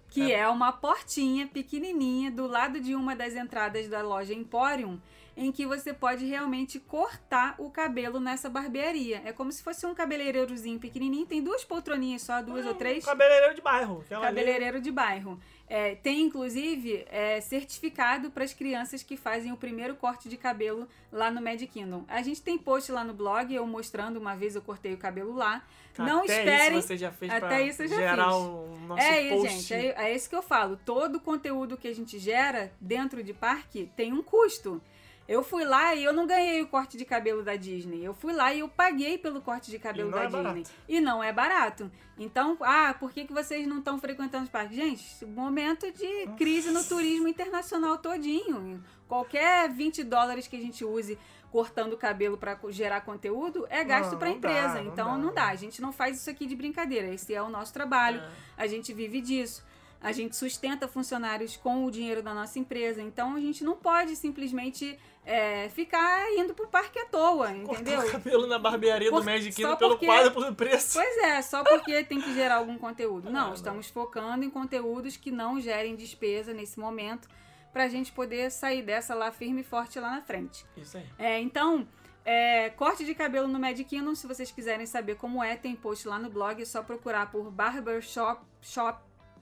Que 0.10 0.32
é. 0.32 0.48
uma 0.48 0.72
portinha 0.72 1.46
pequenininha 1.46 2.32
do 2.32 2.48
lado 2.48 2.80
de 2.80 2.96
uma 2.96 3.16
das 3.16 3.36
entradas 3.36 3.88
da 3.88 4.02
loja 4.02 4.34
Emporium, 4.34 5.00
em 5.38 5.52
que 5.52 5.68
você 5.68 5.94
pode 5.94 6.26
realmente 6.26 6.80
cortar 6.80 7.54
o 7.60 7.70
cabelo 7.70 8.20
nessa 8.20 8.50
barbearia. 8.50 9.22
É 9.24 9.32
como 9.32 9.52
se 9.52 9.62
fosse 9.62 9.86
um 9.86 9.94
cabeleireirozinho 9.94 10.80
pequenininho, 10.80 11.28
tem 11.28 11.44
duas 11.44 11.64
poltroninhas 11.64 12.24
só, 12.24 12.42
duas 12.42 12.66
ou 12.66 12.74
três. 12.74 13.04
Um 13.04 13.08
cabeleireiro 13.08 13.54
de 13.54 13.62
bairro. 13.62 14.04
ali- 14.10 14.22
Cabeleireiro 14.26 14.82
de 14.82 14.92
bairro. 14.92 15.40
É, 15.70 15.96
tem, 15.96 16.22
inclusive, 16.22 17.06
é, 17.10 17.40
certificado 17.42 18.32
para 18.32 18.44
as 18.44 18.54
crianças 18.54 19.04
que 19.04 19.16
fazem 19.16 19.52
o 19.52 19.58
primeiro 19.58 19.96
corte 19.96 20.28
de 20.28 20.38
cabelo 20.38 20.88
lá 21.12 21.30
no 21.30 21.42
Magic 21.42 21.68
Kingdom. 21.68 22.04
A 22.08 22.22
gente 22.24 22.42
tem 22.42 22.58
post 22.58 22.92
lá 22.92 23.04
no 23.04 23.14
blog, 23.14 23.54
eu 23.54 23.68
mostrando, 23.68 24.18
uma 24.18 24.34
vez 24.36 24.56
eu 24.56 24.62
cortei 24.62 24.94
o 24.94 24.98
cabelo 24.98 25.36
lá. 25.36 25.62
Não 26.00 26.24
Até 26.24 26.40
esperem... 26.40 26.78
Isso 26.80 26.88
você 26.88 26.98
já 26.98 27.12
fez 27.12 27.32
Até 27.32 27.62
isso 27.68 27.84
eu 27.84 27.88
já 27.88 27.96
gerar 27.96 28.26
fiz. 28.26 28.34
o 28.36 28.78
nosso 28.88 29.02
É, 29.02 29.30
post. 29.30 29.50
gente, 29.50 29.74
é, 29.74 29.96
é 29.98 30.16
isso 30.16 30.30
que 30.30 30.36
eu 30.36 30.44
falo. 30.44 30.78
Todo 30.86 31.16
o 31.16 31.20
conteúdo 31.20 31.76
que 31.76 31.88
a 31.88 31.94
gente 31.94 32.18
gera 32.18 32.72
dentro 32.80 33.22
de 33.24 33.34
parque 33.34 33.92
tem 33.96 34.14
um 34.14 34.22
custo. 34.24 34.82
Eu 35.28 35.44
fui 35.44 35.66
lá 35.66 35.94
e 35.94 36.04
eu 36.04 36.14
não 36.14 36.26
ganhei 36.26 36.62
o 36.62 36.68
corte 36.68 36.98
de 36.98 37.04
cabelo 37.04 37.44
da 37.44 37.56
Disney. 37.56 38.04
Eu 38.04 38.14
fui 38.14 38.32
lá 38.34 38.54
e 38.54 38.60
eu 38.60 38.70
paguei 38.70 39.18
pelo 39.18 39.42
corte 39.42 39.70
de 39.70 39.78
cabelo 39.78 40.10
da 40.10 40.24
é 40.24 40.28
Disney. 40.28 40.44
barato. 40.44 40.72
E 40.88 41.02
não 41.02 41.22
é 41.22 41.34
barato. 41.34 41.92
Então, 42.18 42.58
ah, 42.62 42.96
por 42.98 43.12
que, 43.12 43.26
que 43.26 43.34
vocês 43.34 43.68
não 43.68 43.80
estão 43.80 44.00
frequentando 44.00 44.46
os 44.46 44.50
parques? 44.50 44.76
Gente, 44.76 45.26
momento 45.26 45.92
de 45.92 46.28
crise 46.38 46.72
no 46.72 46.84
turismo 46.84 47.28
internacional 47.28 47.98
todinho. 47.98 48.82
Qualquer 49.08 49.70
20 49.70 50.04
dólares 50.06 50.48
que 50.48 50.56
a 50.56 50.60
gente 50.60 50.86
use 50.86 51.18
cortando 51.52 51.94
o 51.94 51.98
cabelo 51.98 52.38
para 52.38 52.58
gerar 52.70 53.02
conteúdo 53.02 53.66
é 53.70 53.84
gasto 53.84 54.18
para 54.18 54.30
a 54.30 54.32
não 54.32 54.40
dá, 54.40 54.50
empresa. 54.50 54.82
não 54.82 54.92
então 54.92 55.12
dá. 55.12 55.18
não 55.18 55.34
dá. 55.34 55.48
A 55.48 55.56
gente 55.56 55.82
não 55.82 55.92
faz 55.92 56.18
isso 56.22 56.30
aqui 56.30 56.46
de 56.46 56.56
brincadeira. 56.56 57.08
Esse 57.14 57.34
é 57.34 57.42
o 57.42 57.50
nosso 57.50 57.74
trabalho. 57.74 58.22
É. 58.22 58.30
A 58.58 58.68
gente 58.68 58.94
vive 58.94 59.22
disso. 59.22 59.66
A 60.02 60.12
gente 60.12 60.36
sustenta 60.36 60.88
funcionários 60.88 61.58
com 61.58 61.86
o 61.86 61.92
dinheiro 61.92 62.22
da 62.22 62.34
nossa 62.34 62.60
empresa. 62.60 63.02
Então 63.02 63.36
a 63.36 63.40
gente 63.40 63.64
não 63.64 63.76
pode 63.76 64.16
simplesmente 64.16 64.98
é, 65.26 65.68
ficar 65.70 66.32
indo 66.34 66.54
pro 66.54 66.68
parque 66.68 67.00
à 67.00 67.06
toa, 67.06 67.52
entendeu? 67.52 67.98
Cortar 67.98 68.06
o 68.08 68.12
cabelo 68.12 68.48
na 68.48 68.58
barbearia 68.60 69.10
Por- 69.10 69.20
do 69.20 69.26
Magic 69.26 69.56
Kingdom 69.56 69.76
pelo 69.76 69.92
porque- 69.92 70.06
quádruplo 70.06 70.46
do 70.46 70.56
preço. 70.56 70.94
Pois 71.00 71.18
é, 71.18 71.42
só 71.42 71.64
porque 71.64 72.04
tem 72.04 72.22
que 72.22 72.34
gerar 72.34 72.56
algum 72.58 72.78
conteúdo. 72.78 73.28
Ah, 73.28 73.32
Não, 73.32 73.48
não. 73.48 73.54
estamos 73.54 73.88
focando 73.90 74.46
em 74.46 74.50
conteúdos 74.50 75.18
que 75.18 75.32
não 75.32 75.60
gerem 75.60 75.96
despesa 75.96 76.54
nesse 76.54 76.80
momento 76.80 77.28
pra 77.74 77.88
gente 77.90 78.12
poder 78.12 78.50
sair 78.52 78.82
dessa 78.84 79.14
lá 79.16 79.32
firme 79.32 79.62
e 79.62 79.64
forte 79.64 80.00
lá 80.00 80.12
na 80.12 80.22
frente. 80.22 80.66
Isso 80.78 80.98
aí. 80.98 81.06
É, 81.20 81.40
então, 81.40 81.88
é, 82.24 82.70
corte 82.70 83.04
de 83.04 83.14
cabelo 83.14 83.48
no 83.48 83.60
Magic 83.60 83.84
Kingdom, 83.90 84.16
se 84.16 84.26
vocês 84.28 84.50
quiserem 84.52 84.86
saber 84.86 85.16
como 85.16 85.44
é, 85.44 85.56
tem 85.58 85.76
post 85.76 86.08
lá 86.08 86.18
no 86.18 86.30
blog, 86.30 86.62
é 86.62 86.66
só 86.66 86.82
procurar 86.82 87.30
por 87.32 87.52
Barbershop 87.52 88.42
Shop, 88.62 89.00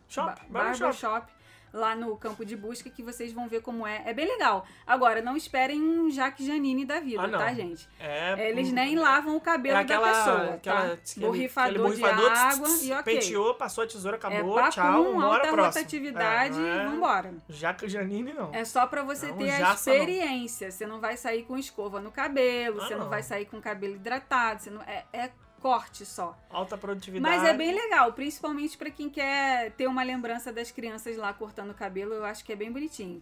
Shop, 0.08 0.28
Ba- 0.28 0.36
barbershop. 0.50 1.02
Barbershop 1.02 1.36
lá 1.74 1.94
no 1.94 2.16
campo 2.16 2.46
de 2.46 2.56
busca 2.56 2.90
que 2.90 3.04
vocês 3.04 3.34
vão 3.34 3.50
ver 3.50 3.62
como 3.62 3.86
é. 3.86 4.02
É 4.06 4.14
bem 4.14 4.26
legal. 4.26 4.66
Agora, 4.88 5.22
não 5.22 5.36
esperem 5.36 5.82
um 5.82 6.10
Jaque 6.10 6.48
Janine 6.48 6.86
da 6.86 7.02
vida, 7.02 7.22
Ah, 7.24 7.30
tá, 7.30 7.54
gente? 7.54 7.86
É, 8.00 8.50
Eles 8.50 8.72
nem 8.72 8.96
lavam 8.96 9.36
o 9.36 9.42
cabelo 9.42 9.78
é 9.78 9.82
aquela, 9.82 10.10
da 10.10 10.18
pessoa, 10.18 10.54
aquela, 10.54 10.82
tá? 10.88 10.94
aquele- 10.94 11.26
Borrifador, 11.26 11.70
aquele 11.70 11.84
borrifador, 11.84 12.32
de 12.32 12.38
água 12.40 12.68
e 12.82 12.92
ok. 12.94 13.14
Penteou, 13.20 13.54
passou 13.56 13.84
a 13.84 13.88
tesoura, 13.88 14.16
É 14.16 14.20
acabou, 14.20 14.56
papum, 14.56 14.70
tchau, 14.70 15.04
bora 15.16 15.26
alta 15.26 15.40
próximo. 15.52 15.66
rotatividade 15.66 16.58
É, 16.58 16.62
e 16.64 16.68
é 16.80 16.86
vambora. 16.86 17.34
Jaca 17.50 17.90
Janine, 17.90 18.32
não. 18.32 18.54
É 18.54 18.64
só 18.64 18.88
pra 18.88 19.04
você 19.04 19.28
Não, 19.28 19.38
ter 19.38 19.50
a 19.50 19.58
jaça 19.60 19.90
não. 19.92 19.98
experiência. 19.98 20.72
Você 20.72 20.88
não 20.88 21.02
vai 21.02 21.18
sair 21.18 21.44
com 21.44 21.58
escova 21.58 22.00
no 22.00 22.10
cabelo, 22.10 22.82
Ah, 22.82 22.86
você 22.88 22.94
não. 22.96 23.02
não. 23.04 23.10
vai 23.10 23.22
sair 23.22 23.48
com 23.48 23.60
cabelo 23.60 23.96
hidratado, 23.96 24.62
você 24.62 24.70
não 24.70 24.82
é, 24.84 25.04
é 25.12 25.30
corte 25.66 26.06
só. 26.06 26.38
Alta 26.52 26.78
produtividade. 26.78 27.38
Mas 27.38 27.44
é 27.44 27.52
bem 27.52 27.74
legal, 27.74 28.14
principalmente 28.14 28.78
pra 28.78 28.92
quem 28.92 29.10
quer 29.10 29.72
ter 29.72 29.88
uma 29.88 30.04
lembrança 30.04 30.54
das 30.54 30.70
crianças 30.70 31.18
lá 31.18 31.34
cortando 31.34 31.72
o 31.72 31.74
cabelo, 31.74 32.14
eu 32.14 32.24
acho 32.24 32.46
que 32.46 32.54
é 32.54 32.56
bem 32.56 32.72
bonitinho. 32.72 33.20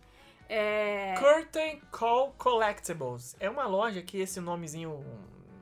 É, 0.50 1.16
Curtain 1.18 1.80
Call 1.90 2.34
Collectibles. 2.38 3.34
É 3.40 3.50
uma 3.50 3.66
loja 3.66 4.02
que 4.02 4.20
esse 4.20 4.42
nomezinho 4.42 5.06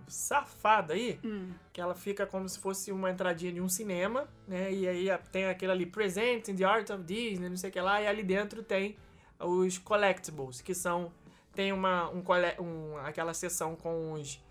safado 0.07 0.93
aí, 0.93 1.19
hum, 1.23 1.51
que 1.71 1.79
ela 1.79 1.93
fica 1.93 2.25
como 2.25 2.49
se 2.49 2.57
fosse 2.57 2.91
uma 2.91 3.11
entradinha 3.11 3.53
de 3.53 3.61
um 3.61 3.69
cinema, 3.69 4.27
né? 4.47 4.73
E 4.73 4.87
aí 4.87 5.07
tem 5.31 5.45
aquele 5.45 5.71
ali, 5.71 5.85
Present 5.85 6.47
in 6.47 6.55
the 6.55 6.63
Art 6.63 6.89
of 6.89 7.03
Disney, 7.03 7.47
não 7.47 7.57
sei 7.57 7.69
o 7.69 7.73
que 7.73 7.79
lá, 7.79 8.01
e 8.01 8.07
ali 8.07 8.23
dentro 8.23 8.63
tem 8.63 8.97
os 9.39 9.77
collectibles, 9.77 10.61
que 10.61 10.73
são 10.73 11.13
tem 11.53 11.71
uma 11.71 12.09
um, 12.09 12.23
um 12.59 12.97
aquela 12.97 13.35
seção 13.35 13.75
com 13.75 14.13
os 14.13 14.41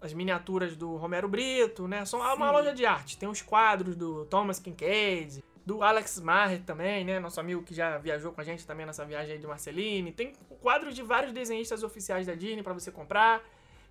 as 0.00 0.12
miniaturas 0.12 0.76
do 0.76 0.96
Romero 0.96 1.28
Brito, 1.28 1.86
né? 1.86 2.04
São 2.04 2.20
uma 2.20 2.34
Sim. 2.34 2.52
loja 2.52 2.74
de 2.74 2.86
arte. 2.86 3.18
Tem 3.18 3.28
os 3.28 3.42
quadros 3.42 3.94
do 3.94 4.24
Thomas 4.26 4.58
Kincaid, 4.58 5.44
do 5.64 5.82
Alex 5.82 6.18
Maher 6.20 6.62
também, 6.62 7.04
né? 7.04 7.20
Nosso 7.20 7.38
amigo 7.38 7.62
que 7.62 7.74
já 7.74 7.98
viajou 7.98 8.32
com 8.32 8.40
a 8.40 8.44
gente 8.44 8.66
também 8.66 8.86
nessa 8.86 9.04
viagem 9.04 9.34
aí 9.34 9.38
de 9.38 9.46
Marceline. 9.46 10.12
Tem 10.12 10.32
quadros 10.60 10.94
de 10.94 11.02
vários 11.02 11.32
desenhistas 11.32 11.82
oficiais 11.82 12.26
da 12.26 12.34
Disney 12.34 12.62
pra 12.62 12.72
você 12.72 12.90
comprar. 12.90 13.42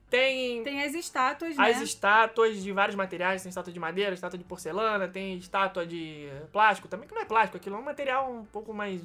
Tem 0.10 0.64
tem 0.64 0.84
as 0.84 0.96
estátuas, 0.96 1.56
né? 1.56 1.64
as 1.64 1.80
estátuas 1.82 2.64
de 2.64 2.72
vários 2.72 2.96
materiais, 2.96 3.44
tem 3.44 3.50
estátua 3.50 3.72
de 3.72 3.80
madeira, 3.80 4.16
estátua 4.16 4.40
de 4.40 4.44
porcelana, 4.44 5.08
tem 5.08 5.38
estátua 5.38 5.86
de 5.86 6.28
plástico, 6.52 6.88
também 6.88 7.08
que 7.08 7.14
não 7.14 7.22
é 7.22 7.26
plástico, 7.26 7.58
aquilo 7.58 7.76
é 7.76 7.80
um 7.80 7.84
material 7.84 8.32
um 8.32 8.44
pouco 8.46 8.74
mais. 8.74 9.02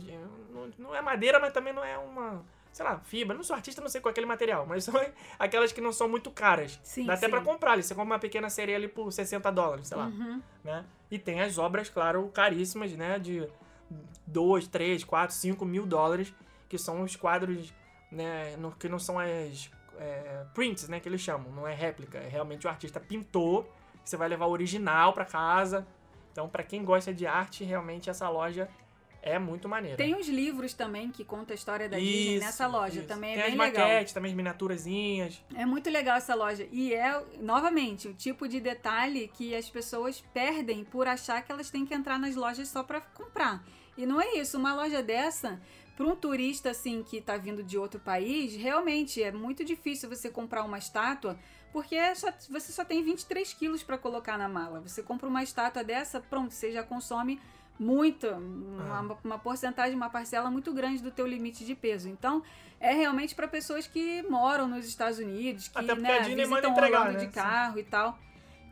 Não, 0.51 0.71
não 0.79 0.95
é 0.95 1.03
madeira, 1.03 1.39
mas 1.39 1.53
também 1.53 1.75
não 1.75 1.85
é 1.85 1.99
uma. 1.99 2.43
Sei 2.75 2.85
lá, 2.85 2.99
fibra. 2.99 3.37
Não 3.37 3.45
sou 3.45 3.55
artista, 3.55 3.81
não 3.81 3.89
sei 3.89 4.01
qual 4.01 4.11
é 4.11 4.13
aquele 4.13 4.27
material, 4.27 4.67
mas 4.67 4.83
são 4.83 4.95
aquelas 5.39 5.71
que 5.71 5.81
não 5.81 5.93
são 5.93 6.09
muito 6.09 6.29
caras. 6.29 6.81
Sim, 6.83 7.07
Dá 7.07 7.15
até 7.15 7.29
pra 7.29 7.41
comprar 7.41 7.71
ali. 7.71 7.85
Você 7.85 7.95
compra 7.95 8.15
uma 8.15 8.19
pequena 8.19 8.51
sereia 8.51 8.77
ali 8.77 8.89
por 8.89 9.13
60 9.13 9.49
dólares, 9.53 9.87
sei 9.87 9.97
lá. 9.97 10.07
Uhum. 10.07 10.43
Né? 10.65 10.85
E 11.09 11.17
tem 11.17 11.41
as 11.41 11.57
obras, 11.57 11.89
claro, 11.89 12.29
caríssimas, 12.35 12.93
né? 12.95 13.21
De 13.21 13.49
2, 14.27 14.67
3, 14.67 15.05
4, 15.05 15.37
5 15.37 15.65
mil 15.65 15.87
dólares, 15.87 16.35
que 16.69 16.77
são 16.77 17.01
os 17.03 17.15
quadros 17.15 17.73
né? 18.11 18.57
No, 18.57 18.73
que 18.73 18.89
não 18.89 18.99
são 18.99 19.21
as 19.21 19.71
é, 19.97 20.45
prints, 20.53 20.89
né? 20.89 20.99
Que 20.99 21.09
eles 21.09 21.21
chamam, 21.21 21.53
não 21.53 21.69
é 21.69 21.75
réplica. 21.75 22.19
É 22.19 22.29
realmente 22.29 22.67
o 22.67 22.71
artista 22.71 22.99
pintou. 22.99 23.73
Você 24.05 24.17
vai 24.17 24.29
levar 24.29 24.47
o 24.47 24.51
original 24.51 25.13
pra 25.13 25.25
casa. 25.25 25.87
Então, 26.33 26.49
pra 26.49 26.65
quem 26.65 26.85
gosta 26.85 27.15
de 27.15 27.25
arte, 27.25 27.63
realmente 27.63 28.11
essa 28.11 28.29
loja 28.29 28.69
é 29.25 29.39
muito 29.39 29.69
maneira. 29.69 29.97
Tem 29.97 30.15
uns 30.15 30.29
livros 30.29 30.75
também 30.75 31.11
que 31.11 31.25
contam 31.25 31.53
a 31.53 31.57
história 31.57 31.89
da 31.89 31.99
Disney 31.99 32.37
Isso, 32.37 32.45
nessa 32.45 32.67
loja. 32.67 32.99
isso. 33.01 33.09
Também 33.09 33.33
é 33.33 33.35
Tem 33.35 33.43
bem 33.45 33.53
as 33.53 33.73
legal. 33.73 33.89
maquetes, 33.89 34.13
também 34.13 34.31
as 34.31 34.37
miniaturazinhas. 34.37 35.43
É 35.55 35.65
muito 35.67 35.89
legal 35.91 36.17
essa 36.17 36.35
loja. 36.35 36.69
E 36.71 36.93
é, 36.95 37.23
novamente, 37.41 38.09
o 38.09 38.15
tipo 38.15 38.47
de 38.49 38.61
detalhe 38.61 39.29
que 39.35 39.55
as 39.55 39.69
pessoas 39.69 40.21
perdem 40.33 40.85
por 40.85 41.07
achar 41.07 41.43
que 41.43 41.51
elas 41.51 41.71
têm 41.71 41.85
que 41.87 41.95
entrar 41.95 42.19
nas 42.19 42.35
lojas 42.37 42.69
só 42.69 42.83
pra 42.83 43.01
comprar. 43.01 43.65
E 43.97 44.05
não 44.07 44.21
é 44.21 44.35
isso. 44.37 44.59
Uma 44.59 44.75
loja 44.75 45.03
dessa, 45.03 45.61
para 45.97 46.07
um 46.07 46.17
turista 46.17 46.71
assim 46.71 47.03
que 47.03 47.21
tá 47.21 47.37
vindo 47.37 47.63
de 47.63 47.79
outro 47.79 48.01
país, 48.01 48.55
realmente 48.57 49.23
é 49.23 49.31
muito 49.33 49.65
difícil 49.65 50.09
você 50.09 50.29
comprar 50.29 50.65
uma 50.65 50.79
estátua. 50.79 51.39
Porque 51.73 51.97
só- 52.15 52.33
você 52.51 52.73
só 52.73 52.85
tem 52.85 53.03
23 53.03 53.53
quilos 53.53 53.83
para 53.83 53.99
colocar 53.99 54.39
na 54.39 54.49
mala. 54.49 54.81
Você 54.81 55.03
compra 55.03 55.29
uma 55.29 55.43
estátua 55.43 55.83
dessa, 55.83 56.21
pronto, 56.21 56.53
você 56.53 56.71
já 56.71 56.83
consome 56.85 57.41
muito, 57.79 58.29
uma, 58.29 59.19
uma 59.25 59.39
porcentagem, 59.39 59.95
uma 59.95 60.11
parcela 60.11 60.51
muito 60.51 60.73
grande 60.73 61.03
do 61.03 61.11
teu 61.11 61.27
limite 61.27 61.65
de 61.65 61.75
peso. 61.75 62.09
Então, 62.09 62.43
é 62.81 62.93
realmente 62.93 63.35
para 63.35 63.49
pessoas 63.49 63.87
que 63.87 64.23
moram 64.29 64.69
nos 64.69 64.87
Estados 64.87 65.19
Unidos, 65.19 65.69
que 65.69 65.79
Até 65.79 65.95
né, 65.95 66.19
a 66.19 66.19
Disney 66.21 66.47
manda 66.47 66.69
visitam 66.69 66.73
entregar, 66.73 67.01
Orlando 67.01 67.19
né? 67.19 67.27
de 67.27 67.33
carro 67.33 67.79
e 67.79 67.85
tal. 67.85 68.19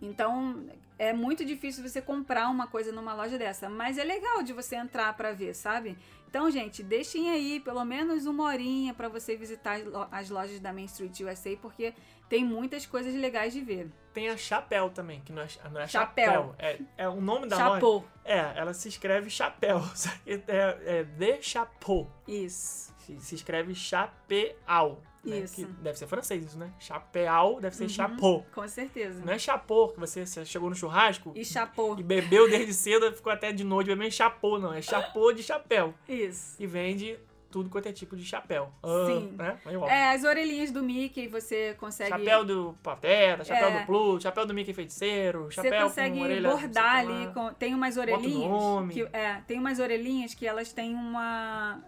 Então, 0.01 0.67
é 0.99 1.13
muito 1.13 1.45
difícil 1.45 1.87
você 1.87 2.01
comprar 2.01 2.49
uma 2.49 2.67
coisa 2.67 2.93
numa 2.93 3.15
loja 3.15 3.39
dessa, 3.39 3.69
mas 3.69 3.99
é 3.99 4.05
legal 4.05 4.43
de 4.43 4.53
você 4.53 4.77
entrar 4.77 5.13
para 5.17 5.33
ver, 5.33 5.55
sabe? 5.55 5.97
Então, 6.29 6.51
gente, 6.51 6.83
deixem 6.83 7.29
aí 7.31 7.61
pelo 7.61 7.85
menos 7.85 8.25
uma 8.25 8.45
horinha 8.45 8.95
para 8.95 9.09
você 9.09 9.37
visitar 9.37 9.79
as 10.11 10.31
lojas 10.31 10.59
da 10.61 10.73
Main 10.73 10.87
Street 10.87 11.21
USA, 11.21 11.57
porque 11.61 11.93
tem 12.33 12.47
muitas 12.47 12.87
coisas 12.87 13.15
legais 13.15 13.53
de 13.53 13.61
ver. 13.61 13.91
Tem 14.15 14.31
a 14.31 14.39
Chapéu 14.39 14.89
também, 14.89 15.21
que 15.21 15.31
não 15.31 15.43
é, 15.43 15.49
não 15.71 15.83
é 15.83 15.87
Chapéu. 15.87 16.25
Chapéu. 16.25 16.55
É, 16.59 16.79
é 16.97 17.07
o 17.07 17.21
nome 17.21 17.47
da 17.47 17.59
loja. 17.59 17.75
Chapô. 17.75 18.05
É, 18.25 18.39
ela 18.57 18.73
se 18.73 18.89
escreve 18.89 19.29
Chapéu. 19.29 19.83
É, 20.27 21.01
é 21.01 21.05
The 21.19 21.43
Chapeau. 21.43 22.11
Isso. 22.27 22.91
Se, 23.01 23.21
se 23.21 23.35
escreve 23.35 23.75
Chapeau. 23.75 25.03
Né? 25.23 25.41
Isso. 25.41 25.57
Que 25.57 25.65
deve 25.67 25.99
ser 25.99 26.07
francês 26.07 26.43
isso, 26.43 26.59
né? 26.59 26.73
Chapeau 26.79 27.61
deve 27.61 27.77
ser 27.77 27.83
Uhum. 27.83 27.89
Chapeau. 27.91 28.47
Com 28.55 28.67
certeza. 28.67 29.23
Não 29.23 29.35
é 29.35 29.39
Chapeau, 29.39 29.91
que 29.91 30.01
você, 30.01 30.25
você 30.25 30.43
chegou 30.47 30.71
no 30.71 30.75
churrasco 30.75 31.33
E 31.37 31.45
chapô. 31.45 31.97
e 31.99 32.03
bebeu 32.03 32.49
desde 32.49 32.73
cedo, 32.73 33.13
ficou 33.15 33.31
até 33.31 33.53
de 33.53 33.63
noite 33.63 33.89
bebendo 33.89 34.11
chapô, 34.11 34.59
não. 34.59 34.73
É 34.73 34.81
chapô 34.81 35.35
de 35.35 35.43
chapéu. 35.43 35.93
Isso. 36.09 36.57
E 36.59 36.67
vende 36.67 37.19
tudo 37.53 37.71
quanto 37.71 37.87
é 37.89 37.93
tipo 37.93 38.17
de 38.17 38.25
chapéu. 38.25 38.73
Ah, 38.83 39.05
Sim. 39.07 39.35
Né? 39.37 39.59
É, 39.89 40.09
as 40.11 40.25
orelhinhas 40.25 40.71
do 40.73 40.83
Mickey 40.83 41.29
você 41.29 41.75
consegue. 41.79 42.11
Chapéu 42.11 42.45
do 42.45 42.75
Pateta, 42.83 43.45
chapéu 43.45 43.69
É. 43.69 43.81
do 43.81 43.87
Pluto, 43.87 44.23
chapéu 44.23 44.47
do 44.47 44.55
Mickey 44.55 44.73
Feiticeiro, 44.73 45.45
Você 45.45 45.53
chapéu 45.63 45.83
consegue 45.85 46.17
com 46.19 46.25
orelha, 46.25 46.49
bordar 46.51 46.97
ali. 46.97 47.33
com- 47.33 47.53
tem 47.53 47.75
umas 47.75 47.97
orelhinhas. 47.97 48.51
Que, 48.93 49.03
é, 49.13 49.41
tem 49.47 49.59
umas 49.59 49.79
orelhinhas 49.79 50.35
que 50.35 50.47
elas 50.47 50.73
têm 50.73 50.95
uma. 50.95 51.81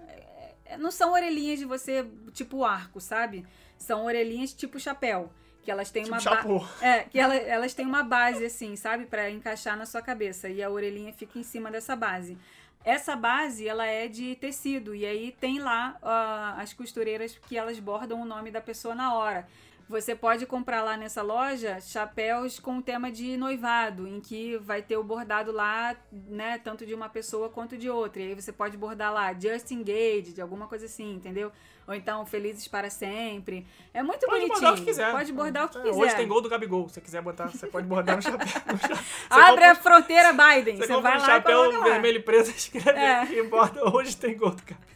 é, 0.67 0.77
Não 0.77 0.91
são 0.91 1.13
orelhinhas 1.13 1.59
de 1.59 1.65
você, 1.65 2.07
tipo 2.33 2.65
arco, 2.65 3.01
sabe? 3.01 3.45
São 3.79 4.05
orelhinhas 4.05 4.53
tipo 4.53 4.79
chapéu. 4.79 5.33
Que 5.63 5.71
elas 5.71 5.91
têm 5.91 6.03
Tipo 6.03 6.15
uma. 6.15 6.21
chapô. 6.21 6.63
É, 6.83 7.05
que 7.05 7.19
ela- 7.19 7.35
elas 7.35 7.73
têm 7.73 7.87
uma 7.87 8.03
base, 8.03 8.45
assim, 8.45 8.77
sabe? 8.77 9.07
Pra 9.07 9.31
encaixar 9.31 9.79
na 9.79 9.87
sua 9.87 10.03
cabeça. 10.03 10.47
E 10.51 10.63
a 10.63 10.69
orelhinha 10.69 11.11
fica 11.11 11.39
em 11.39 11.43
cima 11.43 11.71
dessa 11.71 11.97
base. 11.97 12.37
Essa 12.85 13.17
base, 13.17 13.67
ela 13.67 13.87
é 13.87 14.07
de 14.07 14.37
tecido. 14.37 14.95
E 14.95 15.07
aí 15.07 15.35
tem 15.41 15.59
lá 15.59 15.97
ah, 16.03 16.57
as 16.59 16.73
costureiras 16.73 17.39
que 17.49 17.57
elas 17.57 17.79
bordam 17.81 18.21
o 18.21 18.27
nome 18.27 18.51
da 18.51 18.61
pessoa 18.61 18.95
na 18.95 19.15
hora. 19.15 19.47
Você 19.89 20.15
pode 20.15 20.47
comprar 20.47 20.83
lá 20.83 20.97
nessa 20.97 21.21
loja 21.21 21.79
chapéus 21.81 22.59
com 22.59 22.79
o 22.79 22.83
tema 22.83 23.13
de 23.13 23.37
noivado, 23.37 24.09
em 24.09 24.19
que 24.19 24.57
vai 24.59 24.81
ter 24.81 24.97
o 24.97 25.05
bordado 25.05 25.53
lá, 25.53 25.95
né, 26.11 26.59
tanto 26.59 26.87
de 26.87 26.95
uma 26.95 27.09
pessoa 27.09 27.51
quanto 27.51 27.77
de 27.77 27.91
outra. 27.91 28.23
E 28.23 28.29
aí 28.29 28.35
você 28.35 28.51
pode 28.51 28.79
bordar 28.79 29.13
lá 29.13 29.33
Just 29.35 29.71
Engaged, 29.71 30.41
alguma 30.41 30.67
coisa 30.67 30.87
assim, 30.87 31.15
entendeu? 31.15 31.53
Ou 31.87 31.95
então 31.95 32.25
Felizes 32.25 32.67
para 32.67 32.89
sempre. 32.91 33.67
É 33.93 34.03
muito 34.03 34.21
Pode 34.27 34.31
bonitinho. 34.47 34.53
bordar 34.55 34.73
o 34.73 34.77
que 34.77 34.85
quiser. 34.85 35.11
Pode 35.13 35.33
bordar 35.33 35.65
o 35.67 35.69
que 35.69 35.79
É, 35.79 35.83
quiser. 35.83 36.03
Hoje 36.03 36.17
tem 36.17 36.27
gol 36.29 36.41
do 36.41 36.49
Gabigol. 36.49 36.89
Se 36.89 36.95
você 36.95 37.01
quiser 37.01 37.21
botar, 37.23 37.49
você 37.49 37.67
pode 37.67 37.87
bordar 37.87 38.17
no 38.17 38.23
chapéu. 38.23 38.39
no 38.73 38.79
cha- 38.79 38.95
Você 38.95 39.03
Abre 39.31 39.51
compra- 39.51 39.71
a 39.71 39.75
fronteira, 39.75 40.33
Biden. 40.33 40.77
Você 40.77 40.87
Você, 40.87 41.01
vai 41.01 41.17
um 41.17 41.21
lá 41.21 41.27
chapéu 41.27 41.83
vermelho 41.83 42.17
e 42.19 42.23
preto, 42.23 42.49
escreve 42.57 42.91
É. 42.99 43.21
aqui 43.23 43.35
e 43.39 43.43
borda. 43.45 43.89
Hoje 43.95 44.17
tem 44.17 44.37
gol 44.37 44.51
do 44.51 44.63
Gabigol. 44.63 44.95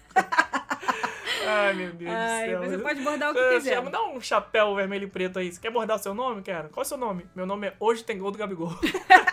Ai, 1.46 1.72
meu 1.74 1.92
Deus 1.92 2.10
Ai, 2.12 2.46
do 2.46 2.50
céu. 2.50 2.70
você 2.70 2.78
pode 2.78 3.00
bordar 3.02 3.30
o 3.30 3.34
que 3.34 3.40
Você- 3.40 3.54
quiser. 3.70 3.82
dá 3.90 4.04
um 4.04 4.20
chapéu 4.20 4.74
vermelho 4.74 5.04
e 5.04 5.10
preto 5.10 5.38
aí. 5.38 5.50
Você 5.52 5.60
quer 5.60 5.70
bordar 5.70 5.96
o 5.96 5.98
seu 6.00 6.12
nome, 6.12 6.42
cara? 6.42 6.68
Qual 6.68 6.82
é 6.82 6.86
o 6.86 6.88
seu 6.88 6.98
nome? 6.98 7.24
Meu 7.34 7.46
nome 7.46 7.68
é 7.68 7.74
Hoje 7.80 8.02
Tem 8.04 8.18
Gol 8.18 8.30
do 8.30 8.38
Gabigol. 8.38 8.72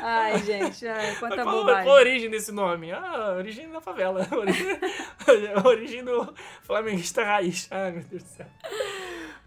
Ai, 0.00 0.38
gente, 0.42 0.86
ai, 0.86 1.16
quanta 1.16 1.36
Qual, 1.36 1.46
qual 1.46 1.56
bobagem. 1.64 1.90
a 1.90 1.94
origem 1.94 2.30
desse 2.30 2.52
nome? 2.52 2.92
Ah, 2.92 3.34
origem 3.36 3.68
da 3.70 3.80
favela. 3.80 4.26
Origem, 4.32 4.78
origem 5.64 6.04
do 6.04 6.32
flamenguista 6.62 7.24
raiz. 7.24 7.68
Ai, 7.70 7.92
meu 7.92 8.02
Deus 8.04 8.22
do 8.22 8.28
céu. 8.28 8.46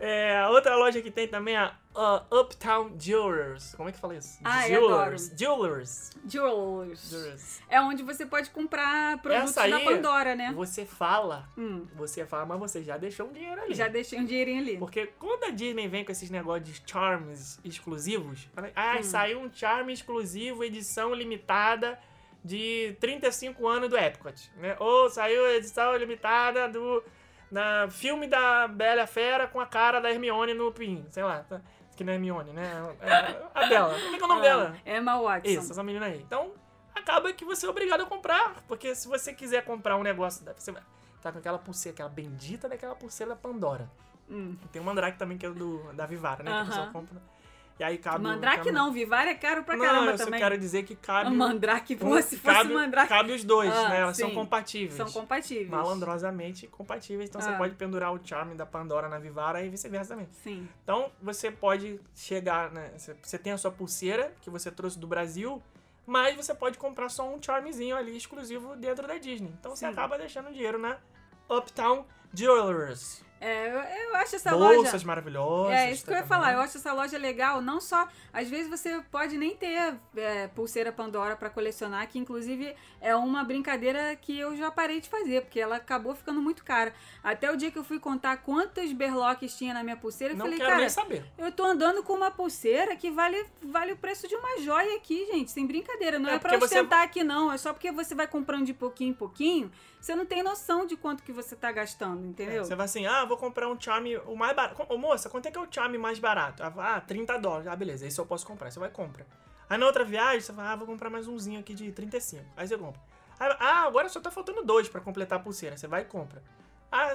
É, 0.03 0.37
a 0.39 0.49
outra 0.49 0.75
loja 0.75 0.99
que 1.01 1.11
tem 1.11 1.27
também 1.27 1.55
é 1.55 1.59
a 1.59 2.23
uh, 2.31 2.39
Uptown 2.39 2.91
Jewelers. 2.99 3.75
Como 3.75 3.87
é 3.87 3.91
que 3.91 3.99
fala 3.99 4.15
isso? 4.15 4.39
Ai, 4.43 4.69
Jewelers. 4.69 5.31
Jewelers. 5.37 6.11
Jewels. 6.27 7.09
Jewelers. 7.11 7.61
É 7.69 7.79
onde 7.79 8.01
você 8.01 8.25
pode 8.25 8.49
comprar 8.49 9.21
produtos 9.21 9.51
Essa 9.51 9.61
aí, 9.61 9.71
da 9.71 9.79
Pandora, 9.79 10.35
né? 10.35 10.51
Você 10.55 10.85
fala, 10.87 11.47
Hum, 11.55 11.85
você 11.95 12.25
fala, 12.25 12.47
mas 12.47 12.59
você 12.59 12.81
já 12.83 12.97
deixou 12.97 13.27
um 13.27 13.31
dinheiro 13.31 13.61
ali. 13.61 13.75
já 13.75 13.87
deixei 13.87 14.19
um 14.19 14.25
dinheirinho 14.25 14.61
ali. 14.61 14.77
Porque 14.77 15.05
quando 15.19 15.43
a 15.43 15.49
Disney 15.51 15.87
vem 15.87 16.03
com 16.03 16.11
esses 16.11 16.31
negócios 16.31 16.67
de 16.67 16.81
charms 16.89 17.59
exclusivos, 17.63 18.49
ah, 18.75 18.97
Hum. 18.99 19.03
saiu 19.03 19.39
um 19.39 19.51
charme 19.53 19.93
exclusivo, 19.93 20.63
edição 20.63 21.13
limitada 21.13 21.99
de 22.43 22.97
35 22.99 23.67
anos 23.67 23.87
do 23.87 23.95
Epcot, 23.95 24.51
né? 24.57 24.75
Ou 24.79 25.11
saiu 25.11 25.45
edição 25.51 25.95
limitada 25.95 26.67
do 26.67 27.03
na 27.51 27.87
filme 27.89 28.27
da 28.27 28.67
Bela 28.67 29.05
Fera 29.05 29.47
com 29.47 29.59
a 29.59 29.65
cara 29.65 29.99
da 29.99 30.09
Hermione 30.09 30.53
no 30.53 30.71
pin, 30.71 31.05
sei 31.09 31.23
lá, 31.23 31.43
tá? 31.43 31.61
que 31.95 32.03
não 32.03 32.13
é 32.13 32.15
Hermione, 32.15 32.51
né? 32.53 32.95
É 33.01 33.43
a 33.53 33.67
dela. 33.67 33.93
Como 33.93 34.15
é 34.15 34.17
que 34.17 34.23
é 34.23 34.25
o 34.25 34.27
nome 34.27 34.39
Ah, 34.41 34.43
dela? 34.43 34.77
Emma 34.85 35.21
Watson. 35.21 35.49
Isso, 35.51 35.71
essa 35.71 35.83
menina 35.83 36.07
aí. 36.07 36.19
Então, 36.19 36.51
acaba 36.95 37.31
que 37.31 37.45
você 37.45 37.67
é 37.67 37.69
obrigado 37.69 38.01
a 38.01 38.05
comprar. 38.05 38.55
Porque 38.67 38.95
se 38.95 39.07
você 39.07 39.33
quiser 39.33 39.63
comprar 39.63 39.97
um 39.97 40.01
negócio, 40.01 40.43
você 40.57 40.71
vai 40.71 40.81
tá 41.21 41.31
com 41.31 41.37
aquela 41.37 41.59
pulseira, 41.59 41.93
aquela 41.93 42.09
bendita 42.09 42.67
daquela 42.67 42.95
pulseira 42.95 43.31
da 43.33 43.35
Pandora. 43.35 43.87
Hum. 44.27 44.57
Tem 44.71 44.81
o 44.81 44.85
Mandrake 44.85 45.19
também, 45.19 45.37
que 45.37 45.45
é 45.45 45.49
do, 45.51 45.93
da 45.93 46.07
Vivara, 46.07 46.41
né? 46.41 46.51
Que 46.51 46.57
a 46.57 46.65
pessoa 46.65 46.87
compra. 46.87 47.21
E 47.81 47.83
aí 47.83 47.97
cabe. 47.97 48.23
Mandrake 48.23 48.57
cabe- 48.57 48.71
não, 48.71 48.91
Vivar 48.93 49.27
é 49.27 49.33
caro 49.33 49.63
pra 49.63 49.75
não, 49.75 49.83
caramba 49.83 50.11
eu 50.11 50.17
só 50.19 50.25
também. 50.25 50.39
quero 50.39 50.55
dizer 50.55 50.83
que 50.83 50.95
cabe. 50.95 51.35
Mandrake, 51.35 51.95
pô, 51.95 52.09
um- 52.09 52.21
se 52.21 52.37
fosse 52.37 52.55
cabe, 52.55 52.71
Mandrake. 52.71 53.09
Cabe 53.09 53.31
os 53.33 53.43
dois, 53.43 53.73
Ah, 53.73 53.89
né? 53.89 54.01
Elas 54.01 54.17
são 54.17 54.29
sim. 54.29 54.35
compatíveis. 54.35 54.93
São 54.93 55.11
compatíveis. 55.11 55.67
Malandrosamente 55.67 56.67
compatíveis. 56.67 57.27
Então 57.27 57.41
você 57.41 57.49
Ah. 57.49 57.57
pode 57.57 57.73
pendurar 57.73 58.13
o 58.13 58.19
charme 58.23 58.53
da 58.53 58.67
Pandora 58.67 59.09
na 59.09 59.17
Vivara 59.17 59.63
e 59.63 59.69
vice-versa 59.69 60.09
também. 60.13 60.29
Sim. 60.43 60.69
Então 60.83 61.11
você 61.19 61.49
pode 61.49 61.99
chegar, 62.15 62.69
né? 62.71 62.91
Você- 62.95 63.15
Você 63.19 63.39
tem 63.39 63.51
a 63.51 63.57
sua 63.57 63.71
pulseira 63.71 64.31
que 64.41 64.49
você 64.51 64.69
trouxe 64.69 64.99
do 64.99 65.07
Brasil, 65.07 65.59
mas 66.05 66.35
você 66.35 66.53
pode 66.53 66.77
comprar 66.77 67.09
só 67.09 67.27
um 67.27 67.41
charmezinho 67.41 67.97
ali 67.97 68.15
exclusivo 68.15 68.75
dentro 68.75 69.07
da 69.07 69.17
Disney. 69.17 69.51
Então 69.59 69.75
você 69.75 69.87
Sim. 69.87 69.91
acaba 69.91 70.19
deixando 70.19 70.51
dinheiro 70.53 70.77
na 70.77 70.97
Uptown 71.49 72.05
Jewelers. 72.31 73.23
É, 73.43 73.69
eu, 73.69 74.09
eu 74.11 74.15
acho 74.17 74.35
essa 74.35 74.51
Bolsas 74.51 74.93
loja. 74.93 75.07
maravilhosas. 75.07 75.73
É, 75.73 75.91
isso 75.91 76.05
que 76.05 76.11
eu 76.11 76.15
ia 76.15 76.21
também. 76.21 76.29
falar. 76.37 76.53
Eu 76.53 76.59
acho 76.61 76.77
essa 76.77 76.93
loja 76.93 77.17
legal. 77.17 77.59
Não 77.59 77.81
só. 77.81 78.07
Às 78.31 78.47
vezes 78.47 78.69
você 78.69 79.01
pode 79.11 79.35
nem 79.35 79.55
ter 79.55 79.95
é, 80.15 80.47
pulseira 80.49 80.91
Pandora 80.91 81.35
pra 81.35 81.49
colecionar, 81.49 82.07
que 82.07 82.19
inclusive 82.19 82.75
é 83.01 83.15
uma 83.15 83.43
brincadeira 83.43 84.15
que 84.15 84.37
eu 84.39 84.55
já 84.55 84.69
parei 84.69 85.01
de 85.01 85.09
fazer, 85.09 85.41
porque 85.41 85.59
ela 85.59 85.77
acabou 85.77 86.13
ficando 86.13 86.39
muito 86.39 86.63
cara. 86.63 86.93
Até 87.23 87.51
o 87.51 87.57
dia 87.57 87.71
que 87.71 87.79
eu 87.79 87.83
fui 87.83 87.99
contar 87.99 88.37
quantos 88.37 88.91
berloques 88.93 89.57
tinha 89.57 89.73
na 89.73 89.83
minha 89.83 89.97
pulseira, 89.97 90.33
eu 90.35 90.37
Não 90.37 90.45
falei, 90.45 90.59
quero 90.59 90.69
cara, 90.69 90.81
nem 90.81 90.89
saber. 90.89 91.25
eu 91.37 91.51
tô 91.51 91.63
andando 91.65 92.03
com 92.03 92.13
uma 92.13 92.29
pulseira 92.29 92.95
que 92.95 93.09
vale, 93.09 93.43
vale 93.63 93.93
o 93.93 93.97
preço 93.97 94.27
de 94.27 94.35
uma 94.35 94.59
joia 94.61 94.97
aqui, 94.97 95.25
gente. 95.31 95.49
Sem 95.49 95.65
brincadeira. 95.65 96.19
Não 96.19 96.29
É, 96.29 96.35
é, 96.35 96.39
pra 96.39 96.51
porque 96.51 96.67
você- 96.67 96.75
ostentar 96.75 97.01
aqui, 97.01 97.23
não. 97.23 97.51
É 97.51 97.57
só 97.57 97.73
porque 97.73 97.91
você 97.91 98.13
vai 98.13 98.27
comprando 98.27 98.65
de 98.65 98.73
pouquinho 98.73 99.09
em 99.09 99.13
pouquinho, 99.15 99.71
você 100.01 100.15
não 100.15 100.25
tem 100.25 100.41
noção 100.41 100.87
de 100.87 100.97
quanto 100.97 101.21
que 101.21 101.31
você 101.31 101.55
tá 101.55 101.71
gastando, 101.71 102.25
entendeu? 102.25 102.65
Você 102.65 102.73
vai 102.73 102.85
assim, 102.85 103.05
ah, 103.05 103.23
vou 103.23 103.37
comprar 103.37 103.69
um 103.69 103.79
charme, 103.79 104.17
o 104.17 104.35
mais 104.35 104.55
barato. 104.55 104.83
Ô, 104.89 104.97
moça, 104.97 105.29
quanto 105.29 105.45
é 105.45 105.51
que 105.51 105.57
é 105.59 105.61
o 105.61 105.67
charme 105.69 105.95
mais 105.99 106.17
barato? 106.17 106.63
Ah, 106.63 106.99
30 106.99 107.37
dólares. 107.37 107.67
Ah, 107.67 107.75
beleza, 107.75 108.07
esse 108.07 108.19
eu 108.19 108.25
posso 108.25 108.45
comprar. 108.45 108.71
Você 108.71 108.79
vai 108.79 108.89
e 108.89 108.91
compra. 108.91 109.27
Aí 109.69 109.77
na 109.77 109.85
outra 109.85 110.03
viagem, 110.03 110.41
você 110.41 110.51
fala, 110.51 110.71
ah, 110.71 110.75
vou 110.75 110.87
comprar 110.87 111.11
mais 111.11 111.27
umzinho 111.27 111.59
aqui 111.59 111.75
de 111.75 111.91
35. 111.91 112.43
Aí 112.57 112.67
você 112.67 112.77
compra. 112.77 112.99
Ah, 113.39 113.83
agora 113.85 114.09
só 114.09 114.19
tá 114.19 114.31
faltando 114.31 114.63
dois 114.63 114.89
pra 114.89 114.99
completar 115.01 115.39
a 115.39 115.41
pulseira. 115.41 115.77
Você 115.77 115.87
vai 115.87 116.01
e 116.01 116.05
compra. 116.05 116.41
Ah, 116.91 117.13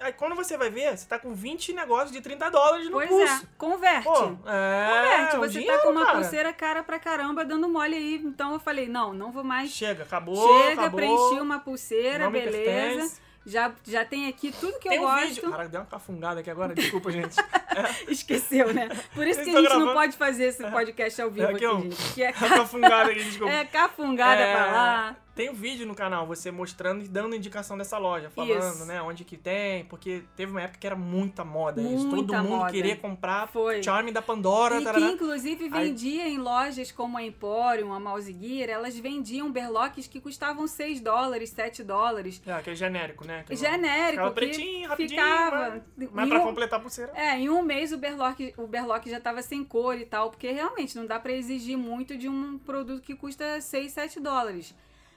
ah, 0.00 0.12
quando 0.12 0.34
você 0.34 0.58
vai 0.58 0.68
ver, 0.68 0.96
você 0.96 1.06
tá 1.06 1.18
com 1.18 1.32
20 1.34 1.72
negócios 1.72 2.12
de 2.12 2.20
30 2.20 2.50
dólares 2.50 2.86
no 2.86 2.92
Pois 2.92 3.08
pulso. 3.08 3.32
é, 3.32 3.40
converte. 3.56 4.04
Pô, 4.04 4.36
é, 4.46 4.88
Converte, 4.90 5.36
você 5.38 5.58
dinheiro, 5.58 5.76
tá 5.78 5.82
com 5.84 5.90
uma 5.90 6.04
cara. 6.04 6.18
pulseira 6.18 6.52
cara 6.52 6.82
pra 6.82 6.98
caramba 6.98 7.42
dando 7.44 7.66
mole 7.66 7.94
aí. 7.94 8.16
Então 8.22 8.52
eu 8.52 8.58
falei, 8.60 8.88
não, 8.88 9.14
não 9.14 9.32
vou 9.32 9.42
mais. 9.42 9.70
Chega, 9.70 10.02
acabou, 10.02 10.36
Chega, 10.60 10.82
acabou. 10.82 10.96
preenchi 10.98 11.40
uma 11.40 11.58
pulseira, 11.58 12.28
beleza. 12.28 12.52
pertence. 12.58 13.26
Já, 13.48 13.72
já 13.86 14.04
tem 14.04 14.26
aqui 14.28 14.50
tudo 14.50 14.76
que 14.80 14.88
Tem 14.88 14.98
eu 14.98 15.04
um 15.04 15.06
gosto. 15.06 15.26
vídeo. 15.28 15.50
Cara, 15.52 15.68
deu 15.68 15.80
uma 15.80 15.86
cafungada 15.86 16.40
aqui 16.40 16.50
agora, 16.50 16.74
desculpa, 16.74 17.12
gente. 17.12 17.36
Esqueceu, 18.08 18.74
né? 18.74 18.88
Por 19.14 19.24
isso 19.26 19.40
que 19.42 19.50
a 19.50 19.52
gente 19.52 19.62
estão 19.62 19.62
não 19.78 19.86
gravando? 19.86 19.92
pode 19.94 20.16
fazer 20.16 20.46
esse 20.46 20.68
podcast 20.68 21.22
ao 21.22 21.30
vivo 21.30 21.46
É 21.46 21.52
aqui, 21.54 21.64
aqui, 21.64 21.82
gente. 21.82 22.12
Que 22.14 22.22
é, 22.24 22.30
Uma 22.36 22.48
cafungada 22.48 23.10
aqui, 23.12 23.22
desculpa. 23.24 23.52
é 23.52 23.64
cafungada 23.64 24.40
É, 24.42 24.52
pra 24.52 24.66
lá. 24.72 25.16
Tem 25.36 25.50
um 25.50 25.52
vídeo 25.52 25.86
no 25.86 25.94
canal, 25.94 26.26
você 26.26 26.50
mostrando 26.50 27.04
e 27.04 27.08
dando 27.08 27.36
indicação 27.36 27.76
dessa 27.76 27.98
loja, 27.98 28.30
falando, 28.30 28.74
Isso. 28.74 28.86
né, 28.86 29.02
onde 29.02 29.22
que 29.22 29.36
tem, 29.36 29.84
porque 29.84 30.22
teve 30.34 30.50
uma 30.50 30.62
época 30.62 30.78
que 30.80 30.86
era 30.86 30.96
muita 30.96 31.44
moda 31.44 31.82
isso. 31.82 32.04
Todo 32.06 32.16
Muita 32.16 32.42
mundo 32.42 32.56
moda. 32.56 32.72
queria 32.72 32.96
comprar 32.96 33.46
Foi. 33.46 33.82
Charme 33.82 34.10
da 34.10 34.22
Pandora, 34.22 34.76
E 34.76 34.78
que, 34.78 34.84
tarará. 34.84 35.06
inclusive, 35.10 35.64
Aí- 35.64 35.70
vendia 35.88 36.26
em 36.26 36.38
lojas 36.38 36.90
como 36.90 37.18
a 37.18 37.22
Emporium, 37.22 37.92
a 37.92 38.00
Mouse 38.00 38.32
Gear, 38.32 38.70
elas 38.70 38.98
vendiam 38.98 39.52
berloques 39.52 40.06
que 40.06 40.22
custavam 40.22 40.66
6 40.66 41.00
dólares, 41.02 41.50
7 41.50 41.84
dólares. 41.84 42.40
É, 42.46 42.52
aquele 42.54 42.74
genérico, 42.76 43.26
né? 43.26 43.40
Aquele- 43.40 43.60
Genérico, 43.60 44.10
Ficava 44.12 44.28
que 44.30 44.34
pretinho, 44.34 44.88
rapidinho, 44.88 45.20
ficava... 45.20 45.82
mas, 45.98 46.08
mas 46.14 46.28
pra 46.30 46.38
um- 46.38 46.42
completar 46.44 46.78
a 46.78 46.82
pulseira. 46.82 47.12
É, 47.14 47.38
em 47.38 47.50
um 47.50 47.60
mês 47.60 47.92
o 47.92 47.98
berlock, 47.98 48.54
o 48.56 48.66
berlock 48.66 49.10
já 49.10 49.20
tava 49.20 49.42
sem 49.42 49.62
cor 49.62 49.98
e 49.98 50.06
tal, 50.06 50.30
porque 50.30 50.50
realmente 50.50 50.96
não 50.96 51.04
dá 51.04 51.20
pra 51.20 51.32
exigir 51.32 51.76
muito 51.76 52.16
de 52.16 52.26
um 52.26 52.56
produto 52.56 53.02
que 53.02 53.14
custa 53.14 53.60
6, 53.60 53.92
7 53.92 54.18
dólares. 54.18 54.74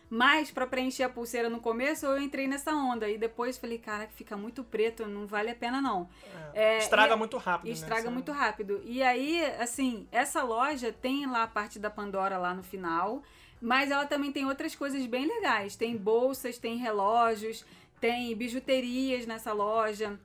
Mas 0.10 0.50
pra 0.50 0.66
preencher 0.66 1.04
a 1.04 1.10
pulseira 1.10 1.50
no 1.50 1.60
começo, 1.60 2.06
eu 2.06 2.20
entrei 2.20 2.48
nessa 2.48 2.72
onda. 2.74 3.08
E 3.08 3.18
depois 3.18 3.58
falei, 3.60 3.78
cara, 3.78 4.08
fica 4.08 4.36
muito 4.36 4.64
preto, 4.64 5.06
não 5.06 5.28
vale 5.28 5.52
a 5.52 5.56
pena 5.56 5.80
não. 5.80 6.10
É, 6.54 6.76
É, 6.76 6.78
estraga 6.80 7.14
e- 7.14 7.18
muito 7.18 7.38
rápido, 7.38 7.68
né? 7.68 7.74
Estraga 7.74 8.02
Você- 8.04 8.10
muito 8.10 8.32
rápido. 8.32 8.82
E 8.86 9.04
aí, 9.04 9.44
assim, 9.60 10.08
essa 10.12 10.42
loja 10.42 10.92
tem 10.92 11.28
lá 11.28 11.44
a 11.44 11.48
parte 11.48 11.78
da 11.78 11.90
Pandora 11.92 12.38
lá 12.40 12.54
no 12.56 12.64
final, 12.64 13.22
mas 13.62 13.92
ela 13.92 14.06
também 14.08 14.32
tem 14.32 14.46
outras 14.48 14.74
coisas 14.76 15.06
bem 15.06 15.28
legais. 15.28 15.76
Tem 15.76 15.96
bolsas, 15.96 16.58
tem 16.58 16.78
relógios, 16.78 17.64
tem 18.02 18.36
bijuterias 18.36 19.28
nessa 19.28 19.54
loja. 19.54 20.20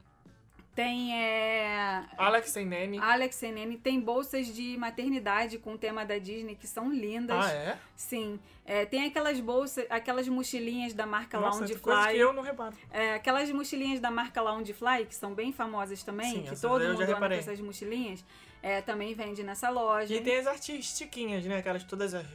Tem 0.74 1.14
é, 1.16 2.02
Alex 2.18 2.56
e 2.56 2.64
Nene. 2.64 2.98
Alex 2.98 3.40
e 3.42 3.52
Nene, 3.52 3.76
tem 3.78 4.00
bolsas 4.00 4.48
de 4.52 4.76
maternidade 4.76 5.58
com 5.58 5.74
o 5.74 5.78
tema 5.78 6.04
da 6.04 6.18
Disney 6.18 6.56
que 6.56 6.66
são 6.66 6.92
lindas. 6.92 7.44
Ah, 7.46 7.52
é? 7.52 7.78
Sim. 7.94 8.40
É, 8.66 8.84
tem 8.84 9.04
aquelas 9.06 9.38
bolsas, 9.38 9.86
aquelas 9.88 10.26
mochilinhas 10.26 10.92
da 10.92 11.06
marca 11.06 11.38
Nossa, 11.38 11.58
Loungefly. 11.58 11.80
coisa 11.82 12.08
que 12.10 12.18
eu 12.18 12.32
não 12.32 12.42
reparo. 12.42 12.74
É, 12.90 13.14
aquelas 13.14 13.48
mochilinhas 13.52 14.00
da 14.00 14.10
marca 14.10 14.40
Loungefly, 14.42 15.06
que 15.06 15.14
são 15.14 15.32
bem 15.32 15.52
famosas 15.52 16.02
também, 16.02 16.32
Sim, 16.32 16.42
que 16.42 16.60
todo 16.60 16.82
mundo 16.84 17.02
anda 17.02 17.14
com 17.14 17.24
essas 17.26 17.60
mochilinhas, 17.60 18.24
é, 18.62 18.80
também 18.80 19.14
vende 19.14 19.44
nessa 19.44 19.68
loja. 19.70 20.12
E 20.12 20.20
tem 20.22 20.38
as 20.38 20.46
artistiquinhas, 20.48 21.44
né? 21.44 21.58
Aquelas 21.58 21.84
todas, 21.84 22.14
as- 22.14 22.26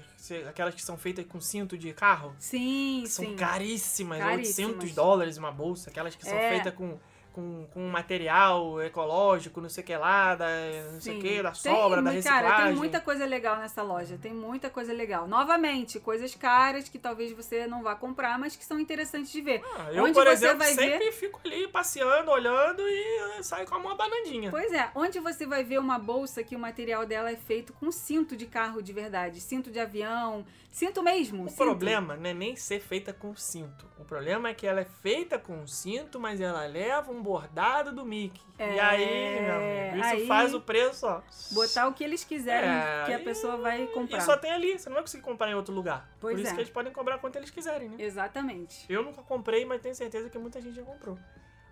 aquelas 0.48 0.76
que 0.76 0.82
são 0.82 0.98
feitas 0.98 1.26
com 1.26 1.41
cinto 1.41 1.78
de 1.78 1.91
carro. 1.91 2.34
Sim, 2.40 3.02
que 3.03 3.10
são 3.10 3.26
sim. 3.26 3.36
caríssimas, 3.36 4.20
Caríssimas. 4.20 4.70
800 4.76 4.95
dólares 4.95 5.38
uma 5.38 5.52
bolsa, 5.52 5.90
aquelas 5.90 6.16
que 6.16 6.24
são 6.24 6.38
É. 6.38 6.52
feitas 6.52 6.74
com, 6.76 6.99
com, 7.34 7.68
com 7.73 7.88
material 7.88 8.81
ecológico, 8.81 9.61
não 9.61 9.69
sei 9.69 9.84
o 9.84 9.88
que 9.88 9.95
lá, 9.95 10.35
da, 10.35 10.47
não 10.91 10.99
sei 11.01 11.18
o 11.18 11.22
que, 11.22 11.41
da 11.43 11.51
Tem 11.51 11.73
sobra, 11.73 12.01
da 12.01 12.10
mu- 12.10 12.15
reciclagem. 12.15 12.49
Cara, 12.49 12.65
tem 12.68 12.76
muita 12.76 12.99
coisa 13.01 13.26
legal 13.26 13.57
nessa 13.57 13.81
loja. 13.81 14.18
Tem 14.22 14.34
muita 14.34 14.69
coisa 14.69 14.91
legal. 14.93 15.27
Novamente, 15.27 15.99
coisas 15.99 16.34
caras 16.35 16.89
que 16.89 16.99
talvez 16.99 17.31
você 17.31 17.65
não 17.68 17.81
vá 17.84 17.95
comprar, 17.95 18.38
mas 18.38 18.56
que 18.56 18.65
são 18.65 18.80
interessantes 18.80 19.31
de 19.31 19.41
ver. 19.41 19.61
Ah, 19.77 19.91
eu, 19.93 20.03
Onde 20.03 20.14
por 20.14 20.26
você 20.26 20.31
exemplo, 20.34 20.57
vai 20.60 20.73
ver- 20.73 20.81
sempre 20.91 21.11
fico 21.11 21.39
ali 21.45 21.68
passeando, 21.68 22.31
olhando 22.31 22.81
e 22.81 23.38
eh, 23.38 23.43
saio 23.43 23.68
com 23.68 23.76
uma 23.77 23.95
banandinha. 23.95 24.51
Pois 24.51 24.72
é, 24.73 24.89
onde 24.95 25.19
você 25.19 25.45
vai 25.45 25.64
ver 25.64 25.80
uma 25.80 25.97
bolsa 25.99 26.43
que 26.43 26.56
o 26.56 26.60
material 26.60 27.06
dela 27.06 27.31
é 27.31 27.35
feito 27.35 27.73
com 27.73 27.91
cinto 27.91 28.35
de 28.35 28.45
carro 28.45 28.81
de 28.81 28.91
verdade, 28.93 29.39
cinto 29.39 29.72
de 29.72 29.80
avião, 29.80 30.45
cinto 30.72 31.01
mesmo. 31.03 31.45
O 31.45 31.49
cinto. 31.49 31.57
problema 31.57 32.15
não 32.15 32.30
é 32.30 32.34
nem 32.34 32.56
ser 32.56 32.80
feita 32.80 33.14
com 33.14 33.35
cinto. 33.35 33.88
O 33.97 34.06
problema 34.06 34.49
é 34.49 34.53
que 34.53 34.65
ela 34.65 34.81
é 34.81 34.85
feita 34.85 35.38
com 35.38 35.65
cinto, 35.68 36.19
mas 36.19 36.39
ela 36.41 36.65
leva 36.65 37.11
um 37.11 37.19
bordado 37.22 37.91
do 37.94 38.06
Mickey. 38.06 38.41
e 38.60 38.62
É, 38.64 38.80
aí, 38.82 39.41
meu 39.41 39.56
amigo, 39.56 39.98
isso 40.06 40.16
aí- 40.16 40.28
faz 40.28 40.54
o 40.54 40.62
preço, 40.62 41.08
ó. 41.08 41.22
Botar 41.52 41.88
o 41.88 41.94
que 41.94 42.04
eles 42.04 42.24
quiserem 42.24 42.70
É, 42.70 43.04
que 43.06 43.14
a 43.14 43.20
e- 43.20 43.24
pessoa 43.24 43.58
vai 43.58 43.88
comprar. 43.88 44.18
E 44.18 44.22
só 44.22 44.36
tem 44.38 44.52
ali, 44.52 44.78
você 44.78 44.90
não 44.90 44.96
vai 44.96 45.04
conseguir 45.04 45.24
comprar 45.24 45.50
em 45.50 45.54
outro 45.56 45.74
lugar. 45.74 46.10
Pois 46.20 46.36
Por 46.36 46.41
isso 46.41 46.52
é. 46.52 46.54
que 46.56 46.62
eles 46.62 46.72
podem 46.72 46.91
cobrar 46.91 47.18
quanto 47.20 47.36
eles 47.38 47.50
quiserem, 47.50 47.90
né? 47.90 47.96
Exatamente. 48.00 48.86
Eu 48.90 49.02
nunca 49.04 49.22
comprei, 49.22 49.64
mas 49.66 49.82
tenho 49.82 49.96
certeza 49.96 50.30
que 50.30 50.38
muita 50.38 50.60
gente 50.62 50.76
já 50.76 50.84
comprou. 50.84 51.18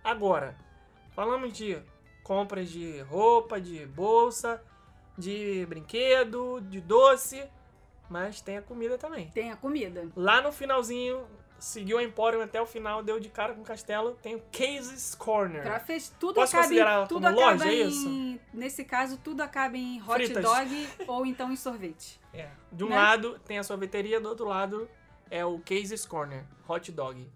Agora, 0.02 0.56
falamos 1.12 1.52
de 1.52 1.78
compras 2.22 2.68
de 2.70 3.00
roupa, 3.02 3.60
de 3.60 3.84
bolsa, 3.86 4.62
de 5.16 5.66
brinquedo, 5.66 6.60
de 6.62 6.80
doce, 6.80 7.44
mas 8.08 8.40
tem 8.40 8.56
a 8.56 8.62
comida 8.62 8.96
também. 8.96 9.28
Tem 9.30 9.50
a 9.50 9.56
comida. 9.56 10.06
Lá 10.16 10.40
no 10.40 10.52
finalzinho, 10.52 11.26
seguiu 11.58 11.98
a 11.98 12.02
Emporium 12.02 12.40
até 12.42 12.60
o 12.60 12.66
final, 12.66 13.02
deu 13.02 13.18
de 13.18 13.28
cara 13.28 13.52
com 13.54 13.60
o 13.62 13.64
castelo, 13.64 14.16
tem 14.22 14.34
o 14.36 14.42
Cases 14.52 15.14
Corner. 15.14 15.62
Pra 15.62 15.80
fez, 15.80 16.08
tudo 16.20 16.34
Posso 16.36 16.54
acaba 16.54 16.62
considerar 16.64 17.04
em, 17.04 17.06
tudo 17.08 17.26
acaba 17.26 17.40
loja, 17.52 17.68
é 17.68 17.74
em, 17.74 17.88
isso? 17.88 18.40
nesse 18.54 18.84
caso 18.84 19.16
tudo 19.22 19.40
acaba 19.42 19.76
em 19.76 20.00
hot 20.00 20.12
Fritas. 20.24 20.42
dog 20.44 20.88
ou 21.08 21.26
então 21.26 21.50
em 21.52 21.56
sorvete. 21.56 22.20
É. 22.32 22.48
De 22.72 22.84
um 22.84 22.88
Né? 22.88 22.96
lado 22.96 23.38
tem 23.46 23.58
a 23.58 23.62
sorveteria, 23.62 24.20
do 24.20 24.28
outro 24.28 24.46
lado 24.46 24.88
é 25.30 25.44
o 25.44 25.58
Cases 25.60 26.04
Corner, 26.06 26.44
hot 26.68 26.90
dog. 26.92 27.28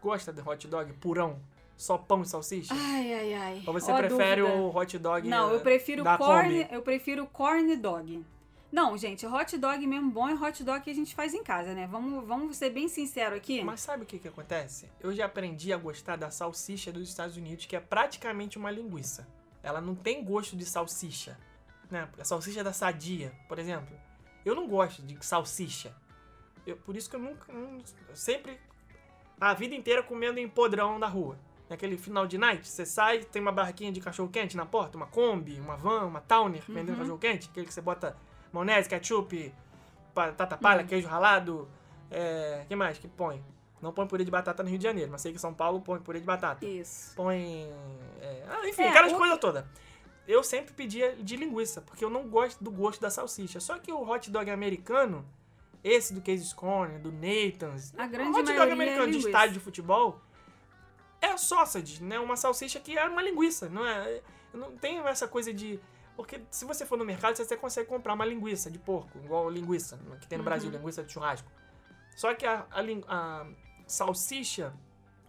Gosta 0.00 0.32
de 0.32 0.40
hot 0.40 0.66
dog 0.66 0.92
purão? 0.94 1.38
Só 1.76 1.98
pão 1.98 2.22
e 2.22 2.26
salsicha? 2.26 2.72
Ai, 2.74 3.12
ai, 3.14 3.34
ai. 3.34 3.62
Ou 3.66 3.72
você 3.72 3.90
Ó 3.90 3.96
prefere 3.96 4.40
dúvida. 4.42 4.58
o 4.60 4.76
hot 4.76 4.98
dog 4.98 5.28
Não, 5.28 5.52
eu 5.52 5.60
prefiro 5.60 6.04
corn, 6.18 6.66
eu 6.70 6.82
prefiro 6.82 7.26
corn 7.26 7.74
dog. 7.76 8.24
Não, 8.72 8.96
gente, 8.96 9.26
hot 9.26 9.58
dog 9.58 9.86
mesmo 9.86 10.10
bom 10.10 10.26
é 10.28 10.34
hot 10.34 10.64
dog 10.64 10.80
que 10.82 10.88
a 10.90 10.94
gente 10.94 11.14
faz 11.14 11.34
em 11.34 11.44
casa, 11.44 11.74
né? 11.74 11.86
Vamos, 11.86 12.26
vamos 12.26 12.56
ser 12.56 12.70
bem 12.70 12.88
sincero 12.88 13.36
aqui. 13.36 13.62
Mas 13.62 13.80
sabe 13.82 14.04
o 14.04 14.06
que 14.06 14.18
que 14.18 14.26
acontece? 14.28 14.88
Eu 14.98 15.12
já 15.14 15.26
aprendi 15.26 15.72
a 15.74 15.76
gostar 15.76 16.16
da 16.16 16.30
salsicha 16.30 16.90
dos 16.90 17.06
Estados 17.06 17.36
Unidos, 17.36 17.66
que 17.66 17.76
é 17.76 17.80
praticamente 17.80 18.56
uma 18.56 18.70
linguiça. 18.70 19.28
Ela 19.62 19.78
não 19.80 19.94
tem 19.94 20.24
gosto 20.24 20.56
de 20.56 20.64
salsicha, 20.64 21.38
né? 21.90 22.08
A 22.18 22.24
salsicha 22.24 22.64
da 22.64 22.72
Sadia, 22.72 23.32
por 23.46 23.58
exemplo. 23.58 23.94
Eu 24.44 24.54
não 24.54 24.66
gosto 24.66 25.02
de 25.02 25.22
salsicha. 25.24 25.94
Eu- 26.66 26.76
por 26.78 26.96
isso 26.96 27.10
que 27.10 27.16
eu 27.16 27.20
nunca, 27.20 27.52
eu 27.52 28.16
sempre 28.16 28.58
a 29.38 29.52
vida 29.52 29.74
inteira 29.74 30.02
comendo 30.02 30.38
em 30.38 30.48
podrão 30.48 30.98
da 30.98 31.06
rua. 31.08 31.38
Naquele 31.68 31.98
final 31.98 32.26
de 32.26 32.38
night, 32.38 32.66
você 32.66 32.86
sai, 32.86 33.20
tem 33.24 33.42
uma 33.42 33.52
barraquinha 33.52 33.92
de 33.92 34.00
cachorro 34.00 34.28
quente 34.30 34.56
na 34.56 34.64
porta, 34.64 34.96
uma 34.96 35.06
Kombi, 35.06 35.58
uma 35.60 35.76
van, 35.76 36.06
uma 36.06 36.20
Towner 36.20 36.62
vendendo 36.68 36.90
Uhum. 36.90 36.96
cachorro 37.00 37.18
quente, 37.18 37.48
aquele 37.50 37.66
que 37.66 37.74
você 37.74 37.80
bota 37.80 38.16
maionese, 38.52 38.88
ketchup, 38.88 39.52
batata 40.14 40.56
Uhum. 40.56 40.60
palha, 40.60 40.84
queijo 40.84 41.08
ralado, 41.08 41.68
é, 42.10 42.64
que 42.68 42.76
mais 42.76 42.98
que 42.98 43.08
põe? 43.08 43.42
Não 43.80 43.92
põe 43.92 44.06
purê 44.06 44.24
de 44.24 44.30
batata 44.30 44.62
no 44.62 44.68
Rio 44.68 44.78
de 44.78 44.84
Janeiro, 44.84 45.10
mas 45.10 45.22
sei 45.22 45.32
que 45.32 45.38
São 45.40 45.52
Paulo 45.52 45.80
põe 45.80 45.98
purê 46.00 46.20
de 46.20 46.26
batata. 46.26 46.64
Isso. 46.64 47.14
Põe. 47.16 47.68
é, 48.20 48.44
ah, 48.48 48.68
enfim, 48.68 48.82
É, 48.82 48.88
aquelas 48.90 49.12
o- 49.12 49.16
coisas 49.18 49.38
todas. 49.38 49.64
Eu 50.28 50.44
sempre 50.44 50.72
pedia 50.72 51.16
de 51.16 51.34
linguiça, 51.36 51.80
porque 51.80 52.04
eu 52.04 52.08
não 52.10 52.28
gosto 52.28 52.62
do 52.62 52.70
gosto 52.70 53.00
da 53.00 53.10
salsicha. 53.10 53.58
Só 53.58 53.78
que 53.80 53.90
o 53.92 54.08
hot 54.08 54.30
dog 54.30 54.48
americano, 54.48 55.26
esse 55.82 56.14
do 56.14 56.20
Casey's 56.20 56.52
Corner, 56.52 57.00
do 57.00 57.10
Nathan's, 57.10 57.92
A 57.98 58.06
o 58.06 58.08
grande 58.08 58.38
hot 58.38 58.44
dog 58.54 58.70
é 58.70 58.72
americano 58.72 59.06
de 59.06 59.12
linguiça. 59.12 59.28
estádio 59.28 59.54
de 59.54 59.60
futebol 59.60 60.20
é 61.20 61.36
sausage, 61.36 62.00
né? 62.04 62.20
Uma 62.20 62.36
salsicha 62.36 62.78
que 62.78 62.96
é 62.96 63.04
uma 63.04 63.20
linguiça, 63.20 63.68
não 63.68 63.84
é? 63.84 64.20
Não 64.54 64.70
tem 64.76 64.98
essa 65.00 65.26
coisa 65.26 65.52
de 65.52 65.80
porque 66.22 66.40
se 66.50 66.64
você 66.64 66.86
for 66.86 66.96
no 66.96 67.04
mercado, 67.04 67.34
você 67.36 67.42
até 67.42 67.56
consegue 67.56 67.88
comprar 67.88 68.14
uma 68.14 68.24
linguiça 68.24 68.70
de 68.70 68.78
porco, 68.78 69.18
igual 69.24 69.50
linguiça 69.50 69.98
que 70.20 70.26
tem 70.28 70.38
no 70.38 70.42
Uhum. 70.42 70.44
Brasil, 70.44 70.70
linguiça 70.70 71.02
de 71.02 71.12
churrasco. 71.12 71.50
Só 72.16 72.32
que 72.34 72.46
a, 72.46 72.64
a 72.70 72.80
a 73.08 73.46
salsicha, 73.86 74.72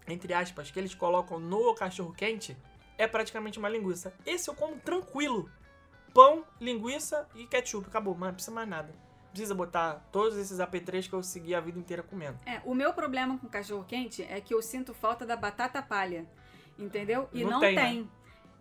entre 0.07 0.33
aspas, 0.33 0.69
que 0.71 0.79
eles 0.79 0.93
colocam 0.93 1.39
no 1.39 1.73
cachorro 1.73 2.13
quente 2.13 2.55
é 2.97 3.07
praticamente 3.07 3.57
uma 3.59 3.69
linguiça. 3.69 4.13
Esse 4.25 4.49
eu 4.49 4.55
como 4.55 4.75
tranquilo. 4.77 5.49
Pão, 6.13 6.45
linguiça 6.61 7.27
e 7.33 7.47
ketchup. 7.47 7.87
Acabou, 7.87 8.13
mas 8.13 8.27
não 8.27 8.33
precisa 8.35 8.53
mais 8.55 8.67
nada. 8.69 8.93
Precisa 9.31 9.55
botar 9.55 10.05
todos 10.11 10.37
esses 10.37 10.59
AP3 10.59 11.09
que 11.09 11.13
eu 11.13 11.23
segui 11.23 11.55
a 11.55 11.59
vida 11.59 11.79
inteira 11.79 12.03
comendo. 12.03 12.37
É, 12.45 12.61
o 12.63 12.75
meu 12.75 12.93
problema 12.93 13.37
com 13.39 13.47
cachorro 13.49 13.83
quente 13.83 14.21
é 14.23 14.39
que 14.39 14.53
eu 14.53 14.61
sinto 14.61 14.93
falta 14.93 15.25
da 15.25 15.35
batata 15.35 15.81
palha. 15.81 16.27
Entendeu? 16.77 17.27
E 17.33 17.43
Não 17.43 17.51
não, 17.51 17.59
tem, 17.59 17.75
tem. 17.75 18.01
né? 18.01 18.07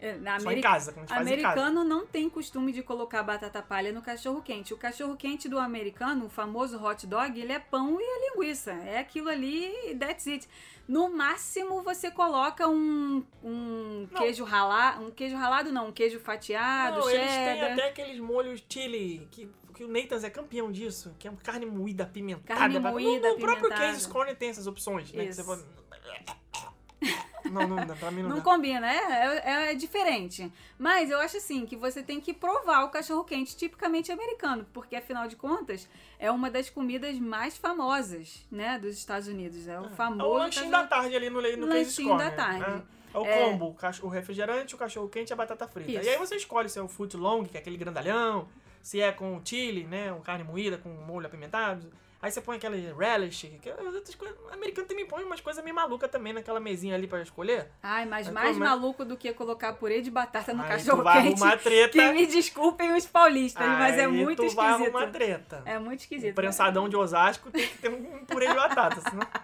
É, 0.02 0.16
na 0.16 0.40
Só 0.40 0.50
em 0.50 0.60
casa, 0.60 0.92
quando 0.92 1.04
a 1.04 1.06
gente 1.06 1.14
faz 1.14 1.28
em 1.28 1.42
casa. 1.42 1.60
Americano 1.60 1.84
não 1.84 2.04
tem 2.04 2.28
costume 2.28 2.72
de 2.72 2.82
colocar 2.82 3.22
batata 3.22 3.62
palha 3.62 3.92
no 3.92 4.02
cachorro 4.02 4.42
quente. 4.42 4.74
O 4.74 4.76
cachorro 4.76 5.16
quente 5.16 5.48
do 5.48 5.60
americano, 5.60 6.26
o 6.26 6.28
famoso 6.28 6.82
hot 6.84 7.06
dog, 7.06 7.40
ele 7.40 7.52
é 7.52 7.60
pão 7.60 8.00
e 8.00 8.02
é 8.02 8.30
linguiça. 8.30 8.72
É 8.72 8.98
aquilo 8.98 9.28
ali 9.28 9.70
that's 10.00 10.26
it. 10.26 10.48
No 10.88 11.08
máximo 11.08 11.82
você 11.82 12.10
coloca 12.10 12.66
um, 12.66 13.24
um 13.44 14.08
Não. 14.10 14.20
queijo 14.20 14.42
ralado, 14.42 15.04
um 15.04 15.10
queijo 15.12 15.36
ralado 15.36 15.70
não, 15.70 15.90
um 15.90 15.92
queijo 15.92 16.18
fatiado, 16.18 16.98
Não, 16.98 17.08
eles 17.08 17.30
têm 17.30 17.54
cheddar. 17.54 17.72
até 17.72 17.88
aqueles 17.90 18.18
molhos 18.18 18.64
chili, 18.68 19.28
que, 19.30 19.48
que 19.72 19.84
o 19.84 19.88
Nathan's 19.88 20.24
é 20.24 20.30
campeão 20.30 20.72
disso, 20.72 21.14
que 21.16 21.28
é 21.28 21.32
carne 21.44 21.64
moída, 21.64 22.02
apimentada. 22.02 22.58
Carne 22.58 22.80
moída, 22.80 23.28
no, 23.28 23.34
no 23.34 23.40
próprio 23.40 23.66
apimentada. 23.66 23.86
Casey's 23.92 24.06
Corner 24.06 24.34
tem 24.34 24.48
essas 24.48 24.66
opções, 24.66 25.12
né? 25.12 25.22
Que 25.22 25.30
Isso. 25.30 25.44
você 25.44 25.46
fala... 25.46 25.82
Não, 27.52 27.68
não, 27.68 27.96
pra 27.96 28.10
mim 28.10 28.22
não, 28.22 28.30
Não 28.30 28.36
dá. 28.38 28.42
combina, 28.42 28.90
é, 28.92 29.42
é, 29.44 29.72
é 29.72 29.74
diferente. 29.74 30.50
Mas 30.78 31.10
eu 31.10 31.18
acho 31.20 31.36
assim 31.36 31.64
que 31.66 31.76
você 31.76 32.02
tem 32.02 32.20
que 32.20 32.32
provar 32.32 32.84
o 32.84 32.88
cachorro 32.88 33.24
quente 33.24 33.56
tipicamente 33.56 34.10
americano, 34.10 34.66
porque 34.72 34.96
afinal 34.96 35.28
de 35.28 35.36
contas 35.36 35.88
é 36.18 36.30
uma 36.30 36.50
das 36.50 36.70
comidas 36.70 37.18
mais 37.18 37.56
famosas, 37.56 38.44
né, 38.50 38.78
dos 38.78 38.96
Estados 38.96 39.28
Unidos. 39.28 39.68
É 39.68 39.78
o 39.80 39.86
É 39.86 39.90
famoso 39.90 40.28
o 40.30 40.34
lanchinho 40.38 40.70
da 40.70 40.86
tarde 40.86 41.14
ali 41.14 41.28
no, 41.30 41.40
no 41.40 41.66
Lanchinho 41.66 42.16
da 42.16 42.30
Corner, 42.30 42.36
tarde. 42.36 42.60
né? 42.60 42.82
É 43.14 43.18
o 43.18 43.26
É. 43.26 43.44
combo, 43.50 43.76
o, 44.02 44.08
refrigerante, 44.08 44.74
o 44.74 44.78
cachorro 44.78 45.08
quente 45.08 45.30
e 45.30 45.32
a 45.34 45.36
batata 45.36 45.68
frita. 45.68 45.90
Isso. 45.90 46.04
E 46.04 46.08
aí 46.08 46.16
você 46.16 46.34
escolhe 46.36 46.68
se 46.68 46.78
é 46.78 46.82
o 46.82 46.88
foot 46.88 47.14
long, 47.16 47.44
que 47.44 47.56
é 47.56 47.60
aquele 47.60 47.76
grandalhão, 47.76 48.48
se 48.82 49.00
é 49.02 49.12
com 49.12 49.38
chili, 49.44 49.84
né, 49.84 50.10
um 50.12 50.20
carne 50.20 50.42
moída 50.44 50.78
com 50.78 50.88
molho 50.88 51.26
apimentado. 51.26 51.92
Aí 52.22 52.30
você 52.30 52.40
põe 52.40 52.56
aquela 52.56 52.76
relish, 52.76 53.50
que 53.60 53.68
outras 53.68 54.14
coisas. 54.14 54.38
O 54.48 54.54
americano 54.54 54.86
também 54.86 55.04
põe 55.04 55.24
umas 55.24 55.40
coisas 55.40 55.62
meio 55.64 55.74
malucas 55.74 56.08
também 56.08 56.32
naquela 56.32 56.60
mesinha 56.60 56.94
ali 56.94 57.08
pra 57.08 57.20
escolher. 57.20 57.68
Ai, 57.82 58.06
mas 58.06 58.28
Aí 58.28 58.32
mais 58.32 58.52
come- 58.56 58.64
maluco 58.64 59.04
do 59.04 59.16
que 59.16 59.32
colocar 59.32 59.72
purê 59.72 60.00
de 60.00 60.08
batata 60.08 60.54
no 60.54 60.62
Aí 60.62 60.68
cachorro 60.68 60.98
tu 60.98 61.02
vai 61.02 61.22
quente. 61.24 61.62
treta. 61.64 61.90
Que 61.98 62.12
me 62.12 62.24
desculpem 62.24 62.94
os 62.94 63.06
paulistas, 63.06 63.66
mas 63.66 63.98
é 63.98 64.02
Aí 64.02 64.06
muito 64.06 64.36
tu 64.46 64.54
vai 64.54 64.70
esquisito. 64.72 64.94
arrumar 64.96 65.10
treta. 65.12 65.62
É 65.66 65.78
muito 65.80 65.98
O 65.98 66.02
esquisito. 66.04 66.34
prensadão 66.36 66.88
de 66.88 66.96
Osasco 66.96 67.50
tem 67.50 67.66
que 67.66 67.78
ter 67.78 67.88
um 67.90 68.24
purê 68.24 68.46
de 68.46 68.54
batata, 68.54 69.00
senão... 69.00 69.26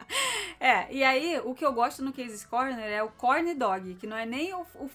É, 0.61 0.93
e 0.93 1.05
aí 1.05 1.41
o 1.45 1.55
que 1.55 1.65
eu 1.65 1.73
gosto 1.73 2.03
no 2.03 2.13
Casey's 2.13 2.45
Corner 2.45 2.85
é 2.91 3.03
o 3.03 3.09
corn 3.11 3.55
dog, 3.55 3.95
que 3.95 4.07
não 4.09 4.17
é 4.17 4.27
nem 4.27 4.53
o, 4.55 4.63
o, 4.75 4.91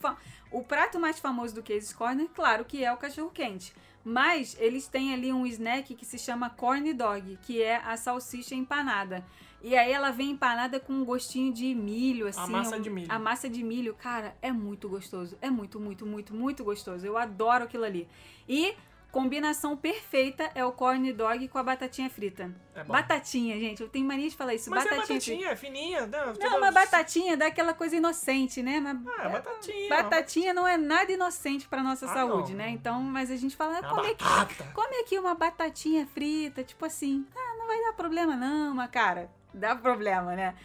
o 0.51 0.63
prato 0.63 0.99
mais 0.99 1.19
famoso 1.19 1.55
do 1.55 1.61
Casey's 1.61 1.93
Corner, 1.93 2.27
claro 2.35 2.65
que 2.65 2.83
é 2.83 2.91
o 2.91 2.97
cachorro 2.97 3.29
quente. 3.33 3.73
Mas 4.03 4.55
eles 4.59 4.87
têm 4.87 5.13
ali 5.13 5.31
um 5.31 5.45
snack 5.45 5.95
que 5.95 6.05
se 6.05 6.17
chama 6.17 6.49
corn 6.49 6.91
dog, 6.93 7.37
que 7.43 7.61
é 7.61 7.77
a 7.77 7.95
salsicha 7.95 8.53
empanada. 8.53 9.25
E 9.61 9.77
aí 9.77 9.93
ela 9.93 10.11
vem 10.11 10.31
empanada 10.31 10.77
com 10.77 10.91
um 10.91 11.05
gostinho 11.05 11.53
de 11.53 11.73
milho, 11.73 12.27
assim. 12.27 12.51
massa 12.51 12.75
um- 12.75 12.81
de 12.81 12.89
milho. 12.89 13.07
A 13.09 13.17
massa 13.17 13.49
de 13.49 13.63
milho, 13.63 13.93
cara, 13.93 14.35
é 14.41 14.51
muito 14.51 14.89
gostoso. 14.89 15.37
É 15.41 15.49
muito, 15.49 15.79
muito, 15.79 16.05
muito, 16.05 16.33
muito 16.35 16.63
gostoso. 16.65 17.05
Eu 17.05 17.17
adoro 17.17 17.63
aquilo 17.63 17.85
ali. 17.85 18.05
E 18.47 18.73
combinação 19.13 19.77
perfeita 19.77 20.49
é 20.55 20.65
o 20.65 20.71
corn 20.71 21.13
dog 21.13 21.47
com 21.47 21.59
a 21.59 21.63
batatinha 21.63 22.09
frita. 22.09 22.51
É. 22.75 22.83
Batatinha, 22.83 23.59
gente. 23.59 23.79
Eu 23.83 23.87
tenho 23.87 24.07
mania 24.07 24.27
de 24.27 24.35
falar 24.35 24.55
isso. 24.55 24.71
Mas 24.71 24.83
batatinha 24.85 25.01
é 25.17 25.21
frita. 25.21 25.31
batatinha, 25.37 25.49
é 25.51 25.55
fininha. 25.55 26.07
Não, 26.07 26.33
Toda- 26.33 26.59
mas 26.59 26.73
batatinha 26.73 27.37
dá 27.37 27.45
aquela 27.45 27.75
coisa 27.75 27.95
inocente, 27.95 28.63
né? 28.63 28.79
Mas 28.79 28.97
Ah, 29.19 29.23
é 29.25 29.29
batatinha. 29.29 29.89
batatinha 29.89 30.53
não 30.55 30.67
é 30.67 30.77
nada 30.77 31.11
inocente 31.11 31.67
pra 31.67 31.83
nossa 31.83 32.07
Ah, 32.07 32.13
saúde, 32.13 32.51
não. 32.53 32.57
né? 32.57 32.69
Então, 32.71 32.99
mas 33.03 33.29
a 33.29 33.35
gente 33.37 33.55
fala, 33.55 33.77
É 33.77 33.81
uma 33.81 33.89
come 33.89 34.07
aqui, 34.09 34.23
batata. 34.23 34.71
come 34.73 34.95
aqui 35.01 35.19
uma 35.19 35.35
batatinha 35.35 36.07
frita, 36.07 36.63
tipo 36.63 36.83
assim, 36.83 37.23
ah, 37.35 37.55
não 37.59 37.67
vai 37.67 37.79
dar 37.83 37.93
problema 37.93 38.35
não, 38.35 38.73
mas 38.73 38.89
cara, 38.89 39.29
dá 39.53 39.75
problema, 39.75 40.35
né? 40.35 40.55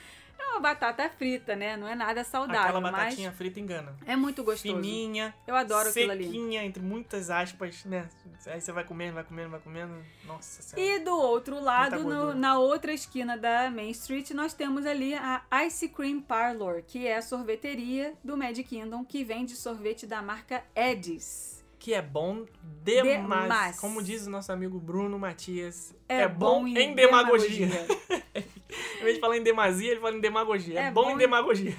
Uma 0.59 0.63
batata 0.75 1.09
frita, 1.09 1.55
né? 1.55 1.77
Não 1.77 1.87
é 1.87 1.95
nada 1.95 2.25
saudável, 2.25 2.61
Aquela 2.77 2.81
batatinha 2.91 3.31
frita 3.31 3.61
engana. 3.61 3.95
é 4.05 4.17
muito 4.17 4.43
gostoso. 4.43 4.75
Fininha, 4.75 5.33
Eu 5.47 5.55
adoro 5.55 5.89
aquilo 5.89 6.11
ali. 6.11 6.25
sequinha, 6.25 6.65
entre 6.65 6.83
muitas 6.83 7.31
aspas, 7.31 7.85
né? 7.85 8.09
Aí 8.47 8.61
você 8.61 8.73
vai 8.73 8.83
comendo, 8.83 9.15
vai 9.15 9.23
comendo, 9.25 9.51
vai 9.51 9.61
comendo. 9.61 9.95
Nossa 10.27 10.61
senhora. 10.63 10.95
E 10.95 11.05
do 11.05 11.17
outro 11.17 11.61
lado, 11.63 12.03
no- 12.03 12.35
na 12.35 12.59
outra 12.59 12.93
esquina 12.93 13.37
da 13.39 13.71
Main 13.71 13.91
Street, 13.91 14.31
nós 14.33 14.53
temos 14.53 14.85
ali 14.85 15.15
a 15.15 15.43
Ice 15.67 15.89
Cream 15.89 16.21
Parlor, 16.21 16.83
que 16.87 17.07
é 17.07 17.17
a 17.19 17.23
sorveteria 17.23 18.15
do 18.25 18.37
Magic 18.37 18.69
Kingdom, 18.69 19.05
que 19.05 19.23
vende 19.23 19.55
sorvete 19.55 20.07
da 20.07 20.21
marca 20.21 20.65
Eddies. 20.75 21.58
Que 21.79 21.95
é 21.95 22.03
bom 22.03 22.45
demais. 22.85 23.43
Demais. 23.45 23.81
Como 23.81 24.03
diz 24.03 24.27
o 24.27 24.31
nosso 24.31 24.51
amigo 24.53 24.79
Bruno 24.81 25.19
Matias. 25.19 25.95
É 26.09 26.23
É, 26.23 26.29
bom, 26.29 26.61
bom 26.63 26.67
em 26.67 26.77
em 26.77 26.95
demagogia. 26.95 27.67
demagogia. 27.69 27.97
em 29.01 29.03
vez 29.05 29.15
de 29.15 29.21
falar 29.21 29.37
em 29.37 29.43
demasia, 29.43 29.93
ele 29.93 30.01
fala 30.01 30.17
em 30.17 30.21
demagogia. 30.21 30.81
É, 30.81 30.83
É 30.87 30.91
bom, 30.91 31.05
bom 31.05 31.11
em 31.11 31.15
em- 31.15 31.19
demagogia. 31.19 31.77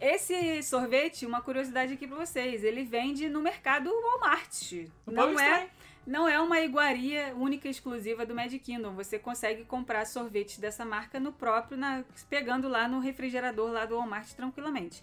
Esse 0.00 0.62
sorvete, 0.62 1.24
uma 1.24 1.40
curiosidade 1.40 1.94
aqui 1.94 2.06
pra 2.06 2.16
vocês, 2.18 2.62
ele 2.62 2.84
vende 2.84 3.28
no 3.28 3.40
mercado 3.40 3.88
Walmart. 3.90 4.72
No 5.06 5.12
Não 5.12 5.40
é, 5.40 5.68
não 6.06 6.28
é 6.28 6.38
uma 6.38 6.60
iguaria 6.60 7.32
única 7.34 7.66
e 7.68 7.70
exclusiva 7.70 8.26
do 8.26 8.34
Magic 8.34 8.58
Kingdom. 8.58 8.92
Você 8.94 9.18
consegue 9.18 9.64
comprar 9.64 10.04
sorvetes 10.06 10.58
dessa 10.58 10.84
marca 10.84 11.18
no 11.18 11.32
próprio, 11.32 11.78
na- 11.78 12.04
pegando 12.28 12.68
lá 12.68 12.86
no 12.86 12.98
refrigerador 13.00 13.70
lá 13.72 13.86
do 13.86 13.96
Walmart 13.96 14.28
tranquilamente. 14.32 15.02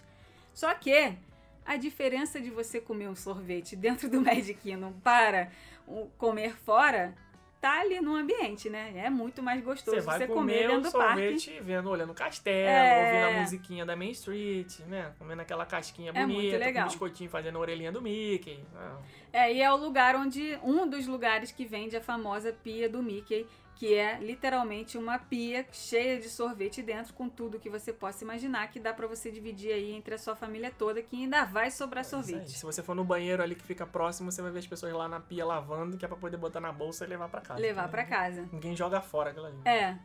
Só 0.54 0.72
que 0.74 1.14
a 1.64 1.76
diferença 1.76 2.40
de 2.40 2.50
você 2.50 2.80
comer 2.80 3.08
um 3.08 3.14
sorvete 3.14 3.76
dentro 3.76 4.08
do 4.08 4.20
Magic 4.20 4.54
Kingdom 4.54 4.92
para 5.02 5.50
comer 6.18 6.54
fora 6.56 7.14
tá 7.60 7.80
ali 7.80 8.00
no 8.00 8.16
ambiente, 8.16 8.68
né? 8.68 8.92
É 8.96 9.08
muito 9.08 9.40
mais 9.40 9.62
gostoso 9.62 9.96
Você 9.96 10.02
você, 10.02 10.26
comer 10.26 10.34
comer 10.34 10.58
dentro 10.66 10.78
o 10.78 10.80
do 10.80 10.90
parque. 10.90 11.38
sorvete 11.38 11.60
vendo, 11.62 11.88
olhando 11.90 12.10
o 12.10 12.14
castelo, 12.14 12.68
É. 12.68 13.06
ouvindo 13.06 13.36
a 13.38 13.40
musiquinha 13.40 13.86
da 13.86 13.94
Main 13.94 14.10
Street, 14.10 14.80
né? 14.88 15.12
Comendo 15.16 15.42
aquela 15.42 15.64
casquinha 15.64 16.10
É 16.12 16.26
bonita, 16.26 16.72
com 16.72 16.84
biscoitinho 16.84 17.30
fazendo 17.30 17.58
a 17.58 17.60
orelhinha 17.60 17.92
do 17.92 18.02
Mickey. 18.02 18.64
Ah, 18.74 18.96
É, 19.32 19.52
e 19.54 19.62
é 19.62 19.72
o 19.72 19.76
lugar 19.76 20.16
onde. 20.16 20.58
Um 20.64 20.88
dos 20.88 21.06
lugares 21.06 21.52
que 21.52 21.64
vende 21.64 21.96
a 21.96 22.00
famosa 22.00 22.52
pia 22.52 22.88
do 22.88 23.00
Mickey, 23.00 23.46
que 23.74 23.94
é 23.94 24.18
literalmente 24.20 24.96
uma 24.96 25.18
pia 25.18 25.66
cheia 25.72 26.20
de 26.20 26.28
sorvete 26.28 26.82
dentro, 26.82 27.12
com 27.14 27.28
tudo 27.28 27.58
que 27.58 27.68
você 27.68 27.92
possa 27.92 28.24
imaginar, 28.24 28.68
que 28.70 28.78
dá 28.78 28.92
pra 28.92 29.06
você 29.06 29.30
dividir 29.30 29.72
aí 29.72 29.92
entre 29.92 30.14
a 30.14 30.18
sua 30.18 30.36
família 30.36 30.72
toda, 30.76 31.02
que 31.02 31.16
ainda 31.16 31.44
vai 31.44 31.70
sobrar 31.70 32.04
aí. 32.04 32.10
sorvete. 32.10 32.50
Se 32.50 32.64
você 32.64 32.82
for 32.82 32.94
no 32.94 33.04
banheiro 33.04 33.42
ali 33.42 33.54
que 33.54 33.64
fica 33.64 33.86
próximo, 33.86 34.30
você 34.30 34.40
vai 34.42 34.50
ver 34.50 34.60
as 34.60 34.66
pessoas 34.66 34.92
lá 34.92 35.08
na 35.08 35.20
pia 35.20 35.44
lavando, 35.44 35.96
que 35.96 36.04
é 36.04 36.08
pra 36.08 36.16
poder 36.16 36.36
botar 36.36 36.60
na 36.60 36.72
bolsa 36.72 37.04
e 37.04 37.08
levar 37.08 37.28
pra 37.28 37.40
casa. 37.40 37.60
Levar 37.60 37.88
pra 37.88 38.04
casa. 38.04 38.48
Ninguém 38.52 38.76
joga 38.76 39.00
fora 39.00 39.30
aquilo 39.30 39.46
ali. 39.46 39.58
É. 39.64 39.96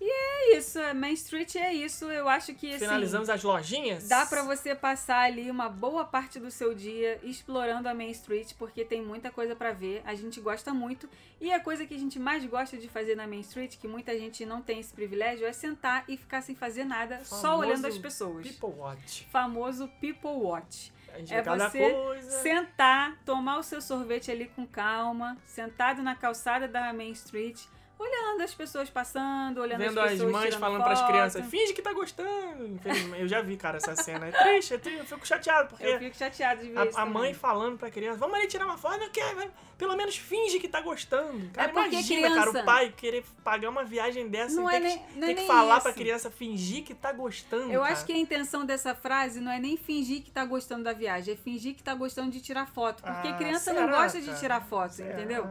E 0.00 0.08
é 0.08 0.56
isso, 0.56 0.80
a 0.80 0.94
Main 0.94 1.12
Street 1.14 1.56
é 1.56 1.74
isso. 1.74 2.04
Eu 2.04 2.28
acho 2.28 2.54
que 2.54 2.68
assim. 2.70 2.84
Finalizamos 2.84 3.28
as 3.28 3.42
lojinhas? 3.42 4.08
Dá 4.08 4.24
pra 4.26 4.42
você 4.42 4.74
passar 4.74 5.22
ali 5.22 5.50
uma 5.50 5.68
boa 5.68 6.04
parte 6.04 6.38
do 6.38 6.50
seu 6.50 6.72
dia 6.72 7.18
explorando 7.24 7.88
a 7.88 7.94
Main 7.94 8.10
Street, 8.12 8.52
porque 8.56 8.84
tem 8.84 9.02
muita 9.02 9.30
coisa 9.30 9.56
pra 9.56 9.72
ver. 9.72 10.00
A 10.04 10.14
gente 10.14 10.40
gosta 10.40 10.72
muito. 10.72 11.08
E 11.40 11.52
a 11.52 11.58
coisa 11.58 11.84
que 11.84 11.94
a 11.94 11.98
gente 11.98 12.18
mais 12.18 12.44
gosta 12.44 12.76
de 12.76 12.88
fazer 12.88 13.16
na 13.16 13.26
Main 13.26 13.40
Street, 13.40 13.76
que 13.76 13.88
muita 13.88 14.16
gente 14.18 14.46
não 14.46 14.62
tem 14.62 14.78
esse 14.78 14.92
privilégio, 14.92 15.46
é 15.46 15.52
sentar 15.52 16.04
e 16.08 16.16
ficar 16.16 16.42
sem 16.42 16.54
fazer 16.54 16.84
nada, 16.84 17.24
só 17.24 17.40
Famoso 17.40 17.58
olhando 17.58 17.86
as 17.86 17.98
pessoas. 17.98 18.46
People 18.46 18.78
Watch. 18.78 19.26
Famoso 19.30 19.88
People 20.00 20.30
Watch. 20.30 20.92
É 21.30 21.42
você 21.42 21.90
coisa. 21.90 22.42
Sentar, 22.42 23.18
tomar 23.24 23.58
o 23.58 23.62
seu 23.62 23.80
sorvete 23.80 24.30
ali 24.30 24.46
com 24.54 24.66
calma, 24.66 25.36
sentado 25.44 26.02
na 26.02 26.14
calçada 26.14 26.68
da 26.68 26.92
Main 26.92 27.10
Street, 27.12 27.64
olhando 27.98 28.42
as 28.42 28.54
pessoas 28.54 28.88
passando, 28.88 29.60
olhando 29.60 29.80
Vendo 29.80 29.98
as 29.98 30.06
as 30.06 30.12
pessoas 30.12 30.32
mães 30.32 30.44
tirando 30.46 30.60
falando 30.60 30.84
pras 30.84 31.00
foto. 31.00 31.10
crianças, 31.10 31.46
finge 31.46 31.72
que 31.72 31.82
tá 31.82 31.92
gostando. 31.92 32.80
Eu 33.18 33.26
já 33.26 33.40
vi, 33.42 33.56
cara, 33.56 33.78
essa 33.78 33.96
cena. 33.96 34.26
É 34.26 34.30
triste, 34.30 34.74
é 34.74 34.78
triste. 34.78 34.98
Eu 35.00 35.04
fico 35.06 35.26
chateado, 35.26 35.68
porque 35.70 35.84
Eu 35.84 35.98
fico 35.98 36.16
chateada 36.16 36.62
de 36.62 36.68
ver 36.70 36.86
isso 36.88 36.98
a, 36.98 37.02
a 37.02 37.04
também. 37.06 37.22
mãe 37.22 37.34
falando 37.34 37.76
pra 37.78 37.90
criança, 37.90 38.18
vamos 38.18 38.36
ali 38.38 38.46
tirar 38.46 38.66
uma 38.66 38.78
foto, 38.78 38.98
não 38.98 39.08
quer, 39.10 39.34
vai- 39.34 39.50
pelo 39.76 39.96
menos 39.96 40.16
finge 40.16 40.58
que 40.58 40.68
tá 40.68 40.80
gostando. 40.80 41.48
Cara, 41.52 41.68
É 41.68 41.70
imagina, 41.72 42.28
cara, 42.28 42.40
criança- 42.42 42.60
o 42.60 42.64
pai 42.64 42.92
querer 42.96 43.24
pagar 43.44 43.68
uma 43.68 43.84
viagem 43.84 44.28
dessa 44.28 44.54
Não 44.56 44.70
e 44.70 44.74
é 44.74 44.80
ter, 44.80 44.86
nem- 44.86 44.98
que, 44.98 45.18
não 45.18 45.28
é 45.28 45.34
ter 45.34 45.40
que 45.40 45.46
falar 45.46 45.74
isso. 45.74 45.82
pra 45.82 45.92
criança 45.92 46.30
fingir 46.30 46.84
que 46.84 46.94
tá 46.94 47.12
gostando. 47.12 47.72
Eu 47.72 47.80
cara. 47.82 47.92
acho 47.92 48.04
que 48.04 48.12
a 48.12 48.16
intenção 48.18 48.64
dessa 48.64 48.94
frase 48.94 49.40
não 49.40 49.50
é 49.52 49.58
nem 49.60 49.76
fingir 49.76 50.22
que 50.22 50.30
tá 50.30 50.44
gostando 50.44 50.84
da 50.84 50.92
viagem, 50.92 51.34
é 51.34 51.36
fingir 51.36 51.74
que 51.74 51.82
tá 51.82 51.94
gostando 51.94 52.30
de 52.30 52.40
tirar 52.40 52.66
foto. 52.66 53.02
Porque 53.02 53.28
Ah, 53.28 53.32
criança 53.34 53.72
não 53.72 53.82
será, 53.86 54.02
gosta 54.02 54.20
de 54.20 54.26
cara? 54.26 54.38
tirar 54.38 54.60
foto, 54.62 54.92
Será? 54.94 55.12
entendeu? 55.14 55.48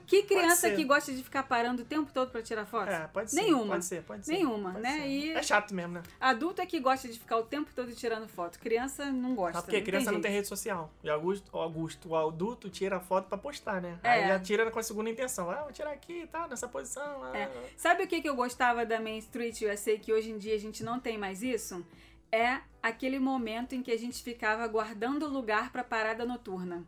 Que 0.00 0.22
criança 0.22 0.70
que 0.70 0.84
gosta 0.84 1.12
de 1.12 1.22
ficar 1.22 1.42
parando 1.44 1.82
o 1.82 1.84
tempo 1.84 2.10
todo 2.12 2.30
pra 2.30 2.42
tirar 2.42 2.64
foto? 2.66 2.88
É, 2.88 3.06
pode 3.08 3.30
ser. 3.30 3.42
Nenhuma. 3.42 3.66
Pode 3.74 3.84
ser, 3.84 4.02
pode 4.02 4.24
ser. 4.26 4.32
Nenhuma, 4.32 4.70
pode 4.72 4.82
né? 4.82 4.98
ser. 5.00 5.06
E- 5.08 5.32
É 5.32 5.42
chato 5.42 5.74
mesmo, 5.74 5.94
né? 5.94 6.02
Adulto 6.20 6.60
é 6.62 6.66
que 6.66 6.78
gosta 6.80 7.08
de 7.08 7.18
ficar 7.18 7.36
o 7.38 7.42
tempo 7.42 7.70
todo 7.74 7.92
tirando 7.94 8.28
foto. 8.28 8.58
Criança 8.58 9.06
não 9.10 9.34
gosta. 9.34 9.58
Ah, 9.58 9.62
porque 9.62 9.80
criança 9.80 10.06
não 10.06 10.12
jeito. 10.14 10.22
tem 10.24 10.32
rede 10.32 10.48
social. 10.48 10.90
E 11.02 11.10
Augusto, 11.10 11.50
o 11.52 11.58
Augusto, 11.58 12.08
o 12.10 12.16
adulto 12.16 12.68
tira 12.70 12.96
a 12.96 13.00
foto 13.00 13.28
pra 13.28 13.38
postar, 13.38 13.80
né? 13.80 13.98
É. 14.02 14.10
Aí 14.10 14.28
já 14.28 14.38
tira 14.40 14.70
com 14.70 14.78
a 14.78 14.82
segunda 14.82 15.10
intenção. 15.10 15.50
Ah, 15.50 15.62
vou 15.62 15.72
tirar 15.72 15.90
aqui 15.92 16.22
e 16.22 16.26
tal, 16.26 16.48
nessa 16.48 16.68
posição. 16.68 17.24
ah. 17.24 17.36
É. 17.36 17.50
Sabe 17.76 18.04
o 18.04 18.06
que, 18.06 18.20
que 18.20 18.28
eu 18.28 18.34
gostava 18.36 18.84
da 18.86 19.00
Main 19.00 19.18
Street 19.18 19.62
USA 19.62 19.96
que 19.98 20.12
hoje 20.12 20.30
em 20.30 20.38
dia 20.38 20.54
a 20.54 20.58
gente 20.58 20.82
não 20.84 20.98
tem 21.00 21.16
mais 21.18 21.42
isso? 21.42 21.84
É 22.30 22.60
aquele 22.82 23.18
momento 23.18 23.74
em 23.74 23.82
que 23.82 23.90
a 23.90 23.98
gente 23.98 24.22
ficava 24.22 24.66
guardando 24.66 25.28
lugar 25.28 25.70
pra 25.70 25.84
parada 25.84 26.24
noturna. 26.24 26.82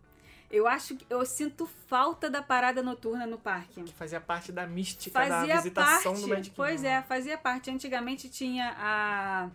Eu 0.55 0.67
acho 0.69 0.95
que 0.97 1.05
eu 1.11 1.25
sinto 1.27 1.67
falta 1.89 2.31
da 2.31 2.41
parada 2.41 2.83
noturna 2.83 3.27
no 3.27 3.39
parque. 3.39 3.83
Que 3.83 3.93
fazia 3.93 4.21
parte 4.21 4.53
da 4.53 4.67
mística 4.67 5.19
da 5.19 5.27
Fazia 5.41 5.57
visitação 5.57 6.13
parte, 6.13 6.21
do 6.23 6.29
Magic 6.29 6.51
Kingdom. 6.51 6.55
pois 6.57 6.85
é, 6.85 7.03
fazia 7.03 7.37
parte. 7.37 7.71
Antigamente 7.71 8.29
tinha 8.29 8.75
a 8.79 9.49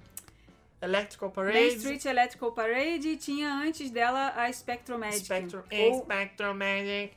Electrical 0.81 1.31
Parade. 1.31 1.57
Main 1.57 1.67
Street 1.76 2.05
Electrical 2.05 2.51
Parade 2.51 3.07
e 3.09 3.17
tinha 3.17 3.49
antes 3.53 3.89
dela 3.91 4.34
a 4.35 4.51
Spectrum 4.51 4.97
Magic. 4.97 5.26
Spectrum, 5.26 5.61
Ou- 5.71 6.01
Spectrum 6.03 6.53
Magic. 6.53 7.13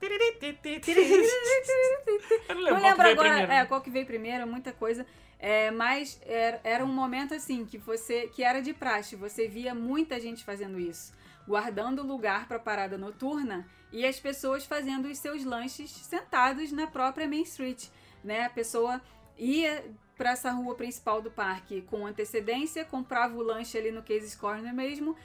Eu 2.48 2.54
não 2.56 2.80
lembro 2.82 3.08
agora 3.08 3.28
primeiro. 3.30 3.52
é, 3.52 3.64
qual 3.64 3.80
que 3.80 3.90
veio 3.90 4.06
primeiro, 4.06 4.46
muita 4.46 4.72
coisa. 4.72 5.06
É, 5.38 5.70
mas 5.70 6.18
era, 6.24 6.60
era 6.64 6.84
um 6.84 6.92
momento 6.92 7.34
assim 7.34 7.64
que 7.66 7.76
você 7.76 8.28
que 8.28 8.42
era 8.42 8.62
de 8.62 8.72
praxe, 8.72 9.14
você 9.16 9.46
via 9.48 9.74
muita 9.74 10.18
gente 10.20 10.42
fazendo 10.44 10.78
isso, 10.80 11.12
guardando 11.46 12.02
lugar 12.02 12.46
para 12.48 12.58
parada 12.58 12.96
noturna 12.98 13.66
e 13.92 14.04
as 14.04 14.18
pessoas 14.18 14.64
fazendo 14.64 15.06
os 15.08 15.18
seus 15.18 15.44
lanches 15.44 15.90
sentados 15.90 16.72
na 16.72 16.86
própria 16.86 17.28
Main 17.28 17.42
Street, 17.42 17.86
né? 18.22 18.44
A 18.44 18.50
pessoa 18.50 19.00
ia 19.38 19.84
pra 20.16 20.30
essa 20.30 20.50
rua 20.52 20.74
principal 20.74 21.20
do 21.20 21.30
parque 21.30 21.82
com 21.82 22.06
antecedência, 22.06 22.84
comprava 22.84 23.34
o 23.36 23.42
lanche 23.42 23.76
ali 23.76 23.90
no 23.90 24.02
Cases 24.02 24.34
Corner 24.34 24.72
mesmo, 24.72 25.16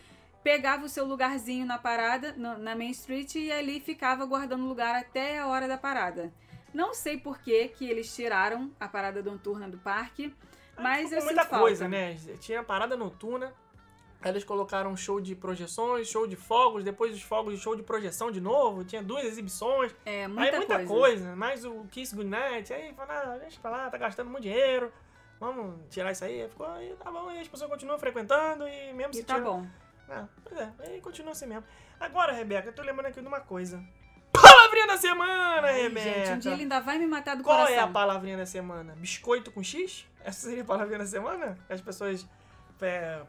pegava 0.44 0.86
o 0.86 0.90
seu 0.90 1.06
lugarzinho 1.06 1.66
na 1.66 1.78
parada, 1.78 2.34
no- 2.38 2.58
na 2.58 2.76
Main 2.76 2.90
Street, 2.92 3.36
e 3.36 3.52
ali 3.52 3.80
ficava 3.80 4.26
guardando 4.26 4.66
lugar 4.66 4.96
até 4.96 5.38
a 5.40 5.48
hora 5.48 5.68
da 5.68 5.78
parada. 5.78 6.34
Não 6.74 6.94
sei 6.94 7.18
por 7.18 7.40
que 7.40 7.68
que 7.70 7.86
eles 7.90 8.14
tiraram 8.16 8.72
a 8.80 8.88
parada 8.88 9.22
noturna 9.22 9.68
do 9.70 9.78
parque, 9.78 10.34
mas 10.78 11.12
eu 11.12 11.20
Ficou 11.20 11.22
sinto 11.22 11.26
muita 11.36 11.46
falta. 11.46 11.64
coisa, 11.66 11.88
né? 11.88 12.16
Tinha 12.40 12.64
parada 12.64 12.96
noturna, 12.96 13.54
eles 14.26 14.44
colocaram 14.44 14.92
um 14.92 14.98
show 14.98 15.22
de 15.22 15.34
projeções, 15.36 16.08
show 16.10 16.28
de 16.28 16.36
fogos, 16.36 16.84
depois 16.84 17.12
dos 17.14 17.22
fogos, 17.22 17.58
show 17.60 17.76
de 17.76 17.84
projeção 17.84 18.32
de 18.32 18.42
novo, 18.42 18.84
tinha 18.84 19.02
duas 19.02 19.24
exibições. 19.26 19.96
É, 20.06 20.24
aí 20.24 20.28
muita, 20.28 20.58
muita 20.58 20.76
coisa. 20.76 20.88
coisa. 20.88 21.36
mais 21.36 21.64
o 21.64 21.86
Kiss 21.92 22.16
Goodnight, 22.16 22.74
aí 22.74 22.94
falaram, 22.94 23.34
ah, 23.34 23.38
deixa 23.38 23.60
pra 23.62 23.72
lá, 23.72 23.90
tá 23.90 23.98
gastando 23.98 24.30
muito 24.30 24.44
dinheiro, 24.44 24.92
vamos 25.40 25.76
tirar 25.90 26.12
isso 26.12 26.26
aí. 26.26 26.48
Ficou, 26.50 26.68
aí 26.68 26.94
tá 27.02 27.10
bom, 27.12 27.30
aí 27.30 27.40
as 27.40 27.48
pessoas 27.48 27.70
continuam 27.70 27.98
frequentando 27.98 28.68
e 28.68 28.94
mesmo 28.94 29.12
E 29.14 29.18
se 29.18 29.24
tá 29.24 29.36
tira- 29.36 29.46
bom. 29.46 29.66
Ah, 30.10 30.26
pois 30.44 30.60
é, 30.60 30.70
aí 30.80 31.00
continua 31.02 31.32
assim 31.32 31.46
mesmo. 31.46 31.64
Agora, 32.00 32.32
Rebeca, 32.34 32.68
eu 32.70 32.74
tô 32.74 32.82
lembrando 32.82 33.08
aqui 33.08 33.22
de 33.22 33.28
uma 33.28 33.40
coisa. 33.40 33.82
Palavrinha 34.32 34.88
da 34.88 34.98
semana, 34.98 35.68
Ai, 35.68 35.82
Rebeca! 35.84 36.02
gente, 36.26 36.32
um 36.32 36.40
dia 36.40 36.52
ele 36.54 36.62
ainda 36.64 36.80
vai 36.82 36.98
me 37.00 37.08
matar 37.08 37.36
do 37.36 37.44
Qual 37.44 37.56
coração. 37.58 37.76
é 37.76 37.80
a 37.80 37.88
palavrinha 37.88 38.38
da 38.38 38.46
semana? 38.46 38.94
Biscoito 38.98 39.52
com 39.52 39.62
X? 39.64 40.06
Essa 40.24 40.48
seria 40.48 40.62
a 40.64 40.66
palavrinha 40.66 41.00
da 41.00 41.06
semana? 41.06 41.58
As 41.70 41.82
pessoas 41.82 42.28
é, 42.82 43.22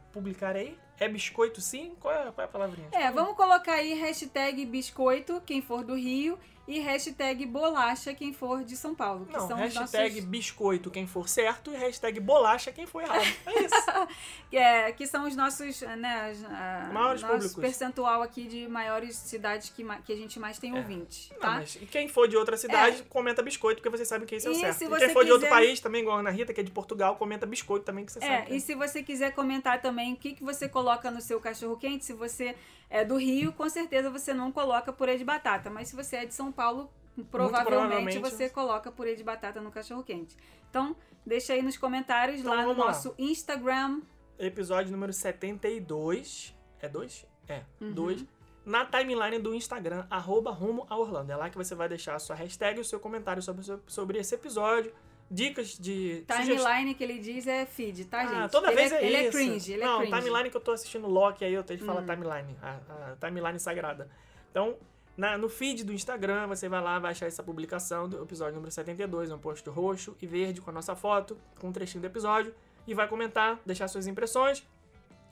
aí? 0.57 0.79
É 0.99 1.09
biscoito 1.09 1.61
sim? 1.61 1.95
Qual 1.99 2.13
é, 2.13 2.31
qual 2.31 2.43
é 2.43 2.45
a 2.45 2.49
palavrinha? 2.49 2.89
É, 2.93 3.11
vamos 3.11 3.35
colocar 3.37 3.75
aí 3.75 3.95
hashtag 3.95 4.67
biscoito, 4.67 5.43
quem 5.47 5.63
for 5.63 5.83
do 5.83 5.95
Rio, 5.95 6.39
e 6.73 6.79
hashtag 6.79 7.45
bolacha, 7.47 8.15
quem 8.15 8.33
for 8.33 8.63
de 8.63 8.77
São 8.77 8.95
Paulo. 8.95 9.27
Que 9.27 9.33
Não, 9.33 9.49
hashtag 9.57 10.15
nossos, 10.15 10.25
biscoito 10.25 10.89
quem 10.89 11.05
for 11.05 11.29
certo 11.29 11.73
e 11.73 11.77
hashtag 11.77 12.21
bolacha 12.21 12.71
quem 12.71 12.87
for 12.87 13.03
errado. 13.03 13.27
É 13.45 13.63
isso. 13.65 13.75
é, 14.53 14.93
que 14.93 15.05
são 15.07 15.27
os 15.27 15.35
nossos, 15.35 15.81
né, 15.83 16.31
as- 16.31 16.45
a- 16.45 16.91
Maiores 16.93 17.23
nosso 17.23 17.35
públicos. 17.35 17.61
percentual 17.61 18.23
aqui 18.23 18.47
de 18.47 18.69
maiores 18.69 19.17
cidades 19.17 19.71
que, 19.71 19.85
que 20.05 20.13
a 20.13 20.17
gente 20.17 20.39
mais 20.39 20.59
tem 20.59 20.75
É. 20.75 20.79
ouvintes, 20.79 21.29
Não, 21.33 21.39
tá? 21.41 21.51
mas 21.57 21.77
quem 21.91 22.07
for 22.09 22.29
de 22.29 22.37
outra 22.37 22.57
cidade, 22.57 23.03
comenta 23.09 23.43
biscoito, 23.43 23.83
porque 23.83 23.91
vocês 23.97 24.07
sabem 24.07 24.27
que 24.27 24.37
esse 24.37 24.47
é 24.47 24.51
o 24.51 24.53
E 24.53 24.57
certo. 24.61 24.83
E 24.83 24.87
você 24.87 25.07
quem 25.07 25.15
for 25.15 25.25
de 25.25 25.33
outro 25.33 25.49
quiser- 25.49 25.59
país, 25.61 25.81
também, 25.81 26.03
igual 26.03 26.19
a 26.19 26.21
Ana 26.21 26.31
Rita, 26.31 26.53
que 26.55 26.61
é 26.61 26.65
de 26.65 26.71
Portugal, 26.71 27.17
comenta 27.17 27.47
biscoito 27.47 27.85
também, 27.85 28.07
que 28.07 28.13
você 28.13 28.19
É, 28.25 28.29
sabe. 28.39 28.47
que 28.47 28.55
e 28.55 28.61
se 28.61 28.75
você 28.77 29.03
quiser 29.03 29.33
comentar 29.33 29.83
também 29.83 30.13
o 30.13 30.17
que, 30.17 30.35
que 30.35 30.45
você 30.45 30.69
coloca 30.69 31.11
no 31.11 31.21
seu 31.21 31.41
cachorro 31.41 31.77
quente, 31.77 32.05
se 32.05 32.13
você 32.13 32.55
é 32.91 33.05
do 33.05 33.17
Rio, 33.17 33.53
com 33.53 33.69
certeza 33.69 34.11
você 34.11 34.35
não 34.35 34.51
coloca 34.53 34.93
purê 34.93 35.17
de 35.17 35.25
batata, 35.25 35.71
mas 35.71 35.89
se 35.89 35.97
você 35.97 36.17
é 36.17 36.27
de 36.27 36.35
São 36.35 36.51
Paulo, 36.53 36.91
provavelmente, 37.31 37.67
provavelmente 37.71 38.19
você 38.19 38.51
coloca 38.51 38.91
purê 38.91 39.15
de 39.15 39.23
batata 39.25 39.61
no 39.61 39.71
cachorro 39.71 40.03
quente. 40.03 40.37
Então, 40.69 40.95
deixa 41.25 41.53
aí 41.53 41.63
nos 41.63 41.77
comentários 41.79 42.41
Então, 42.41 42.53
lá 42.55 42.63
no 42.63 42.71
lá. 42.71 42.87
nosso 42.87 43.15
Instagram. 43.19 44.01
Episódio 44.39 44.91
número 44.93 45.13
72. 45.13 46.55
É 46.81 46.89
2? 46.89 47.27
É, 47.49 47.63
Uhum. 47.81 47.93
2. 47.93 48.25
Na 48.65 48.85
timeline 48.85 49.39
do 49.39 49.55
Instagram, 49.55 50.07
arroba 50.11 50.51
rumo 50.51 50.87
a 50.89 50.97
Orlando. 50.97 51.33
É 51.33 51.37
lá 51.37 51.49
que 51.51 51.57
você 51.57 51.75
vai 51.75 51.89
deixar 51.89 52.15
a 52.15 52.19
sua 52.19 52.37
hashtag 52.37 52.79
e 52.79 52.81
o 52.81 52.85
seu 52.85 53.01
comentário 53.01 53.43
sobre, 53.43 53.65
sobre 53.87 54.19
esse 54.19 54.35
episódio. 54.35 54.93
Dicas 55.31 55.79
de. 55.79 56.25
Timeline 56.27 56.93
que 56.95 57.05
ele 57.05 57.19
diz 57.21 57.47
é 57.47 57.65
feed, 57.65 58.05
tá, 58.07 58.23
Ah, 58.23 58.27
gente? 58.27 58.51
toda 58.51 58.67
ele 58.69 58.77
vez 58.77 58.91
é, 58.93 58.97
é, 58.97 59.07
ele 59.07 59.17
isso. 59.19 59.29
é 59.29 59.31
cringe, 59.31 59.73
ele 59.75 59.85
Não, 59.85 60.03
é 60.03 60.07
cringe. 60.07 60.19
timeline 60.23 60.51
que 60.51 60.57
eu 60.57 60.61
tô 60.61 60.73
assistindo 60.73 61.07
Loki 61.07 61.45
aí, 61.45 61.55
eu 61.55 61.63
tenho 61.63 61.79
que 61.79 61.87
falar 61.87 62.03
Hum. 62.03 62.07
timeline. 62.07 62.57
A, 62.61 63.13
a 63.13 63.17
timeline 63.25 63.59
sagrada. 63.61 64.11
Então, 64.51 64.77
na- 65.17 65.39
no 65.39 65.49
feed 65.49 65.85
do 65.85 65.93
Instagram, 65.93 66.49
você 66.49 66.69
vai 66.69 66.81
lá, 66.83 66.99
vai 66.99 67.13
achar 67.13 67.27
essa 67.27 67.43
publicação 67.45 68.09
do 68.09 68.21
episódio 68.23 68.55
número 68.55 68.73
72, 68.73 69.31
um 69.31 69.39
post 69.39 69.69
roxo 69.71 70.17
e 70.21 70.27
verde 70.27 70.61
com 70.61 70.71
a 70.71 70.73
nossa 70.73 70.97
foto, 70.97 71.39
com 71.61 71.69
um 71.69 71.73
trechinho 71.73 72.01
do 72.03 72.07
episódio, 72.07 72.53
e 72.87 72.93
vai 72.93 73.07
comentar, 73.07 73.61
deixar 73.65 73.87
suas 73.87 74.09
impressões, 74.09 74.67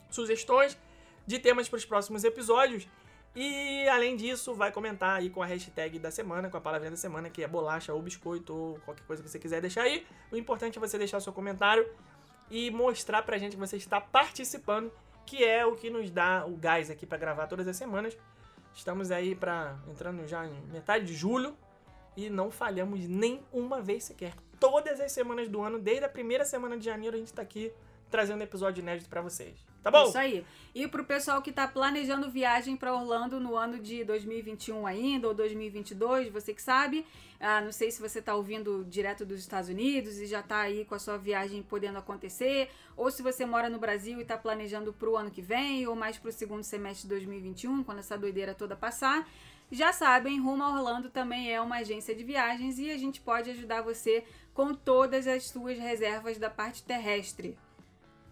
sugestões 0.09 0.77
de 1.27 1.39
temas 1.39 1.67
para 1.67 1.77
os 1.77 1.85
próximos 1.85 2.23
episódios. 2.23 2.87
E 3.41 3.87
além 3.87 4.17
disso, 4.17 4.53
vai 4.53 4.69
comentar 4.69 5.17
aí 5.17 5.29
com 5.29 5.41
a 5.41 5.45
hashtag 5.45 5.97
da 5.97 6.11
semana, 6.11 6.49
com 6.49 6.57
a 6.57 6.59
palavrinha 6.59 6.91
da 6.91 6.97
semana, 6.97 7.29
que 7.29 7.41
é 7.41 7.47
bolacha 7.47 7.93
ou 7.93 8.01
biscoito, 8.01 8.53
ou 8.53 8.79
qualquer 8.79 9.05
coisa 9.05 9.23
que 9.23 9.29
você 9.29 9.39
quiser 9.39 9.61
deixar 9.61 9.83
aí. 9.83 10.05
O 10.29 10.35
importante 10.35 10.77
é 10.77 10.81
você 10.81 10.97
deixar 10.97 11.21
seu 11.21 11.31
comentário 11.31 11.89
e 12.51 12.69
mostrar 12.69 13.21
pra 13.21 13.37
gente 13.37 13.53
que 13.53 13.57
você 13.57 13.77
está 13.77 14.01
participando, 14.01 14.91
que 15.25 15.41
é 15.41 15.65
o 15.65 15.77
que 15.77 15.89
nos 15.89 16.11
dá 16.11 16.45
o 16.45 16.57
gás 16.57 16.89
aqui 16.89 17.05
pra 17.05 17.17
gravar 17.17 17.47
todas 17.47 17.65
as 17.65 17.77
semanas. 17.77 18.17
Estamos 18.75 19.09
aí 19.09 19.33
para 19.33 19.79
entrando 19.87 20.27
já 20.27 20.45
em 20.45 20.61
metade 20.73 21.05
de 21.05 21.13
julho 21.13 21.55
e 22.17 22.29
não 22.29 22.51
falhamos 22.51 23.07
nem 23.07 23.41
uma 23.53 23.79
vez 23.79 24.03
sequer. 24.03 24.33
Todas 24.59 24.99
as 24.99 25.13
semanas 25.13 25.47
do 25.47 25.61
ano, 25.61 25.79
desde 25.79 26.03
a 26.03 26.09
primeira 26.09 26.43
semana 26.43 26.77
de 26.77 26.83
janeiro, 26.83 27.15
a 27.15 27.19
gente 27.19 27.31
tá 27.31 27.41
aqui 27.41 27.71
trazendo 28.11 28.41
episódio 28.43 28.81
inédito 28.81 29.09
pra 29.09 29.21
vocês. 29.21 29.68
Tá 29.83 29.89
bom? 29.89 30.09
Isso 30.09 30.17
aí. 30.17 30.45
E 30.75 30.87
pro 30.87 31.03
pessoal 31.03 31.41
que 31.41 31.51
tá 31.51 31.67
planejando 31.67 32.29
viagem 32.29 32.75
para 32.75 32.93
Orlando 32.93 33.39
no 33.39 33.55
ano 33.55 33.79
de 33.79 34.03
2021 34.03 34.85
ainda, 34.85 35.27
ou 35.27 35.33
2022, 35.33 36.29
você 36.29 36.53
que 36.53 36.61
sabe. 36.61 37.05
Ah, 37.39 37.61
não 37.61 37.71
sei 37.71 37.89
se 37.89 38.01
você 38.01 38.21
tá 38.21 38.35
ouvindo 38.35 38.85
direto 38.89 39.25
dos 39.25 39.39
Estados 39.39 39.69
Unidos 39.69 40.19
e 40.19 40.25
já 40.25 40.43
tá 40.43 40.59
aí 40.59 40.83
com 40.83 40.93
a 40.93 40.99
sua 40.99 41.17
viagem 41.17 41.63
podendo 41.63 41.97
acontecer, 41.97 42.69
ou 42.97 43.09
se 43.09 43.23
você 43.23 43.45
mora 43.45 43.69
no 43.69 43.79
Brasil 43.79 44.19
e 44.19 44.25
tá 44.25 44.37
planejando 44.37 44.91
pro 44.91 45.15
ano 45.15 45.31
que 45.31 45.41
vem, 45.41 45.87
ou 45.87 45.95
mais 45.95 46.17
pro 46.17 46.31
segundo 46.31 46.63
semestre 46.63 47.03
de 47.03 47.15
2021, 47.15 47.83
quando 47.83 47.99
essa 47.99 48.17
doideira 48.17 48.53
toda 48.53 48.75
passar. 48.75 49.25
Já 49.71 49.93
sabem, 49.93 50.39
Rumo 50.39 50.63
a 50.63 50.69
Orlando 50.69 51.09
também 51.09 51.53
é 51.53 51.61
uma 51.61 51.77
agência 51.77 52.13
de 52.13 52.23
viagens 52.23 52.77
e 52.79 52.89
a 52.89 52.97
gente 52.97 53.21
pode 53.21 53.51
ajudar 53.51 53.83
você 53.83 54.25
com 54.53 54.73
todas 54.73 55.27
as 55.27 55.45
suas 55.45 55.77
reservas 55.77 56.37
da 56.37 56.49
parte 56.49 56.83
terrestre. 56.83 57.57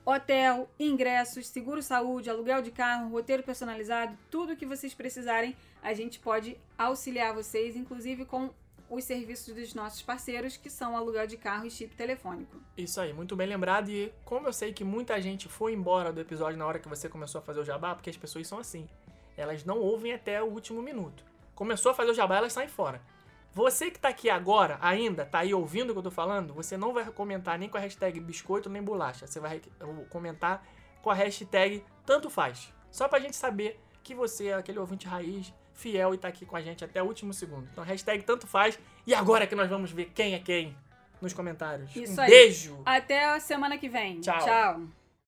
Hotel, 0.09 0.69
ingressos, 0.79 1.47
seguro 1.47 1.83
saúde, 1.83 2.29
aluguel 2.29 2.61
de 2.61 2.71
carro, 2.71 3.09
roteiro 3.09 3.43
personalizado, 3.43 4.17
tudo 4.31 4.55
que 4.55 4.65
vocês 4.65 4.93
precisarem, 4.93 5.53
a 5.83 5.93
gente 5.93 6.17
pode 6.17 6.57
auxiliar 6.77 7.33
vocês, 7.33 7.75
inclusive 7.75 8.23
com 8.23 8.49
os 8.89 9.03
serviços 9.03 9.53
dos 9.53 9.73
nossos 9.73 10.01
parceiros, 10.01 10.55
que 10.55 10.69
são 10.69 10.95
aluguel 10.95 11.27
de 11.27 11.35
carro 11.35 11.65
e 11.65 11.69
chip 11.69 11.93
telefônico. 11.93 12.55
Isso 12.77 13.01
aí, 13.01 13.11
muito 13.11 13.35
bem 13.35 13.47
lembrado. 13.47 13.89
E 13.89 14.13
como 14.23 14.47
eu 14.47 14.53
sei 14.53 14.71
que 14.71 14.85
muita 14.85 15.21
gente 15.21 15.49
foi 15.49 15.73
embora 15.73 16.13
do 16.13 16.21
episódio 16.21 16.57
na 16.57 16.65
hora 16.65 16.79
que 16.79 16.87
você 16.87 17.09
começou 17.09 17.39
a 17.39 17.41
fazer 17.41 17.59
o 17.59 17.65
jabá, 17.65 17.93
porque 17.93 18.09
as 18.09 18.15
pessoas 18.15 18.47
são 18.47 18.59
assim. 18.59 18.87
Elas 19.35 19.65
não 19.65 19.77
ouvem 19.77 20.13
até 20.13 20.41
o 20.41 20.45
último 20.45 20.81
minuto. 20.81 21.21
Começou 21.53 21.91
a 21.91 21.93
fazer 21.93 22.11
o 22.11 22.15
jabá, 22.15 22.37
elas 22.37 22.53
saem 22.53 22.69
fora. 22.69 23.01
Você 23.57 23.89
que 23.89 23.97
tá 23.97 24.09
aqui 24.09 24.29
agora, 24.29 24.77
ainda, 24.79 25.25
tá 25.25 25.39
aí 25.39 25.51
ouvindo 25.51 25.89
o 25.89 25.93
que 25.93 25.97
eu 25.97 26.03
tô 26.03 26.11
falando, 26.11 26.53
você 26.53 26.77
não 26.77 26.93
vai 26.93 27.03
comentar 27.05 27.57
nem 27.57 27.67
com 27.67 27.75
a 27.75 27.79
hashtag 27.79 28.19
biscoito 28.19 28.69
nem 28.69 28.83
bolacha. 28.83 29.25
Você 29.25 29.39
vai 29.39 29.59
comentar 30.11 30.63
com 31.01 31.09
a 31.09 31.15
hashtag 31.15 31.83
tanto 32.05 32.29
faz. 32.29 32.71
Só 32.91 33.07
pra 33.07 33.17
gente 33.19 33.35
saber 33.35 33.79
que 34.03 34.13
você 34.13 34.49
é 34.49 34.53
aquele 34.53 34.77
ouvinte 34.77 35.07
raiz, 35.07 35.51
fiel 35.73 36.13
e 36.13 36.19
tá 36.19 36.27
aqui 36.27 36.45
com 36.45 36.55
a 36.55 36.61
gente 36.61 36.85
até 36.85 37.01
o 37.01 37.07
último 37.07 37.33
segundo. 37.33 37.67
Então, 37.71 37.83
hashtag 37.83 38.23
tanto 38.23 38.45
faz. 38.45 38.77
E 39.07 39.15
agora 39.15 39.47
que 39.47 39.55
nós 39.55 39.67
vamos 39.67 39.89
ver 39.89 40.11
quem 40.13 40.35
é 40.35 40.39
quem 40.39 40.77
nos 41.19 41.33
comentários. 41.33 41.95
Isso 41.95 42.21
um 42.21 42.23
aí. 42.23 42.29
beijo! 42.29 42.79
Até 42.85 43.25
a 43.25 43.39
semana 43.39 43.75
que 43.79 43.89
vem. 43.89 44.21
Tchau. 44.21 44.37
Tchau. 44.37 44.81